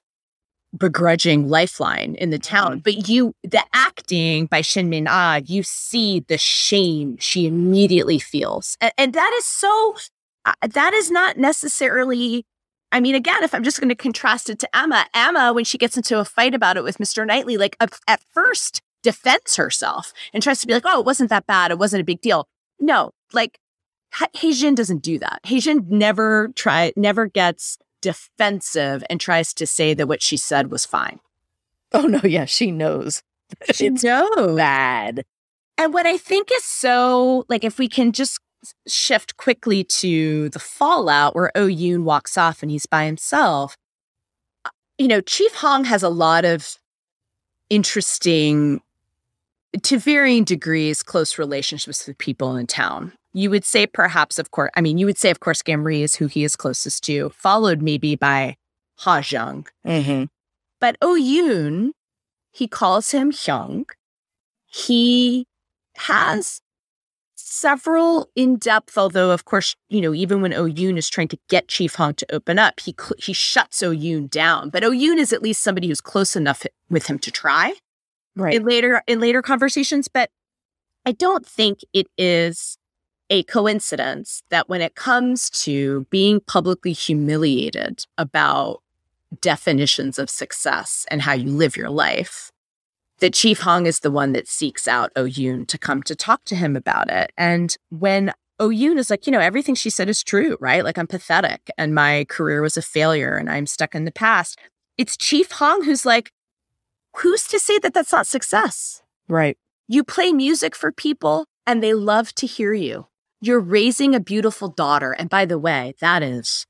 begrudging 0.76 1.48
lifeline 1.48 2.14
in 2.16 2.30
the 2.30 2.38
town. 2.38 2.80
But 2.80 3.08
you, 3.08 3.34
the 3.42 3.62
acting 3.72 4.46
by 4.46 4.60
Shin 4.60 4.88
Min 4.88 5.06
Ah, 5.08 5.40
you 5.44 5.62
see 5.62 6.20
the 6.20 6.38
shame 6.38 7.16
she 7.18 7.46
immediately 7.46 8.18
feels, 8.18 8.76
and, 8.80 8.92
and 8.98 9.12
that 9.14 9.32
is 9.38 9.44
so. 9.44 9.96
Uh, 10.46 10.54
that 10.62 10.94
is 10.94 11.10
not 11.10 11.36
necessarily. 11.36 12.46
I 12.92 12.98
mean, 12.98 13.14
again, 13.14 13.44
if 13.44 13.54
I'm 13.54 13.62
just 13.62 13.78
going 13.78 13.90
to 13.90 13.94
contrast 13.94 14.50
it 14.50 14.58
to 14.60 14.76
Emma, 14.76 15.06
Emma, 15.14 15.52
when 15.52 15.64
she 15.64 15.78
gets 15.78 15.96
into 15.96 16.18
a 16.18 16.24
fight 16.24 16.54
about 16.54 16.76
it 16.76 16.82
with 16.82 16.98
Mr. 16.98 17.24
Knightley, 17.24 17.56
like 17.56 17.76
at, 17.78 17.96
at 18.08 18.20
first 18.34 18.82
defends 19.02 19.56
herself 19.56 20.12
and 20.34 20.42
tries 20.42 20.60
to 20.60 20.66
be 20.66 20.74
like, 20.74 20.82
oh, 20.84 20.98
it 20.98 21.06
wasn't 21.06 21.30
that 21.30 21.46
bad. 21.46 21.70
It 21.70 21.78
wasn't 21.78 22.00
a 22.00 22.04
big 22.04 22.20
deal. 22.20 22.48
No, 22.80 23.12
like 23.32 23.58
Hae-jin 24.34 24.74
doesn't 24.74 25.02
do 25.02 25.18
that. 25.18 25.40
Hae-jin 25.44 25.86
never 25.88 26.48
try, 26.56 26.92
never 26.96 27.26
gets 27.26 27.78
defensive 28.00 29.04
and 29.10 29.20
tries 29.20 29.52
to 29.54 29.66
say 29.66 29.94
that 29.94 30.06
what 30.06 30.22
she 30.22 30.36
said 30.36 30.70
was 30.70 30.84
fine. 30.84 31.20
Oh, 31.92 32.02
no. 32.02 32.20
Yeah. 32.22 32.44
She 32.44 32.70
knows. 32.70 33.22
It's 33.68 34.04
knows. 34.04 34.56
bad. 34.56 35.24
And 35.76 35.92
what 35.92 36.06
I 36.06 36.16
think 36.16 36.50
is 36.52 36.62
so 36.62 37.44
like, 37.48 37.64
if 37.64 37.78
we 37.78 37.88
can 37.88 38.12
just 38.12 38.38
shift 38.86 39.36
quickly 39.36 39.82
to 39.84 40.50
the 40.50 40.58
fallout 40.58 41.34
where 41.34 41.50
Oh 41.54 41.66
Yoon 41.66 42.04
walks 42.04 42.36
off 42.38 42.62
and 42.62 42.70
he's 42.70 42.86
by 42.86 43.06
himself, 43.06 43.76
you 44.98 45.08
know, 45.08 45.20
Chief 45.20 45.54
Hong 45.54 45.84
has 45.84 46.02
a 46.02 46.08
lot 46.08 46.44
of 46.44 46.76
interesting, 47.70 48.82
to 49.82 49.98
varying 49.98 50.44
degrees, 50.44 51.02
close 51.02 51.38
relationships 51.38 52.06
with 52.06 52.18
people 52.18 52.56
in 52.56 52.66
town. 52.66 53.12
You 53.32 53.50
would 53.50 53.64
say, 53.64 53.86
perhaps, 53.86 54.38
of 54.38 54.50
course, 54.50 54.70
I 54.76 54.80
mean, 54.80 54.98
you 54.98 55.06
would 55.06 55.18
say, 55.18 55.30
of 55.30 55.40
course, 55.40 55.62
Gamri 55.62 56.00
is 56.00 56.16
who 56.16 56.26
he 56.26 56.42
is 56.44 56.56
closest 56.56 57.04
to, 57.04 57.30
followed 57.30 57.80
maybe 57.80 58.16
by 58.16 58.56
Ha-jung. 58.98 59.66
Mm-hmm. 59.86 60.24
But 60.80 60.96
Oh 61.00 61.16
Yoon, 61.20 61.90
he 62.50 62.66
calls 62.66 63.12
him 63.12 63.30
Hyung. 63.30 63.84
He 64.66 65.46
has 65.96 66.60
several 67.36 68.30
in 68.34 68.56
depth, 68.56 68.96
although 68.96 69.30
of 69.30 69.44
course, 69.44 69.74
you 69.88 70.00
know, 70.00 70.14
even 70.14 70.40
when 70.42 70.52
Oh 70.52 70.66
Yoon 70.66 70.96
is 70.96 71.08
trying 71.08 71.28
to 71.28 71.38
get 71.48 71.68
Chief 71.68 71.94
Hong 71.96 72.14
to 72.14 72.34
open 72.34 72.58
up, 72.58 72.80
he 72.80 72.94
cl- 72.98 73.14
he 73.18 73.32
shuts 73.32 73.82
Oh 73.82 73.94
Yoon 73.94 74.28
down. 74.30 74.70
But 74.70 74.84
Oh 74.84 74.90
Yoon 74.90 75.18
is 75.18 75.32
at 75.32 75.42
least 75.42 75.62
somebody 75.62 75.88
who's 75.88 76.00
close 76.00 76.34
enough 76.36 76.64
with 76.88 77.06
him 77.06 77.18
to 77.20 77.30
try 77.30 77.74
Right. 78.36 78.54
in 78.54 78.64
later 78.64 79.02
in 79.06 79.20
later 79.20 79.42
conversations. 79.42 80.08
But 80.08 80.30
I 81.04 81.12
don't 81.12 81.46
think 81.46 81.80
it 81.92 82.06
is 82.16 82.78
a 83.30 83.44
coincidence 83.44 84.42
that 84.50 84.68
when 84.68 84.80
it 84.80 84.96
comes 84.96 85.48
to 85.50 86.06
being 86.10 86.40
publicly 86.40 86.92
humiliated 86.92 88.04
about 88.18 88.82
definitions 89.40 90.18
of 90.18 90.28
success 90.28 91.06
and 91.10 91.22
how 91.22 91.32
you 91.32 91.48
live 91.50 91.76
your 91.76 91.90
life, 91.90 92.50
that 93.20 93.32
Chief 93.32 93.60
Hong 93.60 93.86
is 93.86 94.00
the 94.00 94.10
one 94.10 94.32
that 94.32 94.48
seeks 94.48 94.88
out 94.88 95.12
Oh 95.14 95.24
Yoon 95.24 95.66
to 95.68 95.78
come 95.78 96.02
to 96.02 96.16
talk 96.16 96.44
to 96.46 96.56
him 96.56 96.74
about 96.74 97.08
it. 97.10 97.32
And 97.38 97.76
when 97.90 98.32
Oh 98.58 98.70
Yoon 98.70 98.98
is 98.98 99.08
like, 99.10 99.26
you 99.26 99.32
know, 99.32 99.40
everything 99.40 99.74
she 99.74 99.90
said 99.90 100.08
is 100.08 100.24
true, 100.24 100.56
right? 100.60 100.84
Like 100.84 100.98
I'm 100.98 101.06
pathetic 101.06 101.70
and 101.78 101.94
my 101.94 102.26
career 102.28 102.60
was 102.60 102.76
a 102.76 102.82
failure 102.82 103.36
and 103.36 103.48
I'm 103.48 103.66
stuck 103.66 103.94
in 103.94 104.04
the 104.04 104.12
past. 104.12 104.58
It's 104.98 105.16
Chief 105.16 105.52
Hong 105.52 105.84
who's 105.84 106.04
like, 106.04 106.32
who's 107.18 107.46
to 107.48 107.58
say 107.58 107.78
that 107.78 107.94
that's 107.94 108.12
not 108.12 108.26
success? 108.26 109.02
right. 109.28 109.56
You 109.86 110.04
play 110.04 110.32
music 110.32 110.76
for 110.76 110.92
people 110.92 111.46
and 111.66 111.82
they 111.82 111.94
love 111.94 112.32
to 112.36 112.46
hear 112.46 112.72
you. 112.72 113.06
You're 113.40 113.60
raising 113.60 114.14
a 114.14 114.20
beautiful 114.20 114.68
daughter. 114.68 115.12
And 115.12 115.30
by 115.30 115.44
the 115.46 115.58
way, 115.58 115.94
that 116.00 116.22
is 116.22 116.66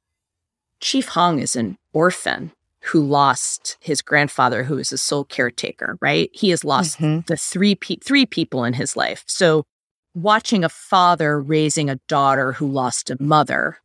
Chief 0.81 1.09
Hong 1.09 1.39
is 1.41 1.57
an 1.57 1.79
orphan 1.93 2.53
who 2.85 3.03
lost 3.03 3.77
his 3.81 4.01
grandfather, 4.01 4.65
who 4.65 4.79
is 4.79 4.93
a 4.93 4.99
sole 4.99 5.25
caretaker, 5.25 5.99
right? 6.01 6.31
He 6.33 6.51
has 6.51 6.65
lost 6.65 6.99
Mhm. 6.99 7.27
the 7.27 7.37
three 7.37 7.75
pe- 7.75 7.97
three 7.97 8.25
people 8.25 8.65
in 8.65 8.75
his 8.75 8.97
life. 8.97 9.25
So 9.27 9.67
watching 10.15 10.65
a 10.65 10.69
father 10.69 11.39
raising 11.41 11.91
a 11.91 12.01
daughter 12.09 12.53
who 12.53 12.67
lost 12.67 13.11
a 13.11 13.21
mother, 13.21 13.79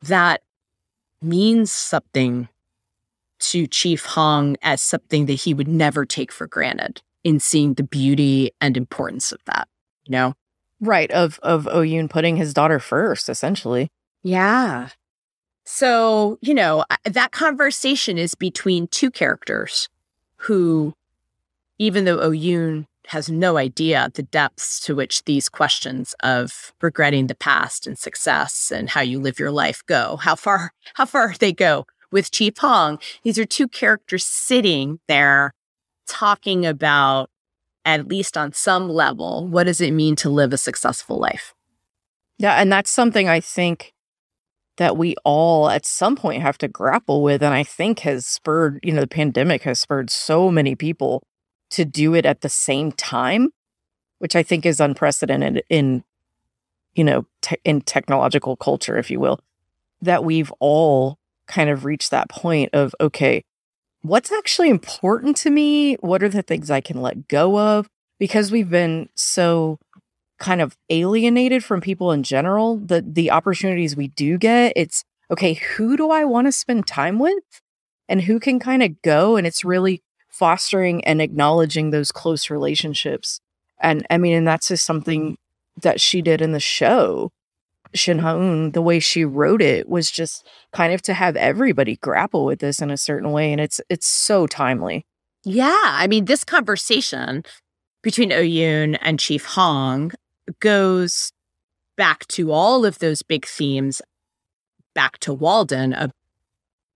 that 0.00 0.42
means 1.20 1.70
something 1.70 2.48
to 3.38 3.66
Chief 3.66 4.04
Hong 4.06 4.56
as 4.62 4.80
something 4.80 5.26
that 5.26 5.34
he 5.42 5.52
would 5.52 5.68
never 5.68 6.06
take 6.06 6.32
for 6.32 6.46
granted 6.46 7.02
in 7.24 7.38
seeing 7.40 7.74
the 7.74 7.82
beauty 7.82 8.52
and 8.60 8.76
importance 8.76 9.32
of 9.32 9.40
that. 9.44 9.68
You 10.06 10.12
know? 10.12 10.34
Right. 10.82 11.10
Of 11.12 11.38
of 11.42 11.64
Oyun 11.66 12.10
putting 12.10 12.36
his 12.36 12.52
daughter 12.52 12.78
first, 12.78 13.28
essentially. 13.28 13.88
Yeah. 14.22 14.88
So, 15.64 16.38
you 16.42 16.54
know, 16.54 16.84
that 17.04 17.30
conversation 17.30 18.18
is 18.18 18.34
between 18.34 18.88
two 18.88 19.10
characters 19.10 19.88
who, 20.36 20.94
even 21.78 22.04
though 22.04 22.18
Oyun 22.18 22.86
has 23.06 23.30
no 23.30 23.56
idea 23.56 24.10
the 24.14 24.22
depths 24.24 24.80
to 24.80 24.94
which 24.94 25.24
these 25.24 25.48
questions 25.48 26.14
of 26.22 26.72
regretting 26.80 27.28
the 27.28 27.34
past 27.34 27.86
and 27.86 27.98
success 27.98 28.72
and 28.74 28.90
how 28.90 29.00
you 29.00 29.20
live 29.20 29.38
your 29.38 29.50
life 29.50 29.82
go, 29.86 30.16
how 30.16 30.34
far, 30.34 30.72
how 30.94 31.04
far 31.04 31.34
they 31.40 31.52
go 31.52 31.86
with 32.10 32.32
Chief 32.32 32.58
Hong. 32.58 32.98
These 33.22 33.38
are 33.38 33.44
two 33.44 33.68
characters 33.68 34.24
sitting 34.24 34.98
there 35.06 35.52
talking 36.06 36.66
about, 36.66 37.30
at 37.84 38.08
least 38.08 38.36
on 38.36 38.52
some 38.52 38.88
level, 38.88 39.46
what 39.48 39.64
does 39.64 39.80
it 39.80 39.92
mean 39.92 40.16
to 40.16 40.30
live 40.30 40.52
a 40.52 40.58
successful 40.58 41.18
life? 41.18 41.54
Yeah, 42.38 42.54
and 42.54 42.72
that's 42.72 42.90
something 42.90 43.28
I 43.28 43.40
think 43.40 43.92
that 44.78 44.96
we 44.96 45.14
all 45.24 45.68
at 45.68 45.84
some 45.84 46.16
point 46.16 46.42
have 46.42 46.58
to 46.58 46.68
grapple 46.68 47.22
with 47.22 47.42
and 47.42 47.52
I 47.54 47.62
think 47.62 48.00
has 48.00 48.26
spurred, 48.26 48.80
you 48.82 48.92
know, 48.92 49.02
the 49.02 49.06
pandemic 49.06 49.62
has 49.62 49.78
spurred 49.78 50.10
so 50.10 50.50
many 50.50 50.74
people 50.74 51.22
to 51.70 51.84
do 51.84 52.14
it 52.14 52.24
at 52.24 52.40
the 52.40 52.48
same 52.48 52.92
time, 52.92 53.50
which 54.18 54.34
I 54.34 54.42
think 54.42 54.64
is 54.64 54.80
unprecedented 54.80 55.62
in 55.68 56.04
you 56.94 57.04
know, 57.04 57.26
te- 57.40 57.56
in 57.64 57.80
technological 57.80 58.56
culture 58.56 58.98
if 58.98 59.10
you 59.10 59.18
will, 59.18 59.40
that 60.00 60.24
we've 60.24 60.52
all 60.60 61.18
kind 61.46 61.70
of 61.70 61.84
reached 61.84 62.10
that 62.10 62.28
point 62.28 62.70
of 62.72 62.94
okay, 63.00 63.44
what's 64.02 64.32
actually 64.32 64.68
important 64.68 65.36
to 65.38 65.50
me? 65.50 65.94
What 65.96 66.22
are 66.22 66.28
the 66.28 66.42
things 66.42 66.70
I 66.70 66.80
can 66.80 67.00
let 67.00 67.28
go 67.28 67.58
of? 67.58 67.88
Because 68.18 68.52
we've 68.52 68.70
been 68.70 69.08
so 69.14 69.78
kind 70.38 70.60
of 70.60 70.76
alienated 70.90 71.64
from 71.64 71.80
people 71.80 72.12
in 72.12 72.22
general, 72.22 72.76
the 72.76 73.00
the 73.06 73.30
opportunities 73.30 73.96
we 73.96 74.08
do 74.08 74.38
get, 74.38 74.72
it's 74.76 75.04
okay, 75.30 75.54
who 75.54 75.96
do 75.96 76.10
I 76.10 76.24
want 76.24 76.46
to 76.46 76.52
spend 76.52 76.86
time 76.86 77.18
with? 77.18 77.42
And 78.08 78.22
who 78.22 78.38
can 78.40 78.58
kind 78.58 78.82
of 78.82 79.00
go? 79.02 79.36
And 79.36 79.46
it's 79.46 79.64
really 79.64 80.02
fostering 80.28 81.04
and 81.04 81.22
acknowledging 81.22 81.90
those 81.90 82.12
close 82.12 82.50
relationships. 82.50 83.40
And 83.80 84.06
I 84.10 84.18
mean, 84.18 84.34
and 84.34 84.46
that's 84.46 84.68
just 84.68 84.84
something 84.84 85.38
that 85.80 86.00
she 86.00 86.20
did 86.20 86.40
in 86.40 86.52
the 86.52 86.60
show. 86.60 87.30
Shin 87.94 88.20
Ha-eun, 88.20 88.72
the 88.72 88.82
way 88.82 88.98
she 88.98 89.24
wrote 89.24 89.62
it 89.62 89.88
was 89.88 90.10
just 90.10 90.46
kind 90.72 90.92
of 90.92 91.02
to 91.02 91.14
have 91.14 91.36
everybody 91.36 91.96
grapple 91.96 92.44
with 92.44 92.60
this 92.60 92.80
in 92.80 92.90
a 92.90 92.96
certain 92.96 93.32
way. 93.32 93.52
And 93.52 93.60
it's 93.60 93.80
it's 93.88 94.06
so 94.06 94.46
timely. 94.46 95.04
Yeah. 95.44 95.82
I 95.82 96.06
mean, 96.06 96.26
this 96.26 96.44
conversation 96.44 97.44
between 98.02 98.30
Yoon 98.30 98.98
and 99.00 99.18
Chief 99.18 99.44
Hong 99.44 100.12
goes 100.60 101.32
back 101.96 102.26
to 102.28 102.50
all 102.50 102.84
of 102.84 102.98
those 102.98 103.22
big 103.22 103.46
themes, 103.46 104.00
back 104.94 105.18
to 105.18 105.32
Walden, 105.32 105.92
uh, 105.92 106.08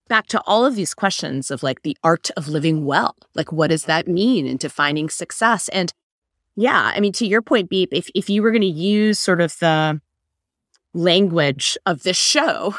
back 0.08 0.26
to 0.28 0.40
all 0.46 0.64
of 0.64 0.76
these 0.76 0.94
questions 0.94 1.50
of 1.50 1.62
like 1.62 1.82
the 1.82 1.96
art 2.02 2.30
of 2.36 2.48
living 2.48 2.84
well. 2.84 3.16
Like, 3.34 3.52
what 3.52 3.70
does 3.70 3.84
that 3.84 4.08
mean 4.08 4.46
in 4.46 4.56
defining 4.56 5.08
success? 5.08 5.68
And 5.70 5.92
yeah, 6.54 6.92
I 6.94 7.00
mean, 7.00 7.12
to 7.14 7.26
your 7.26 7.42
point, 7.42 7.68
Beep, 7.68 7.90
if, 7.92 8.08
if 8.14 8.30
you 8.30 8.42
were 8.42 8.50
going 8.50 8.62
to 8.62 8.66
use 8.66 9.18
sort 9.18 9.40
of 9.40 9.58
the 9.58 10.00
language 10.96 11.76
of 11.86 12.02
this 12.02 12.16
show, 12.16 12.74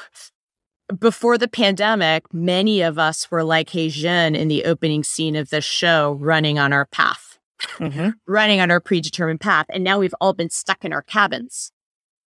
before 1.00 1.38
the 1.38 1.48
pandemic, 1.48 2.34
many 2.34 2.82
of 2.82 2.98
us 2.98 3.30
were 3.30 3.44
like 3.44 3.70
Hae-jin 3.70 4.36
in 4.36 4.48
the 4.48 4.66
opening 4.66 5.04
scene 5.04 5.36
of 5.36 5.50
this 5.50 5.66
show, 5.66 6.14
running 6.14 6.58
on 6.58 6.72
our 6.72 6.86
path 6.86 7.28
mm-hmm. 7.60 8.10
running 8.28 8.60
on 8.60 8.72
our 8.72 8.80
predetermined 8.80 9.42
path. 9.42 9.66
And 9.70 9.84
now 9.84 10.00
we've 10.00 10.16
all 10.22 10.34
been 10.34 10.50
stuck 10.50 10.86
in 10.86 10.94
our 10.94 11.02
cabins. 11.02 11.72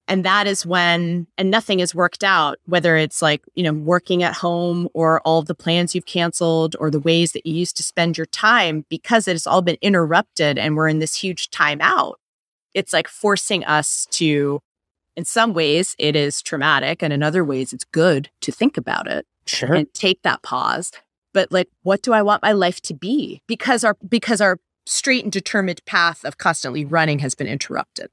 And 0.09 0.25
that 0.25 0.49
is 0.49 0.67
when, 0.67 1.29
and 1.39 1.51
nothing 1.53 1.79
has 1.79 1.95
worked 1.95 2.25
out, 2.25 2.59
whether 2.67 2.97
it's 2.97 3.23
like, 3.23 3.43
you 3.55 3.63
know, 3.63 3.73
working 3.73 4.25
at 4.25 4.35
home 4.35 4.89
or 4.93 5.21
all 5.21 5.43
the 5.43 5.55
plans 5.55 5.95
you've 5.95 6.07
canceled 6.07 6.75
or 6.81 6.91
the 6.91 6.99
ways 6.99 7.31
that 7.33 7.47
you 7.47 7.55
used 7.55 7.77
to 7.77 7.85
spend 7.85 8.19
your 8.19 8.27
time 8.27 8.85
because 8.89 9.29
it 9.29 9.33
has 9.33 9.47
all 9.47 9.63
been 9.63 9.79
interrupted 9.81 10.59
and 10.59 10.77
we're 10.77 10.89
in 10.89 10.99
this 10.99 11.15
huge 11.15 11.51
timeout. 11.51 12.15
It's 12.75 12.93
like 12.93 13.07
forcing 13.07 13.65
us 13.65 14.07
to, 14.13 14.61
in 15.21 15.27
some 15.27 15.53
ways, 15.53 15.95
it 15.99 16.17
is 16.17 16.41
traumatic. 16.41 17.03
And 17.03 17.13
in 17.13 17.23
other 17.23 17.45
ways, 17.45 17.75
it's 17.75 17.85
good 17.85 18.31
to 18.41 18.51
think 18.51 18.79
about 18.79 19.07
it. 19.07 19.27
Sure. 19.45 19.75
And 19.75 19.93
take 19.93 20.23
that 20.23 20.43
pause. 20.43 20.93
But 21.35 21.53
like, 21.53 21.69
what 21.83 22.01
do 22.01 22.15
I 22.15 22.23
want 22.23 22.43
my 22.43 22.53
life 22.53 22.81
to 22.83 22.95
be? 22.95 23.43
Because 23.47 23.85
our, 23.85 23.99
because 24.09 24.41
our 24.41 24.59
straight 24.87 25.23
and 25.23 25.31
determined 25.31 25.85
path 25.85 26.25
of 26.25 26.39
constantly 26.39 26.87
running 26.87 27.19
has 27.19 27.35
been 27.35 27.47
interrupted. 27.47 28.09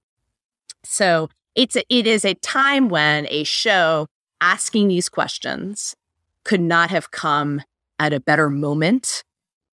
So 0.84 1.30
it's 1.56 1.78
a, 1.78 1.84
it 1.88 2.08
is 2.08 2.26
a 2.26 2.34
time 2.34 2.90
when 2.90 3.26
a 3.30 3.46
show 3.46 4.08
asking 4.42 4.90
these 4.90 5.08
questions 5.08 5.96
could 6.44 6.60
not 6.60 6.90
have 6.90 7.12
come 7.12 7.62
at 8.00 8.12
a 8.12 8.20
better 8.20 8.50
moment 8.50 9.24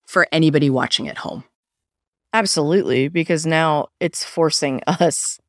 for 0.06 0.28
anybody 0.31 0.70
watching 0.70 1.09
at 1.09 1.19
home. 1.19 1.43
Absolutely, 2.32 3.09
because 3.09 3.44
now 3.44 3.89
it's 3.98 4.23
forcing 4.23 4.82
us. 4.86 5.40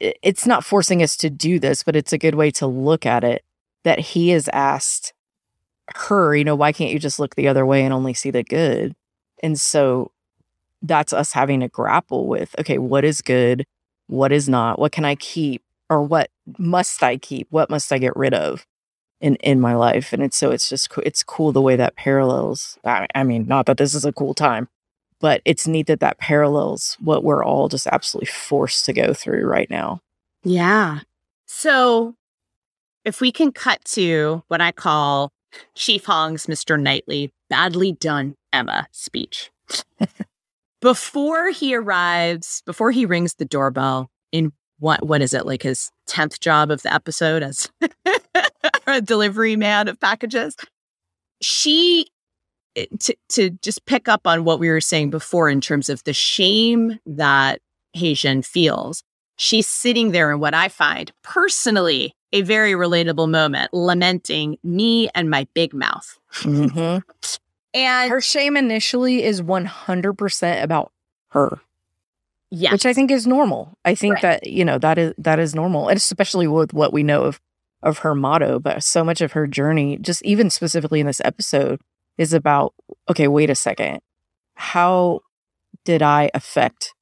It's 0.00 0.46
not 0.46 0.64
forcing 0.64 1.02
us 1.02 1.16
to 1.18 1.30
do 1.30 1.58
this, 1.58 1.82
but 1.82 1.96
it's 1.96 2.12
a 2.12 2.18
good 2.18 2.34
way 2.34 2.50
to 2.52 2.66
look 2.66 3.04
at 3.04 3.24
it 3.24 3.44
that 3.84 3.98
he 3.98 4.30
has 4.30 4.48
asked 4.52 5.12
her, 5.96 6.36
you 6.36 6.44
know, 6.44 6.54
why 6.54 6.72
can't 6.72 6.92
you 6.92 6.98
just 6.98 7.18
look 7.18 7.34
the 7.34 7.48
other 7.48 7.64
way 7.64 7.84
and 7.84 7.92
only 7.92 8.14
see 8.14 8.30
the 8.30 8.42
good? 8.42 8.94
And 9.42 9.58
so 9.58 10.12
that's 10.82 11.12
us 11.12 11.32
having 11.32 11.60
to 11.60 11.68
grapple 11.68 12.26
with 12.26 12.54
okay, 12.58 12.78
what 12.78 13.04
is 13.04 13.22
good? 13.22 13.64
What 14.06 14.32
is 14.32 14.48
not? 14.48 14.78
What 14.78 14.92
can 14.92 15.04
I 15.04 15.14
keep? 15.14 15.62
Or 15.90 16.02
what 16.02 16.30
must 16.58 17.02
I 17.02 17.16
keep? 17.16 17.46
What 17.50 17.70
must 17.70 17.92
I 17.92 17.98
get 17.98 18.14
rid 18.14 18.34
of 18.34 18.66
in, 19.20 19.36
in 19.36 19.60
my 19.60 19.74
life? 19.74 20.12
And 20.12 20.22
it's 20.22 20.36
so 20.36 20.50
it's 20.50 20.68
just, 20.68 20.88
it's 20.98 21.22
cool 21.22 21.52
the 21.52 21.62
way 21.62 21.76
that 21.76 21.96
parallels. 21.96 22.78
I, 22.84 23.06
I 23.14 23.24
mean, 23.24 23.46
not 23.46 23.66
that 23.66 23.78
this 23.78 23.94
is 23.94 24.04
a 24.04 24.12
cool 24.12 24.34
time, 24.34 24.68
but 25.20 25.42
it's 25.44 25.66
neat 25.66 25.86
that 25.86 26.00
that 26.00 26.18
parallels 26.18 26.96
what 27.00 27.24
we're 27.24 27.44
all 27.44 27.68
just 27.68 27.86
absolutely 27.86 28.26
forced 28.26 28.84
to 28.86 28.92
go 28.92 29.12
through 29.12 29.46
right 29.46 29.70
now. 29.70 30.00
Yeah. 30.44 31.00
So 31.46 32.14
if 33.04 33.20
we 33.20 33.32
can 33.32 33.52
cut 33.52 33.84
to 33.86 34.42
what 34.48 34.60
I 34.60 34.72
call 34.72 35.32
Chief 35.74 36.04
Hong's 36.04 36.46
Mr. 36.46 36.80
Knightley 36.80 37.32
badly 37.48 37.92
done 37.92 38.34
Emma 38.52 38.86
speech. 38.92 39.50
before 40.80 41.50
he 41.50 41.74
arrives, 41.74 42.62
before 42.66 42.90
he 42.90 43.06
rings 43.06 43.34
the 43.34 43.44
doorbell 43.44 44.10
in 44.32 44.52
what 44.78 45.04
what 45.06 45.20
is 45.20 45.34
it 45.34 45.46
like 45.46 45.62
his 45.62 45.90
10th 46.08 46.38
job 46.38 46.70
of 46.70 46.82
the 46.82 46.92
episode 46.92 47.42
as 47.42 47.68
a 48.86 49.00
delivery 49.00 49.56
man 49.56 49.88
of 49.88 49.98
packages 49.98 50.56
she 51.40 52.08
to, 52.86 53.14
to 53.28 53.50
just 53.62 53.84
pick 53.86 54.08
up 54.08 54.26
on 54.26 54.44
what 54.44 54.60
we 54.60 54.68
were 54.68 54.80
saying 54.80 55.10
before 55.10 55.48
in 55.48 55.60
terms 55.60 55.88
of 55.88 56.02
the 56.04 56.12
shame 56.12 56.98
that 57.06 57.60
Hae-jin 57.94 58.42
feels 58.42 59.02
she's 59.36 59.66
sitting 59.66 60.10
there 60.10 60.30
in 60.32 60.40
what 60.40 60.54
i 60.54 60.68
find 60.68 61.12
personally 61.22 62.14
a 62.32 62.42
very 62.42 62.72
relatable 62.72 63.28
moment 63.28 63.72
lamenting 63.72 64.58
me 64.62 65.08
and 65.14 65.30
my 65.30 65.46
big 65.54 65.72
mouth 65.72 66.18
mm-hmm. 66.42 66.98
And 67.74 68.10
her 68.10 68.20
shame 68.20 68.56
initially 68.56 69.22
is 69.22 69.42
100% 69.42 70.62
about 70.62 70.92
her. 71.30 71.60
Yeah. 72.50 72.72
Which 72.72 72.86
I 72.86 72.94
think 72.94 73.10
is 73.10 73.26
normal. 73.26 73.76
I 73.84 73.94
think 73.94 74.14
right. 74.14 74.22
that, 74.22 74.46
you 74.46 74.64
know, 74.64 74.78
that 74.78 74.96
is 74.96 75.12
that 75.18 75.38
is 75.38 75.54
normal. 75.54 75.88
And 75.88 75.98
especially 75.98 76.46
with 76.46 76.72
what 76.72 76.94
we 76.94 77.02
know 77.02 77.24
of 77.24 77.40
of 77.82 77.98
her 77.98 78.14
motto, 78.14 78.58
but 78.58 78.82
so 78.82 79.04
much 79.04 79.20
of 79.20 79.32
her 79.32 79.46
journey, 79.46 79.98
just 79.98 80.24
even 80.24 80.48
specifically 80.48 80.98
in 80.98 81.06
this 81.06 81.20
episode, 81.24 81.78
is 82.18 82.32
about, 82.34 82.74
okay, 83.08 83.28
wait 83.28 83.48
a 83.48 83.54
second. 83.54 84.00
How 84.54 85.20
did 85.84 86.02
I 86.02 86.30
affect 86.34 86.92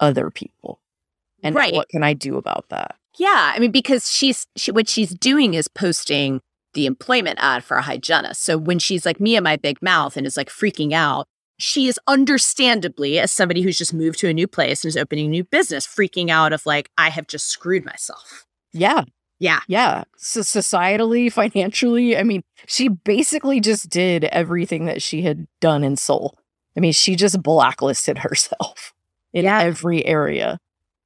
other 0.00 0.30
people? 0.30 0.80
And 1.42 1.54
right. 1.54 1.74
what 1.74 1.88
can 1.88 2.02
I 2.02 2.14
do 2.14 2.36
about 2.36 2.66
that? 2.70 2.96
Yeah. 3.18 3.52
I 3.54 3.58
mean, 3.58 3.72
because 3.72 4.10
she's 4.10 4.46
she, 4.56 4.70
what 4.70 4.88
she's 4.88 5.14
doing 5.14 5.54
is 5.54 5.68
posting 5.68 6.40
the 6.74 6.86
employment 6.86 7.38
ad 7.42 7.64
for 7.64 7.76
a 7.76 7.82
hygienist. 7.82 8.42
So 8.42 8.56
when 8.56 8.78
she's 8.78 9.04
like 9.04 9.20
me 9.20 9.36
and 9.36 9.44
my 9.44 9.56
big 9.56 9.82
mouth 9.82 10.16
and 10.16 10.26
is 10.26 10.36
like 10.36 10.48
freaking 10.48 10.92
out, 10.92 11.26
she 11.58 11.86
is 11.86 12.00
understandably, 12.06 13.18
as 13.18 13.30
somebody 13.30 13.62
who's 13.62 13.76
just 13.76 13.92
moved 13.92 14.18
to 14.20 14.28
a 14.28 14.32
new 14.32 14.46
place 14.46 14.82
and 14.82 14.88
is 14.88 14.96
opening 14.96 15.26
a 15.26 15.30
new 15.30 15.44
business, 15.44 15.86
freaking 15.86 16.30
out 16.30 16.52
of 16.52 16.64
like, 16.64 16.90
I 16.96 17.10
have 17.10 17.26
just 17.26 17.48
screwed 17.48 17.84
myself. 17.84 18.46
Yeah. 18.72 19.04
Yeah. 19.42 19.60
Yeah. 19.66 20.04
So 20.16 20.40
societally, 20.40 21.30
financially, 21.32 22.16
I 22.16 22.22
mean, 22.22 22.42
she 22.66 22.88
basically 22.88 23.60
just 23.60 23.88
did 23.88 24.24
everything 24.24 24.84
that 24.86 25.02
she 25.02 25.22
had 25.22 25.48
done 25.60 25.82
in 25.82 25.96
Seoul. 25.96 26.38
I 26.76 26.80
mean, 26.80 26.92
she 26.92 27.16
just 27.16 27.42
blacklisted 27.42 28.18
herself 28.18 28.94
in 29.32 29.44
yeah. 29.44 29.60
every 29.60 30.06
area. 30.06 30.58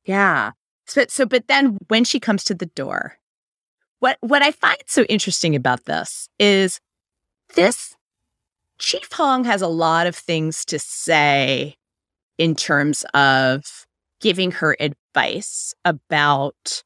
Yeah. 0.04 0.52
So, 0.86 1.06
so, 1.08 1.24
but 1.24 1.48
then 1.48 1.78
when 1.88 2.04
she 2.04 2.20
comes 2.20 2.44
to 2.44 2.54
the 2.54 2.66
door 2.66 3.18
what 4.00 4.18
what 4.20 4.42
I 4.42 4.50
find 4.52 4.78
so 4.86 5.02
interesting 5.04 5.54
about 5.54 5.84
this 5.84 6.28
is 6.38 6.80
this 7.54 7.96
Chief 8.78 9.08
Hong 9.12 9.44
has 9.44 9.62
a 9.62 9.68
lot 9.68 10.06
of 10.06 10.14
things 10.14 10.64
to 10.66 10.78
say 10.78 11.76
in 12.38 12.54
terms 12.54 13.04
of 13.14 13.86
giving 14.20 14.50
her 14.50 14.76
advice 14.78 15.72
about 15.84 16.84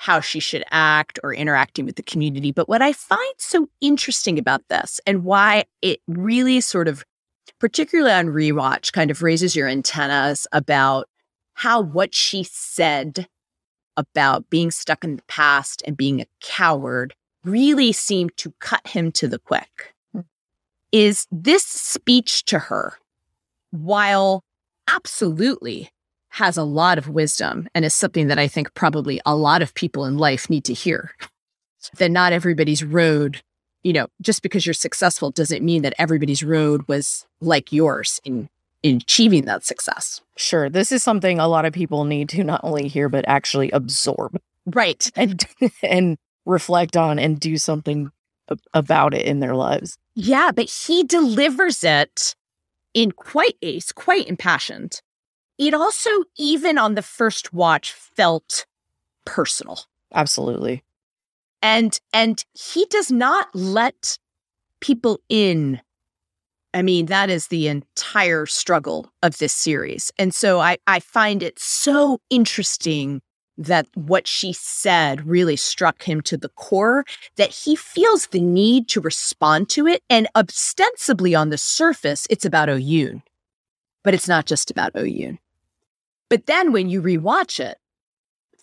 how 0.00 0.20
she 0.20 0.38
should 0.38 0.64
act 0.70 1.18
or 1.24 1.34
interacting 1.34 1.84
with 1.84 1.96
the 1.96 2.04
community. 2.04 2.52
But 2.52 2.68
what 2.68 2.80
I 2.80 2.92
find 2.92 3.34
so 3.36 3.68
interesting 3.80 4.38
about 4.38 4.62
this 4.68 5.00
and 5.08 5.24
why 5.24 5.64
it 5.82 6.00
really 6.06 6.60
sort 6.60 6.86
of, 6.86 7.04
particularly 7.58 8.12
on 8.12 8.28
rewatch, 8.28 8.92
kind 8.92 9.10
of 9.10 9.22
raises 9.22 9.56
your 9.56 9.66
antennas 9.66 10.46
about 10.52 11.08
how 11.54 11.80
what 11.80 12.14
she 12.14 12.44
said 12.44 13.26
about 13.96 14.48
being 14.48 14.70
stuck 14.70 15.02
in 15.02 15.16
the 15.16 15.22
past 15.26 15.82
and 15.84 15.96
being 15.96 16.20
a 16.20 16.26
coward 16.40 17.12
really 17.44 17.90
seemed 17.90 18.36
to 18.36 18.54
cut 18.60 18.86
him 18.86 19.10
to 19.10 19.26
the 19.26 19.40
quick. 19.40 19.94
Hmm. 20.12 20.20
Is 20.92 21.26
this 21.32 21.64
speech 21.64 22.44
to 22.44 22.60
her, 22.60 22.96
while 23.72 24.44
absolutely 24.88 25.90
has 26.38 26.56
a 26.56 26.62
lot 26.62 26.98
of 26.98 27.08
wisdom 27.08 27.68
and 27.74 27.84
is 27.84 27.92
something 27.92 28.28
that 28.28 28.38
I 28.38 28.46
think 28.46 28.72
probably 28.74 29.20
a 29.26 29.34
lot 29.34 29.60
of 29.60 29.74
people 29.74 30.04
in 30.04 30.18
life 30.18 30.48
need 30.48 30.64
to 30.66 30.72
hear, 30.72 31.10
that 31.96 32.10
not 32.12 32.32
everybody's 32.32 32.84
road, 32.84 33.42
you 33.82 33.92
know, 33.92 34.06
just 34.20 34.40
because 34.42 34.64
you're 34.64 34.72
successful 34.72 35.32
doesn't 35.32 35.64
mean 35.64 35.82
that 35.82 35.94
everybody's 35.98 36.44
road 36.44 36.86
was 36.86 37.26
like 37.40 37.72
yours 37.72 38.20
in 38.24 38.48
in 38.84 38.98
achieving 38.98 39.44
that 39.46 39.64
success. 39.64 40.20
Sure. 40.36 40.70
This 40.70 40.92
is 40.92 41.02
something 41.02 41.40
a 41.40 41.48
lot 41.48 41.64
of 41.64 41.72
people 41.72 42.04
need 42.04 42.28
to 42.28 42.44
not 42.44 42.60
only 42.62 42.86
hear 42.86 43.08
but 43.08 43.24
actually 43.26 43.72
absorb. 43.72 44.40
Right. 44.66 45.10
And 45.16 45.44
and 45.82 46.16
reflect 46.46 46.96
on 46.96 47.18
and 47.18 47.40
do 47.40 47.56
something 47.58 48.12
about 48.72 49.12
it 49.12 49.26
in 49.26 49.40
their 49.40 49.56
lives. 49.56 49.98
Yeah, 50.14 50.52
but 50.52 50.70
he 50.70 51.02
delivers 51.02 51.82
it 51.82 52.36
in 52.94 53.10
quite 53.10 53.56
ace, 53.60 53.90
quite 53.90 54.28
impassioned. 54.28 55.02
It 55.58 55.74
also, 55.74 56.10
even 56.36 56.78
on 56.78 56.94
the 56.94 57.02
first 57.02 57.52
watch, 57.52 57.92
felt 57.92 58.64
personal. 59.24 59.80
Absolutely. 60.14 60.84
And 61.60 61.98
and 62.12 62.44
he 62.54 62.86
does 62.86 63.10
not 63.10 63.48
let 63.54 64.18
people 64.80 65.20
in. 65.28 65.80
I 66.72 66.82
mean, 66.82 67.06
that 67.06 67.30
is 67.30 67.48
the 67.48 67.66
entire 67.66 68.46
struggle 68.46 69.10
of 69.22 69.38
this 69.38 69.52
series. 69.52 70.12
And 70.18 70.32
so 70.34 70.60
I, 70.60 70.76
I 70.86 71.00
find 71.00 71.42
it 71.42 71.58
so 71.58 72.20
interesting 72.30 73.20
that 73.56 73.88
what 73.94 74.28
she 74.28 74.52
said 74.52 75.26
really 75.26 75.56
struck 75.56 76.02
him 76.04 76.20
to 76.22 76.36
the 76.36 76.50
core, 76.50 77.04
that 77.36 77.50
he 77.50 77.74
feels 77.74 78.28
the 78.28 78.40
need 78.40 78.88
to 78.88 79.00
respond 79.00 79.68
to 79.70 79.86
it. 79.86 80.02
And 80.08 80.28
ostensibly 80.36 81.34
on 81.34 81.48
the 81.48 81.58
surface, 81.58 82.26
it's 82.30 82.44
about 82.44 82.68
Oyun, 82.68 83.22
but 84.04 84.14
it's 84.14 84.28
not 84.28 84.46
just 84.46 84.70
about 84.70 84.92
Oyun. 84.94 85.38
But 86.30 86.46
then 86.46 86.72
when 86.72 86.88
you 86.88 87.00
rewatch 87.00 87.60
it, 87.60 87.78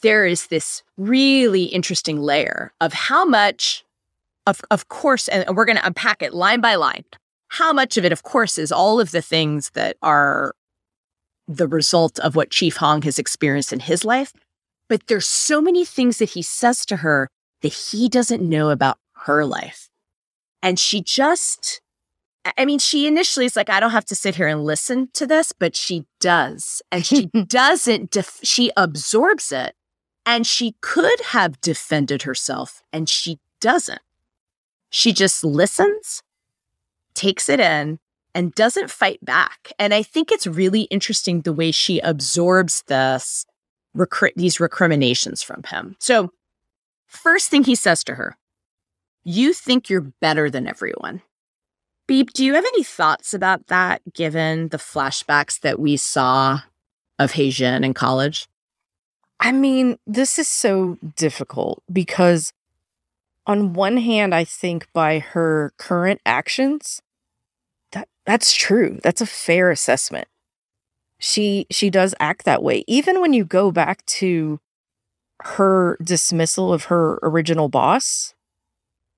there 0.02 0.26
is 0.26 0.48
this 0.48 0.84
really 0.98 1.64
interesting 1.64 2.20
layer 2.20 2.74
of 2.80 2.94
how 2.94 3.26
much, 3.26 3.84
of, 4.46 4.62
of 4.70 4.88
course, 4.88 5.28
and 5.28 5.56
we're 5.56 5.66
going 5.66 5.78
to 5.78 5.86
unpack 5.86 6.22
it 6.22 6.34
line 6.34 6.62
by 6.62 6.76
line. 6.76 7.06
How 7.50 7.74
much 7.74 7.98
of 7.98 8.06
it, 8.06 8.12
of 8.12 8.24
course, 8.24 8.58
is 8.58 8.72
all 8.72 9.00
of 9.00 9.12
the 9.12 9.22
things 9.22 9.72
that 9.72 9.98
are 10.02 10.54
the 11.48 11.68
result 11.68 12.20
of 12.20 12.36
what 12.36 12.52
Chief 12.52 12.78
Hong 12.78 13.02
has 13.04 13.20
experienced 13.20 13.72
in 13.72 13.80
his 13.80 14.04
life, 14.04 14.34
but 14.90 15.08
there's 15.08 15.28
so 15.28 15.62
many 15.62 15.86
things 15.86 16.18
that 16.18 16.32
he 16.32 16.42
says 16.42 16.86
to 16.88 16.98
her 16.98 17.30
that 17.62 17.74
he 17.74 18.10
doesn't 18.10 18.48
know 18.48 18.70
about 18.70 18.98
her 19.26 19.46
life. 19.46 19.90
And 20.62 20.80
she 20.80 21.02
just, 21.02 21.82
I 22.58 22.66
mean, 22.66 22.80
she 22.80 23.08
initially 23.08 23.46
is 23.46 23.56
like, 23.56 23.70
I 23.70 23.80
don't 23.80 23.92
have 23.92 24.06
to 24.06 24.16
sit 24.16 24.36
here 24.36 24.48
and 24.48 24.64
listen 24.64 25.10
to 25.14 25.26
this, 25.26 25.52
but 25.52 25.76
she 25.76 26.06
does. 26.20 26.82
And 26.92 27.06
she 27.06 27.26
doesn't, 27.48 28.12
def- 28.12 28.40
she 28.44 28.72
absorbs 28.78 29.52
it. 29.52 29.76
And 30.28 30.46
she 30.46 30.76
could 30.82 31.20
have 31.22 31.62
defended 31.62 32.24
herself, 32.24 32.82
and 32.92 33.08
she 33.08 33.40
doesn't. 33.62 34.02
She 34.90 35.14
just 35.14 35.44
listens, 35.44 36.24
takes 37.14 37.48
it 37.48 37.60
in, 37.60 38.00
and 38.34 38.54
doesn't 38.56 38.90
fight 38.90 39.24
back. 39.24 39.72
And 39.78 39.94
I 39.94 40.02
think 40.02 40.32
it's 40.32 40.48
really 40.48 40.84
interesting 40.84 41.42
the 41.42 41.54
way 41.54 41.72
she 41.72 42.00
absorbs 42.00 42.84
this 42.88 43.46
recri- 43.96 44.34
these 44.36 44.60
recriminations 44.60 45.44
from 45.44 45.62
him. 45.64 45.96
So, 46.00 46.32
first 47.06 47.50
thing 47.50 47.64
he 47.64 47.76
says 47.76 48.04
to 48.06 48.16
her, 48.16 48.36
You 49.24 49.54
think 49.54 49.90
you're 49.90 50.12
better 50.22 50.50
than 50.50 50.68
everyone. 50.68 51.22
Beep, 52.08 52.34
do 52.34 52.46
you 52.46 52.54
have 52.54 52.66
any 52.66 52.84
thoughts 52.84 53.34
about 53.34 53.68
that 53.68 54.02
given 54.14 54.70
the 54.70 54.78
flashbacks 54.78 55.60
that 55.62 55.80
we 55.80 55.98
saw 55.98 56.60
of 57.18 57.32
Haejin 57.32 57.84
in 57.84 57.94
college? 57.94 58.48
I 59.40 59.52
mean, 59.52 59.98
this 60.06 60.38
is 60.38 60.48
so 60.48 60.98
difficult 61.16 61.84
because, 61.92 62.54
on 63.48 63.74
one 63.74 63.98
hand, 63.98 64.36
I 64.36 64.44
think 64.44 64.88
by 64.94 65.20
her 65.20 65.74
current 65.78 66.22
actions, 66.26 67.02
that 67.92 68.08
that's 68.26 68.54
true. 68.54 69.00
That's 69.04 69.22
a 69.22 69.26
fair 69.26 69.72
assessment 69.72 70.28
she 71.26 71.66
she 71.72 71.90
does 71.90 72.14
act 72.20 72.46
that 72.46 72.62
way 72.62 72.84
even 72.88 73.20
when 73.20 73.34
you 73.34 73.44
go 73.44 73.72
back 73.72 74.06
to 74.06 74.60
her 75.42 75.98
dismissal 76.04 76.72
of 76.72 76.86
her 76.86 77.18
original 77.24 77.68
boss 77.68 78.35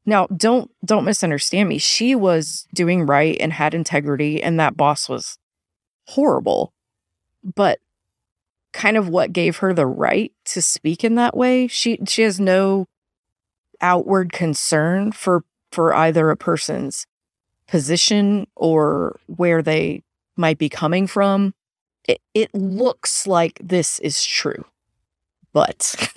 now 0.08 0.26
don't 0.36 0.72
don't 0.84 1.06
misunderstand 1.06 1.70
me 1.70 1.78
she 1.78 2.16
was 2.16 2.68
doing 2.74 3.06
right 3.06 3.38
and 3.40 3.54
had 3.54 3.76
integrity 3.76 4.42
and 4.42 4.60
that 4.60 4.76
boss 4.76 5.08
was 5.08 5.38
horrible 6.08 6.74
but 7.44 7.80
kind 8.74 8.98
of 8.98 9.08
what 9.08 9.32
gave 9.32 9.58
her 9.58 9.74
the 9.74 9.86
right 9.86 10.32
to 10.46 10.62
speak 10.62 11.04
in 11.04 11.14
that 11.14 11.38
way 11.38 11.68
she 11.68 12.00
she 12.08 12.24
has 12.24 12.40
no 12.40 12.88
outward 13.82 14.34
concern 14.34 15.12
for 15.12 15.44
for 15.72 15.94
either 15.94 16.32
a 16.32 16.38
person's 16.38 17.06
position 17.68 18.48
or 18.56 19.20
where 19.28 19.62
they 19.62 20.02
might 20.36 20.58
be 20.58 20.70
coming 20.70 21.06
from 21.06 21.54
it, 22.08 22.22
it 22.34 22.54
looks 22.56 23.28
like 23.28 23.60
this 23.62 24.00
is 24.00 24.24
true. 24.24 24.66
But, 25.54 26.12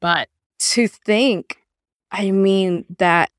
but 0.00 0.28
to 0.58 0.88
think, 0.88 1.58
I 2.18 2.30
mean, 2.30 2.86
that 2.98 3.30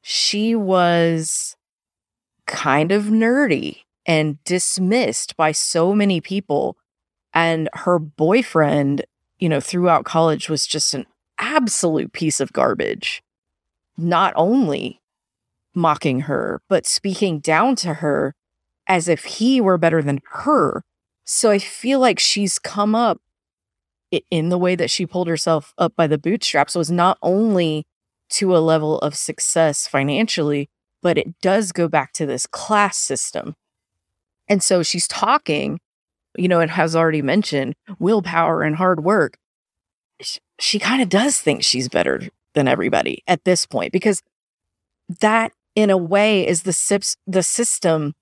she 0.00 0.54
was 0.54 1.54
kind 2.46 2.92
of 2.92 3.04
nerdy 3.04 3.82
and 4.06 4.42
dismissed 4.44 5.36
by 5.36 5.52
so 5.52 5.94
many 5.94 6.22
people. 6.22 6.78
And 7.34 7.68
her 7.74 7.98
boyfriend, 7.98 9.04
you 9.38 9.50
know, 9.50 9.60
throughout 9.60 10.06
college 10.06 10.48
was 10.48 10.66
just 10.66 10.94
an 10.94 11.04
absolute 11.38 12.14
piece 12.14 12.40
of 12.40 12.54
garbage. 12.54 13.22
Not 13.98 14.32
only 14.34 15.02
mocking 15.74 16.20
her, 16.20 16.62
but 16.68 16.86
speaking 16.86 17.38
down 17.38 17.76
to 17.76 17.94
her 17.94 18.34
as 18.86 19.08
if 19.08 19.24
he 19.24 19.60
were 19.60 19.76
better 19.76 20.02
than 20.02 20.20
her. 20.30 20.84
So 21.24 21.50
I 21.50 21.58
feel 21.58 22.00
like 22.00 22.18
she's 22.18 22.58
come 22.58 22.94
up 22.94 23.20
in 24.30 24.48
the 24.48 24.58
way 24.58 24.74
that 24.74 24.90
she 24.90 25.04
pulled 25.04 25.28
herself 25.28 25.74
up 25.76 25.94
by 25.96 26.06
the 26.06 26.18
bootstraps 26.18 26.74
was 26.74 26.90
not 26.90 27.18
only 27.22 27.86
to 28.30 28.56
a 28.56 28.58
level 28.58 28.98
of 28.98 29.14
success 29.14 29.86
financially, 29.86 30.68
but 31.02 31.18
it 31.18 31.40
does 31.40 31.72
go 31.72 31.88
back 31.88 32.12
to 32.14 32.26
this 32.26 32.46
class 32.46 32.96
system. 32.96 33.56
And 34.48 34.62
so 34.62 34.82
she's 34.82 35.08
talking, 35.08 35.80
you 36.36 36.48
know, 36.48 36.60
it 36.60 36.70
has 36.70 36.96
already 36.96 37.22
mentioned 37.22 37.74
willpower 37.98 38.62
and 38.62 38.76
hard 38.76 39.04
work. 39.04 39.36
She, 40.20 40.40
she 40.58 40.78
kind 40.78 41.02
of 41.02 41.08
does 41.08 41.38
think 41.38 41.62
she's 41.62 41.88
better 41.88 42.28
than 42.54 42.68
everybody 42.68 43.22
at 43.26 43.44
this 43.44 43.66
point 43.66 43.92
because 43.92 44.22
that 45.20 45.52
in 45.74 45.90
a 45.90 45.96
way 45.96 46.46
is 46.46 46.62
the 46.62 46.72
sips 46.72 47.16
the 47.26 47.42
system 47.42 48.14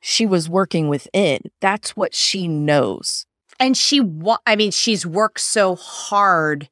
she 0.00 0.26
was 0.26 0.48
working 0.48 0.88
within. 0.88 1.40
That's 1.60 1.96
what 1.96 2.14
she 2.14 2.46
knows. 2.46 3.26
And 3.58 3.76
she, 3.76 4.00
wa- 4.00 4.38
I 4.46 4.54
mean, 4.54 4.70
she's 4.70 5.06
worked 5.06 5.40
so 5.40 5.74
hard 5.74 6.68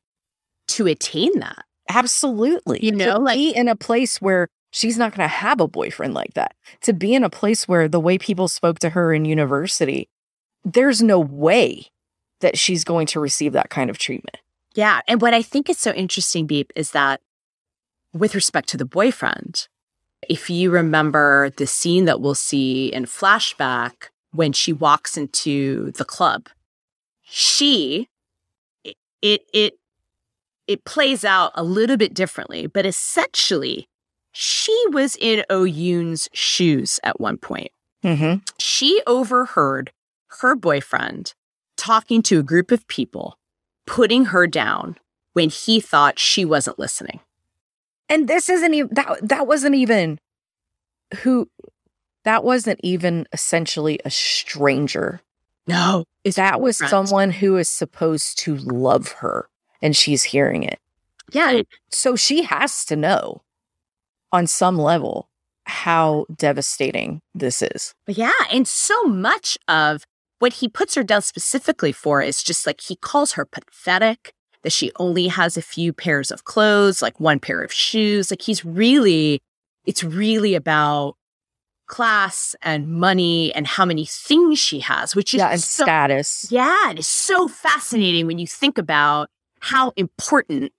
to 0.68 0.86
attain 0.86 1.38
that. 1.40 1.63
Absolutely. 1.88 2.84
You 2.84 2.92
know, 2.92 3.14
to 3.14 3.18
like 3.18 3.36
be 3.36 3.50
in 3.50 3.68
a 3.68 3.76
place 3.76 4.20
where 4.20 4.48
she's 4.70 4.98
not 4.98 5.14
going 5.14 5.28
to 5.28 5.34
have 5.34 5.60
a 5.60 5.68
boyfriend 5.68 6.14
like 6.14 6.34
that. 6.34 6.54
To 6.82 6.92
be 6.92 7.14
in 7.14 7.24
a 7.24 7.30
place 7.30 7.68
where 7.68 7.88
the 7.88 8.00
way 8.00 8.18
people 8.18 8.48
spoke 8.48 8.78
to 8.80 8.90
her 8.90 9.12
in 9.12 9.24
university, 9.24 10.08
there's 10.64 11.02
no 11.02 11.20
way 11.20 11.86
that 12.40 12.58
she's 12.58 12.84
going 12.84 13.06
to 13.08 13.20
receive 13.20 13.52
that 13.52 13.70
kind 13.70 13.90
of 13.90 13.98
treatment. 13.98 14.38
Yeah. 14.74 15.00
And 15.06 15.20
what 15.20 15.34
I 15.34 15.42
think 15.42 15.70
is 15.70 15.78
so 15.78 15.92
interesting, 15.92 16.46
Beep, 16.46 16.72
is 16.74 16.90
that 16.90 17.20
with 18.12 18.34
respect 18.34 18.68
to 18.70 18.76
the 18.76 18.84
boyfriend, 18.84 19.68
if 20.28 20.50
you 20.50 20.70
remember 20.70 21.50
the 21.56 21.66
scene 21.66 22.06
that 22.06 22.20
we'll 22.20 22.34
see 22.34 22.86
in 22.86 23.04
flashback 23.04 24.08
when 24.32 24.52
she 24.52 24.72
walks 24.72 25.16
into 25.16 25.92
the 25.92 26.04
club, 26.04 26.48
she 27.22 28.08
it 28.84 29.42
it 29.52 29.78
it 30.66 30.84
plays 30.84 31.24
out 31.24 31.52
a 31.54 31.62
little 31.62 31.96
bit 31.96 32.14
differently, 32.14 32.66
but 32.66 32.86
essentially 32.86 33.88
she 34.32 34.84
was 34.88 35.16
in 35.20 35.44
Oyun's 35.50 36.28
shoes 36.32 36.98
at 37.04 37.20
one 37.20 37.38
point. 37.38 37.70
Mm-hmm. 38.02 38.40
She 38.58 39.00
overheard 39.06 39.92
her 40.40 40.56
boyfriend 40.56 41.34
talking 41.76 42.22
to 42.22 42.40
a 42.40 42.42
group 42.42 42.70
of 42.70 42.86
people, 42.88 43.38
putting 43.86 44.26
her 44.26 44.46
down 44.46 44.96
when 45.32 45.50
he 45.50 45.80
thought 45.80 46.18
she 46.18 46.44
wasn't 46.44 46.78
listening. 46.78 47.20
And 48.08 48.28
this 48.28 48.48
isn't 48.48 48.74
even 48.74 48.90
that 48.92 49.18
that 49.22 49.46
wasn't 49.46 49.74
even 49.76 50.18
who 51.22 51.48
that 52.24 52.44
wasn't 52.44 52.80
even 52.82 53.26
essentially 53.32 54.00
a 54.04 54.10
stranger. 54.10 55.20
No, 55.66 56.04
that 56.24 56.60
was 56.60 56.78
friend. 56.78 56.90
someone 56.90 57.30
who 57.30 57.56
is 57.56 57.68
supposed 57.68 58.38
to 58.40 58.56
love 58.56 59.12
her 59.12 59.48
and 59.84 59.94
she's 59.94 60.24
hearing 60.24 60.62
it. 60.62 60.80
Yeah. 61.32 61.60
So 61.90 62.16
she 62.16 62.42
has 62.42 62.84
to 62.86 62.96
know 62.96 63.42
on 64.32 64.46
some 64.46 64.78
level 64.78 65.28
how 65.66 66.24
devastating 66.34 67.20
this 67.34 67.62
is. 67.62 67.94
Yeah. 68.08 68.32
And 68.50 68.66
so 68.66 69.04
much 69.04 69.58
of 69.68 70.04
what 70.38 70.54
he 70.54 70.68
puts 70.68 70.94
her 70.94 71.04
down 71.04 71.22
specifically 71.22 71.92
for 71.92 72.22
is 72.22 72.42
just 72.42 72.66
like 72.66 72.80
he 72.80 72.96
calls 72.96 73.32
her 73.32 73.44
pathetic 73.44 74.32
that 74.62 74.72
she 74.72 74.90
only 74.96 75.28
has 75.28 75.58
a 75.58 75.62
few 75.62 75.92
pairs 75.92 76.30
of 76.30 76.44
clothes, 76.44 77.02
like 77.02 77.20
one 77.20 77.38
pair 77.38 77.62
of 77.62 77.72
shoes. 77.72 78.30
Like 78.30 78.42
he's 78.42 78.64
really, 78.64 79.42
it's 79.84 80.02
really 80.02 80.54
about 80.54 81.16
class 81.86 82.56
and 82.62 82.88
money 82.88 83.54
and 83.54 83.66
how 83.66 83.84
many 83.84 84.06
things 84.06 84.58
she 84.58 84.80
has, 84.80 85.14
which 85.14 85.34
is 85.34 85.40
yeah, 85.40 85.50
and 85.50 85.60
so, 85.60 85.84
status. 85.84 86.46
Yeah, 86.50 86.90
it 86.90 86.98
is 86.98 87.06
so 87.06 87.48
fascinating 87.48 88.26
when 88.26 88.38
you 88.38 88.46
think 88.46 88.78
about 88.78 89.28
how 89.64 89.92
important 89.96 90.72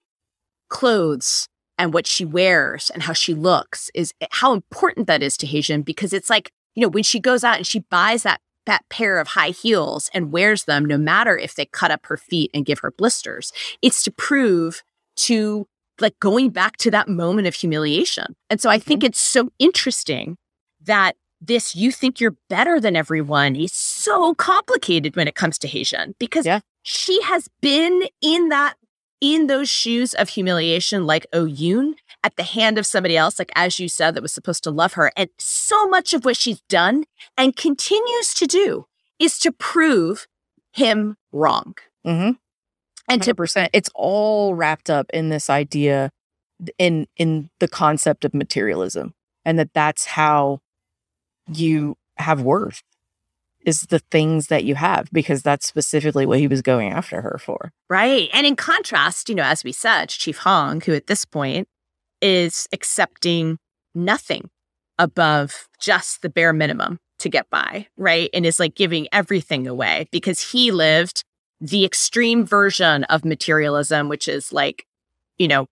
clothes 0.69 1.47
and 1.77 1.91
what 1.91 2.05
she 2.05 2.23
wears 2.23 2.91
and 2.91 3.03
how 3.03 3.13
she 3.13 3.33
looks 3.33 3.89
is 3.95 4.13
how 4.31 4.53
important 4.53 5.07
that 5.07 5.23
is 5.23 5.35
to 5.37 5.47
Haejin 5.47 5.83
because 5.83 6.13
it's 6.13 6.29
like, 6.29 6.51
you 6.75 6.81
know, 6.81 6.87
when 6.87 7.03
she 7.03 7.19
goes 7.19 7.43
out 7.43 7.57
and 7.57 7.65
she 7.65 7.79
buys 7.79 8.23
that 8.23 8.41
that 8.67 8.87
pair 8.89 9.19
of 9.19 9.29
high 9.29 9.49
heels 9.49 10.09
and 10.13 10.31
wears 10.31 10.65
them 10.65 10.85
no 10.85 10.97
matter 10.97 11.37
if 11.37 11.55
they 11.55 11.65
cut 11.65 11.91
up 11.91 12.05
her 12.05 12.17
feet 12.17 12.51
and 12.53 12.65
give 12.65 12.79
her 12.79 12.91
blisters, 12.91 13.51
it's 13.81 14.03
to 14.03 14.11
prove 14.11 14.83
to 15.15 15.67
like 15.99 16.19
going 16.19 16.49
back 16.49 16.77
to 16.77 16.91
that 16.91 17.07
moment 17.07 17.47
of 17.47 17.55
humiliation. 17.55 18.35
And 18.49 18.61
so 18.61 18.69
I 18.69 18.79
think 18.79 19.01
mm-hmm. 19.01 19.07
it's 19.07 19.19
so 19.19 19.51
interesting 19.59 20.37
that 20.83 21.15
this 21.41 21.75
you 21.75 21.91
think 21.91 22.19
you're 22.19 22.37
better 22.49 22.79
than 22.79 22.95
everyone 22.95 23.55
is 23.55 23.73
so 23.73 24.33
complicated 24.35 25.15
when 25.15 25.27
it 25.27 25.35
comes 25.35 25.57
to 25.59 25.67
Haejin 25.67 26.13
because 26.19 26.45
yeah. 26.45 26.59
She 26.87 27.19
has 27.23 27.49
been 27.61 28.03
in 28.21 28.49
that 28.49 28.75
in 29.19 29.47
those 29.47 29.69
shoes 29.69 30.13
of 30.13 30.29
humiliation, 30.29 31.07
like 31.07 31.25
Oh 31.33 31.45
Yoon, 31.45 31.95
at 32.23 32.35
the 32.35 32.43
hand 32.43 32.77
of 32.77 32.85
somebody 32.85 33.17
else, 33.17 33.39
like 33.39 33.51
as 33.55 33.79
you 33.79 33.89
said, 33.89 34.13
that 34.13 34.21
was 34.21 34.31
supposed 34.31 34.63
to 34.65 34.71
love 34.71 34.93
her. 34.93 35.11
And 35.17 35.29
so 35.39 35.87
much 35.87 36.13
of 36.13 36.25
what 36.25 36.37
she's 36.37 36.61
done 36.69 37.05
and 37.35 37.55
continues 37.55 38.35
to 38.35 38.45
do 38.45 38.85
is 39.17 39.39
to 39.39 39.51
prove 39.51 40.27
him 40.73 41.17
wrong. 41.31 41.73
Mm-hmm. 42.05 42.31
And 43.09 43.23
to 43.23 43.33
percent, 43.33 43.71
it's 43.73 43.89
all 43.95 44.53
wrapped 44.53 44.91
up 44.91 45.07
in 45.11 45.29
this 45.29 45.49
idea, 45.49 46.11
in 46.77 47.07
in 47.17 47.49
the 47.59 47.67
concept 47.67 48.25
of 48.25 48.33
materialism, 48.35 49.15
and 49.43 49.57
that 49.57 49.73
that's 49.73 50.05
how 50.05 50.59
you 51.51 51.97
have 52.17 52.41
worth 52.41 52.83
is 53.65 53.81
the 53.81 53.99
things 53.99 54.47
that 54.47 54.63
you 54.63 54.75
have 54.75 55.09
because 55.11 55.41
that's 55.41 55.67
specifically 55.67 56.25
what 56.25 56.39
he 56.39 56.47
was 56.47 56.61
going 56.61 56.91
after 56.91 57.21
her 57.21 57.39
for. 57.43 57.71
Right. 57.89 58.29
And 58.33 58.45
in 58.45 58.55
contrast, 58.55 59.27
you 59.29 59.35
know, 59.35 59.43
as 59.43 59.63
we 59.63 59.71
said, 59.71 60.09
Chief 60.09 60.37
Hong, 60.39 60.81
who 60.81 60.93
at 60.93 61.07
this 61.07 61.25
point 61.25 61.67
is 62.21 62.67
accepting 62.71 63.57
nothing 63.93 64.49
above 64.97 65.67
just 65.79 66.21
the 66.21 66.29
bare 66.29 66.53
minimum 66.53 66.99
to 67.19 67.29
get 67.29 67.49
by, 67.49 67.87
right? 67.97 68.29
And 68.33 68.45
is 68.45 68.59
like 68.59 68.75
giving 68.75 69.07
everything 69.11 69.67
away 69.67 70.07
because 70.11 70.51
he 70.51 70.71
lived 70.71 71.23
the 71.59 71.85
extreme 71.85 72.45
version 72.45 73.03
of 73.05 73.25
materialism, 73.25 74.09
which 74.09 74.27
is 74.27 74.51
like, 74.51 74.85
you 75.37 75.47
know, 75.47 75.67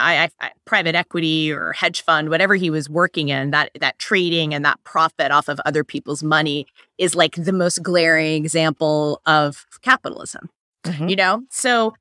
I, 0.00 0.30
I, 0.40 0.50
private 0.64 0.94
equity 0.94 1.52
or 1.52 1.72
hedge 1.72 2.02
fund, 2.02 2.30
whatever 2.30 2.54
he 2.54 2.70
was 2.70 2.88
working 2.88 3.28
in, 3.28 3.50
that 3.50 3.70
that 3.80 3.98
trading 3.98 4.54
and 4.54 4.64
that 4.64 4.82
profit 4.84 5.30
off 5.30 5.48
of 5.48 5.60
other 5.64 5.84
people's 5.84 6.22
money 6.22 6.66
is 6.98 7.14
like 7.14 7.34
the 7.36 7.52
most 7.52 7.82
glaring 7.82 8.42
example 8.44 9.20
of 9.26 9.66
capitalism. 9.82 10.48
Mm-hmm. 10.84 11.08
You 11.08 11.16
know? 11.16 11.42
So 11.50 11.94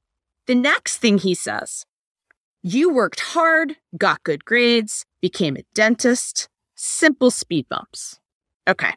the 0.46 0.56
next 0.56 0.98
thing 0.98 1.18
he 1.18 1.36
says, 1.36 1.86
you 2.62 2.94
worked 2.94 3.20
hard, 3.20 3.76
got 3.98 4.24
good 4.24 4.46
grades, 4.46 5.06
became 5.22 5.56
a 5.56 5.64
dentist, 5.74 6.50
simple 6.76 7.32
speed 7.32 7.68
bumps. 7.70 8.20
Okay. 8.68 8.94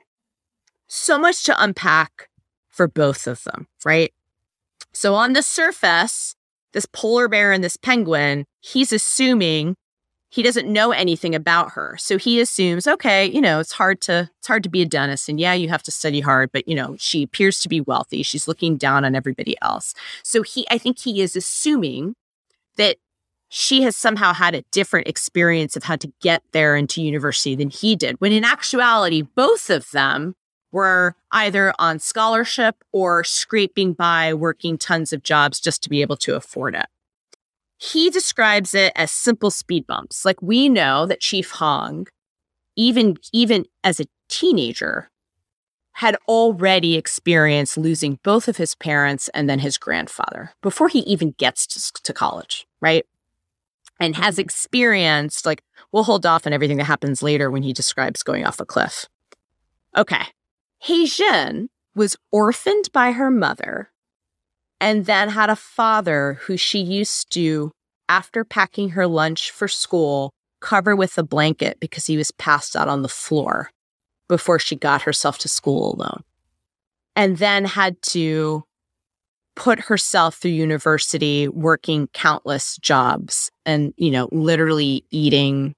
So 0.88 1.18
much 1.18 1.44
to 1.44 1.62
unpack 1.62 2.28
for 2.68 2.88
both 2.88 3.26
of 3.26 3.44
them, 3.44 3.68
right? 3.84 4.12
So 4.92 5.14
on 5.14 5.32
the 5.32 5.42
surface, 5.42 6.36
this 6.72 6.86
polar 6.86 7.28
bear 7.28 7.52
and 7.52 7.62
this 7.62 7.76
penguin, 7.76 8.44
he's 8.60 8.92
assuming 8.92 9.76
he 10.32 10.42
doesn't 10.42 10.72
know 10.72 10.92
anything 10.92 11.34
about 11.34 11.72
her. 11.72 11.94
So 11.98 12.16
he 12.16 12.40
assumes, 12.40 12.86
okay, 12.86 13.26
you 13.26 13.40
know, 13.40 13.60
it's 13.60 13.72
hard 13.72 14.00
to 14.02 14.30
it's 14.38 14.48
hard 14.48 14.62
to 14.62 14.70
be 14.70 14.80
a 14.80 14.86
dentist 14.86 15.28
and 15.28 15.38
yeah, 15.38 15.52
you 15.52 15.68
have 15.68 15.82
to 15.82 15.90
study 15.90 16.20
hard, 16.20 16.50
but 16.52 16.66
you 16.66 16.74
know, 16.74 16.96
she 16.98 17.22
appears 17.22 17.60
to 17.60 17.68
be 17.68 17.82
wealthy. 17.82 18.22
She's 18.22 18.48
looking 18.48 18.78
down 18.78 19.04
on 19.04 19.14
everybody 19.14 19.56
else. 19.60 19.94
So 20.22 20.42
he 20.42 20.66
I 20.70 20.78
think 20.78 20.98
he 20.98 21.20
is 21.20 21.36
assuming 21.36 22.14
that 22.76 22.96
she 23.50 23.82
has 23.82 23.94
somehow 23.94 24.32
had 24.32 24.54
a 24.54 24.62
different 24.72 25.06
experience 25.06 25.76
of 25.76 25.82
how 25.82 25.96
to 25.96 26.10
get 26.22 26.42
there 26.52 26.74
into 26.74 27.02
university 27.02 27.54
than 27.54 27.68
he 27.68 27.94
did. 27.94 28.18
When 28.18 28.32
in 28.32 28.44
actuality, 28.44 29.20
both 29.20 29.68
of 29.68 29.90
them 29.90 30.34
were 30.72 31.14
either 31.30 31.72
on 31.78 31.98
scholarship 31.98 32.82
or 32.90 33.22
scraping 33.22 33.92
by 33.92 34.34
working 34.34 34.78
tons 34.78 35.12
of 35.12 35.22
jobs 35.22 35.60
just 35.60 35.82
to 35.82 35.88
be 35.88 36.02
able 36.02 36.16
to 36.16 36.34
afford 36.34 36.74
it. 36.74 36.86
He 37.76 38.10
describes 38.10 38.74
it 38.74 38.92
as 38.96 39.10
simple 39.10 39.50
speed 39.50 39.86
bumps. 39.86 40.24
Like 40.24 40.40
we 40.40 40.68
know 40.68 41.06
that 41.06 41.20
Chief 41.20 41.50
Hong, 41.52 42.06
even, 42.76 43.16
even 43.32 43.66
as 43.84 44.00
a 44.00 44.06
teenager, 44.28 45.10
had 45.96 46.16
already 46.26 46.96
experienced 46.96 47.76
losing 47.76 48.18
both 48.22 48.48
of 48.48 48.56
his 48.56 48.74
parents 48.74 49.28
and 49.34 49.48
then 49.48 49.58
his 49.58 49.76
grandfather 49.76 50.52
before 50.62 50.88
he 50.88 51.00
even 51.00 51.32
gets 51.32 51.66
to, 51.66 52.02
to 52.02 52.12
college, 52.14 52.66
right? 52.80 53.04
And 54.00 54.16
has 54.16 54.34
mm-hmm. 54.34 54.40
experienced, 54.42 55.44
like, 55.44 55.62
we'll 55.92 56.04
hold 56.04 56.24
off 56.24 56.46
on 56.46 56.52
everything 56.54 56.78
that 56.78 56.84
happens 56.84 57.22
later 57.22 57.50
when 57.50 57.62
he 57.62 57.74
describes 57.74 58.22
going 58.22 58.46
off 58.46 58.58
a 58.58 58.64
cliff. 58.64 59.06
Okay. 59.96 60.24
Haejin 60.86 61.68
was 61.94 62.16
orphaned 62.30 62.90
by 62.92 63.12
her 63.12 63.30
mother 63.30 63.90
and 64.80 65.06
then 65.06 65.28
had 65.28 65.50
a 65.50 65.56
father 65.56 66.38
who 66.42 66.56
she 66.56 66.80
used 66.80 67.32
to, 67.32 67.70
after 68.08 68.44
packing 68.44 68.90
her 68.90 69.06
lunch 69.06 69.50
for 69.50 69.68
school, 69.68 70.32
cover 70.60 70.96
with 70.96 71.16
a 71.18 71.22
blanket 71.22 71.78
because 71.80 72.06
he 72.06 72.16
was 72.16 72.32
passed 72.32 72.74
out 72.74 72.88
on 72.88 73.02
the 73.02 73.08
floor 73.08 73.70
before 74.28 74.58
she 74.58 74.74
got 74.74 75.02
herself 75.02 75.38
to 75.38 75.48
school 75.48 75.94
alone. 75.94 76.22
And 77.14 77.36
then 77.36 77.64
had 77.64 78.00
to 78.02 78.64
put 79.54 79.78
herself 79.80 80.36
through 80.36 80.52
university 80.52 81.46
working 81.46 82.08
countless 82.14 82.76
jobs 82.78 83.50
and, 83.66 83.92
you 83.96 84.10
know, 84.10 84.28
literally 84.32 85.04
eating 85.10 85.74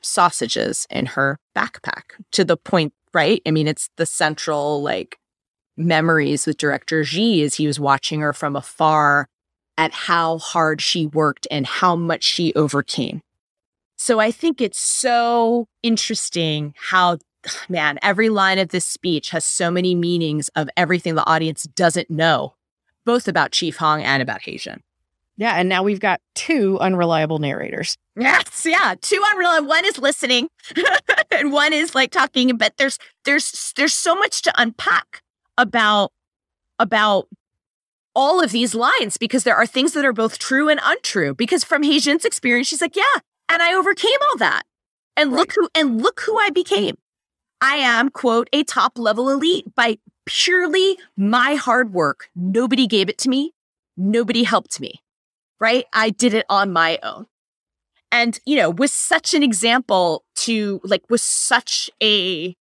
sausages 0.00 0.86
in 0.90 1.06
her 1.06 1.38
backpack 1.56 2.02
to 2.32 2.44
the 2.44 2.56
point 2.56 2.92
right? 3.18 3.42
I 3.44 3.50
mean, 3.50 3.66
it's 3.66 3.90
the 3.96 4.06
central 4.06 4.80
like 4.80 5.18
memories 5.76 6.46
with 6.46 6.56
director 6.56 7.02
Ji 7.02 7.42
as 7.42 7.56
he 7.56 7.66
was 7.66 7.80
watching 7.80 8.20
her 8.20 8.32
from 8.32 8.54
afar 8.54 9.26
at 9.76 9.92
how 9.92 10.38
hard 10.38 10.80
she 10.80 11.06
worked 11.06 11.44
and 11.50 11.66
how 11.66 11.96
much 11.96 12.22
she 12.22 12.54
overcame. 12.54 13.20
So 13.96 14.20
I 14.20 14.30
think 14.30 14.60
it's 14.60 14.78
so 14.78 15.66
interesting 15.82 16.74
how 16.76 17.18
man, 17.68 17.98
every 18.02 18.28
line 18.28 18.60
of 18.60 18.68
this 18.68 18.86
speech 18.86 19.30
has 19.30 19.44
so 19.44 19.68
many 19.68 19.96
meanings 19.96 20.48
of 20.54 20.70
everything 20.76 21.16
the 21.16 21.26
audience 21.26 21.64
doesn't 21.64 22.08
know, 22.08 22.54
both 23.04 23.26
about 23.26 23.50
Chief 23.50 23.78
Hong 23.78 24.00
and 24.00 24.22
about 24.22 24.42
Haejin. 24.42 24.78
Yeah, 25.38 25.54
and 25.54 25.68
now 25.68 25.84
we've 25.84 26.00
got 26.00 26.20
two 26.34 26.80
unreliable 26.80 27.38
narrators. 27.38 27.96
Yes, 28.16 28.66
yeah, 28.66 28.96
two 29.00 29.22
unreliable. 29.30 29.68
One 29.68 29.84
is 29.84 29.96
listening, 29.96 30.48
and 31.30 31.52
one 31.52 31.72
is 31.72 31.94
like 31.94 32.10
talking. 32.10 32.56
But 32.56 32.74
there's 32.76 32.98
there's 33.24 33.72
there's 33.76 33.94
so 33.94 34.16
much 34.16 34.42
to 34.42 34.52
unpack 34.60 35.22
about 35.56 36.10
about 36.80 37.28
all 38.16 38.42
of 38.42 38.50
these 38.50 38.74
lines 38.74 39.16
because 39.16 39.44
there 39.44 39.54
are 39.54 39.66
things 39.66 39.92
that 39.92 40.04
are 40.04 40.12
both 40.12 40.40
true 40.40 40.68
and 40.68 40.80
untrue. 40.82 41.36
Because 41.36 41.62
from 41.62 41.84
Haejin's 41.84 42.24
experience, 42.24 42.66
she's 42.66 42.80
like, 42.80 42.96
yeah, 42.96 43.20
and 43.48 43.62
I 43.62 43.74
overcame 43.74 44.18
all 44.28 44.38
that, 44.38 44.64
and 45.16 45.30
right. 45.30 45.38
look 45.38 45.52
who 45.52 45.68
and 45.72 46.02
look 46.02 46.20
who 46.22 46.36
I 46.36 46.50
became. 46.50 46.96
I 47.60 47.76
am 47.76 48.10
quote 48.10 48.48
a 48.52 48.64
top 48.64 48.98
level 48.98 49.30
elite 49.30 49.72
by 49.76 49.98
purely 50.26 50.98
my 51.16 51.54
hard 51.54 51.92
work. 51.92 52.28
Nobody 52.34 52.88
gave 52.88 53.08
it 53.08 53.18
to 53.18 53.28
me. 53.28 53.52
Nobody 53.96 54.42
helped 54.42 54.80
me 54.80 55.00
right? 55.60 55.86
I 55.92 56.10
did 56.10 56.34
it 56.34 56.46
on 56.48 56.72
my 56.72 56.98
own. 57.02 57.26
And, 58.10 58.40
you 58.46 58.56
know, 58.56 58.70
was 58.70 58.92
such 58.92 59.34
an 59.34 59.42
example 59.42 60.24
to 60.36 60.80
like, 60.84 61.02
was 61.10 61.22
such 61.22 61.90
a 62.02 62.56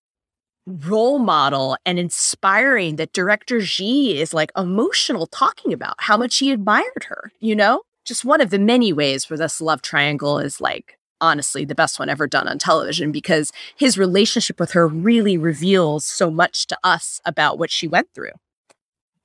role 0.66 1.20
model 1.20 1.78
and 1.86 1.98
inspiring 1.98 2.98
that 2.98 3.14
director 3.14 3.62
Ji 3.62 4.20
is 4.20 4.34
like 4.34 4.52
emotional 4.58 5.26
talking 5.26 5.72
about 5.72 5.96
how 6.00 6.18
much 6.18 6.38
he 6.38 6.52
admired 6.52 7.06
her, 7.08 7.32
you 7.40 7.56
know? 7.56 7.84
Just 8.04 8.26
one 8.26 8.42
of 8.42 8.50
the 8.50 8.60
many 8.60 8.92
ways 8.92 9.30
where 9.30 9.38
this 9.38 9.62
love 9.62 9.82
triangle 9.82 10.40
is 10.40 10.60
like 10.60 10.98
honestly 11.20 11.66
the 11.66 11.76
best 11.76 12.00
one 12.00 12.10
ever 12.10 12.28
done 12.28 12.48
on 12.48 12.58
television 12.58 13.12
because 13.12 13.52
his 13.76 13.98
relationship 13.98 14.60
with 14.60 14.72
her 14.72 14.88
really 14.88 15.38
reveals 15.38 16.06
so 16.06 16.30
much 16.30 16.68
to 16.68 16.78
us 16.84 17.22
about 17.26 17.58
what 17.58 17.72
she 17.72 17.88
went 17.88 18.10
through. 18.14 18.32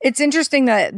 It's 0.01 0.21
interesting 0.21 0.65
that 0.67 0.95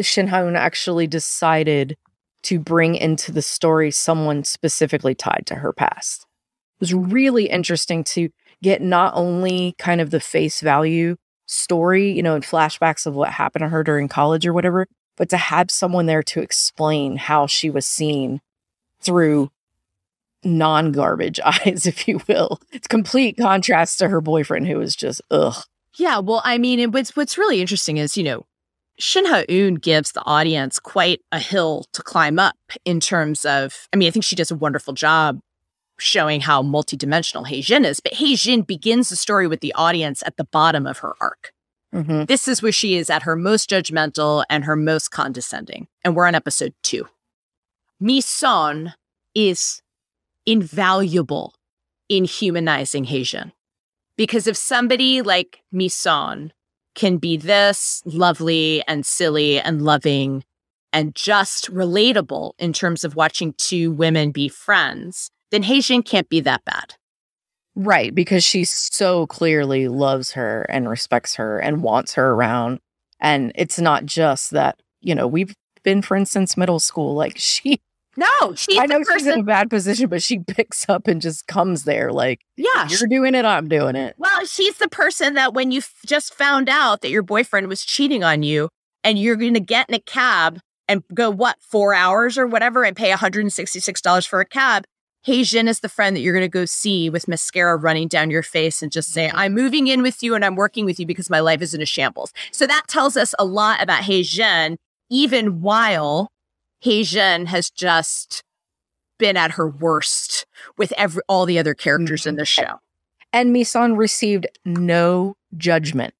Shin 0.00 0.28
Ha-eun 0.28 0.56
actually 0.56 1.06
decided 1.06 1.96
to 2.42 2.58
bring 2.58 2.94
into 2.94 3.32
the 3.32 3.42
story 3.42 3.90
someone 3.90 4.44
specifically 4.44 5.14
tied 5.14 5.44
to 5.46 5.56
her 5.56 5.72
past. 5.72 6.26
It 6.80 6.82
was 6.82 6.94
really 6.94 7.46
interesting 7.46 8.04
to 8.04 8.30
get 8.62 8.80
not 8.80 9.12
only 9.14 9.74
kind 9.78 10.00
of 10.00 10.10
the 10.10 10.20
face 10.20 10.60
value 10.60 11.16
story, 11.46 12.12
you 12.12 12.22
know, 12.22 12.34
and 12.34 12.44
flashbacks 12.44 13.06
of 13.06 13.14
what 13.14 13.30
happened 13.30 13.64
to 13.64 13.68
her 13.68 13.82
during 13.82 14.08
college 14.08 14.46
or 14.46 14.52
whatever, 14.52 14.86
but 15.16 15.28
to 15.30 15.36
have 15.36 15.70
someone 15.70 16.06
there 16.06 16.22
to 16.22 16.40
explain 16.40 17.16
how 17.16 17.46
she 17.46 17.68
was 17.68 17.86
seen 17.86 18.40
through 19.02 19.50
non 20.44 20.92
garbage 20.92 21.40
eyes, 21.44 21.86
if 21.86 22.08
you 22.08 22.20
will. 22.28 22.60
It's 22.72 22.86
complete 22.86 23.36
contrast 23.36 23.98
to 23.98 24.08
her 24.08 24.20
boyfriend 24.20 24.66
who 24.66 24.78
was 24.78 24.96
just 24.96 25.20
ugh. 25.30 25.64
Yeah, 25.96 26.20
well, 26.20 26.40
I 26.44 26.56
mean, 26.56 26.92
what's 26.92 27.16
what's 27.16 27.36
really 27.36 27.60
interesting 27.60 27.96
is, 27.96 28.16
you 28.16 28.22
know, 28.22 28.46
Shin 28.98 29.26
Ha-eun 29.26 29.80
gives 29.80 30.12
the 30.12 30.22
audience 30.26 30.78
quite 30.78 31.20
a 31.32 31.38
hill 31.38 31.86
to 31.92 32.02
climb 32.02 32.38
up 32.38 32.56
in 32.84 33.00
terms 33.00 33.44
of, 33.44 33.88
I 33.92 33.96
mean, 33.96 34.08
I 34.08 34.10
think 34.10 34.24
she 34.24 34.36
does 34.36 34.50
a 34.50 34.56
wonderful 34.56 34.92
job 34.92 35.40
showing 35.98 36.40
how 36.40 36.62
multidimensional 36.62 37.46
Haejin 37.46 37.84
is, 37.84 38.00
but 38.00 38.12
Haejin 38.12 38.66
begins 38.66 39.08
the 39.08 39.16
story 39.16 39.46
with 39.46 39.60
the 39.60 39.72
audience 39.74 40.22
at 40.26 40.36
the 40.36 40.44
bottom 40.44 40.86
of 40.86 40.98
her 40.98 41.14
arc. 41.20 41.52
Mm-hmm. 41.94 42.24
This 42.24 42.46
is 42.46 42.62
where 42.62 42.72
she 42.72 42.96
is 42.96 43.10
at 43.10 43.22
her 43.22 43.36
most 43.36 43.68
judgmental 43.68 44.44
and 44.48 44.64
her 44.64 44.76
most 44.76 45.10
condescending. 45.10 45.88
And 46.04 46.14
we're 46.14 46.26
on 46.26 46.34
episode 46.34 46.74
two. 46.82 47.06
Mi 47.98 48.20
Son 48.20 48.94
is 49.34 49.82
invaluable 50.46 51.54
in 52.08 52.24
humanizing 52.24 53.06
Haejin. 53.06 53.52
Because 54.16 54.46
if 54.46 54.56
somebody 54.56 55.22
like 55.22 55.62
Mi 55.72 55.88
Son 55.88 56.52
can 56.94 57.16
be 57.18 57.36
this 57.36 58.02
lovely 58.04 58.82
and 58.86 59.04
silly 59.06 59.60
and 59.60 59.82
loving 59.82 60.44
and 60.92 61.14
just 61.14 61.72
relatable 61.72 62.52
in 62.58 62.72
terms 62.72 63.04
of 63.04 63.16
watching 63.16 63.54
two 63.56 63.92
women 63.92 64.32
be 64.32 64.48
friends, 64.48 65.30
then 65.50 65.62
Haejin 65.62 66.04
can't 66.04 66.28
be 66.28 66.40
that 66.40 66.64
bad. 66.64 66.94
Right, 67.76 68.14
because 68.14 68.42
she 68.42 68.64
so 68.64 69.26
clearly 69.26 69.88
loves 69.88 70.32
her 70.32 70.62
and 70.68 70.88
respects 70.88 71.36
her 71.36 71.58
and 71.58 71.82
wants 71.82 72.14
her 72.14 72.30
around. 72.32 72.80
And 73.20 73.52
it's 73.54 73.78
not 73.78 74.06
just 74.06 74.50
that, 74.50 74.80
you 75.00 75.14
know, 75.14 75.26
we've 75.26 75.54
been 75.82 76.02
friends 76.02 76.30
since 76.30 76.56
middle 76.56 76.80
school. 76.80 77.14
Like 77.14 77.34
she 77.38 77.80
No, 78.20 78.54
she's 78.54 78.78
I 78.78 78.86
know 78.86 79.02
she's 79.02 79.26
in 79.26 79.40
a 79.40 79.42
bad 79.42 79.70
position, 79.70 80.08
but 80.08 80.22
she 80.22 80.38
picks 80.46 80.88
up 80.88 81.08
and 81.08 81.20
just 81.20 81.46
comes 81.46 81.84
there 81.84 82.12
like, 82.12 82.42
Yeah. 82.56 82.88
You're 82.88 83.08
doing 83.08 83.34
it, 83.34 83.44
I'm 83.44 83.68
doing 83.68 83.96
it. 83.96 84.14
Well, 84.18 84.44
she's 84.44 84.76
the 84.76 84.88
person 84.88 85.34
that 85.34 85.54
when 85.54 85.72
you 85.72 85.78
f- 85.78 85.94
just 86.06 86.34
found 86.34 86.68
out 86.68 87.00
that 87.00 87.10
your 87.10 87.22
boyfriend 87.22 87.68
was 87.68 87.84
cheating 87.84 88.22
on 88.22 88.42
you 88.42 88.68
and 89.02 89.18
you're 89.18 89.36
gonna 89.36 89.60
get 89.60 89.88
in 89.88 89.94
a 89.94 90.00
cab 90.00 90.60
and 90.86 91.02
go 91.14 91.30
what, 91.30 91.56
four 91.60 91.94
hours 91.94 92.36
or 92.36 92.46
whatever 92.46 92.84
and 92.84 92.96
pay 92.96 93.10
$166 93.10 94.26
for 94.26 94.40
a 94.40 94.44
cab 94.44 94.84
Haejin 95.26 95.68
is 95.68 95.80
the 95.80 95.88
friend 95.88 96.16
that 96.16 96.20
you're 96.20 96.32
going 96.32 96.44
to 96.44 96.48
go 96.48 96.64
see 96.64 97.10
with 97.10 97.28
mascara 97.28 97.76
running 97.76 98.08
down 98.08 98.30
your 98.30 98.42
face 98.42 98.80
and 98.80 98.90
just 98.90 99.12
say, 99.12 99.28
mm-hmm. 99.28 99.36
I'm 99.36 99.54
moving 99.54 99.86
in 99.86 100.02
with 100.02 100.22
you 100.22 100.34
and 100.34 100.44
I'm 100.44 100.56
working 100.56 100.86
with 100.86 100.98
you 100.98 101.04
because 101.04 101.28
my 101.28 101.40
life 101.40 101.60
is 101.60 101.74
in 101.74 101.82
a 101.82 101.86
shambles. 101.86 102.32
So 102.52 102.66
that 102.66 102.84
tells 102.88 103.16
us 103.16 103.34
a 103.38 103.44
lot 103.44 103.82
about 103.82 104.04
Haejin, 104.04 104.76
even 105.10 105.60
while 105.60 106.30
Haejin 106.84 107.46
has 107.46 107.70
just 107.70 108.42
been 109.18 109.36
at 109.36 109.52
her 109.52 109.68
worst 109.68 110.46
with 110.76 110.92
every 110.96 111.22
all 111.28 111.46
the 111.46 111.58
other 111.58 111.74
characters 111.74 112.26
in 112.26 112.36
the 112.36 112.42
mm-hmm. 112.42 112.64
show. 112.64 112.80
And 113.32 113.54
Misan 113.54 113.96
received 113.96 114.46
no 114.64 115.36
judgment 115.56 116.14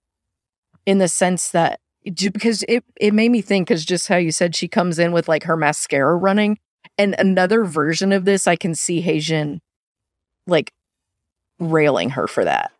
in 0.87 0.99
the 0.99 1.09
sense 1.09 1.51
that 1.51 1.81
because 2.05 2.65
it, 2.69 2.85
it 3.01 3.13
made 3.13 3.31
me 3.31 3.43
think 3.43 3.69
because 3.69 3.85
just 3.85 4.09
how 4.09 4.17
you 4.17 4.33
said 4.33 4.55
she 4.55 4.69
comes 4.69 4.99
in 4.99 5.13
with 5.13 5.29
like 5.29 5.43
her 5.45 5.57
mascara 5.57 6.17
running 6.17 6.59
and 6.97 7.15
another 7.19 7.65
version 7.65 8.13
of 8.13 8.25
this, 8.25 8.47
I 8.47 8.57
can 8.57 8.75
see 8.75 9.03
Haejin 9.03 9.61
like 10.47 10.73
railing 11.59 12.11
her 12.11 12.27
for 12.27 12.45
that. 12.45 12.73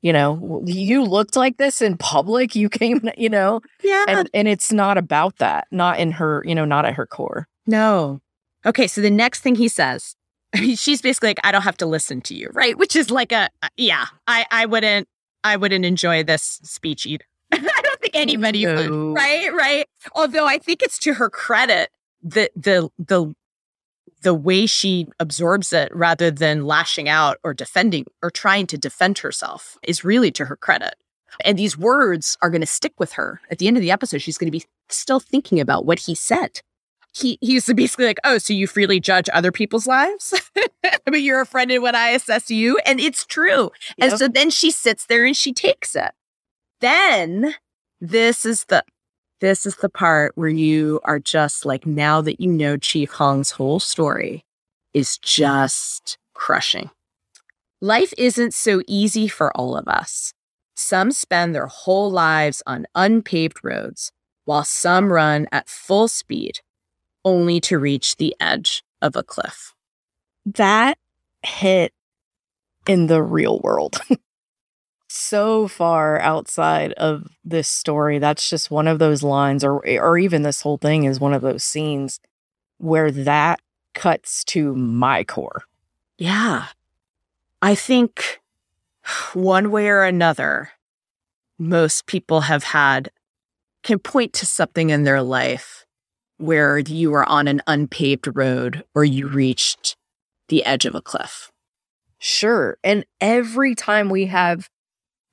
You 0.00 0.12
know, 0.12 0.62
you 0.64 1.02
looked 1.02 1.34
like 1.34 1.56
this 1.56 1.82
in 1.82 1.96
public. 1.96 2.54
You 2.54 2.68
came, 2.80 3.08
you 3.16 3.28
know, 3.28 3.60
yeah, 3.82 4.04
and 4.08 4.30
and 4.32 4.48
it's 4.48 4.72
not 4.72 4.98
about 4.98 5.38
that. 5.38 5.66
Not 5.70 5.98
in 5.98 6.12
her, 6.12 6.42
you 6.46 6.54
know, 6.54 6.64
not 6.64 6.84
at 6.84 6.94
her 6.94 7.06
core. 7.06 7.48
No. 7.66 8.20
Okay, 8.66 8.86
so 8.86 9.00
the 9.00 9.10
next 9.10 9.40
thing 9.40 9.54
he 9.54 9.68
says, 9.68 10.16
I 10.54 10.60
mean, 10.62 10.76
she's 10.76 11.02
basically 11.02 11.30
like, 11.30 11.40
"I 11.44 11.52
don't 11.52 11.62
have 11.62 11.76
to 11.78 11.86
listen 11.86 12.20
to 12.22 12.34
you," 12.34 12.50
right? 12.52 12.76
Which 12.78 12.96
is 12.96 13.10
like 13.10 13.32
a, 13.32 13.48
yeah, 13.76 14.06
I 14.26 14.46
I 14.50 14.66
wouldn't 14.66 15.08
I 15.44 15.56
wouldn't 15.56 15.84
enjoy 15.84 16.22
this 16.22 16.60
speech 16.62 17.06
either. 17.06 17.24
I 17.52 17.80
don't 17.82 18.00
think 18.00 18.14
anybody 18.14 18.64
no. 18.64 18.74
would, 18.74 19.14
right? 19.16 19.52
Right. 19.52 19.86
Although 20.14 20.46
I 20.46 20.58
think 20.58 20.82
it's 20.82 20.98
to 21.00 21.14
her 21.14 21.30
credit 21.30 21.90
that 22.22 22.50
the 22.56 22.90
the 22.98 23.34
the 24.22 24.34
way 24.34 24.66
she 24.66 25.06
absorbs 25.18 25.72
it 25.72 25.94
rather 25.94 26.30
than 26.30 26.66
lashing 26.66 27.08
out 27.08 27.38
or 27.44 27.54
defending 27.54 28.06
or 28.22 28.30
trying 28.30 28.66
to 28.68 28.78
defend 28.78 29.18
herself 29.18 29.76
is 29.82 30.04
really 30.04 30.30
to 30.32 30.46
her 30.46 30.56
credit. 30.56 30.94
And 31.44 31.58
these 31.58 31.78
words 31.78 32.36
are 32.42 32.50
going 32.50 32.62
to 32.62 32.66
stick 32.66 32.94
with 32.98 33.12
her. 33.12 33.40
At 33.50 33.58
the 33.58 33.68
end 33.68 33.76
of 33.76 33.80
the 33.80 33.90
episode, 33.90 34.22
she's 34.22 34.38
going 34.38 34.48
to 34.48 34.58
be 34.58 34.64
still 34.88 35.20
thinking 35.20 35.60
about 35.60 35.84
what 35.84 36.00
he 36.00 36.14
said. 36.14 36.60
He 37.14 37.38
he's 37.40 37.72
basically 37.72 38.04
like, 38.04 38.20
"Oh, 38.22 38.38
so 38.38 38.52
you 38.52 38.66
freely 38.66 39.00
judge 39.00 39.28
other 39.32 39.50
people's 39.50 39.86
lives? 39.86 40.34
I 40.84 41.10
mean, 41.10 41.24
you're 41.24 41.40
a 41.40 41.46
friend 41.46 41.70
offended 41.70 41.82
when 41.82 41.94
I 41.94 42.08
assess 42.10 42.50
you." 42.50 42.78
And 42.84 43.00
it's 43.00 43.24
true. 43.24 43.70
Yep. 43.96 44.10
And 44.10 44.18
so 44.18 44.28
then 44.28 44.50
she 44.50 44.70
sits 44.70 45.06
there 45.06 45.24
and 45.24 45.36
she 45.36 45.52
takes 45.52 45.96
it. 45.96 46.12
Then 46.80 47.54
this 48.00 48.44
is 48.44 48.64
the 48.66 48.84
this 49.40 49.66
is 49.66 49.76
the 49.76 49.88
part 49.88 50.32
where 50.34 50.48
you 50.48 51.00
are 51.04 51.18
just 51.18 51.64
like, 51.64 51.86
now 51.86 52.20
that 52.20 52.40
you 52.40 52.50
know 52.50 52.76
Chief 52.76 53.12
Hong's 53.12 53.52
whole 53.52 53.80
story 53.80 54.44
is 54.92 55.18
just 55.18 56.18
crushing. 56.34 56.90
Life 57.80 58.12
isn't 58.18 58.54
so 58.54 58.82
easy 58.88 59.28
for 59.28 59.56
all 59.56 59.76
of 59.76 59.86
us. 59.86 60.34
Some 60.74 61.12
spend 61.12 61.54
their 61.54 61.66
whole 61.66 62.10
lives 62.10 62.62
on 62.66 62.86
unpaved 62.94 63.58
roads, 63.62 64.12
while 64.44 64.64
some 64.64 65.12
run 65.12 65.46
at 65.52 65.68
full 65.68 66.08
speed, 66.08 66.60
only 67.24 67.60
to 67.60 67.78
reach 67.78 68.16
the 68.16 68.34
edge 68.40 68.82
of 69.00 69.14
a 69.14 69.22
cliff. 69.22 69.74
That 70.46 70.98
hit 71.44 71.92
in 72.86 73.06
the 73.06 73.22
real 73.22 73.60
world. 73.60 74.00
so 75.08 75.68
far 75.68 76.20
outside 76.20 76.92
of 76.94 77.26
this 77.44 77.68
story. 77.68 78.18
That's 78.18 78.48
just 78.48 78.70
one 78.70 78.86
of 78.86 78.98
those 78.98 79.22
lines, 79.22 79.64
or 79.64 79.86
eh, 79.86 79.98
or 79.98 80.18
even 80.18 80.42
this 80.42 80.62
whole 80.62 80.78
thing 80.78 81.04
is 81.04 81.20
one 81.20 81.32
of 81.32 81.42
those 81.42 81.64
scenes 81.64 82.20
where 82.78 83.10
that 83.10 83.60
cuts 83.94 84.44
to 84.44 84.74
my 84.74 85.24
core. 85.24 85.62
Yeah. 86.18 86.66
I 87.60 87.74
think 87.74 88.40
one 89.34 89.70
way 89.70 89.88
or 89.88 90.02
another, 90.04 90.70
most 91.58 92.06
people 92.06 92.42
have 92.42 92.64
had 92.64 93.10
can 93.82 93.98
point 93.98 94.32
to 94.34 94.46
something 94.46 94.90
in 94.90 95.04
their 95.04 95.22
life 95.22 95.86
where 96.36 96.78
you 96.78 97.10
were 97.10 97.28
on 97.28 97.48
an 97.48 97.62
unpaved 97.66 98.28
road 98.34 98.84
or 98.94 99.04
you 99.04 99.26
reached 99.26 99.96
the 100.48 100.64
edge 100.64 100.84
of 100.84 100.94
a 100.94 101.02
cliff. 101.02 101.50
Sure. 102.18 102.78
And 102.82 103.04
every 103.20 103.74
time 103.74 104.08
we 104.08 104.26
have 104.26 104.68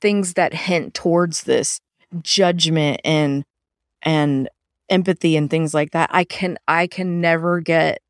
things 0.06 0.36
that 0.36 0.54
hint 0.54 0.94
towards 0.94 1.46
this 1.46 1.82
judgment 2.22 3.02
and 3.04 3.44
and 4.04 4.48
empathy 4.88 5.36
and 5.36 5.50
things 5.50 5.74
like 5.74 5.90
that 5.94 6.08
i 6.14 6.24
can 6.24 6.60
i 6.68 6.86
can 6.86 7.20
never 7.20 7.60
get 7.60 8.04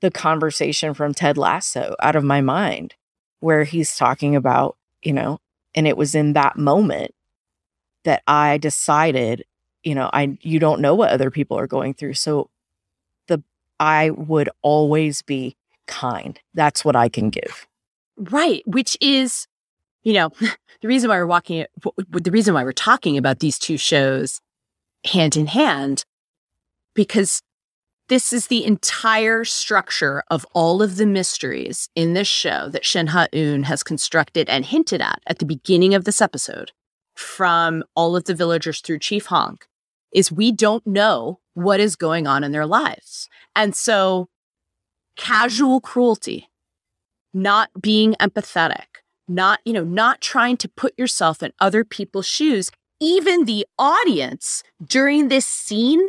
the 0.00 0.12
conversation 0.12 0.94
from 0.94 1.12
ted 1.12 1.36
lasso 1.36 1.96
out 2.00 2.14
of 2.14 2.22
my 2.22 2.40
mind 2.40 2.94
where 3.40 3.64
he's 3.64 3.96
talking 3.96 4.36
about 4.36 4.76
you 5.02 5.12
know 5.12 5.40
and 5.74 5.88
it 5.88 5.96
was 5.96 6.14
in 6.14 6.34
that 6.34 6.56
moment 6.56 7.12
that 8.04 8.22
i 8.28 8.56
decided 8.56 9.44
you 9.82 9.92
know 9.92 10.08
i 10.12 10.38
you 10.40 10.60
don't 10.60 10.80
know 10.80 10.94
what 10.94 11.10
other 11.10 11.32
people 11.32 11.58
are 11.58 11.66
going 11.66 11.94
through. 11.94 12.14
So 12.14 12.48
the 13.26 13.42
i 13.80 14.10
would 14.10 14.50
always 14.62 15.20
be 15.22 15.56
kind. 15.88 16.38
That's 16.54 16.84
what 16.84 16.94
i 16.94 17.08
can 17.08 17.30
give. 17.30 17.66
Right 18.16 18.62
which 18.66 18.96
is 19.00 19.48
you 20.04 20.12
know, 20.12 20.30
the 20.80 20.88
reason 20.88 21.08
why 21.08 21.16
we're 21.16 21.26
walking, 21.26 21.66
the 22.08 22.30
reason 22.30 22.54
why 22.54 22.62
we're 22.62 22.72
talking 22.72 23.18
about 23.18 23.40
these 23.40 23.58
two 23.58 23.76
shows 23.76 24.40
hand 25.04 25.36
in 25.36 25.46
hand, 25.46 26.04
because 26.94 27.42
this 28.08 28.32
is 28.32 28.46
the 28.46 28.64
entire 28.64 29.44
structure 29.44 30.22
of 30.30 30.46
all 30.52 30.82
of 30.82 30.96
the 30.96 31.06
mysteries 31.06 31.88
in 31.94 32.12
this 32.12 32.28
show 32.28 32.68
that 32.68 32.84
Shin 32.84 33.08
Ha-eun 33.08 33.64
has 33.64 33.82
constructed 33.82 34.48
and 34.48 34.66
hinted 34.66 35.00
at 35.00 35.22
at 35.26 35.38
the 35.38 35.46
beginning 35.46 35.94
of 35.94 36.04
this 36.04 36.20
episode 36.20 36.72
from 37.14 37.82
all 37.94 38.14
of 38.14 38.24
the 38.24 38.34
villagers 38.34 38.80
through 38.80 38.98
Chief 38.98 39.26
Hong 39.26 39.58
is 40.12 40.30
we 40.30 40.52
don't 40.52 40.86
know 40.86 41.40
what 41.54 41.80
is 41.80 41.96
going 41.96 42.26
on 42.26 42.44
in 42.44 42.52
their 42.52 42.66
lives. 42.66 43.28
And 43.56 43.74
so 43.74 44.28
casual 45.16 45.80
cruelty, 45.80 46.50
not 47.32 47.70
being 47.80 48.14
empathetic, 48.20 49.02
not, 49.28 49.60
you 49.64 49.72
know, 49.72 49.84
not 49.84 50.20
trying 50.20 50.56
to 50.58 50.68
put 50.68 50.98
yourself 50.98 51.42
in 51.42 51.52
other 51.60 51.84
people's 51.84 52.26
shoes. 52.26 52.70
Even 53.00 53.44
the 53.44 53.66
audience 53.78 54.62
during 54.84 55.28
this 55.28 55.46
scene 55.46 56.08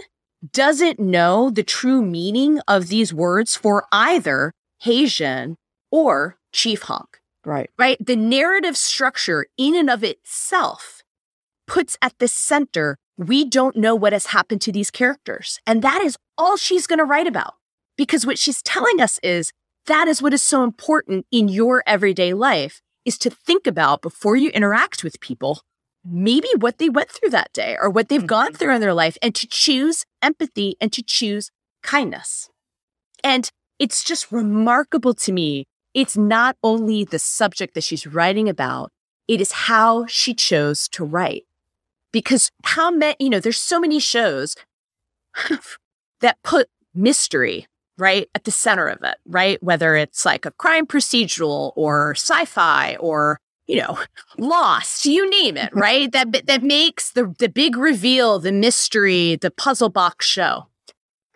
doesn't 0.52 1.00
know 1.00 1.50
the 1.50 1.64
true 1.64 2.02
meaning 2.02 2.60
of 2.68 2.88
these 2.88 3.14
words 3.14 3.56
for 3.56 3.86
either 3.92 4.54
Haejin 4.84 5.56
or 5.92 6.38
Chief 6.52 6.84
Hong. 6.84 7.08
Right. 7.44 7.70
Right. 7.78 7.98
The 8.00 8.16
narrative 8.16 8.78
structure 8.78 9.48
in 9.58 9.76
and 9.76 9.90
of 9.90 10.04
itself 10.04 11.04
puts 11.68 11.98
at 12.02 12.18
the 12.20 12.28
center 12.28 12.98
we 13.18 13.46
don't 13.46 13.78
know 13.78 13.96
what 13.96 14.14
has 14.14 14.28
happened 14.28 14.62
to 14.62 14.72
these 14.72 14.92
characters. 14.92 15.60
And 15.66 15.82
that 15.82 16.02
is 16.02 16.18
all 16.38 16.58
she's 16.58 16.88
going 16.88 17.00
to 17.00 17.06
write 17.06 17.28
about. 17.28 17.54
Because 17.98 18.26
what 18.26 18.38
she's 18.38 18.62
telling 18.62 19.00
us 19.00 19.20
is 19.24 19.54
that 19.86 20.08
is 20.08 20.22
what 20.22 20.34
is 20.34 20.42
so 20.42 20.64
important 20.64 21.26
in 21.32 21.48
your 21.48 21.82
everyday 21.88 22.34
life 22.34 22.82
is 23.06 23.18
to 23.20 23.30
think 23.30 23.68
about 23.68 24.02
before 24.02 24.36
you 24.36 24.50
interact 24.50 25.04
with 25.04 25.20
people, 25.20 25.62
maybe 26.04 26.50
what 26.58 26.78
they 26.78 26.90
went 26.90 27.10
through 27.10 27.30
that 27.30 27.54
day 27.54 27.78
or 27.80 27.90
what 27.90 28.10
they've 28.10 28.26
gone 28.26 28.48
mm-hmm. 28.48 28.56
through 28.56 28.76
in 28.76 28.82
their 28.82 28.94
life 28.94 29.18
and 29.22 29.34
to 29.36 29.48
choose 29.48 30.06
empathy 30.22 30.76
and 30.82 30.92
to 30.92 31.04
choose 31.04 31.52
kindness. 31.84 32.50
And 33.24 33.50
it's 33.80 34.04
just 34.04 34.32
remarkable 34.32 35.14
to 35.16 35.32
me. 35.32 35.66
It's 35.94 36.18
not 36.18 36.58
only 36.64 37.04
the 37.04 37.20
subject 37.20 37.74
that 37.76 37.84
she's 37.84 38.06
writing 38.08 38.50
about, 38.50 38.92
it 39.28 39.42
is 39.42 39.52
how 39.52 40.06
she 40.08 40.34
chose 40.34 40.88
to 40.90 41.04
write. 41.04 41.44
Because 42.12 42.52
how 42.64 42.92
many, 42.92 43.16
you 43.20 43.30
know, 43.30 43.40
there's 43.40 43.60
so 43.60 43.80
many 43.80 44.00
shows 44.00 44.56
that 46.22 46.38
put 46.44 46.70
mystery 46.94 47.68
right 47.98 48.30
at 48.36 48.44
the 48.44 48.52
center 48.52 48.88
of 48.88 49.04
it, 49.04 49.18
right? 49.26 49.62
Whether 49.64 49.96
it's 49.96 50.26
like 50.26 50.46
a 50.46 50.52
crime 50.52 50.86
procedural 50.86 51.74
or 51.76 52.12
sci-fi 52.12 52.96
or 52.98 53.40
you 53.68 53.78
know, 53.78 53.98
lost, 54.38 55.08
you 55.08 55.28
name 55.28 55.58
it, 55.58 55.72
right? 55.74 56.12
that 56.12 56.46
that 56.46 56.64
makes 56.64 57.12
the 57.12 57.34
the 57.40 57.50
big 57.50 57.78
reveal, 57.78 58.40
the 58.40 58.52
mystery, 58.52 59.36
the 59.36 59.52
puzzle 59.52 59.90
box 59.90 60.26
show. 60.26 60.68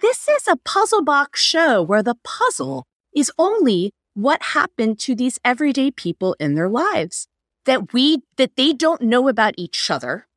This 0.01 0.29
is 0.29 0.47
a 0.47 0.55
puzzle 0.55 1.03
box 1.03 1.41
show 1.41 1.81
where 1.81 2.03
the 2.03 2.15
puzzle 2.23 2.85
is 3.15 3.31
only 3.37 3.91
what 4.13 4.41
happened 4.41 4.99
to 4.99 5.15
these 5.15 5.39
everyday 5.43 5.91
people 5.91 6.35
in 6.39 6.55
their 6.55 6.69
lives 6.69 7.27
that 7.65 7.93
we 7.93 8.19
that 8.37 8.55
they 8.55 8.73
don't 8.73 9.01
know 9.01 9.27
about 9.27 9.53
each 9.57 9.89
other 9.89 10.27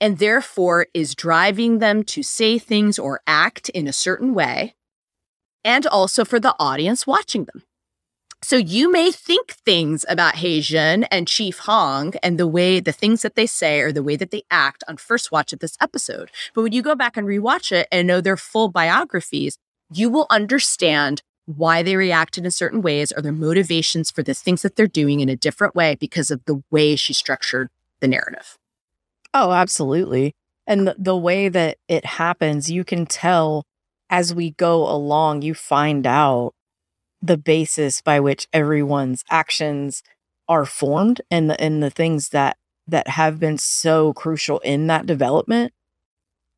and 0.00 0.18
therefore 0.18 0.86
is 0.94 1.14
driving 1.14 1.78
them 1.78 2.02
to 2.02 2.22
say 2.22 2.58
things 2.58 2.98
or 2.98 3.20
act 3.26 3.68
in 3.70 3.86
a 3.86 3.92
certain 3.92 4.34
way 4.34 4.74
and 5.64 5.86
also 5.86 6.24
for 6.24 6.38
the 6.38 6.54
audience 6.58 7.06
watching 7.06 7.44
them. 7.44 7.62
So 8.42 8.56
you 8.56 8.92
may 8.92 9.10
think 9.10 9.52
things 9.52 10.04
about 10.06 10.34
Haejin 10.34 11.06
and 11.10 11.26
Chief 11.26 11.60
Hong 11.60 12.12
and 12.22 12.38
the 12.38 12.46
way 12.46 12.78
the 12.78 12.92
things 12.92 13.22
that 13.22 13.36
they 13.36 13.46
say 13.46 13.80
or 13.80 13.90
the 13.90 14.02
way 14.02 14.16
that 14.16 14.30
they 14.30 14.42
act 14.50 14.84
on 14.86 14.98
first 14.98 15.32
watch 15.32 15.54
of 15.54 15.60
this 15.60 15.78
episode. 15.80 16.30
But 16.54 16.60
when 16.60 16.72
you 16.72 16.82
go 16.82 16.94
back 16.94 17.16
and 17.16 17.26
rewatch 17.26 17.72
it 17.72 17.88
and 17.90 18.06
know 18.06 18.20
their 18.20 18.36
full 18.36 18.68
biographies, 18.68 19.56
you 19.90 20.10
will 20.10 20.26
understand 20.28 21.22
why 21.46 21.82
they 21.82 21.96
reacted 21.96 22.44
in 22.44 22.50
certain 22.50 22.82
ways 22.82 23.12
or 23.12 23.22
their 23.22 23.32
motivations 23.32 24.10
for 24.10 24.22
the 24.22 24.34
things 24.34 24.60
that 24.60 24.76
they're 24.76 24.86
doing 24.86 25.20
in 25.20 25.30
a 25.30 25.36
different 25.36 25.74
way 25.74 25.94
because 25.94 26.30
of 26.30 26.44
the 26.44 26.62
way 26.70 26.96
she 26.96 27.14
structured 27.14 27.70
the 28.00 28.08
narrative. 28.08 28.58
Oh, 29.32 29.52
absolutely. 29.52 30.34
And 30.66 30.94
the 30.98 31.16
way 31.16 31.48
that 31.48 31.78
it 31.88 32.04
happens, 32.04 32.70
you 32.70 32.84
can 32.84 33.06
tell 33.06 33.64
as 34.10 34.34
we 34.34 34.52
go 34.52 34.88
along, 34.88 35.42
you 35.42 35.54
find 35.54 36.06
out 36.06 36.54
the 37.22 37.36
basis 37.38 38.00
by 38.00 38.20
which 38.20 38.46
everyone's 38.52 39.24
actions 39.30 40.02
are 40.48 40.66
formed 40.66 41.22
and 41.30 41.48
the 41.48 41.60
and 41.60 41.82
the 41.82 41.90
things 41.90 42.28
that 42.30 42.56
that 42.86 43.08
have 43.08 43.40
been 43.40 43.56
so 43.56 44.12
crucial 44.12 44.58
in 44.60 44.86
that 44.88 45.06
development. 45.06 45.72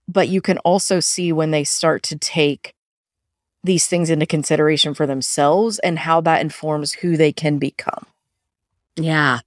But 0.09 0.29
you 0.29 0.41
can 0.41 0.59
also 0.59 1.01
see 1.01 1.33
when 1.33 1.51
they 1.53 1.65
start 1.65 2.03
to 2.05 2.19
take 2.19 2.75
these 3.63 3.87
things 3.87 4.11
into 4.11 4.27
consideration 4.27 4.95
for 4.95 5.07
themselves 5.07 5.79
and 5.81 5.99
how 5.99 6.21
that 6.23 6.41
informs 6.41 6.95
who 6.95 7.17
they 7.17 7.33
can 7.33 7.59
become. 7.59 8.07
Yeah. 8.97 9.41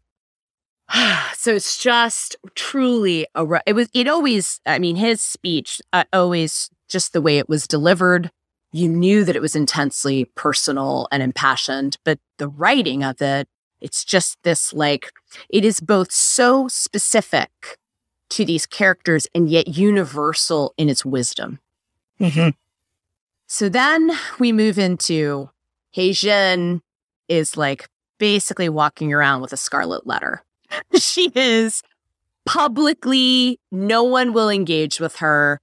So 1.40 1.56
it's 1.56 1.82
just 1.82 2.36
truly 2.54 3.26
a 3.34 3.62
it 3.66 3.72
was 3.72 3.88
it 3.94 4.10
always 4.10 4.60
i 4.66 4.78
mean 4.78 4.98
his 4.98 5.22
speech 5.22 5.82
uh, 5.94 6.04
always 6.12 6.70
just 6.90 7.14
the 7.14 7.22
way 7.22 7.38
it 7.38 7.48
was 7.48 7.68
delivered 7.68 8.32
you 8.72 8.88
knew 8.88 9.24
that 9.24 9.36
it 9.36 9.42
was 9.42 9.56
intensely 9.56 10.26
personal 10.36 11.08
and 11.12 11.24
impassioned, 11.24 11.98
but 12.04 12.20
the 12.38 12.48
writing 12.48 13.04
of 13.04 13.22
it, 13.22 13.48
it's 13.82 14.04
just 14.04 14.38
this 14.44 14.74
like, 14.74 15.12
it 15.50 15.66
is 15.66 15.80
both 15.80 16.12
so 16.12 16.68
specific 16.68 17.78
to 18.30 18.46
these 18.46 18.66
characters 18.66 19.28
and 19.34 19.50
yet 19.50 19.68
universal 19.68 20.74
in 20.78 20.88
its 20.90 21.04
wisdom. 21.04 21.60
Mm-hmm. 22.20 22.50
So 23.48 23.70
then 23.70 24.12
we 24.38 24.52
move 24.52 24.78
into 24.78 25.50
Haejin 25.96 26.82
is 27.28 27.58
like 27.58 27.88
basically 28.20 28.70
walking 28.70 29.12
around 29.12 29.42
with 29.42 29.54
a 29.54 29.58
scarlet 29.58 30.06
letter. 30.06 30.44
she 30.94 31.32
is 31.34 31.82
publicly, 32.46 33.60
no 33.72 34.04
one 34.04 34.34
will 34.34 34.50
engage 34.50 35.00
with 35.00 35.16
her 35.18 35.60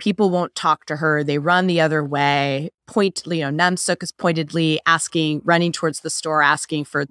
people 0.00 0.30
won't 0.30 0.54
talk 0.56 0.86
to 0.86 0.96
her. 0.96 1.22
They 1.22 1.38
run 1.38 1.68
the 1.68 1.80
other 1.80 2.04
way. 2.04 2.70
Point, 2.88 3.22
you 3.26 3.48
know, 3.48 3.50
Namsuk 3.50 4.02
is 4.02 4.10
pointedly 4.10 4.80
asking, 4.86 5.42
running 5.44 5.70
towards 5.70 6.00
the 6.00 6.10
store, 6.10 6.42
asking 6.42 6.86
for 6.86 7.06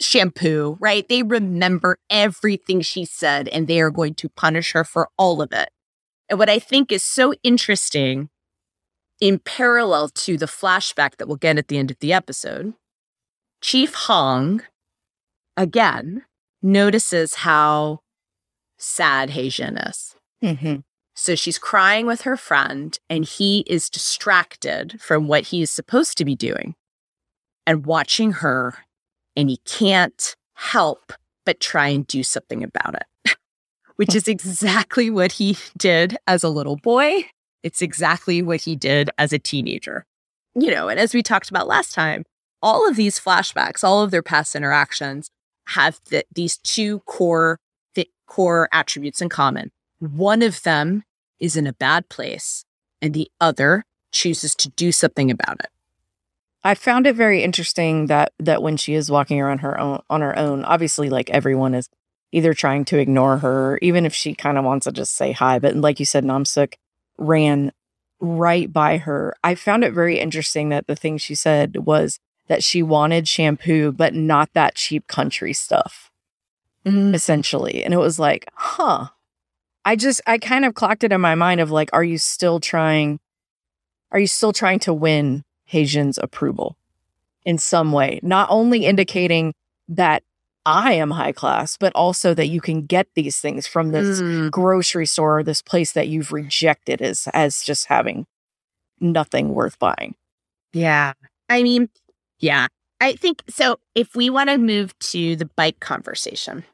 shampoo, 0.00 0.78
right? 0.80 1.06
They 1.08 1.22
remember 1.22 1.98
everything 2.08 2.80
she 2.80 3.04
said 3.04 3.48
and 3.48 3.66
they 3.66 3.80
are 3.80 3.90
going 3.90 4.14
to 4.14 4.28
punish 4.30 4.72
her 4.72 4.84
for 4.84 5.08
all 5.18 5.42
of 5.42 5.52
it. 5.52 5.68
And 6.28 6.38
what 6.38 6.48
I 6.48 6.58
think 6.58 6.90
is 6.90 7.02
so 7.02 7.34
interesting 7.42 8.30
in 9.20 9.38
parallel 9.38 10.08
to 10.08 10.36
the 10.36 10.46
flashback 10.46 11.16
that 11.16 11.28
we'll 11.28 11.36
get 11.36 11.58
at 11.58 11.68
the 11.68 11.78
end 11.78 11.90
of 11.90 11.98
the 12.00 12.12
episode, 12.12 12.74
Chief 13.60 13.94
Hong 13.94 14.62
again 15.56 16.24
notices 16.62 17.34
how 17.36 18.00
sad 18.78 19.30
Haejin 19.30 19.88
is. 19.88 20.16
Mm-hmm. 20.42 20.76
So 21.14 21.34
she's 21.34 21.58
crying 21.58 22.06
with 22.06 22.22
her 22.22 22.36
friend, 22.36 22.98
and 23.08 23.24
he 23.24 23.60
is 23.66 23.88
distracted 23.88 25.00
from 25.00 25.28
what 25.28 25.44
he 25.44 25.62
is 25.62 25.70
supposed 25.70 26.18
to 26.18 26.24
be 26.24 26.34
doing 26.34 26.74
and 27.66 27.86
watching 27.86 28.32
her, 28.32 28.74
and 29.36 29.48
he 29.48 29.58
can't 29.58 30.34
help 30.54 31.12
but 31.46 31.60
try 31.60 31.88
and 31.88 32.06
do 32.06 32.22
something 32.22 32.64
about 32.64 32.96
it, 32.96 33.36
which 33.96 34.14
is 34.14 34.26
exactly 34.26 35.08
what 35.08 35.32
he 35.32 35.56
did 35.76 36.16
as 36.26 36.42
a 36.42 36.48
little 36.48 36.76
boy. 36.76 37.26
It's 37.62 37.80
exactly 37.80 38.42
what 38.42 38.62
he 38.62 38.76
did 38.76 39.10
as 39.16 39.32
a 39.32 39.38
teenager. 39.38 40.04
You 40.54 40.70
know, 40.70 40.88
and 40.88 41.00
as 41.00 41.14
we 41.14 41.22
talked 41.22 41.48
about 41.48 41.68
last 41.68 41.94
time, 41.94 42.24
all 42.60 42.88
of 42.88 42.96
these 42.96 43.20
flashbacks, 43.20 43.84
all 43.84 44.02
of 44.02 44.10
their 44.10 44.22
past 44.22 44.54
interactions 44.54 45.30
have 45.68 46.00
the, 46.10 46.24
these 46.34 46.58
two 46.58 47.00
core 47.00 47.58
core 48.26 48.68
attributes 48.72 49.20
in 49.20 49.28
common. 49.28 49.70
One 50.12 50.42
of 50.42 50.62
them 50.62 51.04
is 51.40 51.56
in 51.56 51.66
a 51.66 51.72
bad 51.72 52.08
place 52.08 52.64
and 53.00 53.14
the 53.14 53.30
other 53.40 53.84
chooses 54.12 54.54
to 54.56 54.68
do 54.70 54.92
something 54.92 55.30
about 55.30 55.60
it. 55.60 55.70
I 56.62 56.74
found 56.74 57.06
it 57.06 57.14
very 57.14 57.42
interesting 57.42 58.06
that 58.06 58.32
that 58.38 58.62
when 58.62 58.76
she 58.76 58.94
is 58.94 59.10
walking 59.10 59.40
around 59.40 59.58
her 59.58 59.78
own 59.78 60.00
on 60.08 60.20
her 60.22 60.36
own, 60.38 60.64
obviously 60.64 61.10
like 61.10 61.28
everyone 61.30 61.74
is 61.74 61.88
either 62.32 62.54
trying 62.54 62.84
to 62.86 62.98
ignore 62.98 63.38
her, 63.38 63.78
even 63.80 64.04
if 64.04 64.14
she 64.14 64.34
kind 64.34 64.58
of 64.58 64.64
wants 64.64 64.84
to 64.84 64.92
just 64.92 65.14
say 65.14 65.32
hi. 65.32 65.58
But 65.58 65.76
like 65.76 66.00
you 66.00 66.06
said, 66.06 66.24
Namsuk 66.24 66.74
ran 67.18 67.72
right 68.18 68.72
by 68.72 68.98
her. 68.98 69.36
I 69.44 69.54
found 69.54 69.84
it 69.84 69.92
very 69.92 70.18
interesting 70.18 70.70
that 70.70 70.86
the 70.86 70.96
thing 70.96 71.18
she 71.18 71.34
said 71.34 71.86
was 71.86 72.18
that 72.48 72.64
she 72.64 72.82
wanted 72.82 73.28
shampoo, 73.28 73.92
but 73.92 74.14
not 74.14 74.50
that 74.54 74.74
cheap 74.74 75.06
country 75.06 75.52
stuff. 75.52 76.10
Mm. 76.84 77.14
Essentially. 77.14 77.84
And 77.84 77.94
it 77.94 77.98
was 77.98 78.18
like, 78.18 78.46
huh, 78.54 79.08
I 79.84 79.96
just 79.96 80.20
I 80.26 80.38
kind 80.38 80.64
of 80.64 80.74
clocked 80.74 81.04
it 81.04 81.12
in 81.12 81.20
my 81.20 81.34
mind 81.34 81.60
of 81.60 81.70
like, 81.70 81.90
are 81.92 82.04
you 82.04 82.18
still 82.18 82.60
trying? 82.60 83.20
Are 84.10 84.18
you 84.18 84.26
still 84.26 84.52
trying 84.52 84.78
to 84.80 84.94
win 84.94 85.44
Haejin's 85.72 86.18
approval 86.18 86.76
in 87.44 87.58
some 87.58 87.92
way? 87.92 88.20
Not 88.22 88.48
only 88.50 88.86
indicating 88.86 89.54
that 89.88 90.22
I 90.66 90.92
am 90.92 91.10
high 91.10 91.32
class, 91.32 91.76
but 91.76 91.92
also 91.94 92.32
that 92.34 92.46
you 92.46 92.60
can 92.60 92.86
get 92.86 93.08
these 93.14 93.38
things 93.38 93.66
from 93.66 93.92
this 93.92 94.22
mm. 94.22 94.50
grocery 94.50 95.06
store, 95.06 95.42
this 95.42 95.60
place 95.60 95.92
that 95.92 96.08
you've 96.08 96.32
rejected 96.32 97.02
as 97.02 97.28
as 97.34 97.62
just 97.62 97.86
having 97.86 98.26
nothing 99.00 99.54
worth 99.54 99.78
buying. 99.78 100.14
Yeah. 100.72 101.12
I 101.48 101.62
mean, 101.62 101.90
yeah. 102.38 102.68
I 103.00 103.14
think 103.14 103.42
so. 103.48 103.78
If 103.94 104.16
we 104.16 104.30
want 104.30 104.48
to 104.48 104.56
move 104.56 104.98
to 104.98 105.36
the 105.36 105.44
bike 105.44 105.80
conversation, 105.80 106.64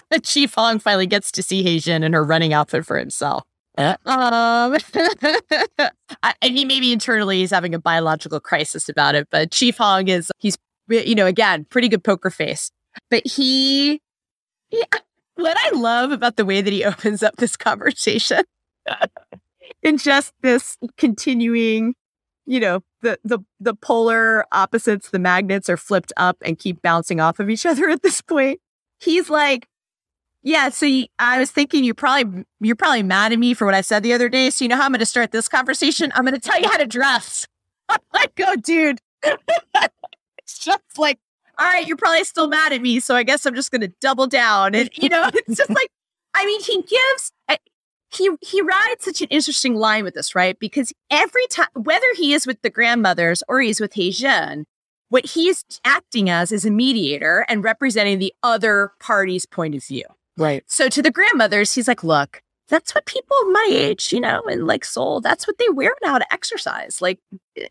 Chief 0.22 0.54
Hong 0.54 0.78
finally 0.78 1.06
gets 1.06 1.30
to 1.32 1.42
see 1.42 1.64
Haejin 1.64 2.02
in 2.02 2.12
her 2.12 2.24
running 2.24 2.52
outfit 2.52 2.84
for 2.84 2.98
himself. 2.98 3.44
Uh, 3.78 3.96
um, 4.06 4.76
I, 6.22 6.34
I 6.42 6.50
mean, 6.50 6.66
maybe 6.66 6.92
internally 6.92 7.38
he's 7.38 7.50
having 7.50 7.74
a 7.74 7.78
biological 7.78 8.40
crisis 8.40 8.88
about 8.88 9.14
it, 9.14 9.28
but 9.30 9.50
Chief 9.50 9.76
Hong 9.76 10.08
is, 10.08 10.30
he's, 10.38 10.56
you 10.88 11.14
know, 11.14 11.26
again, 11.26 11.66
pretty 11.68 11.88
good 11.88 12.02
poker 12.02 12.30
face. 12.30 12.70
But 13.10 13.26
he, 13.26 14.00
yeah, 14.70 14.84
what 15.34 15.56
I 15.58 15.70
love 15.76 16.10
about 16.10 16.36
the 16.36 16.44
way 16.44 16.62
that 16.62 16.72
he 16.72 16.84
opens 16.86 17.22
up 17.22 17.36
this 17.36 17.56
conversation 17.56 18.42
in 19.82 19.98
just 19.98 20.32
this 20.42 20.78
continuing, 20.96 21.94
you 22.46 22.60
know, 22.60 22.80
the, 23.02 23.18
the, 23.24 23.40
the 23.60 23.74
polar 23.74 24.46
opposites, 24.52 25.10
the 25.10 25.18
magnets 25.18 25.68
are 25.68 25.76
flipped 25.76 26.12
up 26.16 26.38
and 26.42 26.58
keep 26.58 26.80
bouncing 26.82 27.20
off 27.20 27.38
of 27.38 27.50
each 27.50 27.66
other 27.66 27.88
at 27.90 28.02
this 28.02 28.22
point. 28.22 28.60
He's 28.98 29.28
like, 29.28 29.68
Yeah, 30.46 30.68
so 30.68 30.86
I 31.18 31.40
was 31.40 31.50
thinking 31.50 31.82
you 31.82 31.92
probably 31.92 32.44
you're 32.60 32.76
probably 32.76 33.02
mad 33.02 33.32
at 33.32 33.38
me 33.40 33.52
for 33.52 33.64
what 33.64 33.74
I 33.74 33.80
said 33.80 34.04
the 34.04 34.12
other 34.12 34.28
day. 34.28 34.48
So 34.50 34.64
you 34.64 34.68
know 34.68 34.76
how 34.76 34.84
I'm 34.84 34.92
going 34.92 35.00
to 35.00 35.06
start 35.06 35.32
this 35.32 35.48
conversation? 35.48 36.12
I'm 36.14 36.24
going 36.24 36.40
to 36.40 36.40
tell 36.40 36.60
you 36.60 36.68
how 36.68 36.76
to 36.76 36.86
dress. 36.86 37.48
I'm 37.88 37.98
like, 38.14 38.40
oh, 38.46 38.54
dude, 38.54 39.00
it's 39.24 40.58
just 40.60 40.98
like, 40.98 41.18
all 41.58 41.66
right, 41.66 41.84
you're 41.84 41.96
probably 41.96 42.22
still 42.22 42.46
mad 42.46 42.72
at 42.72 42.80
me, 42.80 43.00
so 43.00 43.16
I 43.16 43.24
guess 43.24 43.44
I'm 43.44 43.56
just 43.56 43.72
going 43.72 43.80
to 43.80 43.92
double 44.00 44.28
down. 44.28 44.76
And 44.76 44.88
you 44.94 45.08
know, 45.08 45.28
it's 45.34 45.56
just 45.56 45.70
like, 45.70 45.90
I 46.32 46.46
mean, 46.46 46.60
he 46.62 46.80
gives 46.82 47.32
eh, 47.48 47.56
he 48.14 48.30
he 48.40 48.62
rides 48.62 49.04
such 49.04 49.22
an 49.22 49.28
interesting 49.30 49.74
line 49.74 50.04
with 50.04 50.14
this, 50.14 50.36
right? 50.36 50.56
Because 50.60 50.92
every 51.10 51.48
time, 51.48 51.66
whether 51.74 52.06
he 52.16 52.34
is 52.34 52.46
with 52.46 52.62
the 52.62 52.70
grandmothers 52.70 53.42
or 53.48 53.60
he's 53.60 53.80
with 53.80 53.94
Haejin, 53.94 54.62
what 55.08 55.26
he's 55.26 55.64
acting 55.84 56.30
as 56.30 56.52
is 56.52 56.64
a 56.64 56.70
mediator 56.70 57.44
and 57.48 57.64
representing 57.64 58.20
the 58.20 58.32
other 58.44 58.92
party's 59.00 59.44
point 59.44 59.74
of 59.74 59.82
view. 59.82 60.04
Right. 60.36 60.64
So 60.66 60.88
to 60.88 61.02
the 61.02 61.10
grandmothers, 61.10 61.74
he's 61.74 61.88
like, 61.88 62.04
look, 62.04 62.42
that's 62.68 62.94
what 62.94 63.06
people 63.06 63.36
my 63.52 63.68
age, 63.70 64.12
you 64.12 64.20
know, 64.20 64.42
and 64.42 64.66
like 64.66 64.84
Seoul, 64.84 65.20
that's 65.20 65.46
what 65.46 65.58
they 65.58 65.68
wear 65.68 65.94
now 66.02 66.18
to 66.18 66.32
exercise. 66.32 67.00
Like, 67.00 67.20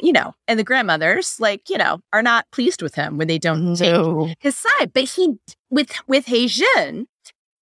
you 0.01 0.13
know, 0.13 0.33
and 0.47 0.57
the 0.57 0.63
grandmothers, 0.63 1.37
like, 1.39 1.69
you 1.69 1.77
know, 1.77 1.99
are 2.13 2.21
not 2.21 2.49
pleased 2.51 2.81
with 2.81 2.95
him 2.95 3.17
when 3.17 3.27
they 3.27 3.37
don't 3.37 3.73
no. 3.73 4.27
take 4.27 4.37
his 4.39 4.55
side. 4.55 4.93
But 4.93 5.03
he, 5.03 5.35
with, 5.69 5.91
with 6.07 6.27
Haejin, 6.27 7.07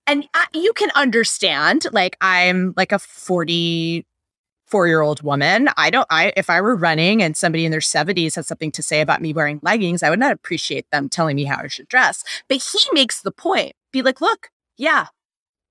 and 0.06 0.28
I, 0.34 0.46
you 0.54 0.74
can 0.74 0.90
understand, 0.96 1.86
like, 1.92 2.18
I'm 2.22 2.74
like 2.78 2.92
a 2.92 3.00
44 3.00 4.88
year 4.88 5.02
old 5.02 5.24
woman. 5.24 5.70
I 5.78 5.90
don't, 5.90 6.08
I, 6.10 6.34
if 6.38 6.50
I 6.50 6.62
were 6.62 6.76
running 6.76 7.24
and 7.24 7.36
somebody 7.36 7.66
in 7.66 7.72
their 7.72 7.80
70s 7.80 8.36
had 8.36 8.46
something 8.46 8.72
to 8.74 8.84
say 8.84 9.02
about 9.02 9.22
me 9.22 9.34
wearing 9.34 9.60
leggings, 9.64 10.04
I 10.04 10.10
would 10.10 10.20
not 10.20 10.34
appreciate 10.34 10.86
them 10.92 11.10
telling 11.10 11.36
me 11.36 11.46
how 11.46 11.62
I 11.64 11.68
should 11.68 11.88
dress. 11.88 12.24
But 12.48 12.58
he 12.58 12.80
makes 12.92 13.22
the 13.22 13.32
point 13.32 13.74
be 13.92 14.02
like, 14.02 14.20
look, 14.20 14.50
yeah, 14.78 15.08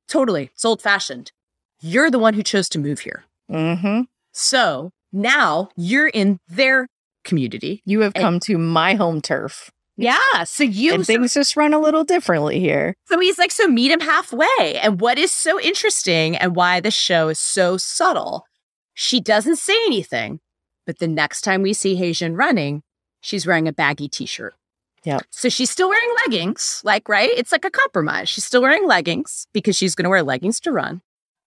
totally. 0.08 0.50
It's 0.52 0.64
old 0.64 0.82
fashioned. 0.82 1.32
You're 1.80 2.10
the 2.10 2.18
one 2.18 2.34
who 2.34 2.42
chose 2.42 2.68
to 2.70 2.78
move 2.78 3.00
here. 3.00 3.24
Mm-hmm. 3.50 4.02
So 4.32 4.92
now 5.12 5.68
you're 5.76 6.08
in 6.08 6.38
their 6.48 6.86
community. 7.24 7.82
You 7.84 8.00
have 8.00 8.14
come 8.14 8.40
to 8.40 8.58
my 8.58 8.94
home 8.94 9.20
turf. 9.20 9.70
Yeah. 9.96 10.44
So 10.44 10.64
you 10.64 10.94
and 10.94 11.06
things 11.06 11.34
just 11.34 11.56
run 11.56 11.74
a 11.74 11.78
little 11.78 12.02
differently 12.02 12.58
here. 12.60 12.94
So 13.06 13.20
he's 13.20 13.38
like, 13.38 13.50
so 13.50 13.68
meet 13.68 13.90
him 13.90 14.00
halfway. 14.00 14.78
And 14.82 15.00
what 15.00 15.18
is 15.18 15.30
so 15.30 15.60
interesting 15.60 16.34
and 16.36 16.56
why 16.56 16.80
the 16.80 16.90
show 16.90 17.28
is 17.28 17.38
so 17.38 17.76
subtle, 17.76 18.46
she 18.94 19.20
doesn't 19.20 19.56
say 19.56 19.76
anything. 19.86 20.40
But 20.86 20.98
the 20.98 21.08
next 21.08 21.42
time 21.42 21.62
we 21.62 21.74
see 21.74 21.96
Haejin 21.96 22.36
running, 22.36 22.82
she's 23.20 23.46
wearing 23.46 23.68
a 23.68 23.72
baggy 23.72 24.08
t-shirt. 24.08 24.54
Yeah. 25.04 25.18
So 25.30 25.48
she's 25.48 25.70
still 25.70 25.88
wearing 25.88 26.14
leggings, 26.24 26.80
like, 26.84 27.08
right? 27.08 27.30
It's 27.36 27.52
like 27.52 27.64
a 27.64 27.70
compromise. 27.70 28.28
She's 28.28 28.44
still 28.44 28.62
wearing 28.62 28.86
leggings 28.86 29.46
because 29.52 29.76
she's 29.76 29.94
going 29.94 30.04
to 30.04 30.10
wear 30.10 30.22
leggings 30.22 30.60
to 30.60 30.72
run, 30.72 31.02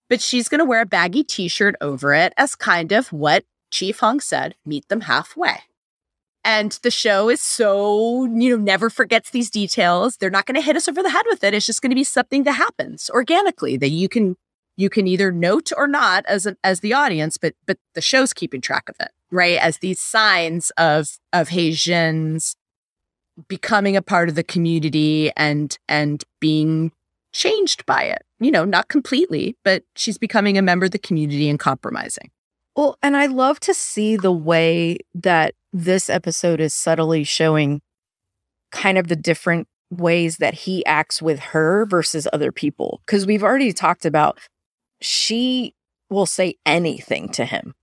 but 0.10 0.22
she's 0.22 0.50
going 0.50 0.60
to 0.60 0.66
wear 0.66 0.82
a 0.82 0.86
baggy 0.86 1.24
t 1.24 1.48
shirt 1.48 1.76
over 1.80 2.14
it 2.14 2.34
as 2.38 2.56
kind 2.56 2.92
of 2.92 3.12
what 3.14 3.46
Chief 3.72 4.00
Hong 4.00 4.20
said 4.20 4.56
meet 4.66 4.88
them 4.90 5.02
halfway. 5.02 5.60
And 6.44 6.78
the 6.84 6.92
show 6.92 7.30
is 7.30 7.42
so, 7.42 8.26
you 8.26 8.56
know, 8.56 8.64
never 8.64 8.92
forgets 8.92 9.32
these 9.32 9.50
details. 9.50 10.18
They're 10.18 10.30
not 10.30 10.46
going 10.46 10.56
to 10.56 10.62
hit 10.62 10.76
us 10.76 10.88
over 10.88 11.02
the 11.02 11.10
head 11.10 11.26
with 11.28 11.44
it. 11.44 11.56
It's 11.56 11.66
just 11.66 11.82
going 11.82 11.90
to 11.90 11.96
be 11.96 12.04
something 12.04 12.44
that 12.44 12.52
happens 12.52 13.10
organically 13.10 13.78
that 13.78 13.90
you 13.90 14.08
can 14.08 14.36
you 14.78 14.90
can 14.90 15.08
either 15.08 15.32
note 15.32 15.72
or 15.76 15.88
not 15.88 16.26
as 16.28 16.46
a, 16.46 16.58
as 16.64 16.82
the 16.82 16.94
audience, 16.94 17.38
but 17.38 17.56
but 17.66 17.78
the 17.94 18.02
show's 18.02 18.34
keeping 18.34 18.62
track 18.62 18.90
of 18.90 18.96
it, 19.00 19.12
right? 19.32 19.58
As 19.58 19.80
these 19.80 20.00
signs 20.00 20.72
of 20.78 21.18
of 21.34 21.50
Haejin's 21.50 22.56
becoming 23.48 23.96
a 23.96 24.02
part 24.02 24.30
of 24.30 24.36
the 24.36 24.44
community 24.44 25.32
and 25.36 25.78
and 25.88 26.24
being 26.40 26.92
changed 27.34 27.86
by 27.86 28.04
it. 28.04 28.24
You 28.40 28.52
know, 28.52 28.66
not 28.66 28.88
completely, 28.88 29.58
but 29.64 29.84
she's 29.96 30.18
becoming 30.18 30.58
a 30.58 30.62
member 30.62 30.86
of 30.86 30.92
the 30.92 31.00
community 31.00 31.50
and 31.50 31.60
compromising. 31.60 32.32
Well, 32.76 32.98
and 33.02 33.16
I 33.16 33.28
love 33.28 33.60
to 33.62 33.74
see 33.74 34.18
the 34.18 34.32
way 34.32 34.98
that 35.14 35.54
this 35.72 36.10
episode 36.10 36.60
is 36.60 36.74
subtly 36.74 37.24
showing 37.24 37.82
kind 38.72 38.98
of 38.98 39.08
the 39.08 39.16
different 39.16 39.68
ways 39.90 40.38
that 40.38 40.54
he 40.54 40.86
acts 40.86 41.22
with 41.22 41.40
her 41.40 41.86
versus 41.86 42.28
other 42.34 42.52
people. 42.52 43.02
Because 43.06 43.26
we've 43.26 43.44
already 43.44 43.72
talked 43.72 44.06
about 44.06 44.40
she 45.02 45.74
will 46.10 46.26
say 46.26 46.56
anything 46.66 47.30
to 47.30 47.46
him. 47.46 47.74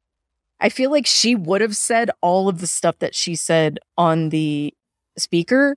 I 0.61 0.69
feel 0.69 0.91
like 0.91 1.07
she 1.07 1.35
would 1.35 1.61
have 1.61 1.77
said 1.77 2.11
all 2.20 2.49
of 2.49 2.61
the 2.61 2.66
stuff 2.66 2.99
that 3.01 3.15
she 3.15 3.35
said 3.35 3.79
on 3.99 4.29
the 4.29 4.73
speaker 5.19 5.77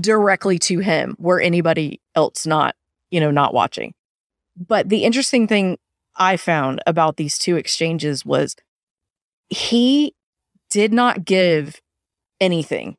directly 0.00 0.58
to 0.58 0.78
him 0.78 1.16
were 1.18 1.40
anybody 1.40 2.00
else 2.14 2.46
not, 2.46 2.74
you 3.10 3.20
know, 3.20 3.30
not 3.30 3.54
watching. 3.54 3.94
But 4.56 4.88
the 4.88 5.04
interesting 5.04 5.46
thing 5.46 5.78
I 6.16 6.36
found 6.36 6.80
about 6.86 7.16
these 7.16 7.38
two 7.38 7.56
exchanges 7.56 8.24
was 8.24 8.54
he 9.48 10.14
did 10.70 10.92
not 10.92 11.24
give 11.24 11.80
anything 12.40 12.96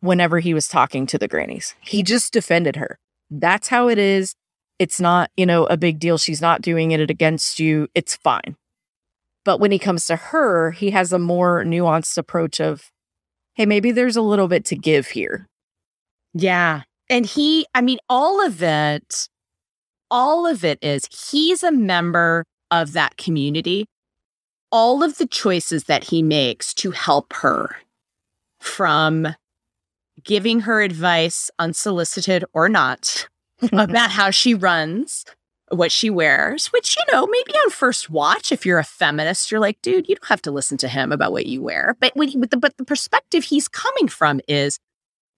whenever 0.00 0.38
he 0.38 0.54
was 0.54 0.68
talking 0.68 1.06
to 1.06 1.18
the 1.18 1.28
grannies. 1.28 1.74
He 1.80 2.02
just 2.02 2.32
defended 2.32 2.76
her. 2.76 2.98
That's 3.30 3.68
how 3.68 3.88
it 3.88 3.98
is. 3.98 4.34
It's 4.78 5.00
not, 5.00 5.30
you 5.36 5.44
know, 5.44 5.66
a 5.66 5.76
big 5.76 5.98
deal. 5.98 6.16
She's 6.16 6.40
not 6.40 6.62
doing 6.62 6.90
it 6.90 7.10
against 7.10 7.60
you. 7.60 7.88
It's 7.94 8.16
fine. 8.16 8.56
But 9.44 9.60
when 9.60 9.70
he 9.70 9.78
comes 9.78 10.06
to 10.06 10.16
her, 10.16 10.70
he 10.70 10.90
has 10.90 11.12
a 11.12 11.18
more 11.18 11.64
nuanced 11.64 12.16
approach 12.16 12.60
of, 12.60 12.90
hey, 13.60 13.66
maybe 13.66 13.92
there's 13.92 14.16
a 14.16 14.22
little 14.22 14.48
bit 14.48 14.64
to 14.64 14.74
give 14.74 15.08
here. 15.08 15.46
Yeah. 16.32 16.84
And 17.10 17.26
he, 17.26 17.66
I 17.74 17.82
mean, 17.82 17.98
all 18.08 18.42
of 18.42 18.62
it, 18.62 19.28
all 20.10 20.46
of 20.46 20.64
it 20.64 20.78
is 20.80 21.06
he's 21.30 21.62
a 21.62 21.70
member 21.70 22.46
of 22.70 22.94
that 22.94 23.18
community. 23.18 23.84
All 24.72 25.02
of 25.02 25.18
the 25.18 25.26
choices 25.26 25.84
that 25.84 26.04
he 26.04 26.22
makes 26.22 26.72
to 26.72 26.92
help 26.92 27.34
her 27.34 27.76
from 28.60 29.28
giving 30.24 30.60
her 30.60 30.80
advice, 30.80 31.50
unsolicited 31.58 32.46
or 32.54 32.66
not, 32.70 33.28
about 33.72 34.10
how 34.10 34.30
she 34.30 34.54
runs, 34.54 35.26
what 35.70 35.92
she 35.92 36.10
wears, 36.10 36.66
which, 36.68 36.96
you 36.96 37.12
know, 37.12 37.26
maybe 37.26 37.52
on 37.52 37.70
first 37.70 38.10
watch, 38.10 38.50
if 38.52 38.66
you're 38.66 38.78
a 38.78 38.84
feminist, 38.84 39.50
you're 39.50 39.60
like, 39.60 39.80
dude, 39.82 40.08
you 40.08 40.16
don't 40.16 40.28
have 40.28 40.42
to 40.42 40.50
listen 40.50 40.76
to 40.78 40.88
him 40.88 41.12
about 41.12 41.32
what 41.32 41.46
you 41.46 41.62
wear. 41.62 41.96
But 42.00 42.14
when, 42.16 42.28
the, 42.40 42.56
but 42.56 42.76
the 42.76 42.84
perspective 42.84 43.44
he's 43.44 43.68
coming 43.68 44.08
from 44.08 44.40
is 44.48 44.78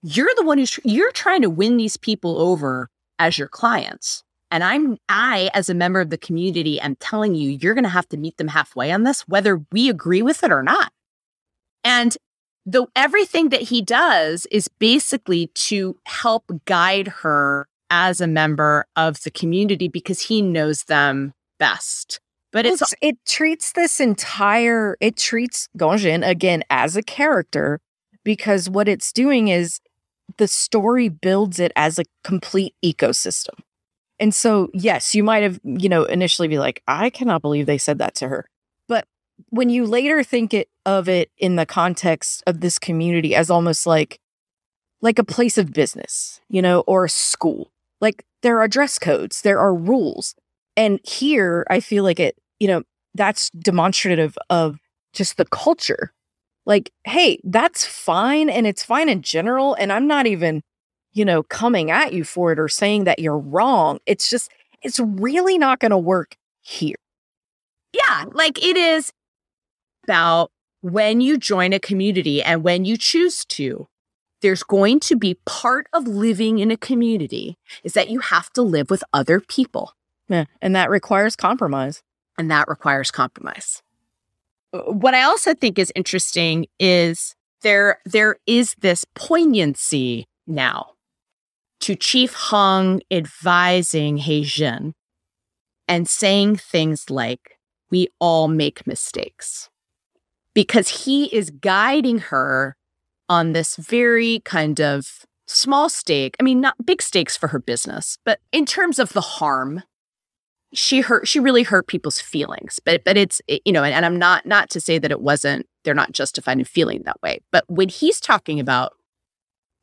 you're 0.01 0.31
the 0.35 0.43
one 0.43 0.57
who's, 0.57 0.79
you're 0.83 1.11
trying 1.11 1.43
to 1.43 1.49
win 1.49 1.77
these 1.77 1.97
people 1.97 2.39
over 2.39 2.89
as 3.19 3.37
your 3.37 3.47
clients. 3.47 4.23
And 4.49 4.63
I'm, 4.63 4.97
I, 5.07 5.49
as 5.53 5.69
a 5.69 5.73
member 5.73 6.01
of 6.01 6.09
the 6.09 6.17
community, 6.17 6.79
am 6.79 6.95
telling 6.95 7.35
you, 7.35 7.49
you're 7.49 7.73
going 7.73 7.85
to 7.85 7.89
have 7.89 8.09
to 8.09 8.17
meet 8.17 8.37
them 8.37 8.49
halfway 8.49 8.91
on 8.91 9.03
this, 9.03 9.27
whether 9.27 9.61
we 9.71 9.89
agree 9.89 10.21
with 10.21 10.43
it 10.43 10.51
or 10.51 10.63
not. 10.63 10.91
And 11.83 12.15
though 12.65 12.87
everything 12.95 13.49
that 13.49 13.61
he 13.61 13.81
does 13.81 14.45
is 14.51 14.67
basically 14.67 15.47
to 15.55 15.97
help 16.05 16.51
guide 16.65 17.07
her 17.07 17.67
as 17.93 18.19
a 18.19 18.27
member 18.27 18.87
of 18.95 19.21
the 19.21 19.29
community 19.29 19.87
because 19.87 20.19
he 20.19 20.41
knows 20.41 20.85
them 20.85 21.31
best. 21.59 22.19
But 22.51 22.65
it's, 22.65 22.93
it 23.01 23.17
treats 23.25 23.73
this 23.73 23.99
entire 23.99 24.97
it 24.99 25.15
treats 25.15 25.69
Gongjin 25.77 26.27
again 26.27 26.63
as 26.71 26.97
a 26.97 27.03
character 27.03 27.79
because 28.23 28.69
what 28.69 28.87
it's 28.87 29.11
doing 29.11 29.47
is 29.47 29.79
the 30.37 30.47
story 30.47 31.07
builds 31.07 31.59
it 31.59 31.71
as 31.75 31.99
a 31.99 32.05
complete 32.23 32.73
ecosystem. 32.83 33.59
And 34.19 34.33
so, 34.33 34.69
yes, 34.73 35.13
you 35.13 35.23
might 35.23 35.43
have, 35.43 35.59
you 35.63 35.89
know, 35.89 36.05
initially 36.05 36.47
be 36.47 36.59
like, 36.59 36.81
I 36.87 37.09
cannot 37.09 37.41
believe 37.41 37.65
they 37.65 37.77
said 37.77 37.99
that 37.99 38.15
to 38.15 38.27
her. 38.27 38.47
But 38.87 39.05
when 39.49 39.69
you 39.69 39.85
later 39.85 40.23
think 40.23 40.53
it 40.53 40.69
of 40.85 41.07
it 41.09 41.29
in 41.37 41.57
the 41.57 41.65
context 41.65 42.43
of 42.47 42.61
this 42.61 42.79
community 42.79 43.35
as 43.35 43.49
almost 43.49 43.85
like 43.85 44.19
like 45.01 45.19
a 45.19 45.23
place 45.23 45.57
of 45.57 45.73
business, 45.73 46.39
you 46.49 46.61
know, 46.61 46.79
or 46.87 47.05
a 47.05 47.09
school, 47.09 47.72
like 48.03 48.25
there 48.41 48.59
are 48.59 48.67
dress 48.67 48.99
codes, 48.99 49.41
there 49.41 49.59
are 49.59 49.73
rules. 49.73 50.35
And 50.75 50.99
here 51.05 51.65
I 51.69 51.79
feel 51.79 52.03
like 52.03 52.19
it, 52.19 52.37
you 52.59 52.67
know, 52.67 52.83
that's 53.15 53.49
demonstrative 53.51 54.37
of 54.49 54.77
just 55.13 55.37
the 55.37 55.45
culture. 55.45 56.13
Like, 56.65 56.91
hey, 57.05 57.39
that's 57.45 57.85
fine 57.85 58.49
and 58.49 58.67
it's 58.67 58.83
fine 58.83 59.07
in 59.07 59.21
general. 59.21 59.73
And 59.75 59.93
I'm 59.93 60.05
not 60.05 60.27
even, 60.27 60.63
you 61.13 61.23
know, 61.23 61.43
coming 61.43 61.91
at 61.91 62.11
you 62.11 62.25
for 62.25 62.51
it 62.51 62.59
or 62.59 62.67
saying 62.67 63.05
that 63.05 63.19
you're 63.19 63.39
wrong. 63.39 63.99
It's 64.05 64.29
just, 64.29 64.51
it's 64.81 64.99
really 64.99 65.57
not 65.57 65.79
going 65.79 65.91
to 65.91 65.97
work 65.97 66.35
here. 66.61 66.97
Yeah. 67.93 68.25
Like 68.33 68.61
it 68.61 68.75
is 68.75 69.13
about 70.03 70.51
when 70.81 71.21
you 71.21 71.37
join 71.37 71.71
a 71.71 71.79
community 71.79 72.43
and 72.43 72.63
when 72.63 72.83
you 72.83 72.97
choose 72.97 73.45
to, 73.45 73.87
there's 74.43 74.61
going 74.61 74.99
to 74.99 75.15
be 75.15 75.39
part 75.45 75.87
of 75.93 76.05
living 76.05 76.59
in 76.59 76.69
a 76.69 76.77
community 76.77 77.57
is 77.83 77.93
that 77.93 78.09
you 78.09 78.19
have 78.19 78.51
to 78.51 78.61
live 78.61 78.91
with 78.91 79.03
other 79.13 79.39
people. 79.39 79.93
Yeah, 80.29 80.45
and 80.61 80.75
that 80.75 80.89
requires 80.91 81.35
compromise. 81.35 82.03
And 82.37 82.51
that 82.51 82.67
requires 82.67 83.09
compromise. 83.09 83.81
Uh, 84.73 84.79
what 84.91 85.13
I 85.13 85.23
also 85.23 85.53
think 85.53 85.79
is 85.79 85.91
interesting 85.95 86.65
is 86.79 87.35
there 87.61 87.99
there 88.05 88.37
is 88.45 88.75
this 88.79 89.05
poignancy 89.15 90.27
now 90.45 90.91
to 91.79 91.95
Chief 91.95 92.33
Hong 92.33 93.01
advising 93.09 94.17
Haejin 94.17 94.93
and 95.87 96.07
saying 96.07 96.57
things 96.57 97.09
like, 97.09 97.59
We 97.91 98.09
all 98.19 98.47
make 98.47 98.87
mistakes. 98.87 99.69
Because 100.53 101.05
he 101.05 101.25
is 101.35 101.49
guiding 101.49 102.19
her 102.19 102.75
on 103.33 103.53
this 103.53 103.77
very 103.77 104.41
kind 104.45 104.79
of 104.79 105.25
small 105.47 105.89
stake. 105.89 106.35
I 106.39 106.43
mean, 106.43 106.61
not 106.61 106.85
big 106.85 107.01
stakes 107.01 107.35
for 107.35 107.47
her 107.47 107.57
business, 107.57 108.19
but 108.23 108.39
in 108.51 108.63
terms 108.63 108.99
of 108.99 109.11
the 109.13 109.21
harm, 109.21 109.81
she 110.71 111.01
hurt, 111.01 111.27
she 111.27 111.39
really 111.39 111.63
hurt 111.63 111.87
people's 111.87 112.19
feelings. 112.19 112.79
But, 112.85 113.03
but 113.03 113.17
it's, 113.17 113.41
eh, 113.49 113.57
you 113.65 113.73
know, 113.73 113.83
and, 113.83 113.93
and 113.93 114.05
I'm 114.05 114.19
not, 114.19 114.45
not 114.45 114.69
to 114.69 114.79
say 114.79 114.99
that 114.99 115.09
it 115.09 115.19
wasn't, 115.19 115.65
they're 115.83 115.95
not 115.95 116.11
justified 116.11 116.59
in 116.59 116.63
feeling 116.63 117.01
that 117.05 117.21
way. 117.23 117.39
But 117.51 117.65
when 117.67 117.89
he's 117.89 118.19
talking 118.19 118.59
about 118.59 118.93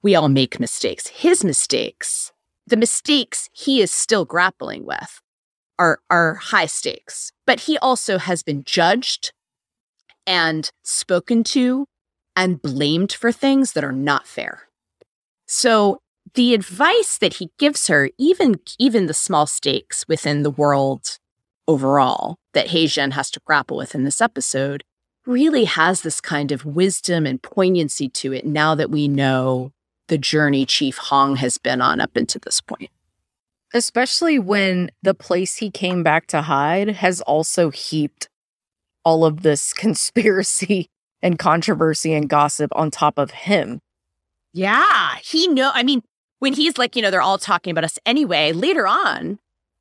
we 0.03 0.15
all 0.15 0.29
make 0.29 0.61
mistakes, 0.61 1.09
his 1.09 1.45
mistakes, 1.45 2.33
the 2.69 2.77
mistakes 2.77 3.51
he 3.53 3.83
is 3.83 3.91
still 3.91 4.25
grappling 4.25 4.87
with 4.87 5.21
are, 5.77 5.99
are 6.09 6.37
high 6.37 6.67
stakes. 6.67 7.33
But 7.47 7.61
he 7.61 7.77
also 7.79 8.19
has 8.19 8.45
been 8.45 8.63
judged 8.65 9.33
and 10.25 10.71
spoken 10.85 11.43
to 11.43 11.87
and 12.41 12.63
blamed 12.63 13.13
for 13.13 13.31
things 13.31 13.75
that 13.75 13.85
are 13.85 13.93
not 13.93 14.27
fair. 14.27 14.63
So 15.47 16.01
the 16.33 16.55
advice 16.55 17.19
that 17.19 17.35
he 17.35 17.51
gives 17.59 17.89
her, 17.89 18.09
even 18.17 18.61
even 18.79 19.07
the 19.07 19.15
small 19.15 19.47
stakes 19.47 20.07
within 20.09 20.43
the 20.43 20.51
world 20.51 21.19
overall 21.69 22.39
that 22.55 22.69
Haejin 22.69 23.13
has 23.13 23.31
to 23.33 23.41
grapple 23.45 23.77
with 23.77 23.95
in 23.95 24.05
this 24.05 24.23
episode, 24.23 24.85
really 25.27 25.65
has 25.65 26.01
this 26.01 26.19
kind 26.19 26.51
of 26.51 26.65
wisdom 26.65 27.27
and 27.27 27.43
poignancy 27.43 28.09
to 28.09 28.33
it 28.33 28.47
now 28.47 28.75
that 28.75 28.91
we 28.91 29.07
know 29.07 29.71
the 30.09 30.17
journey 30.17 30.65
Chief 30.65 30.97
Hong 30.97 31.37
has 31.37 31.59
been 31.59 31.83
on 31.83 32.01
up 32.01 32.17
into 32.17 32.39
this 32.39 32.63
point. 32.63 32.91
Especially 33.75 34.39
when 34.39 34.91
the 35.03 35.15
place 35.15 35.57
he 35.57 35.71
came 35.71 36.03
back 36.03 36.27
to 36.29 36.41
hide 36.41 36.89
has 36.89 37.21
also 37.21 37.69
heaped 37.69 38.31
all 39.05 39.27
of 39.27 39.43
this 39.43 39.73
conspiracy 39.85 40.89
and 41.23 41.39
controversy 41.39 42.13
and 42.13 42.29
gossip 42.29 42.71
on 42.75 42.91
top 42.91 43.19
of 43.19 43.31
him. 43.31 43.81
Yeah, 44.53 45.17
he 45.23 45.49
know. 45.49 45.71
I 45.75 45.83
mean, 45.83 46.03
when 46.39 46.53
he's 46.55 46.79
like, 46.79 46.97
you 46.97 47.03
know, 47.03 47.11
they're 47.11 47.23
all 47.23 47.39
talking 47.39 47.71
about 47.71 47.85
us 47.85 47.99
anyway. 48.05 48.53
Later 48.53 48.87
on, 48.87 49.39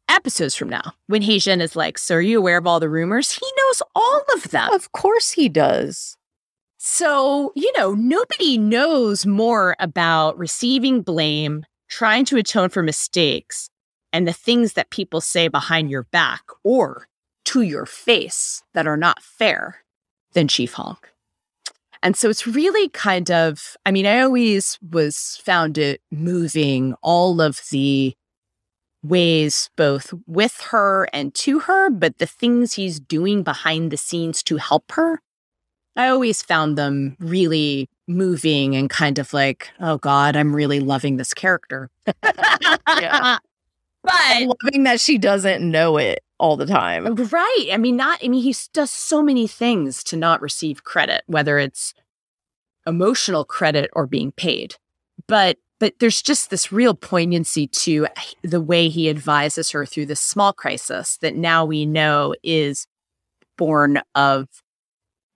episodes 0.07 0.55
from 0.55 0.69
now, 0.69 0.93
when 1.07 1.21
Haejin 1.21 1.61
is 1.61 1.75
like, 1.75 1.97
"So 1.97 2.15
are 2.15 2.21
you 2.21 2.37
aware 2.37 2.57
of 2.57 2.67
all 2.67 2.79
the 2.79 2.89
rumors?" 2.89 3.31
He 3.31 3.47
knows 3.57 3.81
all 3.95 4.23
of 4.33 4.51
them. 4.51 4.71
Of 4.73 4.91
course, 4.91 5.31
he 5.31 5.49
does. 5.49 6.17
So 6.77 7.51
you 7.55 7.71
know, 7.77 7.93
nobody 7.93 8.57
knows 8.57 9.25
more 9.25 9.75
about 9.79 10.37
receiving 10.37 11.01
blame, 11.01 11.65
trying 11.87 12.25
to 12.25 12.37
atone 12.37 12.69
for 12.69 12.83
mistakes, 12.83 13.69
and 14.13 14.27
the 14.27 14.33
things 14.33 14.73
that 14.73 14.89
people 14.89 15.21
say 15.21 15.47
behind 15.47 15.89
your 15.89 16.03
back 16.03 16.43
or 16.63 17.07
to 17.45 17.61
your 17.61 17.85
face 17.85 18.63
that 18.73 18.85
are 18.85 18.97
not 18.97 19.23
fair 19.23 19.83
than 20.33 20.47
Chief 20.47 20.73
Hong. 20.73 20.97
And 22.01 22.15
so 22.15 22.29
it's 22.29 22.47
really 22.47 22.89
kind 22.89 23.29
of, 23.29 23.75
I 23.85 23.91
mean, 23.91 24.05
I 24.05 24.21
always 24.21 24.79
was 24.81 25.39
found 25.43 25.77
it 25.77 26.01
moving 26.11 26.95
all 27.01 27.41
of 27.41 27.61
the 27.71 28.15
ways 29.03 29.69
both 29.75 30.13
with 30.27 30.59
her 30.71 31.07
and 31.13 31.33
to 31.33 31.59
her, 31.59 31.89
but 31.89 32.17
the 32.17 32.25
things 32.25 32.73
he's 32.73 32.99
doing 32.99 33.43
behind 33.43 33.91
the 33.91 33.97
scenes 33.97 34.43
to 34.43 34.57
help 34.57 34.91
her, 34.93 35.21
I 35.95 36.07
always 36.07 36.41
found 36.41 36.77
them 36.77 37.17
really 37.19 37.89
moving 38.07 38.75
and 38.75 38.89
kind 38.89 39.19
of 39.19 39.33
like, 39.33 39.69
oh 39.79 39.97
God, 39.97 40.35
I'm 40.35 40.55
really 40.55 40.79
loving 40.79 41.17
this 41.17 41.33
character. 41.33 41.89
yeah. 42.87 43.39
But 44.01 44.57
loving 44.63 44.83
that 44.83 45.01
she 45.01 45.17
doesn't 45.17 45.61
know 45.61 45.97
it 45.97 46.19
all 46.39 46.57
the 46.57 46.65
time. 46.65 47.05
Right. 47.15 47.67
I 47.71 47.77
mean, 47.77 47.97
not, 47.97 48.19
I 48.23 48.27
mean, 48.27 48.41
he 48.41 48.55
does 48.73 48.91
so 48.91 49.21
many 49.21 49.47
things 49.47 50.03
to 50.05 50.17
not 50.17 50.41
receive 50.41 50.83
credit, 50.83 51.23
whether 51.27 51.59
it's 51.59 51.93
emotional 52.87 53.45
credit 53.45 53.89
or 53.93 54.07
being 54.07 54.31
paid. 54.31 54.75
But 55.27 55.57
but 55.79 55.93
there's 55.99 56.21
just 56.21 56.49
this 56.49 56.73
real 56.73 56.93
poignancy 56.93 57.65
to 57.67 58.07
the 58.43 58.59
way 58.59 58.89
he 58.89 59.09
advises 59.09 59.71
her 59.71 59.85
through 59.85 60.07
this 60.07 60.19
small 60.19 60.51
crisis 60.51 61.17
that 61.21 61.35
now 61.35 61.63
we 61.63 61.85
know 61.85 62.35
is 62.43 62.85
born 63.57 64.01
of 64.13 64.49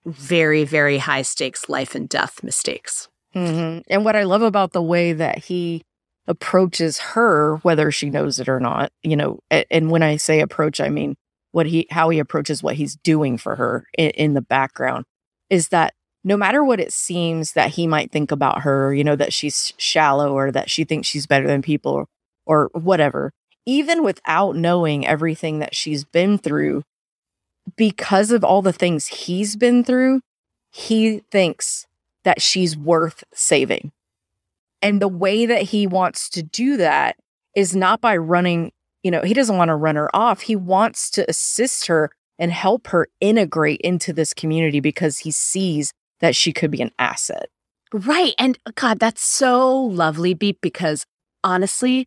very 0.04 0.64
very 0.64 0.98
high 0.98 1.22
stakes 1.22 1.68
life 1.68 1.94
and 1.94 2.08
death 2.08 2.42
mistakes. 2.42 3.08
Mm-hmm. 3.34 3.80
And 3.88 4.04
what 4.04 4.16
I 4.16 4.24
love 4.24 4.42
about 4.42 4.72
the 4.72 4.82
way 4.82 5.12
that 5.12 5.38
he 5.38 5.82
approaches 6.26 6.98
her, 6.98 7.56
whether 7.56 7.90
she 7.90 8.10
knows 8.10 8.40
it 8.40 8.48
or 8.48 8.60
not, 8.60 8.90
you 9.02 9.16
know, 9.16 9.40
and 9.50 9.90
when 9.90 10.02
I 10.02 10.16
say 10.16 10.40
approach, 10.40 10.80
I 10.80 10.88
mean 10.88 11.16
what 11.52 11.66
he 11.66 11.86
how 11.90 12.08
he 12.08 12.18
approaches 12.18 12.62
what 12.62 12.74
he's 12.74 12.96
doing 12.96 13.38
for 13.38 13.56
her 13.56 13.86
in, 13.96 14.10
in 14.10 14.34
the 14.34 14.42
background, 14.42 15.04
is 15.50 15.68
that 15.68 15.94
no 16.24 16.36
matter 16.36 16.64
what 16.64 16.80
it 16.80 16.92
seems 16.92 17.52
that 17.52 17.70
he 17.70 17.86
might 17.86 18.10
think 18.10 18.32
about 18.32 18.62
her, 18.62 18.94
you 18.94 19.04
know, 19.04 19.14
that 19.14 19.32
she's 19.32 19.72
shallow 19.76 20.32
or 20.32 20.50
that 20.50 20.70
she 20.70 20.84
thinks 20.84 21.06
she's 21.06 21.26
better 21.26 21.46
than 21.46 21.60
people 21.60 21.92
or, 21.92 22.06
or 22.46 22.70
whatever, 22.72 23.30
even 23.66 24.02
without 24.02 24.56
knowing 24.56 25.06
everything 25.06 25.58
that 25.58 25.74
she's 25.74 26.04
been 26.04 26.38
through, 26.38 26.82
because 27.76 28.30
of 28.30 28.42
all 28.42 28.62
the 28.62 28.72
things 28.72 29.06
he's 29.06 29.56
been 29.56 29.84
through, 29.84 30.20
he 30.70 31.20
thinks 31.30 31.86
that 32.24 32.40
she's 32.40 32.76
worth 32.76 33.22
saving. 33.34 33.92
And 34.84 35.00
the 35.00 35.08
way 35.08 35.46
that 35.46 35.62
he 35.62 35.86
wants 35.86 36.28
to 36.30 36.42
do 36.42 36.76
that 36.76 37.16
is 37.56 37.74
not 37.74 38.02
by 38.02 38.18
running, 38.18 38.70
you 39.02 39.10
know, 39.10 39.22
he 39.22 39.32
doesn't 39.32 39.56
want 39.56 39.70
to 39.70 39.74
run 39.74 39.96
her 39.96 40.14
off. 40.14 40.42
He 40.42 40.54
wants 40.54 41.10
to 41.12 41.28
assist 41.28 41.86
her 41.86 42.10
and 42.38 42.52
help 42.52 42.88
her 42.88 43.08
integrate 43.18 43.80
into 43.80 44.12
this 44.12 44.34
community 44.34 44.80
because 44.80 45.18
he 45.18 45.30
sees 45.30 45.94
that 46.20 46.36
she 46.36 46.52
could 46.52 46.70
be 46.70 46.82
an 46.82 46.90
asset. 46.98 47.48
Right. 47.94 48.34
And 48.38 48.58
God, 48.74 48.98
that's 48.98 49.22
so 49.22 49.74
lovely, 49.74 50.34
Beep, 50.34 50.60
because 50.60 51.06
honestly, 51.42 52.06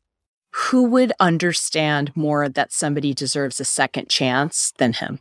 who 0.51 0.83
would 0.83 1.13
understand 1.19 2.11
more 2.15 2.47
that 2.47 2.71
somebody 2.71 3.11
deserves 3.11 3.59
a 3.59 3.65
second 3.65 4.09
chance 4.09 4.71
than 4.77 4.93
him? 4.93 5.19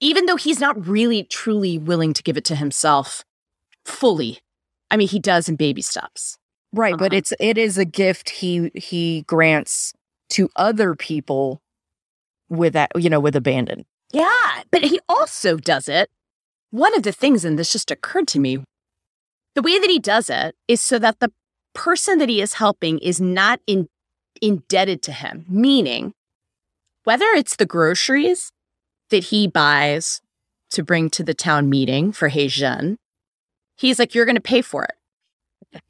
Even 0.00 0.26
though 0.26 0.36
he's 0.36 0.58
not 0.58 0.88
really 0.88 1.22
truly 1.22 1.78
willing 1.78 2.12
to 2.14 2.22
give 2.22 2.36
it 2.36 2.44
to 2.46 2.56
himself 2.56 3.24
fully. 3.84 4.40
I 4.90 4.96
mean, 4.96 5.08
he 5.08 5.20
does 5.20 5.48
in 5.48 5.56
baby 5.56 5.82
steps. 5.82 6.36
Right, 6.74 6.94
uh-huh. 6.94 6.98
but 6.98 7.12
it's 7.12 7.32
it 7.38 7.56
is 7.56 7.78
a 7.78 7.84
gift 7.84 8.30
he 8.30 8.70
he 8.74 9.22
grants 9.22 9.94
to 10.30 10.50
other 10.56 10.94
people 10.94 11.62
with 12.48 12.72
that, 12.72 12.90
you 12.96 13.08
know, 13.08 13.20
with 13.20 13.36
abandon. 13.36 13.84
Yeah, 14.12 14.62
but 14.70 14.82
he 14.82 15.00
also 15.08 15.56
does 15.56 15.88
it 15.88 16.10
one 16.74 16.96
of 16.96 17.04
the 17.04 17.12
things, 17.12 17.44
and 17.44 17.56
this 17.56 17.70
just 17.70 17.92
occurred 17.92 18.26
to 18.26 18.40
me, 18.40 18.58
the 19.54 19.62
way 19.62 19.78
that 19.78 19.88
he 19.88 20.00
does 20.00 20.28
it 20.28 20.56
is 20.66 20.80
so 20.80 20.98
that 20.98 21.20
the 21.20 21.30
person 21.72 22.18
that 22.18 22.28
he 22.28 22.40
is 22.40 22.54
helping 22.54 22.98
is 22.98 23.20
not 23.20 23.60
in, 23.68 23.88
indebted 24.42 25.00
to 25.02 25.12
him, 25.12 25.44
meaning 25.48 26.14
whether 27.04 27.26
it's 27.26 27.54
the 27.54 27.64
groceries 27.64 28.50
that 29.10 29.24
he 29.24 29.46
buys 29.46 30.20
to 30.72 30.82
bring 30.82 31.08
to 31.10 31.22
the 31.22 31.32
town 31.32 31.70
meeting 31.70 32.10
for 32.10 32.28
Haejin, 32.28 32.96
he's 33.76 34.00
like, 34.00 34.12
you're 34.12 34.24
going 34.24 34.34
to 34.34 34.40
pay 34.40 34.60
for 34.60 34.82
it. 34.82 34.96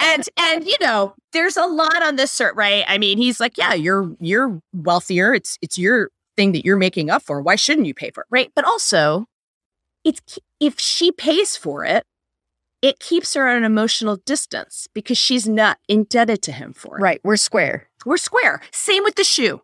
And 0.00 0.28
and 0.38 0.66
you 0.66 0.76
know, 0.80 1.14
there's 1.32 1.56
a 1.56 1.66
lot 1.66 2.02
on 2.02 2.16
this 2.16 2.36
cert, 2.36 2.52
right? 2.54 2.84
I 2.88 2.98
mean, 2.98 3.18
he's 3.18 3.40
like, 3.40 3.58
yeah, 3.58 3.74
you're 3.74 4.14
you're 4.20 4.60
wealthier. 4.72 5.34
It's 5.34 5.58
it's 5.62 5.78
your 5.78 6.10
thing 6.36 6.52
that 6.52 6.64
you're 6.64 6.76
making 6.76 7.10
up 7.10 7.22
for. 7.22 7.40
Why 7.40 7.56
shouldn't 7.56 7.86
you 7.86 7.94
pay 7.94 8.10
for 8.10 8.22
it? 8.22 8.26
Right. 8.30 8.50
But 8.54 8.64
also, 8.64 9.26
it's 10.04 10.20
if 10.60 10.78
she 10.78 11.12
pays 11.12 11.56
for 11.56 11.84
it, 11.84 12.04
it 12.82 12.98
keeps 12.98 13.34
her 13.34 13.48
at 13.48 13.56
an 13.56 13.64
emotional 13.64 14.16
distance 14.16 14.86
because 14.94 15.18
she's 15.18 15.48
not 15.48 15.78
indebted 15.88 16.42
to 16.42 16.52
him 16.52 16.72
for 16.72 16.98
it. 16.98 17.02
Right. 17.02 17.20
We're 17.24 17.36
square. 17.36 17.88
We're 18.04 18.18
square. 18.18 18.60
Same 18.72 19.04
with 19.04 19.14
the 19.14 19.24
shoe. 19.24 19.62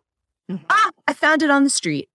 Mm-hmm. 0.49 0.65
Ah, 0.69 0.91
I 1.07 1.13
found 1.13 1.43
it 1.43 1.51
on 1.51 1.63
the 1.63 1.69
street. 1.69 2.09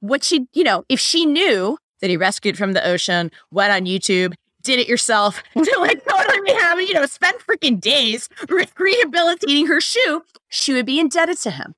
What 0.00 0.24
she, 0.24 0.46
you 0.52 0.64
know, 0.64 0.84
if 0.88 1.00
she 1.00 1.26
knew 1.26 1.76
that 2.00 2.08
he 2.08 2.16
rescued 2.16 2.56
from 2.56 2.72
the 2.72 2.86
ocean, 2.86 3.30
went 3.50 3.72
on 3.72 3.84
YouTube, 3.84 4.34
did 4.68 4.78
it 4.78 4.86
yourself 4.86 5.42
to 5.54 5.76
like 5.78 6.04
totally 6.04 6.40
rehab, 6.42 6.78
you 6.78 6.92
know, 6.92 7.06
spend 7.06 7.38
freaking 7.38 7.80
days 7.80 8.28
rehabilitating 8.78 9.66
her 9.66 9.80
shoe, 9.80 10.22
she 10.48 10.74
would 10.74 10.84
be 10.84 11.00
indebted 11.00 11.38
to 11.38 11.50
him. 11.50 11.74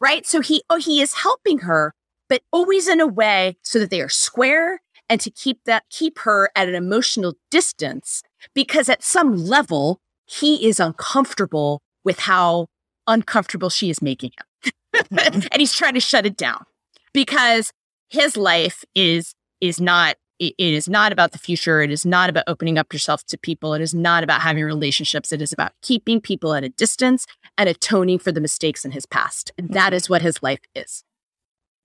Right. 0.00 0.26
So 0.26 0.40
he, 0.40 0.64
oh, 0.68 0.76
he 0.76 1.00
is 1.00 1.14
helping 1.14 1.60
her, 1.60 1.94
but 2.28 2.42
always 2.52 2.88
in 2.88 3.00
a 3.00 3.06
way 3.06 3.56
so 3.62 3.78
that 3.78 3.90
they 3.90 4.00
are 4.00 4.08
square 4.08 4.82
and 5.08 5.20
to 5.20 5.30
keep 5.30 5.60
that 5.64 5.84
keep 5.90 6.18
her 6.20 6.50
at 6.56 6.68
an 6.68 6.74
emotional 6.74 7.34
distance 7.52 8.24
because 8.52 8.88
at 8.88 9.04
some 9.04 9.36
level 9.36 10.00
he 10.26 10.66
is 10.66 10.80
uncomfortable 10.80 11.82
with 12.02 12.18
how 12.18 12.66
uncomfortable 13.06 13.70
she 13.70 13.90
is 13.90 14.02
making 14.02 14.32
him. 14.62 15.04
and 15.18 15.48
he's 15.56 15.72
trying 15.72 15.94
to 15.94 16.00
shut 16.00 16.26
it 16.26 16.36
down 16.36 16.64
because 17.12 17.72
his 18.08 18.36
life 18.36 18.84
is 18.96 19.36
is 19.60 19.80
not 19.80 20.16
it, 20.38 20.54
it 20.58 20.74
is 20.74 20.88
not 20.88 21.12
about 21.12 21.32
the 21.32 21.38
future. 21.38 21.82
It 21.82 21.90
is 21.90 22.04
not 22.04 22.28
about 22.28 22.44
opening 22.46 22.78
up 22.78 22.92
yourself 22.92 23.24
to 23.26 23.38
people. 23.38 23.74
It 23.74 23.82
is 23.82 23.94
not 23.94 24.24
about 24.24 24.42
having 24.42 24.64
relationships. 24.64 25.32
It 25.32 25.40
is 25.40 25.52
about 25.52 25.72
keeping 25.82 26.20
people 26.20 26.54
at 26.54 26.64
a 26.64 26.68
distance 26.68 27.26
and 27.56 27.68
atoning 27.68 28.18
for 28.18 28.32
the 28.32 28.40
mistakes 28.40 28.84
in 28.84 28.92
his 28.92 29.06
past. 29.06 29.52
And 29.56 29.70
that 29.70 29.88
mm-hmm. 29.88 29.96
is 29.96 30.10
what 30.10 30.22
his 30.22 30.42
life 30.42 30.60
is. 30.74 31.04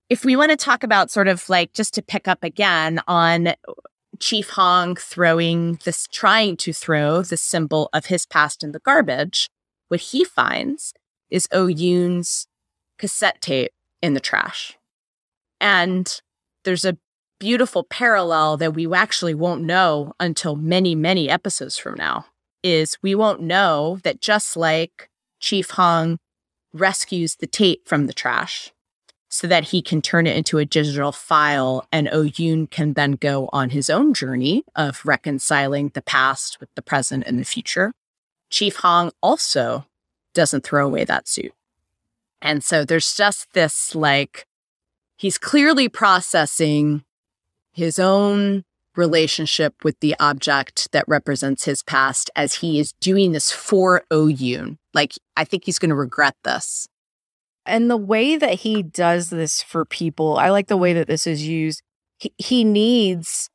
If 0.08 0.24
we 0.24 0.34
want 0.34 0.50
to 0.50 0.56
talk 0.56 0.82
about 0.82 1.10
sort 1.10 1.28
of 1.28 1.48
like 1.48 1.72
just 1.72 1.94
to 1.94 2.02
pick 2.02 2.26
up 2.26 2.42
again 2.42 3.00
on 3.06 3.54
Chief 4.18 4.50
Hong 4.50 4.96
throwing 4.96 5.78
this, 5.84 6.08
trying 6.12 6.56
to 6.58 6.72
throw 6.72 7.22
the 7.22 7.36
symbol 7.36 7.88
of 7.92 8.06
his 8.06 8.26
past 8.26 8.64
in 8.64 8.72
the 8.72 8.80
garbage, 8.80 9.48
what 9.88 10.00
he 10.00 10.24
finds 10.24 10.92
is 11.30 11.48
Oh 11.52 11.68
Yoon's 11.68 12.48
cassette 12.98 13.40
tape 13.40 13.70
in 14.02 14.14
the 14.14 14.20
trash. 14.20 14.76
And 15.60 16.20
there's 16.64 16.84
a 16.84 16.98
beautiful 17.40 17.82
parallel 17.82 18.58
that 18.58 18.74
we 18.74 18.92
actually 18.94 19.34
won't 19.34 19.62
know 19.62 20.12
until 20.20 20.54
many, 20.54 20.94
many 20.94 21.28
episodes 21.28 21.76
from 21.76 21.94
now 21.96 22.26
is 22.62 22.98
we 23.02 23.14
won't 23.14 23.40
know 23.40 23.98
that 24.04 24.20
just 24.20 24.56
like 24.56 25.08
Chief 25.40 25.70
Hong 25.70 26.18
rescues 26.72 27.36
the 27.36 27.46
tape 27.48 27.88
from 27.88 28.06
the 28.06 28.12
trash 28.12 28.72
so 29.30 29.46
that 29.46 29.64
he 29.64 29.80
can 29.80 30.02
turn 30.02 30.26
it 30.26 30.36
into 30.36 30.58
a 30.58 30.66
digital 30.66 31.12
file 31.12 31.86
and 31.90 32.08
Oh 32.12 32.24
Yoon 32.24 32.70
can 32.70 32.92
then 32.92 33.12
go 33.12 33.48
on 33.52 33.70
his 33.70 33.88
own 33.88 34.12
journey 34.12 34.62
of 34.76 35.00
reconciling 35.04 35.90
the 35.94 36.02
past 36.02 36.60
with 36.60 36.68
the 36.74 36.82
present 36.82 37.24
and 37.26 37.38
the 37.38 37.44
future. 37.44 37.92
Chief 38.50 38.76
Hong 38.76 39.12
also 39.22 39.86
doesn't 40.34 40.64
throw 40.64 40.86
away 40.86 41.04
that 41.04 41.26
suit. 41.26 41.52
And 42.42 42.62
so 42.62 42.84
there's 42.84 43.14
just 43.14 43.52
this 43.54 43.94
like, 43.94 44.46
he's 45.16 45.38
clearly 45.38 45.88
processing 45.88 47.04
his 47.72 47.98
own 47.98 48.64
relationship 48.96 49.74
with 49.84 49.98
the 50.00 50.14
object 50.18 50.90
that 50.92 51.04
represents 51.06 51.64
his 51.64 51.82
past 51.82 52.30
as 52.34 52.56
he 52.56 52.78
is 52.78 52.92
doing 53.00 53.32
this 53.32 53.50
for 53.52 54.02
Yoon. 54.10 54.76
Like, 54.94 55.12
I 55.36 55.44
think 55.44 55.64
he's 55.64 55.78
going 55.78 55.90
to 55.90 55.94
regret 55.94 56.34
this. 56.44 56.88
And 57.66 57.90
the 57.90 57.96
way 57.96 58.36
that 58.36 58.60
he 58.60 58.82
does 58.82 59.30
this 59.30 59.62
for 59.62 59.84
people, 59.84 60.38
I 60.38 60.50
like 60.50 60.66
the 60.66 60.76
way 60.76 60.92
that 60.94 61.06
this 61.06 61.26
is 61.26 61.46
used. 61.46 61.82
He, 62.18 62.32
he 62.38 62.64
needs, 62.64 63.48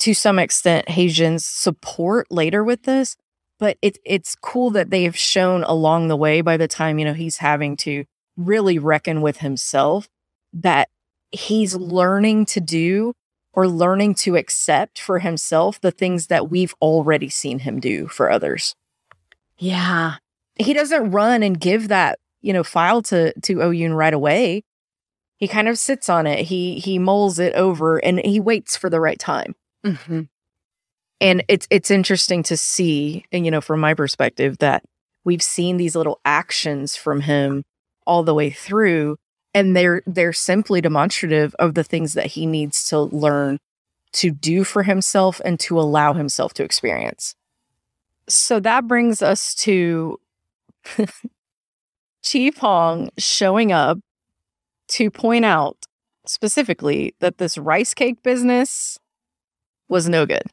to 0.00 0.14
some 0.14 0.38
extent, 0.38 0.88
Haejin's 0.88 1.44
support 1.44 2.26
later 2.30 2.64
with 2.64 2.82
this, 2.82 3.16
but 3.58 3.76
it's 3.82 3.98
it's 4.04 4.34
cool 4.34 4.70
that 4.70 4.90
they've 4.90 5.16
shown 5.16 5.64
along 5.64 6.08
the 6.08 6.16
way 6.16 6.40
by 6.40 6.56
the 6.56 6.68
time, 6.68 6.98
you 6.98 7.04
know, 7.04 7.14
he's 7.14 7.38
having 7.38 7.76
to 7.78 8.04
really 8.36 8.78
reckon 8.78 9.20
with 9.20 9.38
himself 9.38 10.08
that 10.52 10.88
he's 11.30 11.74
learning 11.74 12.46
to 12.46 12.60
do 12.60 13.12
or 13.52 13.66
learning 13.66 14.14
to 14.14 14.36
accept 14.36 15.00
for 15.00 15.18
himself 15.18 15.80
the 15.80 15.90
things 15.90 16.28
that 16.28 16.50
we've 16.50 16.74
already 16.80 17.28
seen 17.28 17.60
him 17.60 17.80
do 17.80 18.06
for 18.08 18.30
others. 18.30 18.74
Yeah. 19.58 20.16
He 20.56 20.72
doesn't 20.72 21.10
run 21.10 21.42
and 21.42 21.58
give 21.58 21.88
that, 21.88 22.18
you 22.40 22.52
know, 22.52 22.64
file 22.64 23.02
to 23.02 23.32
to 23.40 23.56
Oyun 23.56 23.96
right 23.96 24.14
away. 24.14 24.64
He 25.36 25.48
kind 25.48 25.68
of 25.68 25.78
sits 25.78 26.08
on 26.08 26.26
it. 26.26 26.46
He 26.46 26.78
he 26.78 26.98
mulls 26.98 27.38
it 27.38 27.54
over 27.54 27.98
and 27.98 28.20
he 28.24 28.40
waits 28.40 28.76
for 28.76 28.90
the 28.90 29.00
right 29.00 29.18
time. 29.18 29.54
Mm-hmm. 29.84 30.22
And 31.20 31.44
it's 31.48 31.66
it's 31.70 31.90
interesting 31.90 32.42
to 32.44 32.56
see, 32.56 33.24
and 33.32 33.44
you 33.44 33.50
know, 33.50 33.60
from 33.60 33.80
my 33.80 33.94
perspective, 33.94 34.58
that 34.58 34.84
we've 35.24 35.42
seen 35.42 35.76
these 35.76 35.96
little 35.96 36.20
actions 36.24 36.96
from 36.96 37.22
him 37.22 37.64
all 38.06 38.22
the 38.22 38.34
way 38.34 38.50
through 38.50 39.16
and 39.58 39.74
they're 39.74 40.02
they're 40.06 40.32
simply 40.32 40.80
demonstrative 40.80 41.52
of 41.58 41.74
the 41.74 41.82
things 41.82 42.14
that 42.14 42.26
he 42.26 42.46
needs 42.46 42.88
to 42.88 43.00
learn 43.00 43.58
to 44.12 44.30
do 44.30 44.62
for 44.62 44.84
himself 44.84 45.40
and 45.44 45.58
to 45.58 45.78
allow 45.80 46.12
himself 46.12 46.54
to 46.54 46.62
experience. 46.62 47.34
So 48.28 48.60
that 48.60 48.86
brings 48.86 49.20
us 49.20 49.56
to 49.56 50.20
Chief 52.22 52.56
Hong 52.58 53.10
showing 53.18 53.72
up 53.72 53.98
to 54.90 55.10
point 55.10 55.44
out 55.44 55.76
specifically 56.24 57.16
that 57.18 57.38
this 57.38 57.58
rice 57.58 57.94
cake 57.94 58.22
business 58.22 58.96
was 59.88 60.08
no 60.08 60.24
good. 60.24 60.44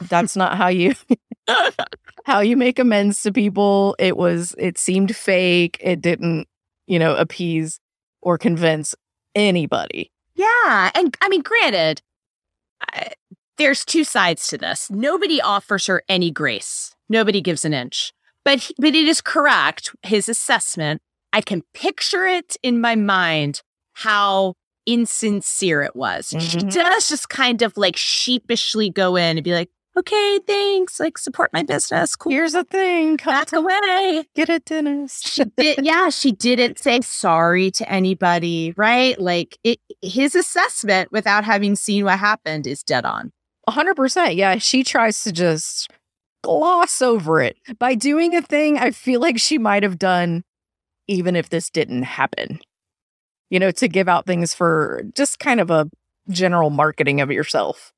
That's 0.00 0.34
not 0.34 0.56
how 0.56 0.66
you 0.66 0.94
how 2.24 2.40
you 2.40 2.56
make 2.56 2.80
amends 2.80 3.22
to 3.22 3.30
people. 3.30 3.94
It 4.00 4.16
was 4.16 4.56
it 4.58 4.78
seemed 4.78 5.14
fake. 5.14 5.78
It 5.80 6.00
didn't, 6.00 6.48
you 6.88 6.98
know, 6.98 7.14
appease 7.14 7.78
or 8.22 8.38
convince 8.38 8.94
anybody. 9.34 10.12
Yeah. 10.34 10.90
And 10.94 11.16
I 11.20 11.28
mean, 11.28 11.42
granted, 11.42 12.00
I, 12.80 13.12
there's 13.58 13.84
two 13.84 14.04
sides 14.04 14.46
to 14.48 14.58
this. 14.58 14.90
Nobody 14.90 15.40
offers 15.40 15.86
her 15.86 16.02
any 16.08 16.30
grace, 16.30 16.94
nobody 17.08 17.40
gives 17.40 17.64
an 17.64 17.74
inch. 17.74 18.12
But, 18.44 18.58
he, 18.58 18.74
but 18.78 18.94
it 18.94 19.06
is 19.06 19.20
correct, 19.20 19.94
his 20.02 20.28
assessment. 20.28 21.00
I 21.32 21.40
can 21.40 21.62
picture 21.74 22.26
it 22.26 22.56
in 22.62 22.80
my 22.80 22.96
mind 22.96 23.62
how 23.92 24.54
insincere 24.84 25.82
it 25.82 25.94
was. 25.94 26.30
Mm-hmm. 26.30 26.40
She 26.40 26.58
does 26.58 27.08
just 27.08 27.28
kind 27.28 27.62
of 27.62 27.76
like 27.76 27.96
sheepishly 27.96 28.90
go 28.90 29.16
in 29.16 29.38
and 29.38 29.44
be 29.44 29.52
like, 29.52 29.70
okay, 29.96 30.38
thanks. 30.46 31.00
Like 31.00 31.18
support 31.18 31.52
my 31.52 31.62
business. 31.62 32.16
Cool. 32.16 32.32
Here's 32.32 32.52
the 32.52 32.64
thing. 32.64 33.16
Back 33.16 33.52
away. 33.52 34.24
Get 34.34 34.48
a 34.48 34.58
dentist. 34.58 35.28
she 35.28 35.44
did, 35.56 35.84
yeah, 35.84 36.08
she 36.10 36.32
didn't 36.32 36.78
say 36.78 37.00
sorry 37.00 37.70
to 37.72 37.90
anybody, 37.90 38.74
right? 38.76 39.20
Like 39.20 39.58
it, 39.64 39.78
his 40.00 40.34
assessment 40.34 41.12
without 41.12 41.44
having 41.44 41.76
seen 41.76 42.04
what 42.04 42.18
happened 42.18 42.66
is 42.66 42.82
dead 42.82 43.04
on. 43.04 43.32
100%. 43.68 44.36
Yeah, 44.36 44.58
she 44.58 44.82
tries 44.82 45.22
to 45.22 45.32
just 45.32 45.90
gloss 46.42 47.00
over 47.00 47.40
it. 47.40 47.56
By 47.78 47.94
doing 47.94 48.34
a 48.34 48.42
thing 48.42 48.78
I 48.78 48.90
feel 48.90 49.20
like 49.20 49.38
she 49.38 49.58
might 49.58 49.82
have 49.82 49.98
done 49.98 50.42
even 51.08 51.36
if 51.36 51.50
this 51.50 51.70
didn't 51.70 52.04
happen. 52.04 52.60
You 53.50 53.58
know, 53.58 53.70
to 53.72 53.88
give 53.88 54.08
out 54.08 54.26
things 54.26 54.54
for 54.54 55.02
just 55.14 55.38
kind 55.38 55.60
of 55.60 55.70
a 55.70 55.88
general 56.30 56.70
marketing 56.70 57.20
of 57.20 57.30
yourself. 57.30 57.92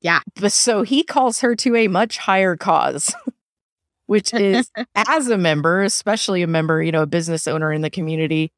Yeah. 0.00 0.20
But 0.36 0.52
so 0.52 0.82
he 0.82 1.02
calls 1.02 1.40
her 1.40 1.54
to 1.56 1.76
a 1.76 1.88
much 1.88 2.18
higher 2.18 2.56
cause, 2.56 3.14
which 4.06 4.32
is 4.32 4.70
as 4.94 5.28
a 5.28 5.38
member, 5.38 5.82
especially 5.82 6.42
a 6.42 6.46
member, 6.46 6.82
you 6.82 6.92
know, 6.92 7.02
a 7.02 7.06
business 7.06 7.46
owner 7.46 7.72
in 7.72 7.82
the 7.82 7.90
community, 7.90 8.52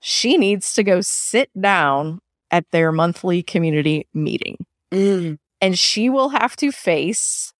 she 0.00 0.36
needs 0.36 0.74
to 0.74 0.82
go 0.82 1.00
sit 1.00 1.50
down 1.58 2.20
at 2.50 2.70
their 2.70 2.92
monthly 2.92 3.42
community 3.42 4.06
meeting. 4.12 4.58
Mm. 4.92 5.38
And 5.60 5.78
she 5.78 6.10
will 6.10 6.30
have 6.30 6.56
to 6.56 6.70
face 6.70 7.52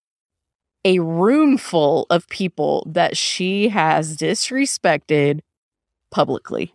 a 0.84 0.98
room 0.98 1.56
full 1.56 2.06
of 2.10 2.28
people 2.28 2.86
that 2.90 3.16
she 3.16 3.68
has 3.68 4.16
disrespected 4.16 5.40
publicly. 6.10 6.74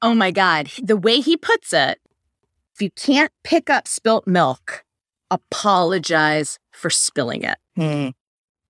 Oh 0.00 0.14
my 0.14 0.30
God. 0.30 0.70
The 0.82 0.96
way 0.96 1.20
he 1.20 1.36
puts 1.36 1.72
it, 1.72 2.00
if 2.74 2.82
you 2.82 2.90
can't 2.90 3.30
pick 3.44 3.70
up 3.70 3.86
spilt 3.86 4.26
milk, 4.26 4.81
apologize 5.32 6.58
for 6.70 6.90
spilling 6.90 7.42
it. 7.42 7.58
Hmm. 7.74 8.10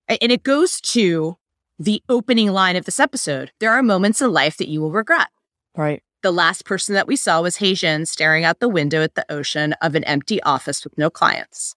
And 0.07 0.31
it 0.31 0.43
goes 0.43 0.79
to 0.81 1.37
the 1.77 2.01
opening 2.07 2.51
line 2.51 2.75
of 2.75 2.85
this 2.85 2.99
episode. 2.99 3.51
There 3.59 3.71
are 3.71 3.83
moments 3.83 4.21
in 4.21 4.31
life 4.31 4.57
that 4.57 4.69
you 4.69 4.81
will 4.81 4.91
regret. 4.91 5.27
Right. 5.75 6.01
The 6.21 6.31
last 6.31 6.65
person 6.65 6.95
that 6.95 7.07
we 7.07 7.17
saw 7.17 7.41
was 7.41 7.57
Haejin 7.57 8.07
staring 8.07 8.45
out 8.45 8.59
the 8.59 8.69
window 8.69 9.03
at 9.03 9.15
the 9.15 9.25
ocean 9.29 9.73
of 9.81 9.93
an 9.93 10.05
empty 10.05 10.41
office 10.43 10.83
with 10.83 10.97
no 10.97 11.09
clients. 11.09 11.75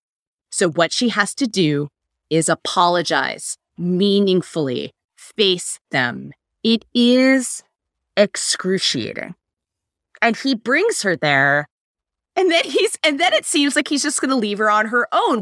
So, 0.50 0.70
what 0.70 0.92
she 0.92 1.08
has 1.08 1.34
to 1.34 1.46
do 1.48 1.88
is 2.30 2.48
apologize 2.48 3.58
meaningfully, 3.76 4.92
face 5.16 5.80
them. 5.90 6.32
It 6.62 6.84
is 6.94 7.64
excruciating. 8.16 9.34
And 10.22 10.36
he 10.36 10.54
brings 10.54 11.02
her 11.02 11.16
there 11.16 11.68
and 12.36 12.50
then 12.50 12.64
he's 12.64 12.98
and 13.02 13.18
then 13.18 13.32
it 13.32 13.44
seems 13.44 13.74
like 13.74 13.88
he's 13.88 14.02
just 14.02 14.20
going 14.20 14.30
to 14.30 14.36
leave 14.36 14.58
her 14.58 14.70
on 14.70 14.86
her 14.86 15.08
own. 15.12 15.40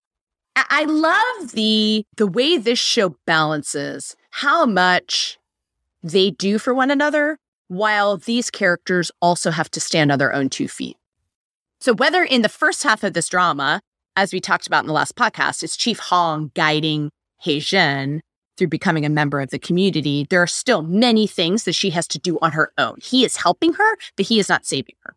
I 0.57 0.85
love 0.85 1.53
the 1.53 2.05
the 2.16 2.27
way 2.27 2.57
this 2.57 2.79
show 2.79 3.16
balances 3.27 4.16
how 4.31 4.65
much 4.66 5.39
they 6.03 6.31
do 6.31 6.59
for 6.59 6.73
one 6.73 6.91
another 6.91 7.39
while 7.69 8.16
these 8.16 8.51
characters 8.51 9.11
also 9.21 9.51
have 9.51 9.71
to 9.73 9.81
stand 9.81 10.12
on 10.12 10.19
their 10.19 10.35
own 10.35 10.49
two 10.49 10.69
feet. 10.69 10.97
So 11.81 11.95
whether 11.95 12.23
in 12.23 12.43
the 12.43 12.49
first 12.49 12.83
half 12.83 13.03
of 13.03 13.15
this 13.15 13.29
drama, 13.29 13.81
as 14.16 14.33
we 14.33 14.41
talked 14.41 14.66
about 14.66 14.85
in 14.85 14.87
the 14.87 14.93
last 14.93 15.16
podcast, 15.16 15.62
it's 15.62 15.77
Chief 15.77 15.99
Hong 15.99 16.51
guiding 16.55 17.11
Haejin 17.45 18.21
through 18.57 18.69
becoming 18.69 19.05
a 19.05 19.11
member 19.11 19.41
of 19.41 19.51
the 19.51 19.59
community, 19.59 20.27
there 20.31 20.43
are 20.43 20.47
still 20.47 20.83
many 20.83 21.27
things 21.27 21.65
that 21.65 21.75
she 21.75 21.91
has 21.91 22.07
to 22.09 22.19
do 22.19 22.39
on 22.41 22.53
her 22.53 22.73
own. 22.79 22.97
He 23.03 23.25
is 23.25 23.37
helping 23.37 23.73
her, 23.75 23.97
but 24.16 24.27
he 24.27 24.39
is 24.39 24.49
not 24.49 24.65
saving 24.65 24.95
her. 25.01 25.16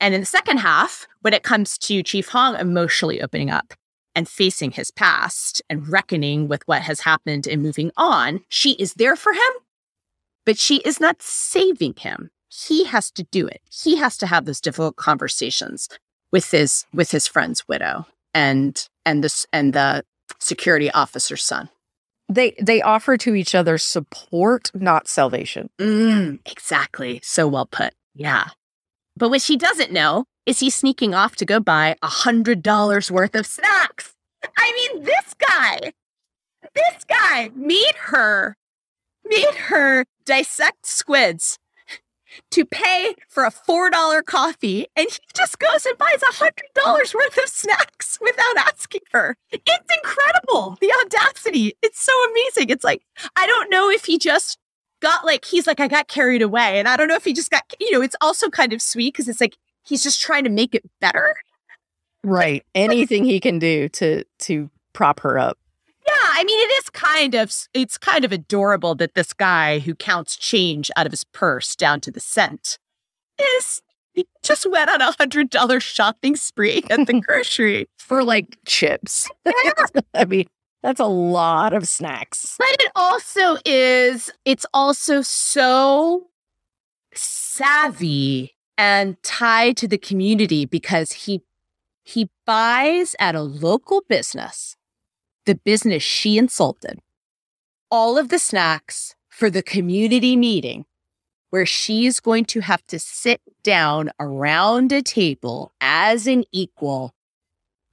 And 0.00 0.14
in 0.14 0.20
the 0.20 0.26
second 0.26 0.58
half, 0.58 1.06
when 1.22 1.32
it 1.32 1.42
comes 1.42 1.78
to 1.78 2.02
Chief 2.02 2.28
Hong 2.28 2.54
emotionally 2.56 3.22
opening 3.22 3.50
up 3.50 3.74
and 4.14 4.28
facing 4.28 4.72
his 4.72 4.90
past 4.90 5.62
and 5.70 5.88
reckoning 5.88 6.48
with 6.48 6.62
what 6.66 6.82
has 6.82 7.00
happened 7.00 7.46
and 7.46 7.62
moving 7.62 7.90
on, 7.96 8.40
she 8.48 8.72
is 8.72 8.94
there 8.94 9.16
for 9.16 9.32
him, 9.32 9.52
but 10.44 10.58
she 10.58 10.78
is 10.78 11.00
not 11.00 11.22
saving 11.22 11.94
him. 11.96 12.30
He 12.48 12.84
has 12.84 13.10
to 13.12 13.24
do 13.24 13.46
it. 13.46 13.60
He 13.70 13.96
has 13.96 14.16
to 14.18 14.26
have 14.26 14.44
those 14.44 14.60
difficult 14.60 14.96
conversations 14.96 15.88
with 16.32 16.50
his 16.50 16.84
with 16.92 17.10
his 17.10 17.26
friend's 17.26 17.66
widow. 17.68 18.06
and 18.34 18.88
and 19.06 19.24
this 19.24 19.46
and 19.52 19.72
the 19.72 20.04
security 20.38 20.90
officer's 20.90 21.42
son. 21.42 21.70
They 22.28 22.54
they 22.60 22.82
offer 22.82 23.16
to 23.16 23.34
each 23.34 23.54
other 23.54 23.78
support, 23.78 24.70
not 24.74 25.08
salvation. 25.08 25.70
Mm, 25.78 26.40
exactly. 26.44 27.20
So 27.22 27.48
well 27.48 27.66
put. 27.66 27.94
Yeah. 28.14 28.48
But 29.16 29.30
what 29.30 29.42
she 29.42 29.56
doesn't 29.56 29.92
know 29.92 30.24
is 30.44 30.60
he's 30.60 30.74
sneaking 30.74 31.14
off 31.14 31.36
to 31.36 31.44
go 31.44 31.58
buy 31.58 31.96
a 32.02 32.08
hundred 32.08 32.62
dollars 32.62 33.10
worth 33.10 33.34
of 33.34 33.46
snacks. 33.46 34.14
I 34.56 34.72
mean, 34.92 35.04
this 35.04 35.34
guy, 35.34 35.92
this 36.74 37.04
guy 37.08 37.50
made 37.54 37.94
her, 37.96 38.56
made 39.24 39.54
her 39.54 40.04
dissect 40.24 40.86
squids 40.86 41.58
to 42.50 42.64
pay 42.64 43.14
for 43.28 43.44
a 43.44 43.50
$4 43.50 44.24
coffee. 44.24 44.86
And 44.94 45.08
he 45.10 45.18
just 45.34 45.58
goes 45.58 45.86
and 45.86 45.96
buys 45.96 46.22
a 46.22 46.32
$100 46.32 47.14
worth 47.14 47.38
of 47.38 47.48
snacks 47.48 48.18
without 48.20 48.56
asking 48.58 49.02
her. 49.12 49.36
It's 49.50 49.96
incredible. 50.04 50.76
The 50.80 50.92
audacity. 51.04 51.74
It's 51.82 52.00
so 52.00 52.12
amazing. 52.30 52.70
It's 52.70 52.84
like, 52.84 53.02
I 53.36 53.46
don't 53.46 53.70
know 53.70 53.90
if 53.90 54.04
he 54.04 54.18
just 54.18 54.58
got 55.00 55.24
like, 55.24 55.44
he's 55.44 55.66
like, 55.66 55.80
I 55.80 55.88
got 55.88 56.08
carried 56.08 56.42
away. 56.42 56.78
And 56.78 56.88
I 56.88 56.96
don't 56.96 57.08
know 57.08 57.16
if 57.16 57.24
he 57.24 57.32
just 57.32 57.50
got, 57.50 57.62
you 57.80 57.90
know, 57.92 58.00
it's 58.00 58.16
also 58.20 58.48
kind 58.48 58.72
of 58.72 58.80
sweet 58.82 59.14
because 59.14 59.28
it's 59.28 59.40
like, 59.40 59.56
he's 59.84 60.02
just 60.02 60.20
trying 60.20 60.44
to 60.44 60.50
make 60.50 60.74
it 60.74 60.84
better. 61.00 61.36
Right. 62.22 62.64
Anything 62.74 63.24
he 63.24 63.40
can 63.40 63.58
do 63.58 63.88
to 63.90 64.24
to 64.40 64.70
prop 64.92 65.20
her 65.20 65.38
up. 65.38 65.58
Yeah, 66.06 66.14
I 66.14 66.44
mean 66.44 66.58
it 66.58 66.72
is 66.72 66.90
kind 66.90 67.34
of 67.34 67.52
it's 67.74 67.98
kind 67.98 68.24
of 68.24 68.32
adorable 68.32 68.94
that 68.96 69.14
this 69.14 69.32
guy 69.32 69.80
who 69.80 69.94
counts 69.94 70.36
change 70.36 70.90
out 70.96 71.06
of 71.06 71.12
his 71.12 71.24
purse 71.24 71.74
down 71.74 72.00
to 72.02 72.10
the 72.10 72.20
cent 72.20 72.78
is 73.40 73.82
he 74.12 74.26
just 74.42 74.68
went 74.70 74.88
on 74.88 75.00
a 75.00 75.12
hundred 75.12 75.50
dollar 75.50 75.80
shopping 75.80 76.36
spree 76.36 76.82
at 76.90 77.06
the 77.06 77.20
grocery 77.26 77.88
for 77.98 78.24
like 78.24 78.56
chips. 78.66 79.28
Yeah. 79.44 79.84
I 80.14 80.24
mean, 80.24 80.46
that's 80.86 81.00
a 81.00 81.04
lot 81.04 81.72
of 81.72 81.88
snacks. 81.88 82.54
But 82.60 82.68
it 82.78 82.92
also 82.94 83.56
is 83.64 84.30
it's 84.44 84.64
also 84.72 85.20
so 85.20 86.28
savvy 87.12 88.54
and 88.78 89.20
tied 89.24 89.76
to 89.78 89.88
the 89.88 89.98
community 89.98 90.64
because 90.64 91.10
he 91.10 91.42
he 92.04 92.30
buys 92.46 93.16
at 93.18 93.34
a 93.34 93.42
local 93.42 94.04
business, 94.08 94.76
the 95.44 95.56
business 95.56 96.04
she 96.04 96.38
insulted, 96.38 97.00
all 97.90 98.16
of 98.16 98.28
the 98.28 98.38
snacks 98.38 99.16
for 99.28 99.50
the 99.50 99.64
community 99.64 100.36
meeting 100.36 100.84
where 101.50 101.66
she's 101.66 102.20
going 102.20 102.44
to 102.44 102.60
have 102.60 102.86
to 102.86 103.00
sit 103.00 103.40
down 103.64 104.10
around 104.20 104.92
a 104.92 105.02
table 105.02 105.72
as 105.80 106.28
an 106.28 106.44
equal 106.52 107.12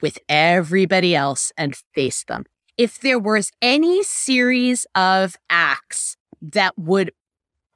with 0.00 0.20
everybody 0.28 1.16
else 1.16 1.50
and 1.56 1.74
face 1.92 2.22
them. 2.22 2.44
If 2.76 2.98
there 2.98 3.20
was 3.20 3.52
any 3.62 4.02
series 4.02 4.84
of 4.96 5.36
acts 5.48 6.16
that 6.42 6.76
would 6.76 7.12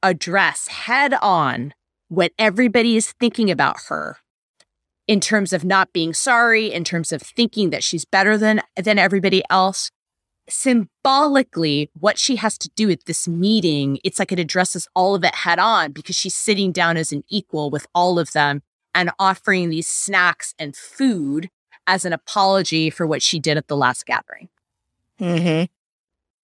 address 0.03 0.67
head 0.67 1.13
on 1.21 1.73
what 2.09 2.33
everybody 2.37 2.97
is 2.97 3.13
thinking 3.13 3.49
about 3.49 3.77
her 3.87 4.17
in 5.07 5.21
terms 5.21 5.53
of 5.53 5.63
not 5.63 5.93
being 5.93 6.13
sorry, 6.13 6.73
in 6.73 6.83
terms 6.83 7.13
of 7.13 7.21
thinking 7.21 7.69
that 7.69 7.83
she's 7.83 8.03
better 8.03 8.37
than 8.37 8.61
than 8.75 8.99
everybody 8.99 9.41
else. 9.49 9.89
Symbolically, 10.49 11.89
what 11.97 12.17
she 12.17 12.35
has 12.35 12.57
to 12.57 12.69
do 12.75 12.89
at 12.89 13.05
this 13.05 13.25
meeting, 13.25 13.99
it's 14.03 14.19
like 14.19 14.33
it 14.33 14.39
addresses 14.39 14.87
all 14.95 15.15
of 15.15 15.23
it 15.23 15.33
head 15.33 15.59
on 15.59 15.93
because 15.93 16.15
she's 16.15 16.35
sitting 16.35 16.73
down 16.73 16.97
as 16.97 17.13
an 17.13 17.23
equal 17.29 17.69
with 17.69 17.87
all 17.95 18.19
of 18.19 18.33
them 18.33 18.63
and 18.93 19.11
offering 19.17 19.69
these 19.69 19.87
snacks 19.87 20.53
and 20.59 20.75
food 20.75 21.49
as 21.87 22.03
an 22.03 22.11
apology 22.11 22.89
for 22.89 23.07
what 23.07 23.21
she 23.21 23.39
did 23.39 23.55
at 23.55 23.67
the 23.67 23.77
last 23.77 24.05
gathering. 24.05 24.49
Mm-hmm. 25.19 25.65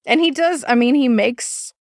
And 0.05 0.21
he 0.21 0.31
does, 0.31 0.63
I 0.67 0.75
mean, 0.75 0.95
he 0.95 1.07
makes 1.09 1.73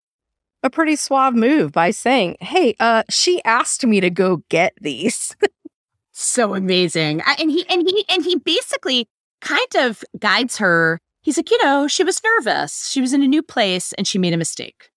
a 0.63 0.69
pretty 0.69 0.95
suave 0.95 1.35
move 1.35 1.71
by 1.71 1.91
saying, 1.91 2.37
Hey, 2.41 2.75
uh, 2.79 3.03
she 3.09 3.43
asked 3.43 3.85
me 3.85 3.99
to 4.01 4.09
go 4.09 4.43
get 4.49 4.73
these. 4.81 5.35
so 6.11 6.55
amazing. 6.55 7.21
And 7.39 7.51
he 7.51 7.65
and 7.69 7.87
he 7.87 8.05
and 8.09 8.23
he 8.23 8.37
basically 8.37 9.07
kind 9.41 9.75
of 9.77 10.03
guides 10.17 10.57
her. 10.57 10.99
He's 11.21 11.37
like, 11.37 11.51
you 11.51 11.63
know, 11.63 11.87
she 11.87 12.03
was 12.03 12.21
nervous. 12.23 12.89
She 12.89 13.01
was 13.01 13.13
in 13.13 13.23
a 13.23 13.27
new 13.27 13.41
place 13.41 13.93
and 13.93 14.07
she 14.07 14.17
made 14.17 14.33
a 14.33 14.37
mistake. 14.37 14.89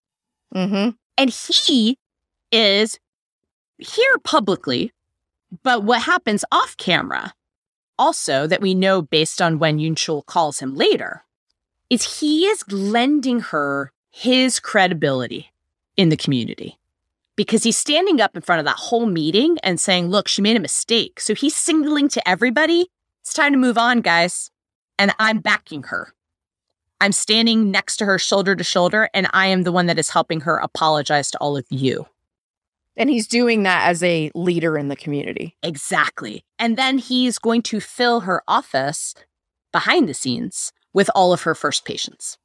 Mm-hmm. 0.54 0.90
And 1.16 1.30
he 1.30 1.98
is 2.52 2.98
here 3.78 4.18
publicly, 4.24 4.92
but 5.62 5.84
what 5.84 6.02
happens 6.02 6.44
off 6.52 6.76
camera, 6.76 7.32
also 7.98 8.46
that 8.46 8.60
we 8.60 8.74
know 8.74 9.02
based 9.02 9.40
on 9.40 9.58
when 9.58 9.78
Yunchul 9.78 10.24
calls 10.26 10.58
him 10.58 10.74
later, 10.74 11.24
is 11.90 12.20
he 12.20 12.46
is 12.46 12.70
lending 12.70 13.40
her 13.40 13.92
his 14.10 14.60
credibility 14.60 15.52
in 15.96 16.08
the 16.08 16.16
community 16.16 16.78
because 17.36 17.62
he's 17.62 17.78
standing 17.78 18.20
up 18.20 18.34
in 18.34 18.42
front 18.42 18.58
of 18.58 18.66
that 18.66 18.76
whole 18.76 19.06
meeting 19.06 19.58
and 19.62 19.80
saying, 19.80 20.08
Look, 20.08 20.28
she 20.28 20.42
made 20.42 20.56
a 20.56 20.60
mistake. 20.60 21.20
So 21.20 21.34
he's 21.34 21.54
signaling 21.54 22.08
to 22.08 22.28
everybody, 22.28 22.88
It's 23.20 23.32
time 23.32 23.52
to 23.52 23.58
move 23.58 23.78
on, 23.78 24.00
guys. 24.00 24.50
And 24.98 25.14
I'm 25.18 25.38
backing 25.38 25.84
her. 25.84 26.12
I'm 27.00 27.12
standing 27.12 27.70
next 27.70 27.98
to 27.98 28.04
her 28.06 28.18
shoulder 28.18 28.56
to 28.56 28.64
shoulder, 28.64 29.08
and 29.14 29.28
I 29.32 29.46
am 29.46 29.62
the 29.62 29.70
one 29.70 29.86
that 29.86 30.00
is 30.00 30.10
helping 30.10 30.40
her 30.40 30.56
apologize 30.56 31.30
to 31.30 31.38
all 31.38 31.56
of 31.56 31.64
you. 31.70 32.06
And 32.96 33.08
he's 33.08 33.28
doing 33.28 33.62
that 33.62 33.88
as 33.88 34.02
a 34.02 34.32
leader 34.34 34.76
in 34.76 34.88
the 34.88 34.96
community. 34.96 35.56
Exactly. 35.62 36.42
And 36.58 36.76
then 36.76 36.98
he's 36.98 37.38
going 37.38 37.62
to 37.62 37.78
fill 37.78 38.20
her 38.20 38.42
office 38.48 39.14
behind 39.70 40.08
the 40.08 40.14
scenes 40.14 40.72
with 40.92 41.10
all 41.14 41.32
of 41.32 41.42
her 41.42 41.54
first 41.54 41.84
patients. 41.84 42.38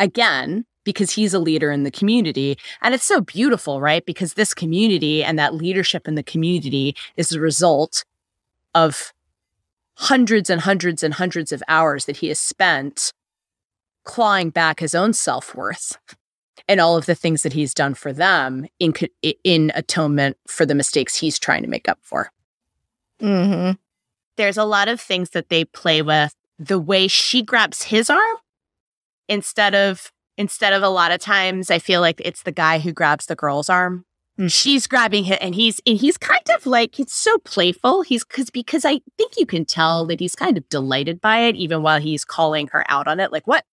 Again, 0.00 0.66
because 0.84 1.10
he's 1.10 1.34
a 1.34 1.38
leader 1.38 1.70
in 1.70 1.82
the 1.82 1.90
community. 1.90 2.58
And 2.82 2.94
it's 2.94 3.04
so 3.04 3.20
beautiful, 3.20 3.80
right? 3.80 4.04
Because 4.04 4.34
this 4.34 4.54
community 4.54 5.24
and 5.24 5.38
that 5.38 5.54
leadership 5.54 6.06
in 6.06 6.14
the 6.14 6.22
community 6.22 6.94
is 7.16 7.30
the 7.30 7.40
result 7.40 8.04
of 8.74 9.12
hundreds 9.94 10.50
and 10.50 10.60
hundreds 10.60 11.02
and 11.02 11.14
hundreds 11.14 11.52
of 11.52 11.62
hours 11.68 12.04
that 12.04 12.18
he 12.18 12.28
has 12.28 12.38
spent 12.38 13.12
clawing 14.04 14.50
back 14.50 14.80
his 14.80 14.94
own 14.94 15.12
self-worth 15.12 15.96
and 16.68 16.80
all 16.80 16.96
of 16.96 17.06
the 17.06 17.14
things 17.14 17.42
that 17.42 17.52
he's 17.52 17.72
done 17.72 17.94
for 17.94 18.12
them 18.12 18.66
in 18.78 18.92
in 19.42 19.72
atonement 19.74 20.36
for 20.46 20.66
the 20.66 20.74
mistakes 20.74 21.16
he's 21.16 21.38
trying 21.38 21.62
to 21.62 21.68
make 21.68 21.88
up 21.88 21.98
for. 22.02 22.30
Mm-hmm. 23.20 23.72
There's 24.36 24.56
a 24.56 24.64
lot 24.64 24.88
of 24.88 25.00
things 25.00 25.30
that 25.30 25.48
they 25.48 25.64
play 25.64 26.02
with. 26.02 26.34
The 26.58 26.78
way 26.78 27.08
she 27.08 27.42
grabs 27.42 27.84
his 27.84 28.08
arm 28.08 28.36
instead 29.28 29.74
of 29.74 30.12
instead 30.36 30.72
of 30.72 30.82
a 30.82 30.88
lot 30.88 31.12
of 31.12 31.20
times 31.20 31.70
I 31.70 31.78
feel 31.78 32.00
like 32.00 32.20
it's 32.24 32.42
the 32.42 32.52
guy 32.52 32.78
who 32.78 32.92
grabs 32.92 33.26
the 33.26 33.36
girl's 33.36 33.68
arm. 33.68 34.04
Mm. 34.38 34.50
She's 34.50 34.86
grabbing 34.86 35.24
him 35.24 35.38
and 35.40 35.54
he's 35.54 35.80
and 35.86 35.96
he's 35.96 36.16
kind 36.16 36.48
of 36.54 36.66
like 36.66 36.98
it's 36.98 37.14
so 37.14 37.38
playful. 37.38 38.02
He's 38.02 38.24
cuz 38.24 38.50
because 38.50 38.84
I 38.84 39.00
think 39.16 39.34
you 39.36 39.46
can 39.46 39.64
tell 39.64 40.06
that 40.06 40.20
he's 40.20 40.34
kind 40.34 40.56
of 40.56 40.68
delighted 40.68 41.20
by 41.20 41.40
it 41.40 41.56
even 41.56 41.82
while 41.82 42.00
he's 42.00 42.24
calling 42.24 42.68
her 42.68 42.84
out 42.88 43.06
on 43.06 43.20
it 43.20 43.32
like 43.32 43.46
what? 43.46 43.64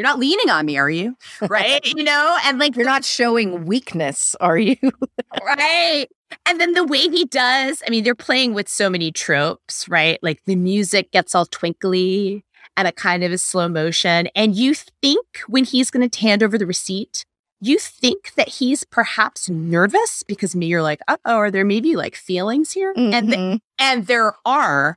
You're 0.00 0.08
not 0.08 0.18
leaning 0.18 0.48
on 0.48 0.64
me, 0.64 0.78
are 0.78 0.88
you? 0.88 1.14
Right? 1.46 1.84
you 1.94 2.02
know, 2.02 2.38
and 2.46 2.58
like 2.58 2.74
you're 2.74 2.86
not 2.86 3.04
showing 3.04 3.66
weakness, 3.66 4.34
are 4.40 4.56
you? 4.56 4.76
right. 5.44 6.06
And 6.46 6.58
then 6.58 6.72
the 6.72 6.84
way 6.84 7.00
he 7.00 7.26
does, 7.26 7.82
I 7.86 7.90
mean, 7.90 8.02
they're 8.02 8.14
playing 8.14 8.54
with 8.54 8.66
so 8.66 8.88
many 8.88 9.12
tropes, 9.12 9.86
right? 9.90 10.18
Like 10.22 10.40
the 10.46 10.56
music 10.56 11.12
gets 11.12 11.34
all 11.34 11.44
twinkly 11.44 12.46
and 12.78 12.88
a 12.88 12.92
kind 12.92 13.22
of 13.22 13.30
a 13.30 13.36
slow 13.36 13.68
motion. 13.68 14.28
And 14.34 14.56
you 14.56 14.72
think 14.72 15.26
when 15.48 15.64
he's 15.64 15.90
going 15.90 16.08
to 16.08 16.18
hand 16.18 16.42
over 16.42 16.56
the 16.56 16.64
receipt, 16.64 17.26
you 17.60 17.78
think 17.78 18.32
that 18.36 18.48
he's 18.48 18.84
perhaps 18.84 19.50
nervous 19.50 20.22
because 20.22 20.56
me, 20.56 20.64
you're 20.64 20.80
like, 20.80 21.00
oh, 21.08 21.18
are 21.26 21.50
there 21.50 21.66
maybe 21.66 21.94
like 21.94 22.16
feelings 22.16 22.72
here? 22.72 22.94
Mm-hmm. 22.94 23.12
And 23.12 23.30
th- 23.30 23.60
and 23.78 24.06
there 24.06 24.32
are. 24.46 24.96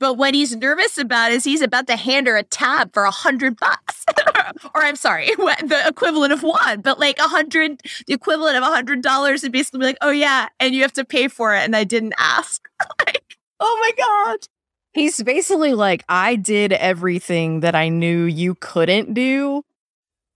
But 0.00 0.14
what 0.14 0.34
he's 0.34 0.56
nervous 0.56 0.98
about 0.98 1.30
is 1.30 1.44
he's 1.44 1.60
about 1.60 1.86
to 1.86 1.96
hand 1.96 2.26
her 2.26 2.36
a 2.36 2.42
tab 2.42 2.92
for 2.92 3.04
a 3.04 3.10
hundred 3.10 3.60
bucks, 3.60 4.04
or 4.74 4.82
I'm 4.82 4.96
sorry, 4.96 5.26
the 5.36 5.82
equivalent 5.86 6.32
of 6.32 6.42
one, 6.42 6.80
but 6.80 6.98
like 6.98 7.18
a 7.18 7.28
hundred, 7.28 7.82
the 8.06 8.14
equivalent 8.14 8.56
of 8.56 8.64
a 8.64 8.66
hundred 8.66 9.02
dollars, 9.02 9.44
and 9.44 9.52
basically 9.52 9.80
be 9.80 9.86
like, 9.86 9.98
oh 10.00 10.10
yeah, 10.10 10.48
and 10.58 10.74
you 10.74 10.82
have 10.82 10.94
to 10.94 11.04
pay 11.04 11.28
for 11.28 11.54
it, 11.54 11.60
and 11.60 11.76
I 11.76 11.84
didn't 11.84 12.14
ask. 12.18 12.68
like, 13.06 13.36
oh 13.60 13.78
my 13.80 13.92
god, 14.02 14.48
He's 14.92 15.22
basically 15.22 15.74
like, 15.74 16.04
I 16.08 16.34
did 16.34 16.72
everything 16.72 17.60
that 17.60 17.76
I 17.76 17.88
knew 17.88 18.24
you 18.24 18.56
couldn't 18.56 19.14
do, 19.14 19.64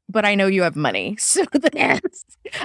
but 0.08 0.24
I 0.24 0.34
know 0.34 0.46
you 0.46 0.62
have 0.62 0.76
money. 0.76 1.16
So 1.24 1.44
that 1.52 2.02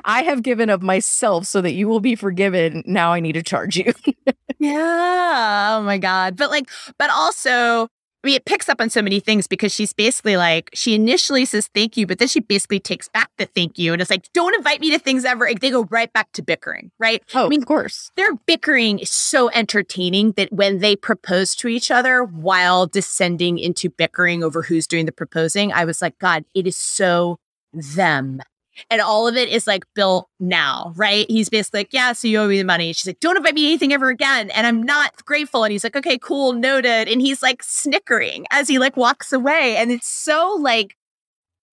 I 0.05 0.23
have 0.23 0.43
given 0.43 0.69
of 0.69 0.81
myself 0.83 1.45
so 1.45 1.61
that 1.61 1.73
you 1.73 1.87
will 1.87 1.99
be 1.99 2.15
forgiven. 2.15 2.83
Now 2.85 3.13
I 3.13 3.19
need 3.19 3.33
to 3.33 3.43
charge 3.43 3.77
you. 3.77 3.93
yeah. 4.59 5.77
Oh 5.79 5.83
my 5.83 5.97
God. 5.97 6.35
But 6.37 6.51
like, 6.51 6.69
but 6.97 7.09
also 7.09 7.89
I 8.23 8.27
mean, 8.27 8.35
it 8.35 8.45
picks 8.45 8.67
up 8.67 8.81
on 8.81 8.89
so 8.89 9.01
many 9.01 9.21
things 9.21 9.47
because 9.47 9.73
she's 9.73 9.93
basically 9.93 10.35
like, 10.35 10.69
she 10.73 10.93
initially 10.93 11.45
says 11.45 11.69
thank 11.73 11.95
you, 11.95 12.05
but 12.05 12.19
then 12.19 12.27
she 12.27 12.41
basically 12.41 12.79
takes 12.79 13.07
back 13.07 13.29
the 13.37 13.45
thank 13.45 13.79
you 13.79 13.93
and 13.93 14.01
it's 14.01 14.11
like, 14.11 14.31
don't 14.33 14.53
invite 14.55 14.81
me 14.81 14.91
to 14.91 14.99
things 14.99 15.23
ever. 15.23 15.45
Like, 15.45 15.61
they 15.61 15.69
go 15.69 15.85
right 15.89 16.11
back 16.11 16.31
to 16.33 16.41
bickering, 16.41 16.91
right? 16.99 17.23
Oh, 17.33 17.45
I 17.45 17.49
mean, 17.49 17.61
of 17.61 17.67
course. 17.67 18.11
their 18.17 18.35
bickering 18.35 18.99
is 18.99 19.09
so 19.09 19.49
entertaining 19.51 20.33
that 20.33 20.51
when 20.51 20.79
they 20.79 20.97
propose 20.97 21.55
to 21.55 21.69
each 21.69 21.91
other 21.91 22.23
while 22.23 22.87
descending 22.87 23.57
into 23.57 23.89
bickering 23.89 24.43
over 24.43 24.63
who's 24.63 24.85
doing 24.85 25.05
the 25.05 25.13
proposing, 25.13 25.71
I 25.71 25.85
was 25.85 26.01
like, 26.01 26.19
God, 26.19 26.43
it 26.53 26.67
is 26.67 26.75
so 26.75 27.39
them. 27.71 28.41
And 28.89 29.01
all 29.01 29.27
of 29.27 29.35
it 29.35 29.49
is 29.49 29.67
like 29.67 29.83
built 29.95 30.27
now, 30.39 30.93
right? 30.95 31.25
He's 31.29 31.49
basically 31.49 31.81
like, 31.81 31.93
Yeah, 31.93 32.13
so 32.13 32.27
you 32.27 32.39
owe 32.39 32.47
me 32.47 32.57
the 32.57 32.63
money. 32.63 32.93
She's 32.93 33.07
like, 33.07 33.19
Don't 33.19 33.37
invite 33.37 33.55
me 33.55 33.65
anything 33.65 33.93
ever 33.93 34.09
again. 34.09 34.49
And 34.51 34.65
I'm 34.65 34.83
not 34.83 35.25
grateful. 35.25 35.63
And 35.63 35.71
he's 35.71 35.83
like, 35.83 35.95
Okay, 35.95 36.17
cool, 36.17 36.53
noted. 36.53 37.07
And 37.07 37.21
he's 37.21 37.41
like 37.41 37.63
snickering 37.63 38.45
as 38.51 38.67
he 38.67 38.79
like 38.79 38.97
walks 38.97 39.33
away. 39.33 39.75
And 39.77 39.91
it's 39.91 40.07
so 40.07 40.57
like 40.59 40.95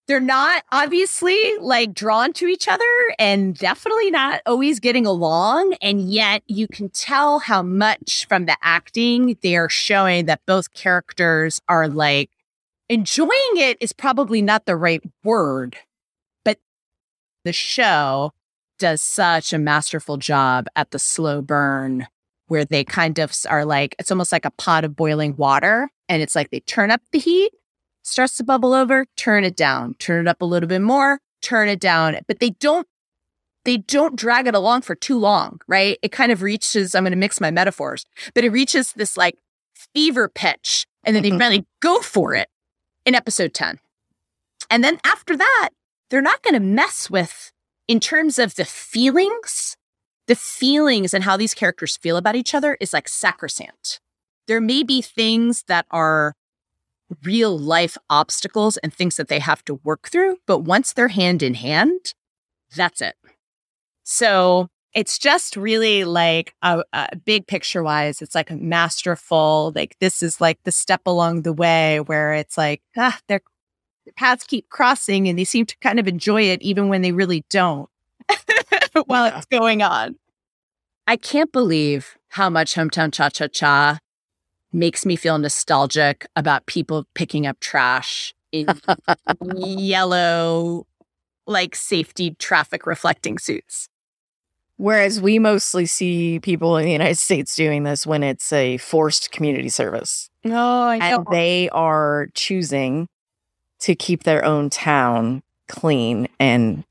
they're 0.06 0.20
not 0.20 0.62
obviously 0.70 1.56
like 1.58 1.92
drawn 1.92 2.32
to 2.34 2.46
each 2.46 2.68
other 2.68 2.84
and 3.18 3.56
definitely 3.56 4.10
not 4.10 4.40
always 4.46 4.78
getting 4.78 5.04
along. 5.04 5.74
And 5.82 6.00
yet 6.12 6.42
you 6.46 6.68
can 6.68 6.90
tell 6.90 7.40
how 7.40 7.62
much 7.62 8.26
from 8.28 8.46
the 8.46 8.56
acting 8.62 9.36
they 9.42 9.56
are 9.56 9.68
showing 9.68 10.26
that 10.26 10.42
both 10.46 10.72
characters 10.74 11.60
are 11.68 11.88
like 11.88 12.30
enjoying 12.88 13.30
it 13.56 13.76
is 13.80 13.92
probably 13.92 14.40
not 14.42 14.66
the 14.66 14.76
right 14.76 15.02
word, 15.24 15.76
the 17.46 17.52
show 17.52 18.32
does 18.78 19.00
such 19.00 19.52
a 19.52 19.58
masterful 19.58 20.16
job 20.16 20.66
at 20.76 20.90
the 20.90 20.98
slow 20.98 21.40
burn 21.40 22.06
where 22.48 22.64
they 22.64 22.84
kind 22.84 23.18
of 23.18 23.34
are 23.48 23.64
like, 23.64 23.96
it's 23.98 24.10
almost 24.10 24.32
like 24.32 24.44
a 24.44 24.50
pot 24.50 24.84
of 24.84 24.94
boiling 24.94 25.34
water. 25.36 25.90
And 26.08 26.22
it's 26.22 26.34
like 26.34 26.50
they 26.50 26.60
turn 26.60 26.90
up 26.90 27.00
the 27.12 27.18
heat 27.18 27.52
starts 28.06 28.36
to 28.36 28.44
bubble 28.44 28.72
over, 28.72 29.04
turn 29.16 29.44
it 29.44 29.56
down, 29.56 29.94
turn 29.94 30.26
it 30.26 30.28
up 30.28 30.40
a 30.40 30.44
little 30.44 30.68
bit 30.68 30.80
more, 30.80 31.20
turn 31.42 31.68
it 31.68 31.80
down. 31.80 32.16
But 32.28 32.38
they 32.38 32.50
don't 32.50 32.86
they 33.64 33.78
don't 33.78 34.14
drag 34.14 34.46
it 34.46 34.54
along 34.54 34.82
for 34.82 34.94
too 34.94 35.18
long, 35.18 35.60
right? 35.66 35.98
It 36.00 36.12
kind 36.12 36.30
of 36.30 36.40
reaches, 36.40 36.94
I'm 36.94 37.02
going 37.02 37.10
to 37.10 37.16
mix 37.16 37.40
my 37.40 37.50
metaphors, 37.50 38.06
but 38.32 38.44
it 38.44 38.52
reaches 38.52 38.92
this 38.92 39.16
like 39.16 39.36
fever 39.92 40.28
pitch 40.28 40.86
and 41.02 41.16
then 41.16 41.24
they 41.24 41.30
mm-hmm. 41.30 41.38
really 41.38 41.66
go 41.80 42.00
for 42.00 42.32
it 42.36 42.48
in 43.04 43.16
episode 43.16 43.54
10. 43.54 43.80
And 44.70 44.84
then 44.84 45.00
after 45.04 45.36
that, 45.36 45.70
they're 46.10 46.22
not 46.22 46.42
going 46.42 46.54
to 46.54 46.60
mess 46.60 47.10
with 47.10 47.52
in 47.88 48.00
terms 48.00 48.38
of 48.38 48.54
the 48.54 48.64
feelings, 48.64 49.76
the 50.26 50.34
feelings 50.34 51.14
and 51.14 51.24
how 51.24 51.36
these 51.36 51.54
characters 51.54 51.96
feel 51.96 52.16
about 52.16 52.36
each 52.36 52.54
other 52.54 52.76
is 52.80 52.92
like 52.92 53.08
sacrosanct. 53.08 54.00
There 54.46 54.60
may 54.60 54.82
be 54.82 55.02
things 55.02 55.64
that 55.68 55.86
are 55.90 56.34
real 57.22 57.56
life 57.56 57.96
obstacles 58.10 58.76
and 58.78 58.92
things 58.92 59.16
that 59.16 59.28
they 59.28 59.38
have 59.38 59.64
to 59.64 59.74
work 59.84 60.08
through. 60.08 60.38
But 60.46 60.60
once 60.60 60.92
they're 60.92 61.08
hand 61.08 61.42
in 61.42 61.54
hand, 61.54 62.14
that's 62.74 63.00
it. 63.00 63.14
So 64.02 64.68
it's 64.94 65.18
just 65.18 65.56
really 65.56 66.04
like 66.04 66.54
a, 66.62 66.82
a 66.92 67.16
big 67.16 67.46
picture 67.46 67.82
wise, 67.82 68.22
it's 68.22 68.34
like 68.34 68.50
a 68.50 68.56
masterful, 68.56 69.72
like 69.74 69.96
this 70.00 70.22
is 70.22 70.40
like 70.40 70.58
the 70.64 70.72
step 70.72 71.02
along 71.06 71.42
the 71.42 71.52
way 71.52 72.00
where 72.00 72.32
it's 72.32 72.56
like, 72.56 72.82
ah, 72.96 73.18
their 73.28 73.42
paths 74.16 74.44
keep 74.44 74.68
crossing 74.68 75.28
and 75.28 75.38
they 75.38 75.44
seem 75.44 75.66
to 75.66 75.76
kind 75.78 75.98
of 75.98 76.06
enjoy 76.08 76.42
it 76.42 76.60
even 76.62 76.88
when 76.88 77.02
they 77.02 77.12
really 77.12 77.44
don't 77.50 77.88
while 79.06 79.26
Yeah. 79.26 79.36
it's 79.38 79.46
going 79.46 79.82
on. 79.82 80.16
I 81.06 81.16
can't 81.16 81.52
believe 81.52 82.16
how 82.30 82.50
much 82.50 82.74
Hometown 82.74 83.12
Cha 83.12 83.28
Cha 83.28 83.46
Cha 83.48 83.98
makes 84.72 85.06
me 85.06 85.16
feel 85.16 85.38
nostalgic 85.38 86.26
about 86.36 86.66
people 86.66 87.06
picking 87.14 87.46
up 87.46 87.58
trash 87.60 88.34
in 88.52 88.66
yellow, 89.54 90.86
like 91.46 91.74
safety 91.74 92.34
traffic 92.38 92.86
reflecting 92.86 93.38
suits. 93.38 93.88
Whereas 94.78 95.20
we 95.22 95.38
mostly 95.38 95.86
see 95.86 96.38
people 96.40 96.76
in 96.76 96.84
the 96.84 96.92
United 96.92 97.16
States 97.16 97.54
doing 97.56 97.84
this 97.84 98.06
when 98.06 98.22
it's 98.22 98.52
a 98.52 98.76
forced 98.76 99.30
community 99.32 99.70
service. 99.70 100.28
No, 100.44 100.82
I 100.82 100.96
And 100.96 101.26
they 101.30 101.70
are 101.70 102.28
choosing 102.34 103.08
to 103.80 103.94
keep 103.94 104.24
their 104.24 104.44
own 104.44 104.70
town 104.70 105.42
clean 105.68 106.28
and, 106.38 106.84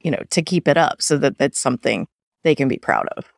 you 0.00 0.10
know, 0.10 0.22
to 0.30 0.42
keep 0.42 0.68
it 0.68 0.76
up 0.76 1.02
so 1.02 1.18
that 1.18 1.38
that's 1.38 1.58
something 1.58 2.06
they 2.42 2.54
can 2.54 2.68
be 2.68 2.78
proud 2.78 3.06
of. 3.16 3.32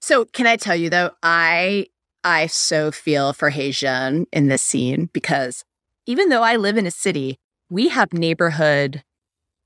So 0.00 0.24
can 0.26 0.46
I 0.46 0.56
tell 0.56 0.76
you 0.76 0.90
though, 0.90 1.10
I 1.22 1.86
I 2.22 2.46
so 2.46 2.90
feel 2.90 3.32
for 3.32 3.50
Haejin 3.50 4.26
in 4.32 4.48
this 4.48 4.62
scene 4.62 5.10
because 5.12 5.64
even 6.06 6.28
though 6.30 6.42
I 6.42 6.56
live 6.56 6.76
in 6.76 6.86
a 6.86 6.90
city, 6.90 7.38
we 7.70 7.88
have 7.88 8.12
neighborhood 8.12 9.02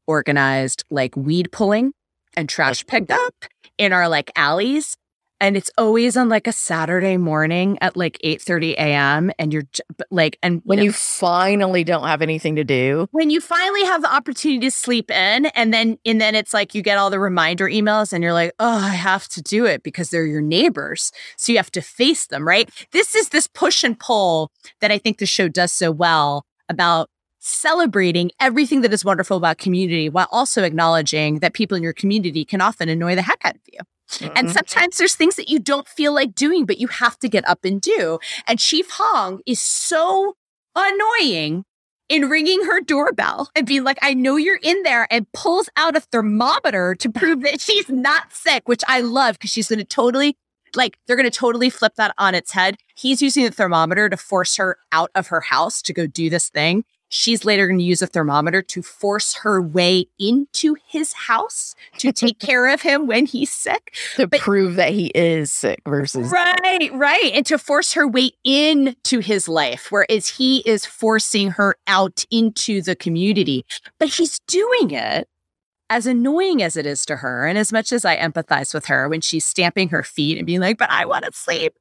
organized 0.06 0.85
like 0.90 1.16
weed 1.16 1.52
pulling 1.52 1.93
and 2.36 2.48
trash 2.48 2.86
picked 2.86 3.10
up 3.10 3.35
in 3.76 3.93
our 3.93 4.09
like 4.09 4.30
alleys. 4.36 4.97
And 5.40 5.56
it's 5.56 5.70
always 5.78 6.16
on 6.16 6.28
like 6.28 6.47
a 6.47 6.52
Saturday 6.52 7.16
morning 7.16 7.78
at 7.81 7.97
like 7.97 8.19
8 8.23 8.43
30 8.43 8.73
a.m. 8.74 9.31
And 9.39 9.52
you're 9.52 9.65
like, 10.10 10.39
and 10.43 10.62
When 10.65 10.78
know, 10.78 10.85
you 10.85 10.93
finally 10.93 11.85
don't 11.85 12.06
have 12.06 12.23
anything 12.23 12.56
to 12.56 12.65
do, 12.65 13.06
when 13.12 13.31
you 13.31 13.40
finally 13.40 13.85
have 13.85 14.02
the 14.02 14.12
opportunity 14.12 14.60
to 14.60 14.70
sleep 14.70 15.10
in 15.10 15.47
and 15.47 15.73
then 15.73 15.98
and 16.05 16.20
then 16.20 16.35
it's 16.35 16.52
like 16.52 16.74
you 16.74 16.82
get 16.82 16.98
all 16.98 17.10
the 17.10 17.20
reminder 17.20 17.66
emails 17.66 18.12
and 18.12 18.23
you're 18.23 18.32
like 18.32 18.52
oh 18.59 18.78
i 18.78 18.90
have 18.90 19.28
to 19.28 19.43
do 19.43 19.65
it 19.65 19.82
because 19.82 20.10
they're 20.10 20.27
your 20.27 20.40
neighbors. 20.40 21.12
So 21.36 21.52
you 21.52 21.59
have 21.59 21.70
to 21.73 21.82
face 21.82 22.27
them 22.27 22.47
right? 22.47 22.69
This 22.93 23.15
is 23.15 23.28
this 23.28 23.47
push 23.47 23.85
and 23.85 23.98
pull 23.98 24.51
that 24.81 24.90
i 24.90 24.98
think 24.98 25.19
the 25.19 25.27
show 25.27 25.48
does 25.48 25.73
so 25.73 25.90
well 25.90 26.44
about 26.69 27.09
celebrating 27.39 28.31
everything 28.40 28.81
that 28.82 28.93
is 28.93 29.05
wonderful 29.05 29.36
about 29.36 29.59
community 29.59 30.09
while 30.09 30.28
also 30.31 30.62
acknowledging 30.62 31.39
that 31.39 31.55
people 31.55 31.77
in 31.77 31.82
your 31.82 31.93
community 31.93 32.44
can 32.44 32.60
often 32.60 32.89
annoy 32.89 33.15
the 33.15 33.23
heck 33.23 33.44
out 33.44 33.55
of 33.55 33.60
you 33.73 33.78
and 34.20 34.48
Mhm. 34.48 34.52
sometimes 34.52 34.98
there's 34.98 35.14
things 35.14 35.36
that 35.36 35.48
you 35.48 35.59
don't 35.59 35.89
feel 35.89 36.12
like 36.14 36.35
doing, 36.35 36.64
but 36.66 36.78
you 36.78 36.89
have 36.89 37.18
to 37.20 37.28
get 37.28 37.47
up 37.48 37.64
and 37.64 37.80
do. 37.80 38.18
And 38.47 38.59
Chief 38.59 38.89
Hong 38.93 39.40
is 39.47 39.60
so 39.60 40.36
annoying 40.74 41.64
in 42.09 42.28
ringing 42.30 42.64
her 42.64 42.80
doorbell 42.80 43.51
and 43.55 43.66
being 43.66 43.85
like, 43.85 43.98
I 44.01 44.14
know 44.14 44.36
you're 44.36 44.59
in 44.62 44.82
there, 44.82 45.06
and 45.10 45.30
pulls 45.32 45.68
out 45.76 45.94
a 45.97 46.01
thermometer 46.01 46.94
to 46.94 47.10
prove 47.10 47.43
that 47.43 47.60
she's 47.60 47.89
not 47.89 48.32
sick, 48.32 48.62
which 48.66 48.82
I 48.89 49.01
love 49.01 49.35
because 49.35 49.51
she's 49.51 49.68
going 49.68 49.78
to 49.80 49.85
totally. 49.85 50.36
Like, 50.74 50.98
they're 51.06 51.16
going 51.16 51.30
to 51.30 51.36
totally 51.36 51.70
flip 51.70 51.94
that 51.97 52.14
on 52.18 52.35
its 52.35 52.52
head. 52.52 52.76
He's 52.94 53.22
using 53.22 53.44
the 53.44 53.51
thermometer 53.51 54.10
to 54.10 54.16
force 54.18 54.56
her 54.56 54.76
out 54.93 55.10
of 55.14 55.28
her 55.28 55.40
house 55.40 55.80
to 55.82 55.94
go 55.94 56.06
do 56.06 56.28
this 56.28 56.51
thing. 56.51 56.85
She's 57.10 57.44
later 57.44 57.66
going 57.66 57.78
to 57.78 57.85
use 57.85 58.02
a 58.02 58.06
thermometer 58.06 58.60
to 58.62 58.82
force 58.82 59.35
her 59.36 59.62
way 59.62 60.06
into 60.18 60.76
his 60.86 61.12
house 61.14 61.74
to 61.98 62.12
take 62.12 62.39
care 62.40 62.68
of 62.68 62.82
him 62.82 63.06
when 63.06 63.24
he's 63.26 63.51
sick. 63.52 63.94
to 64.16 64.26
but- 64.26 64.40
prove 64.40 64.74
that 64.76 64.93
he 64.93 65.06
is 65.14 65.51
sick 65.51 65.80
versus 65.86 66.30
Right, 66.30 66.90
right. 66.93 67.30
And 67.32 67.47
to 67.47 67.56
force 67.59 67.94
her 67.94 68.06
way 68.06 68.32
into 68.44 69.20
his 69.20 69.48
life, 69.48 69.90
whereas 69.90 70.28
he 70.28 70.59
is 70.66 70.85
forcing 70.85 71.52
her 71.52 71.76
out 71.86 72.24
into 72.30 72.82
the 72.82 72.94
community. 72.94 73.64
But 73.98 74.09
he's 74.09 74.39
doing 74.40 74.90
it 74.90 75.28
as 75.90 76.06
annoying 76.06 76.62
as 76.62 76.76
it 76.76 76.85
is 76.85 77.06
to 77.06 77.16
her. 77.16 77.47
And 77.47 77.56
as 77.56 77.72
much 77.72 77.90
as 77.93 78.05
I 78.05 78.18
empathize 78.18 78.74
with 78.74 78.85
her 78.86 79.09
when 79.09 79.22
she's 79.22 79.47
stamping 79.47 79.89
her 79.89 80.02
feet 80.02 80.36
and 80.36 80.47
being 80.47 80.60
like, 80.60 80.76
but 80.76 80.90
I 80.90 81.06
want 81.06 81.24
to 81.24 81.32
sleep. 81.32 81.72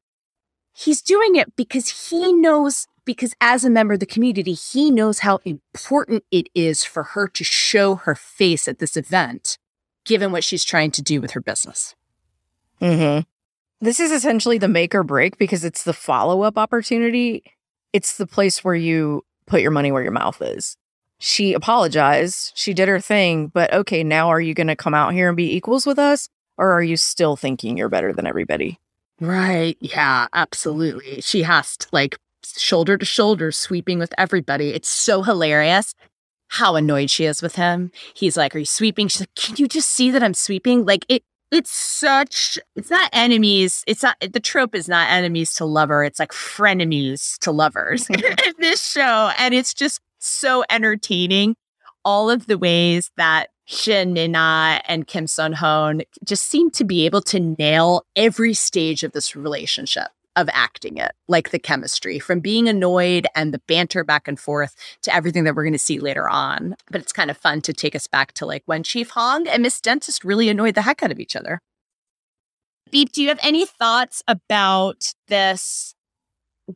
He's 0.74 1.02
doing 1.02 1.36
it 1.36 1.54
because 1.58 2.10
he 2.10 2.32
knows, 2.32 2.88
because 3.08 3.34
as 3.42 3.66
a 3.66 3.70
member 3.72 3.96
of 3.96 4.00
the 4.00 4.06
community, 4.06 4.54
he 4.54 4.92
knows 4.92 5.20
how 5.20 5.40
important 5.46 6.24
it 6.30 6.48
is 6.54 6.84
for 6.84 7.02
her 7.02 7.28
to 7.30 7.44
show 7.44 7.96
her 7.96 8.14
face 8.14 8.68
at 8.68 8.78
this 8.78 8.96
event, 8.96 9.58
given 10.06 10.32
what 10.32 10.44
she's 10.44 10.64
trying 10.64 10.92
to 10.92 11.02
do 11.02 11.20
with 11.20 11.32
her 11.32 11.42
business. 11.42 11.96
Mm-hmm. 12.80 13.22
This 13.80 14.00
is 14.00 14.12
essentially 14.12 14.60
the 14.60 14.68
make 14.68 14.94
or 14.94 15.04
break 15.04 15.40
because 15.40 15.64
it's 15.64 15.84
the 15.84 15.94
follow 15.94 16.44
up 16.44 16.58
opportunity. 16.58 17.44
It's 17.94 18.18
the 18.18 18.28
place 18.28 18.64
where 18.64 18.76
you 18.76 19.24
put 19.48 19.62
your 19.62 19.72
money 19.72 19.92
where 19.92 20.04
your 20.04 20.12
mouth 20.12 20.42
is. 20.42 20.78
She 21.20 21.54
apologized. 21.54 22.52
She 22.56 22.74
did 22.74 22.88
her 22.88 23.00
thing. 23.00 23.48
But 23.48 23.74
okay, 23.74 24.04
now 24.04 24.28
are 24.28 24.42
you 24.42 24.54
going 24.54 24.68
to 24.68 24.76
come 24.76 24.94
out 24.94 25.14
here 25.14 25.30
and 25.30 25.38
be 25.38 25.56
equals 25.56 25.86
with 25.88 25.98
us? 25.98 26.30
Or 26.58 26.72
are 26.72 26.84
you 26.84 26.98
still 26.98 27.36
thinking 27.36 27.78
you're 27.78 27.90
better 27.90 28.14
than 28.14 28.28
everybody? 28.28 28.80
Right. 29.20 29.78
Yeah, 29.80 30.28
absolutely. 30.34 31.22
She 31.22 31.44
has 31.44 31.78
to 31.78 31.88
like 31.92 32.18
shoulder 32.58 32.98
to 32.98 33.06
shoulder 33.06 33.52
sweeping 33.52 34.00
with 34.00 34.14
everybody. 34.18 34.70
It's 34.70 34.90
so 34.90 35.24
hilarious 35.24 35.94
how 36.50 36.76
annoyed 36.76 37.10
she 37.10 37.26
is 37.26 37.42
with 37.42 37.56
him. 37.56 37.92
He's 38.14 38.38
like, 38.38 38.56
Are 38.56 38.60
you 38.60 38.66
sweeping? 38.66 39.08
She's 39.08 39.22
like, 39.22 39.36
Can 39.36 39.56
you 39.58 39.68
just 39.68 39.90
see 39.90 40.12
that 40.12 40.24
I'm 40.24 40.34
sweeping? 40.34 40.86
Like 40.86 41.06
it 41.10 41.24
it's 41.52 41.72
such 41.72 42.60
it's 42.76 42.90
not 42.90 43.10
enemies. 43.14 43.84
It's 43.88 44.04
not 44.04 44.18
the 44.20 44.40
trope 44.40 44.76
is 44.76 44.90
not 44.90 45.10
enemies 45.10 45.54
to 45.56 45.66
lover. 45.66 46.04
It's 46.04 46.20
like 46.20 46.32
frenemies 46.32 47.38
to 47.40 47.52
lovers 47.52 48.10
in 48.10 48.54
this 48.60 48.86
show. 48.86 49.32
And 49.38 49.54
it's 49.54 49.74
just 49.74 50.02
so 50.20 50.64
entertaining. 50.70 51.56
All 52.04 52.30
of 52.30 52.48
the 52.48 52.58
ways 52.58 53.12
that 53.18 53.48
Shin 53.66 54.14
Min-a 54.14 54.82
and 54.88 55.06
Kim 55.08 55.26
Seon-ho 55.26 56.00
just 56.24 56.46
seem 56.46 56.72
to 56.72 56.86
be 56.86 57.06
able 57.06 57.22
to 57.24 57.40
nail 57.60 58.06
every 58.16 58.54
stage 58.54 59.04
of 59.04 59.12
this 59.12 59.36
relationship. 59.36 60.08
Of 60.38 60.50
acting 60.54 60.98
it, 60.98 61.12
like 61.28 61.50
the 61.50 61.60
chemistry, 61.60 62.20
from 62.20 62.40
being 62.40 62.70
annoyed 62.70 63.28
and 63.36 63.54
the 63.54 63.62
banter 63.68 64.04
back 64.04 64.28
and 64.28 64.40
forth 64.40 64.76
to 65.02 65.14
everything 65.14 65.44
that 65.44 65.56
we're 65.56 65.64
going 65.64 65.74
to 65.74 65.80
see 65.80 66.00
later 66.00 66.30
on. 66.30 66.76
But 66.90 67.02
it's 67.02 67.12
kind 67.12 67.30
of 67.30 67.38
fun 67.38 67.62
to 67.62 67.74
take 67.74 67.96
us 67.96 68.08
back 68.08 68.32
to 68.34 68.46
like 68.46 68.64
when 68.66 68.84
Chief 68.84 69.10
Hong 69.10 69.48
and 69.48 69.64
Miss 69.64 69.82
Dentist 69.82 70.24
really 70.24 70.48
annoyed 70.48 70.76
the 70.76 70.84
heck 70.84 71.04
out 71.04 71.12
of 71.12 71.20
each 71.20 71.36
other. 71.36 71.60
Beep, 72.92 73.12
do 73.12 73.22
you 73.22 73.28
have 73.28 73.40
any 73.42 73.66
thoughts 73.66 74.24
about 74.28 75.14
this 75.28 75.94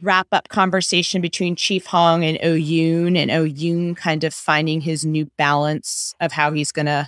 wrap 0.02 0.28
up 0.32 0.50
conversation 0.50 1.22
between 1.22 1.56
Chief 1.56 1.86
Hong 1.86 2.24
and 2.24 2.38
Oh 2.42 2.56
Yoon 2.56 3.18
and 3.18 3.30
Oh 3.30 3.46
Yoon 3.46 3.96
kind 3.96 4.24
of 4.24 4.34
finding 4.34 4.82
his 4.82 5.06
new 5.06 5.30
balance 5.38 6.16
of 6.20 6.32
how 6.34 6.52
he's 6.52 6.72
going 6.72 6.88
to 6.88 7.08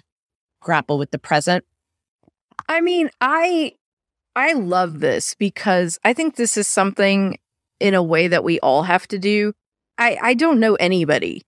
grapple 0.62 0.98
with 0.98 1.12
the 1.12 1.20
present? 1.20 1.66
I 2.70 2.82
mean, 2.82 3.10
I 3.20 3.74
I 4.36 4.54
love 4.54 5.00
this 5.00 5.36
because 5.36 6.00
I 6.04 6.14
think 6.14 6.36
this 6.36 6.58
is 6.58 6.68
something 6.68 7.38
in 7.80 7.94
a 7.94 8.04
way 8.04 8.28
that 8.28 8.44
we 8.44 8.60
all 8.62 8.84
have 8.84 9.08
to 9.10 9.20
do. 9.20 9.54
I 9.98 10.18
I 10.22 10.34
don't 10.34 10.60
know 10.60 10.76
anybody 10.76 11.44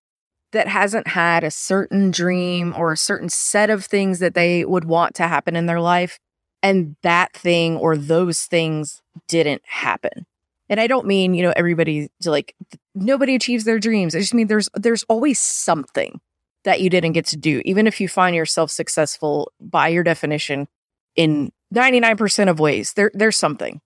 that 0.52 0.68
hasn't 0.68 1.08
had 1.08 1.44
a 1.44 1.52
certain 1.52 2.12
dream 2.12 2.74
or 2.78 2.92
a 2.92 2.98
certain 2.98 3.30
set 3.30 3.70
of 3.70 3.84
things 3.84 4.20
that 4.20 4.36
they 4.36 4.64
would 4.64 4.86
want 4.86 5.16
to 5.16 5.28
happen 5.28 5.56
in 5.56 5.66
their 5.66 5.82
life 5.82 6.20
and 6.64 6.96
that 7.04 7.34
thing 7.34 7.76
or 7.78 7.98
those 7.98 8.44
things 8.44 9.02
didn't 9.28 9.62
happen. 9.66 10.26
And 10.70 10.80
I 10.80 10.88
don't 10.88 11.06
mean, 11.06 11.34
you 11.34 11.44
know, 11.44 11.54
everybody 11.56 12.10
like 12.26 12.56
nobody 12.94 13.36
achieves 13.36 13.66
their 13.66 13.80
dreams. 13.80 14.16
I 14.16 14.20
just 14.20 14.34
mean 14.34 14.48
there's 14.48 14.70
there's 14.76 15.04
always 15.04 15.40
something 15.40 16.20
that 16.64 16.82
you 16.82 16.90
didn't 16.90 17.14
get 17.14 17.26
to 17.28 17.38
do 17.38 17.62
even 17.66 17.88
if 17.88 18.02
you 18.02 18.08
find 18.08 18.36
yourself 18.36 18.72
successful 18.72 19.52
by 19.60 19.88
your 19.88 20.04
definition 20.04 20.68
in 21.16 21.52
99% 21.76 22.50
of 22.50 22.60
ways. 22.60 22.94
There 22.94 23.12
there's 23.14 23.38
something. 23.38 23.82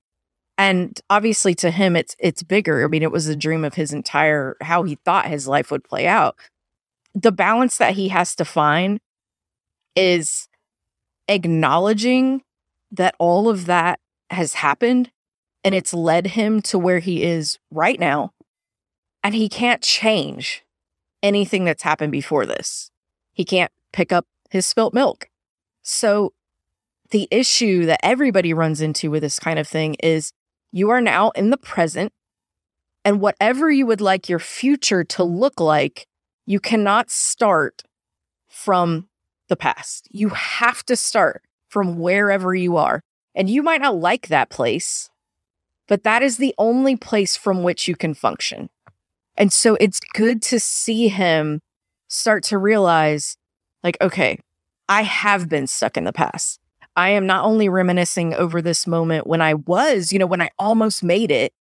And 0.58 1.00
obviously 1.10 1.56
to 1.56 1.72
him 1.72 1.96
it's 1.96 2.16
it's 2.20 2.44
bigger. 2.44 2.84
I 2.84 2.88
mean, 2.88 3.04
it 3.04 3.12
was 3.12 3.28
a 3.28 3.36
dream 3.36 3.66
of 3.66 3.76
his 3.76 3.94
entire 3.94 4.58
how 4.62 4.84
he 4.84 4.96
thought 5.06 5.28
his 5.28 5.48
life 5.48 5.72
would 5.72 5.84
play 5.84 6.08
out. 6.08 6.36
The 7.16 7.32
balance 7.32 7.78
that 7.78 7.96
he 7.96 8.10
has 8.10 8.36
to 8.36 8.46
find 8.46 9.00
is 9.96 10.48
acknowledging 11.28 12.44
that 12.92 13.16
all 13.20 13.50
of 13.50 13.66
that 13.66 14.00
has 14.30 14.54
happened 14.56 15.12
and 15.64 15.76
it's 15.76 15.94
led 15.94 16.28
him 16.28 16.62
to 16.64 16.80
where 16.80 17.00
he 17.00 17.24
is 17.24 17.60
right 17.72 18.00
now. 18.00 18.32
And 19.24 19.36
he 19.36 19.50
can't 19.50 19.82
change 19.82 20.64
anything 21.22 21.66
that's 21.66 21.84
happened 21.84 22.12
before 22.12 22.46
this. 22.46 22.92
He 23.34 23.44
can't 23.44 23.72
pick 23.92 24.12
up 24.12 24.26
his 24.50 24.66
spilt 24.66 24.94
milk. 24.94 25.30
So, 25.82 26.34
the 27.12 27.28
issue 27.32 27.86
that 27.86 28.00
everybody 28.04 28.54
runs 28.54 28.82
into 28.82 29.10
with 29.10 29.22
this 29.24 29.40
kind 29.40 29.60
of 29.60 29.68
thing 29.68 29.96
is 29.96 30.32
you 30.72 30.90
are 30.90 31.02
now 31.02 31.32
in 31.32 31.50
the 31.50 31.58
present, 31.58 32.14
and 33.04 33.22
whatever 33.22 33.72
you 33.72 33.86
would 33.86 34.02
like 34.02 34.30
your 34.30 34.40
future 34.40 35.04
to 35.04 35.24
look 35.24 35.60
like, 35.60 36.06
you 36.46 36.60
cannot 36.60 37.10
start 37.10 37.84
from 38.48 39.08
the 39.48 39.56
past. 39.56 40.08
You 40.12 40.30
have 40.30 40.86
to 40.86 40.96
start 40.96 41.44
from 41.68 41.98
wherever 42.00 42.54
you 42.54 42.78
are. 42.78 43.02
And 43.36 43.50
you 43.50 43.64
might 43.64 43.82
not 43.82 43.96
like 43.96 44.28
that 44.28 44.50
place, 44.50 45.10
but 45.88 46.04
that 46.04 46.22
is 46.22 46.38
the 46.38 46.54
only 46.58 46.96
place 46.96 47.38
from 47.38 47.64
which 47.64 47.88
you 47.88 47.96
can 47.96 48.14
function. 48.14 48.70
And 49.38 49.54
so 49.54 49.76
it's 49.80 50.00
good 50.14 50.42
to 50.44 50.60
see 50.60 51.08
him 51.08 51.62
start 52.08 52.44
to 52.46 52.58
realize, 52.58 53.38
like, 53.84 53.98
okay, 54.02 54.40
I 54.90 55.04
have 55.04 55.48
been 55.48 55.68
stuck 55.68 55.96
in 55.96 56.04
the 56.04 56.12
past. 56.12 56.60
I 57.00 57.12
am 57.12 57.26
not 57.26 57.46
only 57.46 57.70
reminiscing 57.70 58.34
over 58.34 58.62
this 58.62 58.86
moment 58.86 59.26
when 59.26 59.42
I 59.42 59.54
was, 59.54 60.12
you 60.12 60.20
know, 60.20 60.28
when 60.28 60.42
I 60.42 60.50
almost 60.60 61.02
made 61.02 61.32
it 61.32 61.54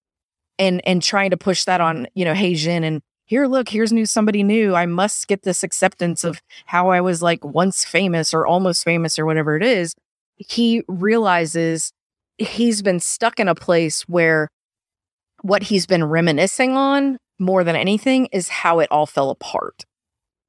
and 0.59 0.81
and 0.85 1.01
trying 1.01 1.31
to 1.31 1.37
push 1.37 1.63
that 1.65 1.81
on, 1.81 2.09
you 2.17 2.25
know, 2.25 2.35
Haejin 2.35 2.83
and 2.83 3.03
here, 3.25 3.47
look, 3.47 3.69
here's 3.69 3.93
new 3.93 4.05
somebody 4.05 4.43
new. 4.43 4.75
I 4.75 4.87
must 4.87 5.29
get 5.29 5.43
this 5.43 5.63
acceptance 5.63 6.25
of 6.25 6.43
how 6.67 6.89
I 6.89 7.01
was 7.01 7.23
like 7.23 7.45
once 7.45 7.85
famous 7.85 8.35
or 8.35 8.49
almost 8.49 8.83
famous 8.83 9.17
or 9.17 9.27
whatever 9.27 9.57
it 9.57 9.63
is. 9.63 9.95
He 10.39 10.83
realizes 10.89 11.93
he's 12.39 12.83
been 12.83 12.99
stuck 12.99 13.39
in 13.39 13.47
a 13.47 13.55
place 13.55 14.03
where 14.09 14.49
what 15.43 15.63
he's 15.63 15.87
been 15.87 16.03
reminiscing 16.03 16.77
on 16.77 17.17
more 17.39 17.63
than 17.63 17.77
anything 17.77 18.27
is 18.33 18.49
how 18.49 18.81
it 18.81 18.91
all 18.91 19.07
fell 19.07 19.31
apart. 19.31 19.85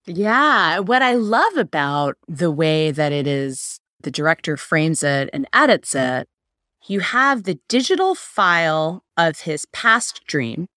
Yeah. 0.07 0.79
What 0.79 1.03
I 1.03 1.13
love 1.13 1.57
about 1.57 2.17
the 2.27 2.49
way 2.49 2.89
that 2.89 3.11
it 3.11 3.27
is, 3.27 3.79
the 4.01 4.11
director 4.11 4.57
frames 4.57 5.03
it 5.03 5.29
and 5.33 5.47
edits 5.53 5.93
it, 5.95 6.27
you 6.87 7.01
have 7.01 7.43
the 7.43 7.59
digital 7.67 8.15
file 8.15 9.03
of 9.17 9.41
his 9.41 9.65
past 9.65 10.21
dream 10.25 10.67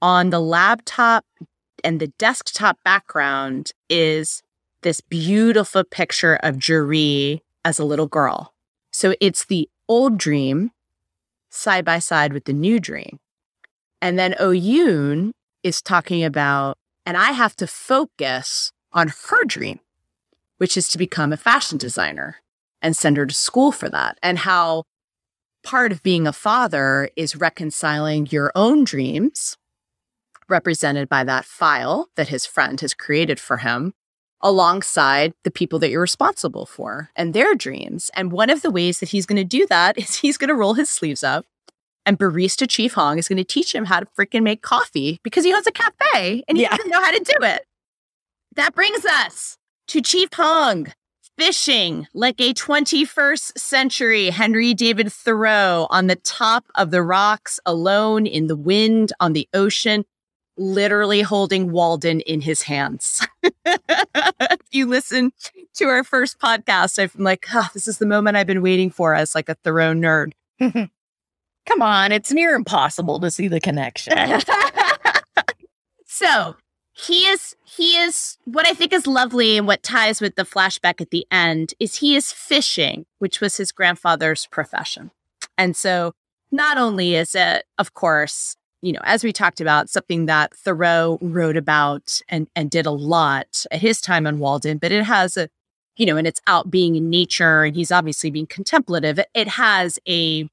on 0.00 0.30
the 0.30 0.40
laptop 0.40 1.24
and 1.84 2.00
the 2.00 2.08
desktop 2.18 2.78
background 2.84 3.72
is 3.88 4.42
this 4.82 5.00
beautiful 5.00 5.84
picture 5.84 6.38
of 6.42 6.58
Juri 6.58 7.42
as 7.64 7.78
a 7.78 7.84
little 7.84 8.06
girl. 8.06 8.52
So 8.92 9.14
it's 9.20 9.44
the 9.44 9.68
old 9.88 10.18
dream 10.18 10.70
side 11.50 11.84
by 11.84 11.98
side 11.98 12.32
with 12.32 12.44
the 12.44 12.52
new 12.52 12.78
dream. 12.80 13.18
And 14.00 14.18
then 14.18 14.34
Oyun 14.40 15.32
is 15.62 15.80
talking 15.80 16.24
about, 16.24 16.76
and 17.06 17.16
I 17.16 17.32
have 17.32 17.54
to 17.56 17.66
focus 17.66 18.72
on 18.92 19.12
her 19.28 19.44
dream, 19.44 19.80
which 20.58 20.76
is 20.76 20.88
to 20.88 20.98
become 20.98 21.32
a 21.32 21.36
fashion 21.36 21.78
designer 21.78 22.41
and 22.82 22.96
send 22.96 23.16
her 23.16 23.26
to 23.26 23.34
school 23.34 23.72
for 23.72 23.88
that. 23.88 24.18
And 24.22 24.38
how 24.38 24.84
part 25.62 25.92
of 25.92 26.02
being 26.02 26.26
a 26.26 26.32
father 26.32 27.08
is 27.16 27.36
reconciling 27.36 28.28
your 28.30 28.52
own 28.54 28.84
dreams 28.84 29.56
represented 30.48 31.08
by 31.08 31.24
that 31.24 31.44
file 31.44 32.08
that 32.16 32.28
his 32.28 32.44
friend 32.44 32.80
has 32.80 32.92
created 32.92 33.40
for 33.40 33.58
him 33.58 33.94
alongside 34.42 35.32
the 35.44 35.50
people 35.50 35.78
that 35.78 35.88
you're 35.88 36.00
responsible 36.00 36.66
for 36.66 37.10
and 37.14 37.32
their 37.32 37.54
dreams. 37.54 38.10
And 38.14 38.32
one 38.32 38.50
of 38.50 38.62
the 38.62 38.72
ways 38.72 38.98
that 38.98 39.10
he's 39.10 39.24
going 39.24 39.36
to 39.36 39.44
do 39.44 39.66
that 39.68 39.96
is 39.98 40.16
he's 40.16 40.36
going 40.36 40.48
to 40.48 40.54
roll 40.54 40.74
his 40.74 40.90
sleeves 40.90 41.22
up 41.22 41.46
and 42.04 42.18
barista 42.18 42.68
Chief 42.68 42.94
Hong 42.94 43.18
is 43.18 43.28
going 43.28 43.36
to 43.36 43.44
teach 43.44 43.74
him 43.74 43.84
how 43.84 44.00
to 44.00 44.06
freaking 44.18 44.42
make 44.42 44.62
coffee 44.62 45.20
because 45.22 45.44
he 45.44 45.54
owns 45.54 45.66
a 45.66 45.72
cafe 45.72 46.42
and 46.48 46.58
he 46.58 46.64
yeah. 46.64 46.76
doesn't 46.76 46.90
know 46.90 47.02
how 47.02 47.12
to 47.12 47.18
do 47.18 47.46
it. 47.46 47.64
That 48.56 48.74
brings 48.74 49.04
us 49.06 49.56
to 49.88 50.02
Chief 50.02 50.28
Hong 50.34 50.92
fishing 51.38 52.06
like 52.14 52.40
a 52.40 52.54
21st 52.54 53.58
century 53.58 54.30
Henry 54.30 54.74
David 54.74 55.12
Thoreau 55.12 55.86
on 55.90 56.06
the 56.06 56.16
top 56.16 56.66
of 56.74 56.90
the 56.90 57.02
rocks, 57.02 57.58
alone 57.66 58.26
in 58.26 58.46
the 58.46 58.56
wind 58.56 59.12
on 59.20 59.32
the 59.32 59.48
ocean 59.54 60.04
literally 60.56 61.22
holding 61.22 61.70
Walden 61.70 62.20
in 62.20 62.40
his 62.40 62.62
hands. 62.62 63.26
if 63.42 64.58
you 64.70 64.86
listen 64.86 65.32
to 65.74 65.84
our 65.86 66.04
first 66.04 66.38
podcast, 66.38 66.98
I'm 66.98 67.24
like, 67.24 67.46
oh, 67.52 67.68
this 67.74 67.88
is 67.88 67.98
the 67.98 68.06
moment 68.06 68.36
I've 68.36 68.46
been 68.46 68.62
waiting 68.62 68.90
for 68.90 69.14
as 69.14 69.34
like 69.34 69.48
a 69.48 69.54
Thoreau 69.54 69.94
nerd. 69.94 70.32
Come 71.66 71.82
on, 71.82 72.12
it's 72.12 72.32
near 72.32 72.54
impossible 72.54 73.20
to 73.20 73.30
see 73.30 73.48
the 73.48 73.60
connection. 73.60 74.14
so 76.06 76.56
he 77.02 77.26
is 77.26 77.56
he 77.64 77.96
is 77.96 78.38
what 78.44 78.66
I 78.66 78.74
think 78.74 78.92
is 78.92 79.06
lovely 79.06 79.58
and 79.58 79.66
what 79.66 79.82
ties 79.82 80.20
with 80.20 80.36
the 80.36 80.44
flashback 80.44 81.00
at 81.00 81.10
the 81.10 81.26
end 81.30 81.74
is 81.80 81.96
he 81.96 82.14
is 82.14 82.32
fishing, 82.32 83.06
which 83.18 83.40
was 83.40 83.56
his 83.56 83.72
grandfather's 83.72 84.46
profession. 84.46 85.10
And 85.58 85.76
so 85.76 86.12
not 86.50 86.78
only 86.78 87.14
is 87.14 87.34
it, 87.34 87.64
of 87.78 87.94
course, 87.94 88.56
you 88.82 88.92
know, 88.92 89.00
as 89.04 89.24
we 89.24 89.32
talked 89.32 89.60
about, 89.60 89.88
something 89.88 90.26
that 90.26 90.54
Thoreau 90.54 91.18
wrote 91.20 91.56
about 91.56 92.20
and, 92.28 92.48
and 92.54 92.70
did 92.70 92.86
a 92.86 92.90
lot 92.90 93.64
at 93.70 93.80
his 93.80 94.00
time 94.00 94.26
on 94.26 94.38
Walden, 94.38 94.78
but 94.78 94.92
it 94.92 95.04
has 95.04 95.36
a, 95.36 95.48
you 95.96 96.04
know, 96.04 96.16
and 96.16 96.26
it's 96.26 96.40
out 96.46 96.70
being 96.70 96.96
in 96.96 97.08
nature 97.08 97.64
and 97.64 97.74
he's 97.74 97.92
obviously 97.92 98.30
being 98.30 98.46
contemplative. 98.46 99.18
It 99.34 99.48
has 99.48 99.98
a 100.08 100.48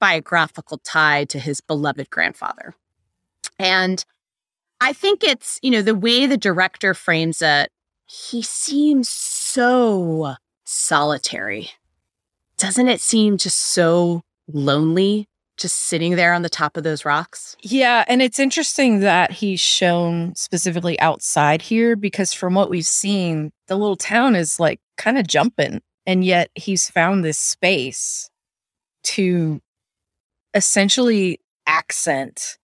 biographical 0.00 0.78
tie 0.78 1.24
to 1.26 1.38
his 1.38 1.60
beloved 1.60 2.10
grandfather. 2.10 2.74
And 3.58 4.04
I 4.80 4.92
think 4.92 5.24
it's, 5.24 5.58
you 5.62 5.70
know, 5.70 5.82
the 5.82 5.94
way 5.94 6.26
the 6.26 6.36
director 6.36 6.94
frames 6.94 7.40
it, 7.40 7.70
he 8.06 8.42
seems 8.42 9.08
so 9.08 10.34
solitary. 10.64 11.70
Doesn't 12.58 12.88
it 12.88 13.00
seem 13.00 13.36
just 13.36 13.58
so 13.58 14.22
lonely 14.48 15.28
just 15.56 15.76
sitting 15.76 16.16
there 16.16 16.34
on 16.34 16.42
the 16.42 16.48
top 16.48 16.76
of 16.76 16.84
those 16.84 17.04
rocks. 17.04 17.56
Yeah. 17.62 18.04
And 18.08 18.20
it's 18.20 18.38
interesting 18.38 19.00
that 19.00 19.32
he's 19.32 19.60
shown 19.60 20.34
specifically 20.34 20.98
outside 21.00 21.62
here 21.62 21.96
because 21.96 22.32
from 22.32 22.54
what 22.54 22.70
we've 22.70 22.84
seen, 22.84 23.52
the 23.68 23.76
little 23.76 23.96
town 23.96 24.36
is 24.36 24.60
like 24.60 24.80
kind 24.96 25.18
of 25.18 25.26
jumping. 25.26 25.80
And 26.06 26.24
yet 26.24 26.50
he's 26.54 26.88
found 26.88 27.24
this 27.24 27.38
space 27.38 28.30
to 29.04 29.60
essentially 30.54 31.40
accent 31.66 32.58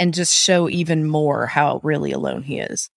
and 0.00 0.14
just 0.14 0.34
show 0.34 0.68
even 0.68 1.06
more 1.06 1.46
how 1.46 1.78
really 1.84 2.10
alone 2.10 2.42
he 2.42 2.58
is. 2.58 2.90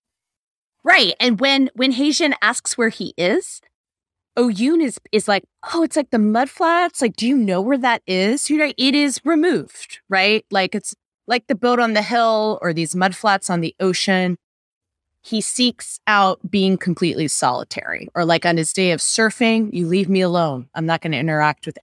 Right. 0.84 1.14
And 1.20 1.40
when 1.40 1.70
when 1.76 1.94
Haejin 1.94 2.34
asks 2.42 2.78
where 2.78 2.90
he 2.90 3.14
is, 3.18 3.62
Oyun 4.38 4.82
is 4.82 5.00
is 5.12 5.28
like, 5.28 5.44
oh, 5.74 5.84
it's 5.84 5.98
like 5.98 6.10
the 6.10 6.18
mud 6.18 6.50
flats. 6.50 7.02
Like, 7.02 7.16
do 7.16 7.28
you 7.28 7.38
know 7.38 7.62
where 7.62 7.78
that 7.78 8.02
is? 8.08 8.50
You 8.50 8.58
know, 8.58 8.74
it 8.78 8.96
is 8.96 9.22
removed, 9.24 10.00
right? 10.10 10.46
Like 10.50 10.74
it's 10.74 10.96
like 11.28 11.48
the 11.48 11.56
boat 11.56 11.80
on 11.80 11.94
the 11.94 12.02
hill 12.02 12.58
or 12.62 12.74
these 12.74 12.96
mud 12.96 13.16
flats 13.16 13.50
on 13.50 13.62
the 13.62 13.76
ocean. 13.80 14.38
He 15.22 15.40
seeks 15.40 16.00
out 16.08 16.40
being 16.50 16.78
completely 16.78 17.30
solitary. 17.30 18.10
Or 18.16 18.26
like 18.26 18.46
on 18.46 18.58
his 18.58 18.74
day 18.74 18.92
of 18.92 19.00
surfing, 19.00 19.72
you 19.74 19.88
leave 19.88 20.10
me 20.10 20.20
alone. 20.22 20.68
I'm 20.76 20.86
not 20.86 21.02
going 21.02 21.14
to 21.14 21.18
interact 21.18 21.66
with 21.66 21.78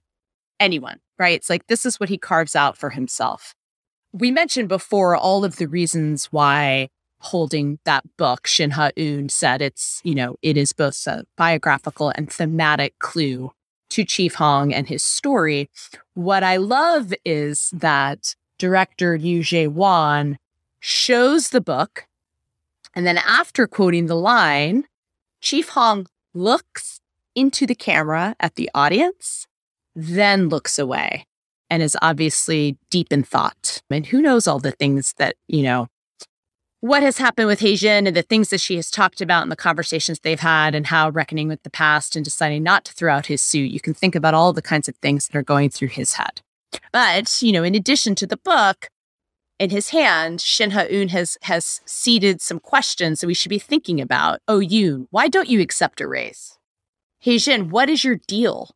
anyone, 0.59 0.99
right? 1.17 1.35
It's 1.35 1.49
like 1.49 1.65
this 1.67 1.85
is 1.85 1.99
what 1.99 2.09
he 2.09 2.19
carves 2.19 2.55
out 2.55 2.77
for 2.77 2.91
himself. 2.91 3.55
We 4.13 4.29
mentioned 4.29 4.67
before 4.67 5.15
all 5.15 5.45
of 5.45 5.55
the 5.55 5.67
reasons 5.67 6.25
why 6.25 6.89
holding 7.19 7.79
that 7.85 8.03
book, 8.17 8.45
Shin 8.45 8.71
Ha 8.71 8.89
Eun 8.97 9.31
said 9.31 9.61
it's, 9.61 10.01
you 10.03 10.15
know, 10.15 10.35
it 10.41 10.57
is 10.57 10.73
both 10.73 11.07
a 11.07 11.23
biographical 11.37 12.09
and 12.09 12.29
thematic 12.31 12.99
clue 12.99 13.51
to 13.91 14.03
Chief 14.03 14.35
Hong 14.35 14.73
and 14.73 14.87
his 14.87 15.03
story. 15.03 15.69
What 16.13 16.43
I 16.43 16.57
love 16.57 17.13
is 17.23 17.69
that 17.73 18.35
director 18.57 19.15
Yoo 19.15 19.43
Je-won 19.43 20.37
shows 20.79 21.49
the 21.49 21.61
book, 21.61 22.07
and 22.93 23.05
then 23.05 23.17
after 23.19 23.65
quoting 23.67 24.07
the 24.07 24.15
line, 24.15 24.85
Chief 25.39 25.69
Hong 25.69 26.07
looks 26.33 26.99
into 27.33 27.65
the 27.65 27.75
camera 27.75 28.35
at 28.39 28.55
the 28.55 28.69
audience, 28.73 29.47
then 29.95 30.49
looks 30.49 30.77
away 30.77 31.27
and 31.71 31.81
is 31.81 31.97
obviously 32.01 32.77
deep 32.89 33.11
in 33.11 33.23
thought. 33.23 33.81
And 33.89 34.05
who 34.05 34.21
knows 34.21 34.45
all 34.45 34.59
the 34.59 34.71
things 34.71 35.13
that, 35.17 35.35
you 35.47 35.63
know, 35.63 35.87
what 36.81 37.01
has 37.01 37.17
happened 37.17 37.47
with 37.47 37.59
Jin 37.59 38.07
and 38.07 38.15
the 38.15 38.21
things 38.23 38.49
that 38.49 38.59
she 38.59 38.75
has 38.75 38.91
talked 38.91 39.21
about 39.21 39.43
and 39.43 39.51
the 39.51 39.55
conversations 39.55 40.19
they've 40.19 40.39
had 40.39 40.75
and 40.75 40.87
how 40.87 41.09
reckoning 41.09 41.47
with 41.47 41.63
the 41.63 41.69
past 41.69 42.15
and 42.15 42.25
deciding 42.25 42.61
not 42.61 42.83
to 42.85 42.93
throw 42.93 43.13
out 43.13 43.27
his 43.27 43.41
suit. 43.41 43.71
You 43.71 43.79
can 43.79 43.93
think 43.93 44.15
about 44.15 44.33
all 44.33 44.51
the 44.51 44.61
kinds 44.61 44.89
of 44.89 44.97
things 44.97 45.27
that 45.27 45.37
are 45.37 45.43
going 45.43 45.69
through 45.69 45.89
his 45.89 46.13
head. 46.13 46.41
But, 46.91 47.41
you 47.41 47.53
know, 47.53 47.63
in 47.63 47.75
addition 47.75 48.15
to 48.15 48.27
the 48.27 48.37
book, 48.37 48.89
in 49.57 49.69
his 49.69 49.89
hand, 49.89 50.41
Shin 50.41 50.71
Ha-eun 50.71 51.09
has 51.11 51.37
has 51.43 51.81
seeded 51.85 52.41
some 52.41 52.59
questions 52.59 53.21
that 53.21 53.27
we 53.27 53.35
should 53.35 53.49
be 53.49 53.59
thinking 53.59 54.01
about. 54.01 54.39
Oh, 54.47 54.59
Yoon, 54.59 55.05
why 55.11 55.27
don't 55.27 55.49
you 55.49 55.61
accept 55.61 56.01
a 56.01 56.07
raise? 56.07 56.57
Haejin, 57.23 57.69
what 57.69 57.87
is 57.87 58.03
your 58.03 58.19
deal? 58.27 58.71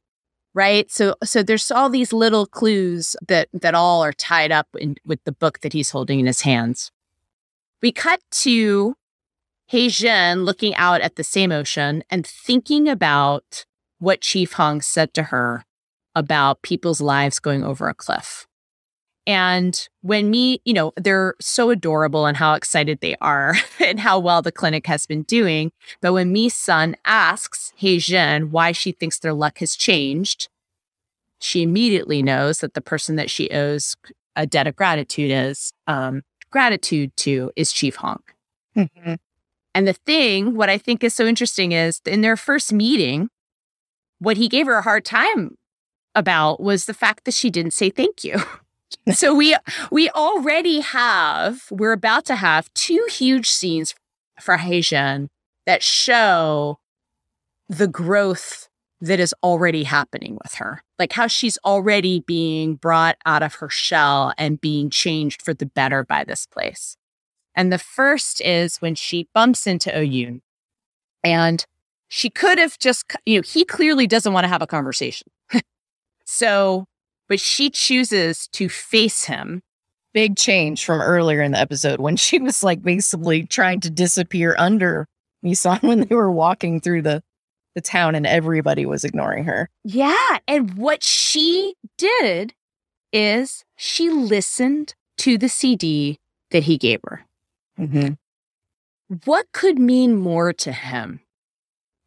Right? 0.56 0.90
So 0.90 1.16
so 1.24 1.43
there's 1.43 1.69
all 1.69 1.90
these 1.90 2.11
little 2.14 2.48
clues 2.48 3.16
that 3.27 3.50
that 3.53 3.75
all 3.75 4.01
are 4.03 4.14
tied 4.14 4.51
up 4.51 4.67
in, 4.80 4.95
with 5.06 5.24
the 5.25 5.32
book 5.34 5.59
that 5.59 5.74
he's 5.74 5.92
holding 5.92 6.19
in 6.19 6.25
his 6.25 6.42
hands. 6.42 6.92
We 7.82 7.92
cut 7.92 8.22
to 8.43 8.95
Jin 9.69 10.45
looking 10.45 10.74
out 10.75 11.01
at 11.01 11.17
the 11.17 11.24
same 11.24 11.51
ocean 11.51 12.03
and 12.09 12.25
thinking 12.25 12.88
about 12.88 13.66
what 14.00 14.22
Chief 14.22 14.53
Hong 14.53 14.82
said 14.82 15.14
to 15.16 15.24
her 15.24 15.66
about 16.16 16.61
people's 16.61 17.01
lives 17.01 17.40
going 17.40 17.64
over 17.64 17.90
a 17.90 17.93
cliff. 17.93 18.48
And 19.28 19.88
when 20.02 20.30
me, 20.30 20.62
you 20.66 20.74
know, 20.74 20.94
they're 20.98 21.34
so 21.42 21.72
adorable 21.72 22.28
and 22.28 22.38
how 22.38 22.54
excited 22.54 23.00
they 23.02 23.16
are 23.22 23.56
and 23.80 24.00
how 24.00 24.20
well 24.20 24.42
the 24.42 24.52
clinic 24.52 24.86
has 24.88 25.06
been 25.06 25.24
doing. 25.24 25.72
But 26.02 26.14
when 26.14 26.32
Mi's 26.32 26.54
son 26.54 26.95
asks 27.06 27.74
Haejin 27.82 28.50
why 28.50 28.72
she 28.72 28.92
thinks 28.92 29.18
their 29.20 29.34
luck 29.34 29.60
has 29.60 29.76
changed, 29.76 30.50
she 31.40 31.64
immediately 31.64 32.22
knows 32.22 32.60
that 32.60 32.74
the 32.76 32.82
person 32.82 33.16
that 33.16 33.30
she 33.30 33.50
owes 33.50 33.95
a 34.36 34.45
debt 34.45 34.68
of 34.68 34.76
gratitude 34.76 35.32
is 35.32 35.72
um, 35.88 36.22
gratitude 36.52 37.16
to 37.18 37.52
is 37.56 37.72
Chief 37.72 37.95
Hong. 37.95 38.22
Mm-hmm. 38.78 39.16
And 39.74 39.88
the 39.88 39.94
thing, 39.94 40.56
what 40.56 40.70
I 40.70 40.78
think 40.78 41.04
is 41.04 41.14
so 41.14 41.26
interesting 41.26 41.72
is 41.72 42.02
in 42.06 42.22
their 42.22 42.38
first 42.38 42.72
meeting, 42.72 43.30
what 44.20 44.38
he 44.38 44.48
gave 44.48 44.68
her 44.68 44.76
a 44.76 44.82
hard 44.82 45.04
time 45.04 45.58
about 46.14 46.62
was 46.62 46.86
the 46.86 46.94
fact 46.94 47.26
that 47.26 47.34
she 47.34 47.50
didn't 47.50 47.74
say 47.74 47.90
thank 47.90 48.24
you. 48.24 48.38
so 49.14 49.33
we 49.33 49.56
we 49.91 50.09
already 50.11 50.80
have, 50.80 51.64
we're 51.72 51.91
about 51.91 52.25
to 52.25 52.35
have 52.35 52.74
two 52.74 53.06
huge 53.09 53.49
scenes 53.49 53.95
for 54.40 54.57
Haejin 54.57 55.30
that 55.65 55.83
show 55.83 56.80
the 57.69 57.88
growth 57.88 58.69
that 59.01 59.19
is 59.19 59.33
already 59.43 59.83
happening 59.83 60.38
with 60.43 60.56
her. 60.56 60.82
Like 60.98 61.14
how 61.14 61.27
she's 61.27 61.57
already 61.65 62.22
being 62.22 62.75
brought 62.75 63.17
out 63.25 63.43
of 63.43 63.56
her 63.56 63.69
shell 63.69 64.33
and 64.38 64.61
being 64.61 64.90
changed 64.90 65.41
for 65.41 65.53
the 65.53 65.65
better 65.65 66.03
by 66.03 66.24
this 66.24 66.45
place. 66.45 66.98
And 67.56 67.72
the 67.72 67.77
first 67.77 68.41
is 68.41 68.77
when 68.77 68.95
she 68.95 69.27
bumps 69.33 69.67
into 69.67 69.90
Oyun 69.90 70.41
and 71.24 71.65
she 72.07 72.30
could 72.30 72.57
have 72.57 72.77
just, 72.80 73.06
you 73.25 73.38
know, 73.38 73.43
he 73.45 73.65
clearly 73.65 74.07
doesn't 74.07 74.33
want 74.33 74.43
to 74.43 74.49
have 74.49 74.61
a 74.61 74.67
conversation. 74.67 75.27
so, 76.25 76.88
but 77.28 77.40
she 77.40 77.70
chooses 77.70 78.48
to 78.50 78.70
face 78.70 79.26
him. 79.26 79.62
Big 80.14 80.38
change 80.38 80.86
from 80.86 81.02
earlier 81.02 81.42
in 81.42 81.52
the 81.52 81.60
episode 81.60 82.00
when 82.00 82.16
she 82.16 82.40
was 82.40 82.64
like 82.64 82.82
basically 82.82 83.44
trying 83.44 83.82
to 83.82 83.90
disappear 83.90 84.56
under 84.58 85.08
Mi-seon 85.44 85.82
when 85.82 86.02
they 86.02 86.16
were 86.16 86.32
walking 86.32 86.80
through 86.80 87.02
the 87.02 87.22
the 87.76 87.82
town 87.82 88.16
and 88.16 88.26
everybody 88.26 88.86
was 88.86 89.04
ignoring 89.04 89.44
her. 89.44 89.70
Yeah. 89.84 90.38
And 90.48 90.76
what 90.76 91.04
she 91.04 91.76
did 91.98 92.54
is 93.12 93.66
she 93.76 94.10
listened 94.10 94.95
to 95.18 95.38
the 95.38 95.50
CD 95.50 96.20
that 96.52 96.64
he 96.64 96.78
gave 96.78 97.02
her. 97.04 97.26
Mm-hmm. 97.80 98.14
What 99.26 99.48
could 99.52 99.78
mean 99.78 100.16
more 100.16 100.54
to 100.54 100.72
him? 100.72 101.20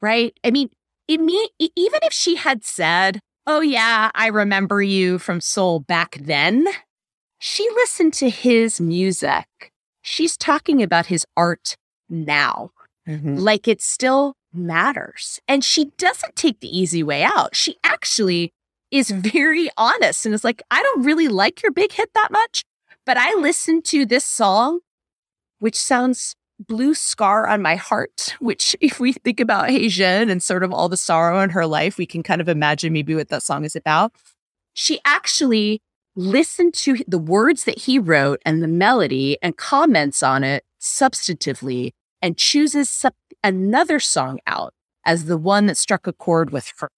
Right? 0.01 0.37
I 0.43 0.51
mean, 0.51 0.71
it 1.07 1.21
mean, 1.21 1.49
even 1.59 2.01
if 2.03 2.13
she 2.13 2.37
had 2.37 2.65
said, 2.65 3.21
Oh, 3.51 3.63
yeah, 3.63 4.11
I 4.15 4.27
remember 4.27 4.83
you 4.83 5.19
from 5.19 5.41
Seoul 5.41 5.81
back 5.81 6.19
then, 6.21 6.67
she 7.39 7.67
listened 7.77 8.13
to 8.15 8.29
his 8.29 8.79
music. 8.79 9.73
She's 10.03 10.37
talking 10.37 10.83
about 10.83 11.07
his 11.07 11.25
art 11.35 11.75
now. 12.11 12.73
Mm-hmm. 13.09 13.37
Like 13.37 13.67
it 13.67 13.81
still 13.81 14.35
matters. 14.53 15.41
And 15.49 15.65
she 15.65 15.87
doesn't 15.97 16.37
take 16.37 16.61
the 16.61 16.79
easy 16.79 17.03
way 17.03 17.23
out. 17.23 17.57
She 17.57 17.79
actually 17.83 18.53
is 18.91 19.09
very 19.11 19.71
honest 19.79 20.27
and 20.27 20.35
is 20.35 20.45
like, 20.45 20.63
I 20.71 20.83
don't 20.83 21.07
really 21.07 21.29
like 21.29 21.63
your 21.63 21.73
big 21.73 21.93
hit 21.93 22.11
that 22.15 22.31
much, 22.31 22.65
but 23.07 23.17
I 23.17 23.33
listened 23.33 23.87
to 23.87 24.05
this 24.05 24.27
song, 24.27 24.81
which 25.59 25.77
sounds 25.77 26.37
blue 26.59 26.95
scar 26.95 27.47
on 27.47 27.63
my 27.63 27.77
heart, 27.77 28.35
which 28.41 28.77
if 28.81 29.01
we 29.01 29.13
think 29.13 29.41
about 29.41 29.69
Haejin 29.69 30.31
and 30.31 30.43
sort 30.43 30.63
of 30.63 30.73
all 30.73 30.89
the 30.89 30.97
sorrow 30.97 31.41
in 31.41 31.51
her 31.51 31.67
life, 31.67 31.99
we 31.99 32.07
can 32.07 32.23
kind 32.23 32.41
of 32.41 32.49
imagine 32.49 32.93
maybe 32.93 33.15
what 33.15 33.29
that 33.29 33.43
song 33.43 33.65
is 33.65 33.77
about. 33.77 34.13
She 34.75 35.01
actually 35.05 35.81
listened 36.15 36.75
to 36.75 36.99
the 37.07 37.19
words 37.19 37.65
that 37.65 37.79
he 37.81 37.99
wrote 37.99 38.41
and 38.45 38.63
the 38.63 38.69
melody 38.69 39.39
and 39.41 39.57
comments 39.57 40.23
on 40.23 40.43
it 40.43 40.65
substantively 40.81 41.93
and 42.21 42.37
chooses 42.37 43.05
another 43.45 44.01
song 44.01 44.41
out 44.47 44.75
as 45.05 45.27
the 45.27 45.37
one 45.37 45.67
that 45.67 45.77
struck 45.77 46.07
a 46.07 46.13
chord 46.13 46.51
with 46.51 46.73
her. 46.79 46.91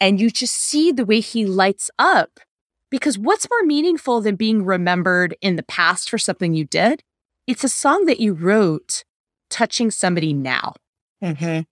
And 0.00 0.20
you 0.20 0.30
just 0.30 0.54
see 0.54 0.92
the 0.92 1.04
way 1.04 1.20
he 1.20 1.44
lights 1.44 1.90
up. 1.98 2.38
Because 2.90 3.18
what's 3.18 3.50
more 3.50 3.64
meaningful 3.64 4.20
than 4.22 4.36
being 4.36 4.64
remembered 4.64 5.36
in 5.42 5.56
the 5.56 5.62
past 5.62 6.08
for 6.08 6.16
something 6.16 6.54
you 6.54 6.64
did? 6.64 7.02
It's 7.48 7.64
a 7.64 7.68
song 7.68 8.04
that 8.04 8.20
you 8.20 8.34
wrote 8.34 9.04
touching 9.50 9.90
somebody 9.90 10.32
now. 10.32 10.74
Mm-hmm. 11.22 11.62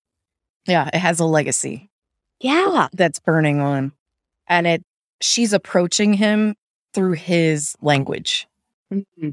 Yeah, 0.67 0.91
it 0.93 0.99
has 0.99 1.21
a 1.21 1.25
legacy. 1.25 1.91
Yeah. 2.41 2.89
That's 2.93 3.21
burning 3.21 3.61
on. 3.61 3.93
And 4.49 4.67
it 4.67 4.83
she's 5.21 5.53
approaching 5.53 6.15
him 6.15 6.57
through 6.93 7.13
his 7.13 7.77
language. 7.81 8.49
Mm-hmm 8.93 9.31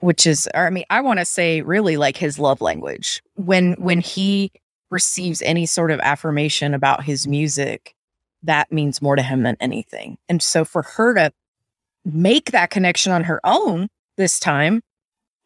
which 0.00 0.26
is 0.26 0.48
or 0.54 0.66
i 0.66 0.70
mean 0.70 0.84
i 0.90 1.00
want 1.00 1.18
to 1.18 1.24
say 1.24 1.60
really 1.60 1.96
like 1.96 2.16
his 2.16 2.38
love 2.38 2.60
language 2.60 3.22
when 3.34 3.74
when 3.74 4.00
he 4.00 4.50
receives 4.90 5.40
any 5.42 5.66
sort 5.66 5.90
of 5.90 6.00
affirmation 6.00 6.74
about 6.74 7.04
his 7.04 7.26
music 7.26 7.94
that 8.42 8.72
means 8.72 9.00
more 9.00 9.14
to 9.14 9.22
him 9.22 9.42
than 9.42 9.56
anything 9.60 10.18
and 10.28 10.42
so 10.42 10.64
for 10.64 10.82
her 10.82 11.14
to 11.14 11.32
make 12.04 12.50
that 12.50 12.70
connection 12.70 13.12
on 13.12 13.24
her 13.24 13.40
own 13.44 13.88
this 14.16 14.40
time 14.40 14.82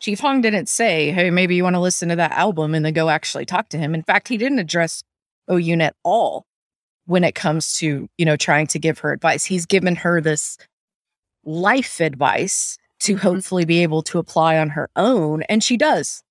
chief 0.05 0.21
hong 0.21 0.41
didn't 0.41 0.69
say 0.69 1.11
hey 1.13 1.31
maybe 1.31 1.55
you 1.55 1.65
want 1.65 1.75
to 1.75 1.81
listen 1.81 2.09
to 2.09 2.17
that 2.17 2.33
album 2.33 2.75
and 2.75 2.85
then 2.85 2.93
go 2.93 3.09
actually 3.09 3.45
talk 3.45 3.69
to 3.69 3.79
him 3.79 3.95
in 3.95 4.03
fact 4.03 4.29
he 4.29 4.37
didn't 4.37 4.59
address 4.59 5.03
oyun 5.51 5.83
at 5.83 5.95
all 6.05 6.45
when 7.07 7.25
it 7.25 7.35
comes 7.35 7.75
to 7.79 8.09
you 8.19 8.25
know 8.25 8.37
trying 8.37 8.67
to 8.67 8.79
give 8.79 8.99
her 8.99 9.13
advice 9.13 9.45
he's 9.45 9.67
given 9.67 9.97
her 9.97 10.21
this 10.21 10.59
life 11.45 12.01
advice 12.01 12.79
to 13.01 13.15
mm-hmm. 13.15 13.23
hopefully 13.23 13.65
be 13.65 13.83
able 13.83 14.03
to 14.03 14.19
apply 14.19 14.59
on 14.59 14.71
her 14.71 14.89
own. 14.97 15.43
And 15.43 15.63
she 15.63 15.77
does. 15.77 16.23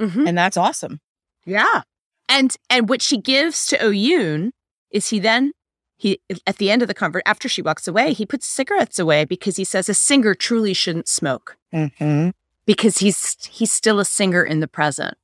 Mm-hmm. 0.00 0.26
And 0.26 0.38
that's 0.38 0.56
awesome. 0.56 1.00
Yeah. 1.44 1.82
And 2.28 2.54
and 2.68 2.88
what 2.88 3.02
she 3.02 3.18
gives 3.18 3.66
to 3.68 3.78
Oyun 3.78 4.50
is 4.90 5.08
he 5.08 5.18
then 5.18 5.52
he 5.96 6.20
at 6.46 6.58
the 6.58 6.70
end 6.70 6.82
of 6.82 6.88
the 6.88 6.94
convert 6.94 7.22
after 7.26 7.48
she 7.48 7.62
walks 7.62 7.88
away, 7.88 8.12
he 8.12 8.26
puts 8.26 8.46
cigarettes 8.46 8.98
away 8.98 9.24
because 9.24 9.56
he 9.56 9.64
says 9.64 9.88
a 9.88 9.94
singer 9.94 10.34
truly 10.34 10.74
shouldn't 10.74 11.08
smoke. 11.08 11.56
Mm-hmm. 11.74 12.30
Because 12.68 12.98
he's 12.98 13.36
he's 13.50 13.72
still 13.72 13.98
a 13.98 14.04
singer 14.04 14.44
in 14.44 14.60
the 14.60 14.68
present. 14.68 15.16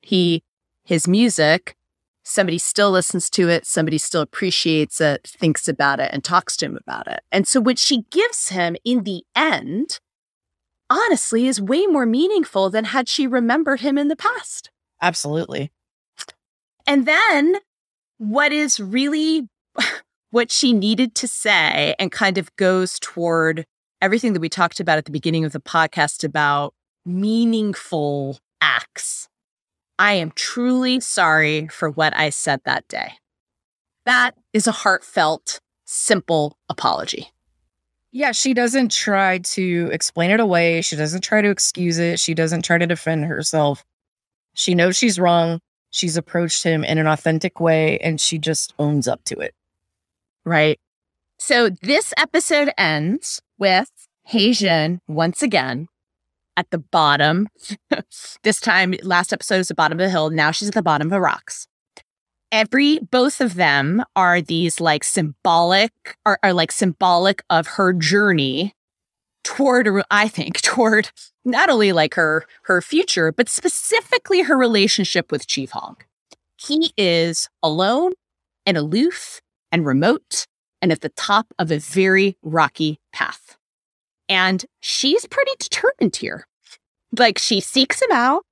He 0.00 0.42
his 0.84 1.06
music 1.06 1.76
somebody 2.22 2.58
still 2.58 2.90
listens 2.90 3.28
to 3.30 3.48
it, 3.48 3.66
somebody 3.66 3.98
still 3.98 4.22
appreciates 4.22 5.00
it, 5.00 5.26
thinks 5.26 5.68
about 5.68 6.00
it, 6.00 6.10
and 6.12 6.22
talks 6.22 6.56
to 6.58 6.66
him 6.66 6.76
about 6.76 7.08
it. 7.08 7.20
And 7.30 7.46
so, 7.46 7.60
what 7.60 7.78
she 7.78 8.04
gives 8.10 8.48
him 8.48 8.76
in 8.84 9.04
the 9.04 9.24
end, 9.34 10.00
honestly, 10.88 11.46
is 11.46 11.60
way 11.60 11.86
more 11.86 12.06
meaningful 12.06 12.70
than 12.70 12.86
had 12.86 13.08
she 13.08 13.26
remembered 13.26 13.80
him 13.80 13.98
in 13.98 14.08
the 14.08 14.16
past. 14.16 14.70
Absolutely. 15.00 15.72
And 16.86 17.06
then, 17.06 17.56
what 18.18 18.52
is 18.52 18.78
really 18.78 19.48
what 20.30 20.50
she 20.50 20.72
needed 20.72 21.14
to 21.16 21.28
say 21.28 21.94
and 21.98 22.10
kind 22.10 22.38
of 22.38 22.54
goes 22.56 22.98
toward 22.98 23.66
everything 24.00 24.32
that 24.32 24.40
we 24.40 24.48
talked 24.48 24.80
about 24.80 24.98
at 24.98 25.04
the 25.04 25.12
beginning 25.12 25.44
of 25.44 25.52
the 25.52 25.60
podcast 25.60 26.24
about 26.24 26.74
meaningful 27.04 28.38
acts. 28.60 29.28
I 29.98 30.14
am 30.14 30.32
truly 30.34 31.00
sorry 31.00 31.68
for 31.68 31.90
what 31.90 32.16
I 32.16 32.30
said 32.30 32.60
that 32.64 32.88
day. 32.88 33.12
That 34.04 34.32
is 34.52 34.66
a 34.66 34.72
heartfelt, 34.72 35.60
simple 35.84 36.56
apology. 36.68 37.28
Yeah, 38.10 38.32
she 38.32 38.52
doesn't 38.52 38.90
try 38.90 39.38
to 39.38 39.88
explain 39.92 40.30
it 40.30 40.40
away. 40.40 40.82
She 40.82 40.96
doesn't 40.96 41.22
try 41.22 41.40
to 41.40 41.48
excuse 41.48 41.98
it. 41.98 42.20
She 42.20 42.34
doesn't 42.34 42.62
try 42.62 42.78
to 42.78 42.86
defend 42.86 43.24
herself. 43.24 43.84
She 44.54 44.74
knows 44.74 44.96
she's 44.96 45.18
wrong. 45.18 45.60
She's 45.90 46.16
approached 46.16 46.62
him 46.62 46.84
in 46.84 46.98
an 46.98 47.06
authentic 47.06 47.60
way 47.60 47.98
and 47.98 48.20
she 48.20 48.38
just 48.38 48.74
owns 48.78 49.08
up 49.08 49.24
to 49.24 49.38
it. 49.38 49.54
Right. 50.44 50.78
So 51.38 51.70
this 51.70 52.12
episode 52.16 52.70
ends 52.76 53.40
with 53.58 53.90
Haejin 54.30 54.98
once 55.08 55.42
again 55.42 55.88
at 56.56 56.70
the 56.70 56.78
bottom. 56.78 57.48
this 58.42 58.60
time, 58.60 58.94
last 59.02 59.32
episode 59.32 59.58
was 59.58 59.68
the 59.68 59.74
bottom 59.74 59.98
of 59.98 60.04
the 60.04 60.10
hill. 60.10 60.30
Now 60.30 60.50
she's 60.50 60.68
at 60.68 60.74
the 60.74 60.82
bottom 60.82 61.08
of 61.08 61.10
the 61.10 61.20
rocks. 61.20 61.66
Every 62.50 62.98
both 62.98 63.40
of 63.40 63.54
them 63.54 64.04
are 64.14 64.42
these 64.42 64.80
like 64.80 65.04
symbolic 65.04 65.92
are, 66.26 66.38
are 66.42 66.52
like 66.52 66.70
symbolic 66.70 67.42
of 67.48 67.66
her 67.66 67.94
journey 67.94 68.74
toward 69.42 69.88
I 70.10 70.28
think 70.28 70.60
toward 70.62 71.10
not 71.44 71.70
only 71.70 71.92
like 71.92 72.14
her 72.14 72.44
her 72.64 72.82
future, 72.82 73.32
but 73.32 73.48
specifically 73.48 74.42
her 74.42 74.56
relationship 74.56 75.32
with 75.32 75.46
Chief 75.46 75.70
Hong. 75.70 75.96
He 76.56 76.92
is 76.96 77.48
alone 77.62 78.12
and 78.66 78.76
aloof 78.76 79.40
and 79.72 79.86
remote 79.86 80.46
and 80.80 80.92
at 80.92 81.00
the 81.00 81.08
top 81.10 81.46
of 81.58 81.70
a 81.70 81.78
very 81.78 82.36
rocky 82.42 83.00
path. 83.12 83.41
And 84.32 84.64
she's 84.80 85.26
pretty 85.26 85.52
determined 85.58 86.16
here. 86.16 86.46
Like 87.18 87.36
she 87.36 87.60
seeks 87.60 88.00
him 88.00 88.10
out. 88.12 88.44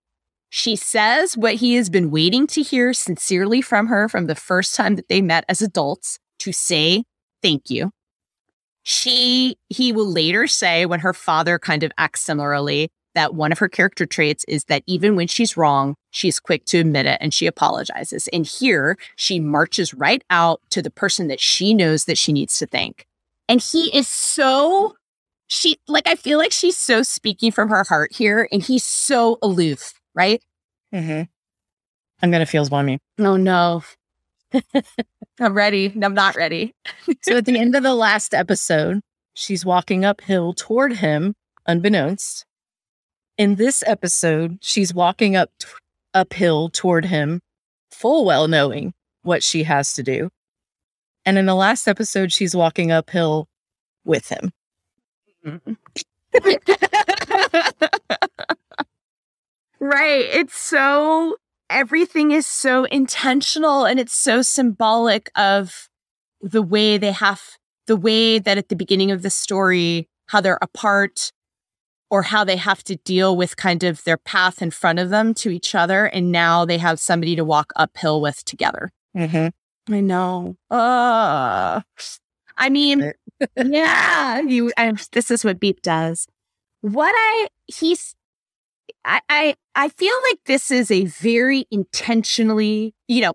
She 0.51 0.77
says 0.77 1.39
what 1.39 1.55
he 1.55 1.77
has 1.77 1.89
been 1.89 2.11
waiting 2.11 2.47
to 2.49 2.61
hear 2.61 2.93
sincerely 2.93 3.63
from 3.63 3.87
her 3.87 4.07
from 4.07 4.27
the 4.27 4.35
first 4.35 4.75
time 4.75 4.97
that 4.97 5.09
they 5.09 5.23
met 5.23 5.47
as 5.49 5.63
adults 5.63 6.19
to 6.41 6.53
say 6.53 7.05
thank 7.43 7.71
you. 7.71 7.93
She, 8.83 9.57
he 9.71 9.91
will 9.91 10.11
later 10.11 10.47
say 10.47 10.85
when 10.85 11.01
her 11.01 11.15
father 11.15 11.59
kind 11.59 11.83
of 11.83 11.93
acts 11.97 12.21
similarly, 12.21 12.91
that 13.15 13.35
one 13.35 13.51
of 13.51 13.59
her 13.59 13.69
character 13.69 14.05
traits 14.05 14.45
is 14.49 14.65
that 14.65 14.83
even 14.87 15.17
when 15.17 15.29
she's 15.29 15.57
wrong, 15.57 15.95
she's 16.11 16.39
quick 16.39 16.67
to 16.67 16.79
admit 16.79 17.07
it 17.07 17.19
and 17.23 17.33
she 17.33 17.47
apologizes. 17.47 18.29
And 18.35 18.45
here 18.45 18.99
she 19.17 19.41
marches 19.41 19.95
right 19.95 20.23
out 20.29 20.61
to 20.71 20.83
the 20.83 20.91
person 20.91 21.29
that 21.29 21.41
she 21.41 21.73
knows 21.73 22.05
that 22.05 22.19
she 22.19 22.35
needs 22.35 22.59
to 22.59 22.67
thank. 22.67 23.07
And 23.49 23.63
he 23.63 23.97
is 23.97 24.07
so 24.07 24.95
she 25.51 25.81
like 25.89 26.07
I 26.07 26.15
feel 26.15 26.39
like 26.39 26.53
she's 26.53 26.77
so 26.77 27.03
speaking 27.03 27.51
from 27.51 27.69
her 27.71 27.85
heart 27.85 28.13
here, 28.15 28.49
and 28.53 28.63
he's 28.63 28.85
so 28.85 29.37
aloof, 29.43 29.95
right? 30.15 30.41
Mm-hmm. 30.95 31.23
I'm 32.23 32.31
gonna 32.31 32.47
feel 32.47 32.67
mommy. 32.71 33.01
Oh 33.19 33.37
no. 33.37 33.83
I'm 35.41 35.55
ready. 35.55 35.93
I'm 36.01 36.15
not 36.15 36.37
ready. 36.37 36.73
so 37.23 37.39
at 37.39 37.47
the 37.47 37.59
end 37.59 37.75
of 37.75 37.83
the 37.83 37.95
last 37.95 38.33
episode, 38.33 39.01
she's 39.35 39.65
walking 39.65 40.05
uphill 40.05 40.53
toward 40.53 40.95
him, 40.95 41.35
unbeknownst. 41.67 42.47
In 43.37 43.57
this 43.57 43.83
episode, 43.87 44.59
she's 44.61 44.95
walking 44.95 45.35
up 45.35 45.51
t- 45.59 45.67
uphill 46.15 46.69
toward 46.69 47.07
him, 47.07 47.41
full 47.91 48.25
well 48.25 48.47
knowing 48.47 48.93
what 49.23 49.43
she 49.43 49.65
has 49.65 49.95
to 49.95 50.05
do. 50.05 50.31
And 51.27 51.39
in 51.39 51.47
the 51.47 51.55
last 51.57 51.89
episode, 51.89 52.33
she's 52.33 52.55
walking 52.55 52.93
uphill 52.93 53.49
with 54.05 54.29
him. 54.29 54.53
Right. 59.81 60.27
It's 60.31 60.59
so, 60.59 61.37
everything 61.71 62.33
is 62.33 62.47
so 62.47 62.85
intentional 62.85 63.87
and 63.87 63.99
it's 63.99 64.13
so 64.13 64.43
symbolic 64.43 65.31
of 65.35 65.89
the 66.43 66.63
way 66.63 66.99
they 66.99 67.13
have, 67.13 67.43
the 67.87 67.97
way 67.97 68.39
that 68.39 68.59
at 68.59 68.69
the 68.69 68.77
beginning 68.77 69.11
of 69.11 69.23
the 69.23 69.31
story, 69.31 70.07
how 70.27 70.43
they're 70.43 70.59
apart 70.61 71.33
or 72.11 72.25
how 72.25 72.45
they 72.45 72.57
have 72.57 72.85
to 72.85 72.97
deal 72.97 73.35
with 73.35 73.57
kind 73.57 73.83
of 73.83 74.05
their 74.05 74.19
path 74.19 74.61
in 74.61 74.71
front 74.71 74.99
of 74.99 75.09
them 75.09 75.33
to 75.33 75.49
each 75.49 75.75
other. 75.75 76.05
And 76.05 76.31
now 76.31 76.67
they 76.67 76.77
have 76.77 77.01
somebody 77.01 77.35
to 77.37 77.45
walk 77.45 77.73
uphill 77.75 78.21
with 78.21 78.45
together. 78.45 78.91
Mm-hmm. 79.17 79.95
I 79.95 80.01
know. 80.01 80.57
Uh, 80.71 81.81
I 82.61 82.69
mean, 82.69 83.13
yeah, 83.57 84.41
you. 84.41 84.71
I, 84.77 84.93
this 85.13 85.31
is 85.31 85.45
what 85.45 85.59
Beep 85.59 85.83
does. 85.83 86.29
What 86.83 87.13
I 87.17 87.49
he's, 87.67 88.15
I, 89.05 89.21
I 89.29 89.57
I 89.75 89.89
feel 89.89 90.15
like 90.29 90.39
this 90.45 90.71
is 90.71 90.91
a 90.91 91.07
very 91.07 91.67
intentionally, 91.71 92.95
you 93.09 93.23
know, 93.23 93.33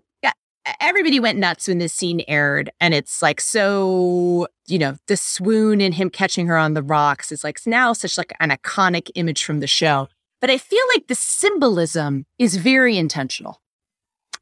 everybody 0.80 1.20
went 1.20 1.38
nuts 1.38 1.68
when 1.68 1.78
this 1.78 1.92
scene 1.92 2.22
aired, 2.28 2.70
and 2.80 2.94
it's 2.94 3.20
like 3.20 3.40
so, 3.40 4.46
you 4.66 4.78
know, 4.78 4.96
the 5.08 5.16
swoon 5.16 5.80
and 5.80 5.94
him 5.94 6.08
catching 6.08 6.46
her 6.46 6.56
on 6.56 6.74
the 6.74 6.82
rocks 6.82 7.32
is 7.32 7.44
like 7.44 7.58
now 7.66 7.92
such 7.92 8.16
like 8.16 8.32
an 8.40 8.50
iconic 8.50 9.10
image 9.16 9.44
from 9.44 9.58
the 9.58 9.66
show. 9.66 10.08
But 10.40 10.50
I 10.50 10.58
feel 10.58 10.82
like 10.94 11.08
the 11.08 11.14
symbolism 11.16 12.26
is 12.38 12.56
very 12.56 12.96
intentional. 12.96 13.60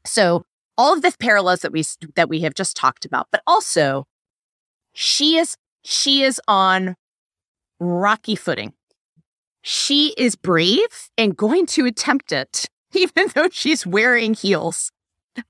So 0.05 0.45
all 0.77 0.93
of 0.93 1.01
the 1.01 1.15
parallels 1.19 1.61
that 1.61 1.71
we 1.71 1.83
that 2.15 2.29
we 2.29 2.41
have 2.41 2.53
just 2.53 2.77
talked 2.77 3.05
about, 3.05 3.27
but 3.31 3.41
also 3.47 4.05
she 4.95 5.37
is 5.37 5.57
she 5.83 6.23
is 6.23 6.41
on 6.47 6.95
rocky 7.79 8.35
footing. 8.35 8.73
She 9.61 10.13
is 10.17 10.35
brave 10.35 11.09
and 11.17 11.35
going 11.35 11.65
to 11.67 11.85
attempt 11.85 12.31
it, 12.31 12.65
even 12.93 13.27
though 13.35 13.49
she's 13.51 13.85
wearing 13.85 14.33
heels. 14.33 14.91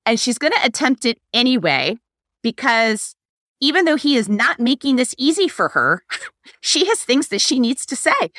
And 0.06 0.20
she's 0.20 0.40
going 0.40 0.54
to 0.54 0.66
attempt 0.66 1.06
it 1.06 1.20
anyway, 1.32 1.98
because 2.42 3.16
even 3.62 3.86
though 3.86 3.98
he 3.98 4.16
is 4.16 4.28
not 4.28 4.60
making 4.60 4.96
this 4.96 5.14
easy 5.18 5.48
for 5.48 5.70
her, 5.70 6.02
she 6.62 6.88
has 6.88 7.04
things 7.04 7.28
that 7.28 7.40
she 7.40 7.60
needs 7.60 7.86
to 7.86 7.96
say. 7.96 8.32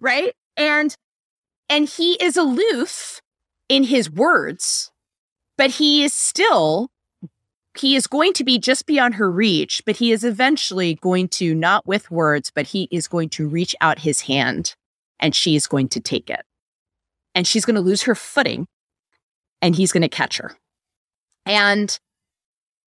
Right. 0.00 0.32
And, 0.56 0.94
and 1.68 1.86
he 1.86 2.14
is 2.14 2.38
aloof 2.38 3.20
in 3.68 3.84
his 3.84 4.10
words, 4.10 4.90
but 5.58 5.72
he 5.72 6.02
is 6.02 6.14
still 6.14 6.88
he 7.78 7.96
is 7.96 8.06
going 8.06 8.32
to 8.34 8.44
be 8.44 8.58
just 8.58 8.86
beyond 8.86 9.14
her 9.16 9.30
reach, 9.30 9.82
but 9.84 9.96
he 9.96 10.12
is 10.12 10.24
eventually 10.24 10.94
going 10.94 11.28
to, 11.28 11.54
not 11.54 11.86
with 11.86 12.10
words, 12.10 12.50
but 12.54 12.68
he 12.68 12.88
is 12.90 13.08
going 13.08 13.28
to 13.30 13.48
reach 13.48 13.74
out 13.80 14.00
his 14.00 14.22
hand 14.22 14.74
and 15.18 15.34
she 15.34 15.56
is 15.56 15.66
going 15.66 15.88
to 15.88 16.00
take 16.00 16.30
it. 16.30 16.44
And 17.34 17.46
she's 17.46 17.64
going 17.64 17.74
to 17.74 17.80
lose 17.80 18.02
her 18.02 18.14
footing 18.14 18.66
and 19.60 19.74
he's 19.74 19.92
going 19.92 20.02
to 20.02 20.08
catch 20.08 20.38
her. 20.38 20.56
And 21.44 21.98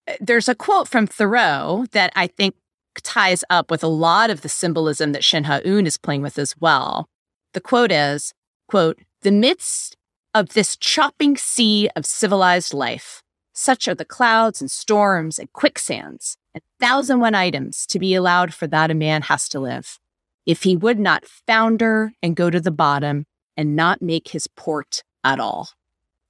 uh, 0.07 0.13
there's 0.19 0.49
a 0.49 0.55
quote 0.55 0.87
from 0.87 1.07
Thoreau 1.07 1.85
that 1.91 2.11
I 2.15 2.27
think 2.27 2.55
ties 3.01 3.43
up 3.49 3.71
with 3.71 3.83
a 3.83 3.87
lot 3.87 4.29
of 4.29 4.41
the 4.41 4.49
symbolism 4.49 5.13
that 5.13 5.23
Shin 5.23 5.45
Ha-eun 5.45 5.85
is 5.85 5.97
playing 5.97 6.21
with 6.21 6.37
as 6.37 6.55
well. 6.59 7.07
The 7.53 7.61
quote 7.61 7.91
is, 7.91 8.33
quote, 8.67 8.99
the 9.21 9.31
midst 9.31 9.95
of 10.33 10.49
this 10.49 10.75
chopping 10.75 11.37
sea 11.37 11.89
of 11.95 12.05
civilized 12.05 12.73
life, 12.73 13.21
such 13.59 13.89
are 13.89 13.95
the 13.95 14.05
clouds 14.05 14.61
and 14.61 14.71
storms 14.71 15.37
and 15.37 15.51
quicksands 15.51 16.37
and 16.53 16.63
thousand 16.79 17.19
one 17.19 17.35
items 17.35 17.85
to 17.85 17.99
be 17.99 18.15
allowed 18.15 18.53
for 18.53 18.67
that 18.67 18.89
a 18.89 18.93
man 18.93 19.21
has 19.23 19.49
to 19.49 19.59
live. 19.59 19.99
If 20.45 20.63
he 20.63 20.77
would 20.77 20.97
not 20.97 21.25
founder 21.25 22.13
and 22.23 22.37
go 22.37 22.49
to 22.49 22.61
the 22.61 22.71
bottom 22.71 23.25
and 23.57 23.75
not 23.75 24.01
make 24.01 24.29
his 24.29 24.47
port 24.47 25.03
at 25.25 25.41
all. 25.41 25.71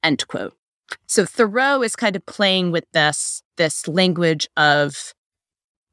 End 0.01 0.27
quote. 0.27 0.55
So 1.05 1.23
Thoreau 1.23 1.83
is 1.83 1.95
kind 1.95 2.15
of 2.15 2.25
playing 2.25 2.71
with 2.71 2.85
this, 2.93 3.43
this 3.57 3.87
language 3.87 4.49
of 4.57 5.13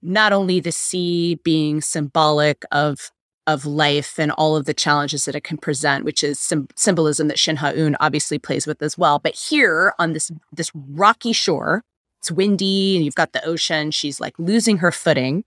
not 0.00 0.32
only 0.32 0.58
the 0.60 0.72
sea 0.72 1.34
being 1.44 1.82
symbolic 1.82 2.64
of 2.72 3.10
of 3.46 3.64
life 3.64 4.18
and 4.18 4.32
all 4.32 4.56
of 4.56 4.64
the 4.64 4.74
challenges 4.74 5.24
that 5.24 5.34
it 5.34 5.44
can 5.44 5.56
present, 5.56 6.04
which 6.04 6.24
is 6.24 6.38
sim- 6.38 6.68
symbolism 6.74 7.28
that 7.28 7.38
Shin 7.38 7.56
Ha-eun 7.56 7.94
obviously 8.00 8.38
plays 8.38 8.66
with 8.66 8.82
as 8.82 8.98
well. 8.98 9.18
But 9.18 9.34
here 9.34 9.94
on 9.98 10.12
this 10.12 10.30
this 10.52 10.70
rocky 10.74 11.32
shore, 11.32 11.82
it's 12.20 12.30
windy 12.30 12.96
and 12.96 13.04
you've 13.04 13.14
got 13.14 13.32
the 13.32 13.44
ocean. 13.44 13.90
She's 13.90 14.20
like 14.20 14.34
losing 14.38 14.78
her 14.78 14.90
footing, 14.90 15.44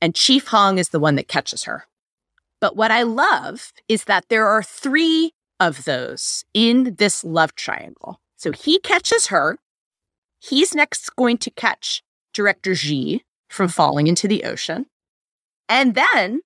and 0.00 0.14
Chief 0.14 0.48
Hong 0.48 0.78
is 0.78 0.90
the 0.90 1.00
one 1.00 1.16
that 1.16 1.28
catches 1.28 1.64
her. 1.64 1.86
But 2.60 2.76
what 2.76 2.90
I 2.90 3.02
love 3.02 3.72
is 3.88 4.04
that 4.04 4.26
there 4.28 4.46
are 4.46 4.62
three 4.62 5.32
of 5.60 5.84
those 5.84 6.44
in 6.54 6.94
this 6.98 7.24
love 7.24 7.54
triangle. 7.54 8.20
So 8.36 8.52
he 8.52 8.78
catches 8.80 9.28
her, 9.28 9.58
he's 10.38 10.74
next 10.74 11.14
going 11.16 11.38
to 11.38 11.50
catch 11.50 12.02
director 12.32 12.74
Ji 12.74 13.24
from 13.48 13.68
falling 13.68 14.06
into 14.06 14.28
the 14.28 14.44
ocean. 14.44 14.86
And 15.68 15.94
then 15.94 16.40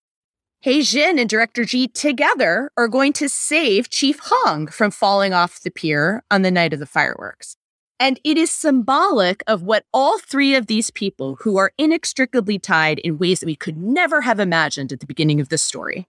Haejin 0.65 1.19
and 1.19 1.27
director 1.27 1.65
Ji 1.65 1.89
together 1.89 2.71
are 2.77 2.87
going 2.87 3.15
to 3.15 3.31
save 3.31 3.89
Chief 3.89 4.21
Hong 4.23 4.67
from 4.67 4.91
falling 4.91 5.33
off 5.33 5.61
the 5.61 5.71
pier 5.71 6.23
on 6.31 6.43
the 6.43 6.51
night 6.51 6.75
of 6.75 6.81
the 6.81 6.87
fireworks. 6.87 7.57
And 7.99 8.21
it 8.25 8.37
is 8.37 8.51
symbolic 8.51 9.43
of 9.47 9.63
what 9.63 9.87
all 9.95 10.19
three 10.19 10.55
of 10.55 10.67
these 10.67 10.91
people, 10.91 11.37
who 11.41 11.57
are 11.57 11.73
inextricably 11.79 12.59
tied 12.59 12.99
in 12.99 13.17
ways 13.17 13.41
that 13.41 13.47
we 13.47 13.57
could 13.57 13.79
never 13.79 14.21
have 14.21 14.39
imagined 14.39 14.93
at 14.93 15.01
the 15.01 15.07
beginning 15.07 15.41
of 15.41 15.49
this 15.49 15.63
story, 15.63 16.07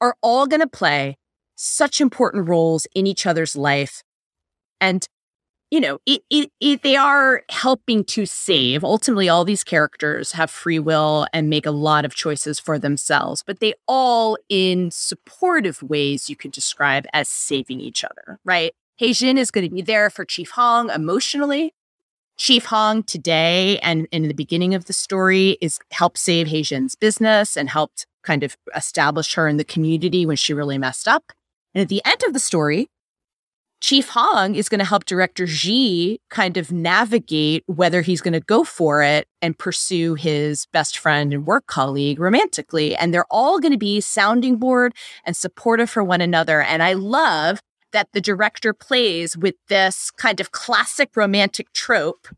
are 0.00 0.16
all 0.22 0.48
going 0.48 0.60
to 0.60 0.66
play 0.66 1.16
such 1.54 2.00
important 2.00 2.48
roles 2.48 2.88
in 2.96 3.06
each 3.06 3.26
other's 3.26 3.54
life. 3.54 4.02
And, 4.80 5.06
you 5.72 5.80
know, 5.80 5.98
it, 6.04 6.20
it, 6.28 6.50
it, 6.60 6.82
they 6.82 6.96
are 6.96 7.44
helping 7.48 8.04
to 8.04 8.26
save. 8.26 8.84
Ultimately, 8.84 9.30
all 9.30 9.42
these 9.42 9.64
characters 9.64 10.32
have 10.32 10.50
free 10.50 10.78
will 10.78 11.26
and 11.32 11.48
make 11.48 11.64
a 11.64 11.70
lot 11.70 12.04
of 12.04 12.14
choices 12.14 12.60
for 12.60 12.78
themselves, 12.78 13.42
but 13.44 13.60
they 13.60 13.72
all, 13.88 14.36
in 14.50 14.90
supportive 14.90 15.82
ways, 15.82 16.28
you 16.28 16.36
could 16.36 16.52
describe 16.52 17.06
as 17.14 17.26
saving 17.26 17.80
each 17.80 18.04
other, 18.04 18.38
right? 18.44 18.74
Haejin 19.00 19.38
is 19.38 19.50
going 19.50 19.66
to 19.66 19.74
be 19.74 19.80
there 19.80 20.10
for 20.10 20.26
Chief 20.26 20.50
Hong 20.50 20.90
emotionally. 20.90 21.72
Chief 22.36 22.66
Hong 22.66 23.02
today 23.02 23.78
and 23.78 24.06
in 24.12 24.28
the 24.28 24.34
beginning 24.34 24.74
of 24.74 24.84
the 24.84 24.92
story 24.92 25.56
is 25.62 25.78
helped 25.90 26.18
save 26.18 26.48
Haejin's 26.48 26.96
business 26.96 27.56
and 27.56 27.70
helped 27.70 28.06
kind 28.22 28.42
of 28.42 28.58
establish 28.76 29.32
her 29.36 29.48
in 29.48 29.56
the 29.56 29.64
community 29.64 30.26
when 30.26 30.36
she 30.36 30.52
really 30.52 30.76
messed 30.76 31.08
up. 31.08 31.32
And 31.74 31.80
at 31.80 31.88
the 31.88 32.02
end 32.04 32.22
of 32.26 32.34
the 32.34 32.40
story, 32.40 32.88
Chief 33.82 34.10
Hong 34.10 34.54
is 34.54 34.68
going 34.68 34.78
to 34.78 34.84
help 34.84 35.06
director 35.06 35.44
Ji 35.44 36.20
kind 36.30 36.56
of 36.56 36.70
navigate 36.70 37.64
whether 37.66 38.00
he's 38.00 38.20
going 38.20 38.32
to 38.32 38.40
go 38.40 38.62
for 38.62 39.02
it 39.02 39.26
and 39.42 39.58
pursue 39.58 40.14
his 40.14 40.66
best 40.66 40.96
friend 40.96 41.34
and 41.34 41.44
work 41.44 41.66
colleague 41.66 42.20
romantically. 42.20 42.94
And 42.94 43.12
they're 43.12 43.26
all 43.28 43.58
going 43.58 43.72
to 43.72 43.78
be 43.78 44.00
sounding 44.00 44.56
board 44.56 44.94
and 45.24 45.36
supportive 45.36 45.90
for 45.90 46.04
one 46.04 46.20
another. 46.20 46.62
And 46.62 46.80
I 46.80 46.92
love 46.92 47.60
that 47.90 48.06
the 48.12 48.20
director 48.20 48.72
plays 48.72 49.36
with 49.36 49.56
this 49.68 50.12
kind 50.12 50.38
of 50.38 50.52
classic 50.52 51.10
romantic 51.16 51.72
trope, 51.72 52.28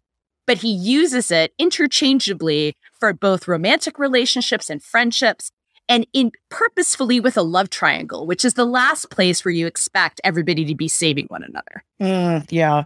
but 0.46 0.58
he 0.58 0.72
uses 0.72 1.30
it 1.30 1.52
interchangeably 1.58 2.74
for 2.98 3.12
both 3.12 3.46
romantic 3.46 3.98
relationships 3.98 4.70
and 4.70 4.82
friendships 4.82 5.50
and 5.88 6.06
in 6.12 6.32
purposefully 6.48 7.20
with 7.20 7.36
a 7.36 7.42
love 7.42 7.70
triangle, 7.70 8.26
which 8.26 8.44
is 8.44 8.54
the 8.54 8.64
last 8.64 9.10
place 9.10 9.44
where 9.44 9.52
you 9.52 9.66
expect 9.66 10.20
everybody 10.24 10.64
to 10.64 10.74
be 10.74 10.88
saving 10.88 11.26
one 11.26 11.42
another. 11.42 11.84
Mm, 12.00 12.46
yeah. 12.50 12.84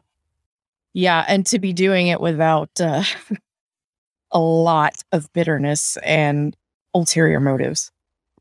Yeah. 0.95 1.25
And 1.29 1.47
to 1.47 1.59
be 1.59 1.73
doing 1.73 2.09
it 2.09 2.21
without 2.21 2.81
uh, 2.81 3.05
a 4.33 4.39
lot 4.39 4.95
of 5.13 5.33
bitterness 5.33 5.97
and 6.03 6.57
ulterior 6.95 7.41
motives. 7.41 7.91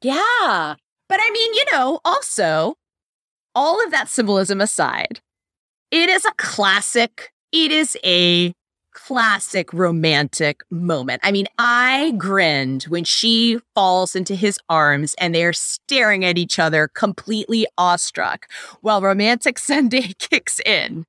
Yeah. 0.01 0.75
But 1.09 1.19
I 1.21 1.29
mean, 1.31 1.53
you 1.53 1.65
know, 1.71 1.99
also, 2.03 2.75
all 3.55 3.83
of 3.83 3.91
that 3.91 4.09
symbolism 4.09 4.59
aside, 4.59 5.21
it 5.91 6.09
is 6.09 6.25
a 6.25 6.33
classic, 6.37 7.31
it 7.51 7.71
is 7.71 7.97
a 8.03 8.53
classic 8.97 9.71
romantic 9.73 10.63
moment. 10.71 11.21
I 11.23 11.31
mean, 11.31 11.45
I 11.59 12.13
grinned 12.17 12.83
when 12.85 13.03
she 13.03 13.59
falls 13.75 14.15
into 14.15 14.33
his 14.33 14.57
arms 14.69 15.13
and 15.19 15.35
they're 15.35 15.53
staring 15.53 16.25
at 16.25 16.37
each 16.37 16.57
other, 16.57 16.87
completely 16.87 17.67
awestruck, 17.77 18.47
while 18.81 18.99
Romantic 19.01 19.59
Sunday 19.71 20.13
kicks 20.17 20.59
in. 20.65 21.05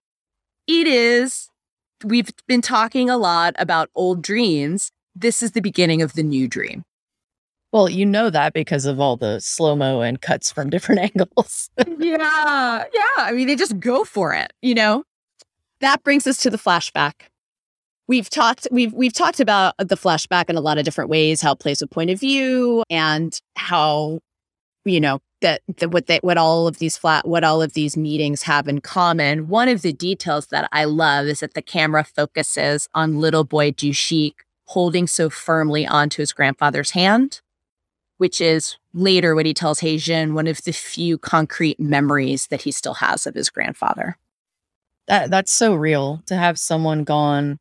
It 0.66 0.86
is, 0.86 1.48
we've 2.04 2.30
been 2.46 2.60
talking 2.60 3.08
a 3.08 3.16
lot 3.16 3.54
about 3.58 3.88
old 3.94 4.20
dreams. 4.20 4.92
This 5.16 5.42
is 5.42 5.52
the 5.52 5.62
beginning 5.62 6.02
of 6.02 6.12
the 6.12 6.22
new 6.22 6.46
dream. 6.46 6.82
Well, 7.72 7.88
you 7.88 8.04
know 8.04 8.28
that 8.28 8.52
because 8.52 8.84
of 8.84 9.00
all 9.00 9.16
the 9.16 9.40
slow 9.40 9.74
mo 9.74 10.02
and 10.02 10.20
cuts 10.20 10.52
from 10.52 10.68
different 10.68 11.00
angles. 11.16 11.70
yeah. 11.78 12.84
Yeah. 12.92 13.16
I 13.16 13.32
mean, 13.32 13.46
they 13.46 13.56
just 13.56 13.80
go 13.80 14.04
for 14.04 14.34
it, 14.34 14.52
you 14.60 14.74
know? 14.74 15.04
That 15.80 16.02
brings 16.02 16.26
us 16.26 16.36
to 16.42 16.50
the 16.50 16.58
flashback 16.58 17.28
we've 18.08 18.30
talked 18.30 18.66
we've 18.70 18.92
we've 18.94 19.12
talked 19.12 19.38
about 19.38 19.74
the 19.78 19.96
flashback 19.96 20.48
in 20.48 20.56
a 20.56 20.60
lot 20.60 20.78
of 20.78 20.84
different 20.84 21.10
ways 21.10 21.40
how 21.40 21.52
it 21.52 21.60
plays 21.60 21.82
a 21.82 21.86
point 21.86 22.10
of 22.10 22.18
view 22.18 22.82
and 22.90 23.40
how 23.54 24.18
you 24.84 25.00
know 25.00 25.20
that, 25.40 25.60
that 25.76 25.90
what 25.90 26.06
they 26.06 26.18
what 26.18 26.38
all 26.38 26.66
of 26.66 26.78
these 26.78 26.96
flat 26.96 27.28
what 27.28 27.44
all 27.44 27.62
of 27.62 27.74
these 27.74 27.96
meetings 27.96 28.42
have 28.42 28.66
in 28.66 28.80
common. 28.80 29.46
One 29.46 29.68
of 29.68 29.82
the 29.82 29.92
details 29.92 30.46
that 30.46 30.68
i 30.72 30.84
love 30.84 31.26
is 31.26 31.40
that 31.40 31.54
the 31.54 31.62
camera 31.62 32.02
focuses 32.02 32.88
on 32.94 33.20
little 33.20 33.44
boy 33.44 33.70
Dushik 33.70 34.34
holding 34.64 35.06
so 35.06 35.30
firmly 35.30 35.86
onto 35.86 36.22
his 36.22 36.32
grandfather's 36.32 36.90
hand 36.90 37.40
which 38.16 38.40
is 38.40 38.76
later 38.92 39.34
what 39.34 39.46
he 39.46 39.54
tells 39.54 39.78
Haejin, 39.78 40.32
one 40.32 40.48
of 40.48 40.62
the 40.64 40.72
few 40.72 41.18
concrete 41.18 41.78
memories 41.78 42.48
that 42.48 42.62
he 42.62 42.72
still 42.72 42.94
has 42.94 43.28
of 43.28 43.34
his 43.36 43.48
grandfather. 43.48 44.18
That 45.06 45.30
that's 45.30 45.52
so 45.52 45.74
real 45.74 46.22
to 46.26 46.34
have 46.34 46.58
someone 46.58 47.04
gone 47.04 47.58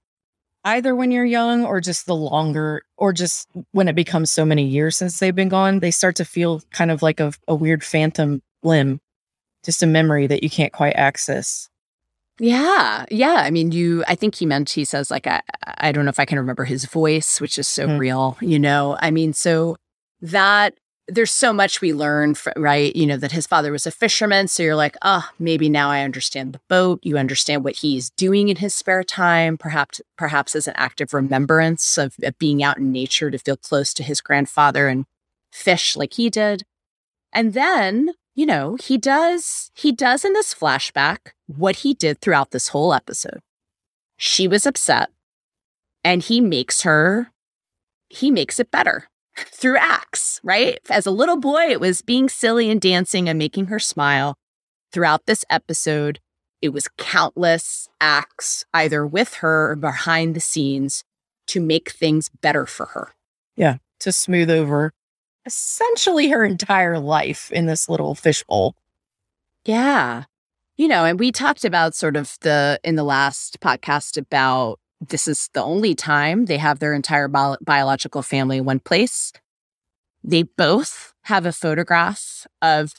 either 0.67 0.95
when 0.95 1.11
you're 1.11 1.25
young 1.25 1.65
or 1.65 1.79
just 1.79 2.05
the 2.05 2.15
longer 2.15 2.83
or 2.97 3.13
just 3.13 3.47
when 3.71 3.87
it 3.87 3.95
becomes 3.95 4.31
so 4.31 4.45
many 4.45 4.63
years 4.63 4.97
since 4.97 5.19
they've 5.19 5.35
been 5.35 5.49
gone, 5.49 5.79
they 5.79 5.91
start 5.91 6.15
to 6.17 6.25
feel 6.25 6.61
kind 6.71 6.91
of 6.91 7.01
like 7.01 7.19
a, 7.19 7.31
a 7.47 7.55
weird 7.55 7.83
phantom 7.83 8.41
limb, 8.63 8.99
just 9.63 9.81
a 9.81 9.87
memory 9.87 10.27
that 10.27 10.43
you 10.43 10.49
can't 10.49 10.73
quite 10.73 10.95
access. 10.95 11.69
Yeah. 12.39 13.05
Yeah. 13.09 13.35
I 13.37 13.49
mean, 13.49 13.71
you, 13.71 14.03
I 14.07 14.15
think 14.15 14.35
he 14.35 14.45
meant, 14.45 14.69
he 14.69 14.85
says, 14.85 15.09
like, 15.09 15.25
I, 15.25 15.41
I 15.79 15.91
don't 15.91 16.05
know 16.05 16.09
if 16.09 16.19
I 16.19 16.25
can 16.25 16.37
remember 16.37 16.65
his 16.65 16.85
voice, 16.85 17.41
which 17.41 17.57
is 17.57 17.67
so 17.67 17.87
mm. 17.87 17.97
real, 17.97 18.37
you 18.41 18.59
know? 18.59 18.97
I 18.99 19.09
mean, 19.09 19.33
so 19.33 19.77
that 20.21 20.75
there's 21.07 21.31
so 21.31 21.53
much 21.53 21.79
we 21.79 21.93
learn, 21.93 22.35
right? 22.55 22.93
You 22.95 23.05
know, 23.05 23.17
that 23.17 23.31
his 23.31 23.47
father 23.47 23.71
was 23.71 23.87
a 23.87 23.91
fisherman. 23.91 24.47
So 24.47 24.63
you're 24.63 24.75
like, 24.75 24.97
oh, 25.01 25.27
maybe 25.39 25.69
now 25.69 25.89
I 25.89 26.03
understand 26.03 26.53
the 26.53 26.61
boat. 26.67 26.99
You 27.01 27.17
understand 27.17 27.63
what 27.63 27.77
he's 27.77 28.09
doing 28.11 28.49
in 28.49 28.57
his 28.57 28.75
spare 28.75 29.03
time, 29.03 29.57
perhaps, 29.57 30.01
perhaps 30.17 30.55
as 30.55 30.67
an 30.67 30.73
act 30.75 30.99
of 30.99 31.13
remembrance 31.13 31.97
of, 31.97 32.15
of 32.23 32.37
being 32.37 32.61
out 32.61 32.77
in 32.77 32.91
nature 32.91 33.31
to 33.31 33.39
feel 33.39 33.55
close 33.57 33.93
to 33.93 34.03
his 34.03 34.19
grandfather 34.19 34.87
and 34.87 35.05
fish 35.51 35.95
like 35.95 36.13
he 36.13 36.29
did. 36.29 36.63
And 37.31 37.53
then, 37.53 38.11
you 38.35 38.45
know, 38.45 38.75
he 38.75 38.97
does, 38.97 39.71
he 39.75 39.91
does 39.91 40.25
in 40.25 40.33
this 40.33 40.53
flashback 40.53 41.31
what 41.47 41.77
he 41.77 41.93
did 41.93 42.19
throughout 42.19 42.51
this 42.51 42.69
whole 42.69 42.93
episode. 42.93 43.39
She 44.17 44.47
was 44.47 44.65
upset 44.65 45.09
and 46.03 46.21
he 46.21 46.41
makes 46.41 46.81
her, 46.81 47.31
he 48.09 48.29
makes 48.29 48.59
it 48.59 48.71
better 48.71 49.07
through 49.39 49.77
acts, 49.77 50.39
right? 50.43 50.79
As 50.89 51.05
a 51.05 51.11
little 51.11 51.37
boy, 51.37 51.67
it 51.69 51.79
was 51.79 52.01
being 52.01 52.29
silly 52.29 52.69
and 52.69 52.81
dancing 52.81 53.29
and 53.29 53.37
making 53.37 53.67
her 53.67 53.79
smile. 53.79 54.37
Throughout 54.91 55.25
this 55.25 55.43
episode, 55.49 56.19
it 56.61 56.69
was 56.69 56.87
countless 56.97 57.87
acts, 58.01 58.65
either 58.73 59.05
with 59.05 59.35
her 59.35 59.71
or 59.71 59.75
behind 59.75 60.35
the 60.35 60.39
scenes, 60.39 61.03
to 61.47 61.59
make 61.59 61.91
things 61.91 62.29
better 62.29 62.65
for 62.65 62.87
her. 62.87 63.13
Yeah, 63.55 63.77
to 63.99 64.11
smooth 64.11 64.49
over 64.49 64.93
essentially 65.47 66.29
her 66.29 66.43
entire 66.43 66.99
life 66.99 67.51
in 67.51 67.65
this 67.65 67.89
little 67.89 68.13
fishbowl. 68.13 68.75
Yeah. 69.65 70.25
You 70.75 70.87
know, 70.87 71.05
and 71.05 71.19
we 71.19 71.31
talked 71.31 71.65
about 71.65 71.95
sort 71.95 72.15
of 72.15 72.37
the 72.41 72.79
in 72.83 72.95
the 72.95 73.03
last 73.03 73.59
podcast 73.59 74.17
about 74.17 74.79
this 74.99 75.27
is 75.27 75.49
the 75.53 75.63
only 75.63 75.95
time 75.95 76.45
they 76.45 76.57
have 76.57 76.79
their 76.79 76.93
entire 76.93 77.27
bio- 77.27 77.57
biological 77.61 78.21
family 78.21 78.57
in 78.57 78.65
one 78.65 78.79
place. 78.79 79.31
They 80.23 80.43
both 80.43 81.13
have 81.23 81.45
a 81.45 81.51
photograph 81.51 82.47
of 82.61 82.93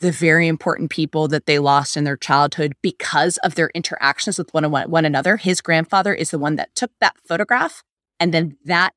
the 0.00 0.12
very 0.12 0.48
important 0.48 0.90
people 0.90 1.28
that 1.28 1.46
they 1.46 1.58
lost 1.58 1.96
in 1.96 2.04
their 2.04 2.16
childhood 2.16 2.74
because 2.82 3.38
of 3.38 3.54
their 3.54 3.70
interactions 3.74 4.36
with 4.36 4.52
one, 4.52 4.70
one 4.70 5.04
another. 5.04 5.36
His 5.36 5.60
grandfather 5.60 6.12
is 6.12 6.32
the 6.32 6.38
one 6.38 6.56
that 6.56 6.74
took 6.74 6.90
that 7.00 7.14
photograph. 7.26 7.82
And 8.18 8.34
then 8.34 8.56
that 8.64 8.94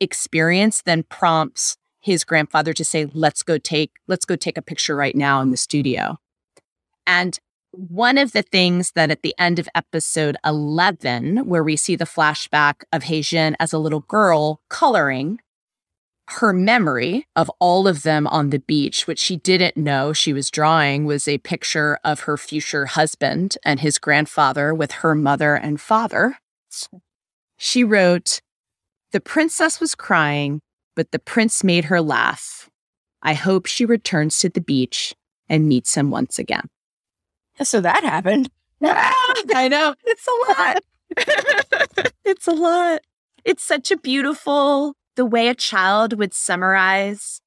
experience 0.00 0.82
then 0.82 1.04
prompts 1.04 1.76
his 2.00 2.24
grandfather 2.24 2.72
to 2.72 2.84
say, 2.84 3.06
let's 3.12 3.42
go 3.42 3.58
take, 3.58 3.92
let's 4.08 4.24
go 4.24 4.36
take 4.36 4.58
a 4.58 4.62
picture 4.62 4.96
right 4.96 5.16
now 5.16 5.40
in 5.40 5.50
the 5.50 5.56
studio. 5.56 6.18
And 7.06 7.38
one 7.72 8.18
of 8.18 8.32
the 8.32 8.42
things 8.42 8.92
that 8.92 9.10
at 9.10 9.22
the 9.22 9.34
end 9.38 9.58
of 9.58 9.68
episode 9.74 10.36
11, 10.44 11.46
where 11.48 11.62
we 11.62 11.76
see 11.76 11.96
the 11.96 12.04
flashback 12.04 12.82
of 12.92 13.04
Hae-jin 13.04 13.56
as 13.60 13.72
a 13.72 13.78
little 13.78 14.00
girl 14.00 14.60
coloring, 14.68 15.40
her 16.28 16.52
memory 16.52 17.26
of 17.34 17.50
all 17.58 17.88
of 17.88 18.02
them 18.02 18.26
on 18.26 18.50
the 18.50 18.58
beach, 18.58 19.06
which 19.06 19.18
she 19.18 19.36
didn't 19.36 19.76
know 19.76 20.12
she 20.12 20.32
was 20.32 20.50
drawing, 20.50 21.04
was 21.04 21.26
a 21.26 21.38
picture 21.38 21.98
of 22.04 22.20
her 22.20 22.36
future 22.36 22.86
husband 22.86 23.56
and 23.64 23.80
his 23.80 23.98
grandfather 23.98 24.74
with 24.74 24.92
her 24.92 25.14
mother 25.14 25.54
and 25.54 25.80
father. 25.80 26.38
She 27.56 27.82
wrote, 27.82 28.40
The 29.12 29.20
princess 29.20 29.80
was 29.80 29.94
crying, 29.94 30.60
but 30.94 31.12
the 31.12 31.18
prince 31.18 31.64
made 31.64 31.86
her 31.86 32.00
laugh. 32.00 32.68
I 33.22 33.34
hope 33.34 33.66
she 33.66 33.84
returns 33.84 34.38
to 34.40 34.48
the 34.48 34.60
beach 34.60 35.14
and 35.48 35.66
meets 35.66 35.94
him 35.94 36.10
once 36.10 36.38
again. 36.38 36.68
So 37.62 37.80
that 37.80 38.04
happened. 38.04 38.50
I 38.82 39.68
know. 39.68 39.94
It's 40.04 40.28
a 40.28 40.52
lot. 40.52 40.82
it's 42.24 42.46
a 42.46 42.52
lot. 42.52 43.00
It's 43.44 43.62
such 43.62 43.90
a 43.90 43.96
beautiful, 43.96 44.94
the 45.16 45.26
way 45.26 45.48
a 45.48 45.54
child 45.54 46.18
would 46.18 46.34
summarize 46.34 47.40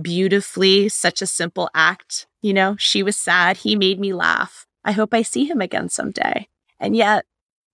beautifully 0.00 0.88
such 0.88 1.22
a 1.22 1.26
simple 1.26 1.70
act. 1.74 2.26
You 2.42 2.52
know, 2.52 2.76
she 2.78 3.02
was 3.02 3.16
sad. 3.16 3.58
He 3.58 3.76
made 3.76 3.98
me 3.98 4.12
laugh. 4.12 4.66
I 4.84 4.92
hope 4.92 5.14
I 5.14 5.22
see 5.22 5.44
him 5.44 5.60
again 5.60 5.88
someday. 5.88 6.48
And 6.78 6.94
yet, 6.94 7.24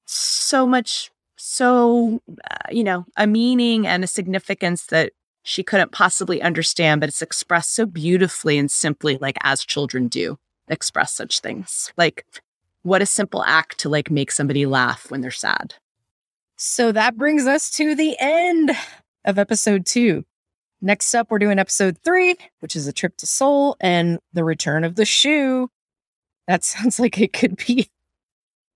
so 0.06 0.66
much, 0.66 1.10
so, 1.36 2.20
uh, 2.50 2.56
you 2.70 2.84
know, 2.84 3.04
a 3.16 3.26
meaning 3.26 3.86
and 3.86 4.04
a 4.04 4.06
significance 4.08 4.86
that 4.86 5.12
she 5.42 5.62
couldn't 5.62 5.92
possibly 5.92 6.40
understand, 6.42 7.00
but 7.00 7.08
it's 7.08 7.22
expressed 7.22 7.74
so 7.74 7.86
beautifully 7.86 8.58
and 8.58 8.70
simply, 8.70 9.18
like 9.18 9.36
as 9.42 9.64
children 9.64 10.08
do 10.08 10.38
express 10.70 11.12
such 11.12 11.40
things. 11.40 11.92
Like, 11.96 12.24
what 12.82 13.02
a 13.02 13.06
simple 13.06 13.42
act 13.44 13.78
to 13.80 13.88
like 13.88 14.10
make 14.10 14.30
somebody 14.30 14.64
laugh 14.66 15.10
when 15.10 15.20
they're 15.20 15.30
sad. 15.30 15.74
So 16.56 16.92
that 16.92 17.16
brings 17.16 17.46
us 17.46 17.70
to 17.72 17.94
the 17.94 18.16
end 18.18 18.70
of 19.24 19.38
episode 19.38 19.86
two. 19.86 20.24
Next 20.82 21.14
up, 21.14 21.30
we're 21.30 21.38
doing 21.38 21.58
episode 21.58 21.98
three, 22.04 22.36
which 22.60 22.74
is 22.74 22.86
a 22.86 22.92
trip 22.92 23.16
to 23.18 23.26
Seoul 23.26 23.76
and 23.80 24.18
the 24.32 24.44
return 24.44 24.84
of 24.84 24.96
the 24.96 25.04
shoe. 25.04 25.70
That 26.46 26.64
sounds 26.64 26.98
like 26.98 27.18
it 27.20 27.32
could 27.32 27.56
be 27.56 27.90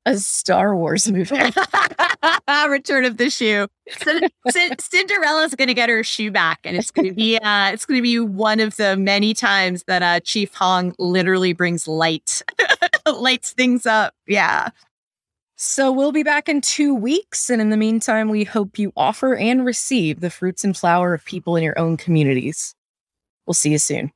a 0.07 0.19
Star 0.19 0.77
Wars 0.77 1.11
movie. 1.11 1.37
Return 2.69 3.05
of 3.05 3.17
the 3.17 3.31
shoe. 3.31 3.69
So, 4.03 4.21
Cinderella's 4.81 5.55
going 5.55 5.69
to 5.69 5.75
get 5.75 5.89
her 5.89 6.03
shoe 6.03 6.31
back, 6.31 6.61
and 6.65 6.77
it's 6.77 6.91
going 6.91 7.09
to 7.09 7.15
be 7.15 7.37
uh, 7.39 7.71
it's 7.73 7.87
going 7.87 7.99
to 7.99 8.03
be 8.03 8.19
one 8.19 8.61
of 8.61 8.77
the 8.77 8.97
many 8.97 9.35
times 9.35 9.85
that 9.87 10.03
uh, 10.03 10.21
Chief 10.21 10.53
Hong 10.55 10.95
literally 10.99 11.53
brings 11.53 11.87
light, 11.87 12.43
lights 13.07 13.53
things 13.53 13.87
up. 13.87 14.15
Yeah. 14.27 14.71
So 15.57 15.93
we'll 15.93 16.13
be 16.13 16.25
back 16.25 16.49
in 16.49 16.61
two 16.61 16.95
weeks. 16.95 17.49
And 17.49 17.61
in 17.61 17.71
the 17.71 17.77
meantime, 17.77 18.29
we 18.29 18.45
hope 18.45 18.79
you 18.79 18.93
offer 18.97 19.37
and 19.37 19.65
receive 19.65 20.21
the 20.21 20.31
fruits 20.31 20.65
and 20.65 20.77
flower 20.77 21.15
of 21.15 21.25
people 21.25 21.57
in 21.57 21.63
your 21.63 21.79
own 21.79 21.97
communities. 21.97 22.75
We'll 23.47 23.55
see 23.55 23.71
you 23.71 23.79
soon. 23.79 24.11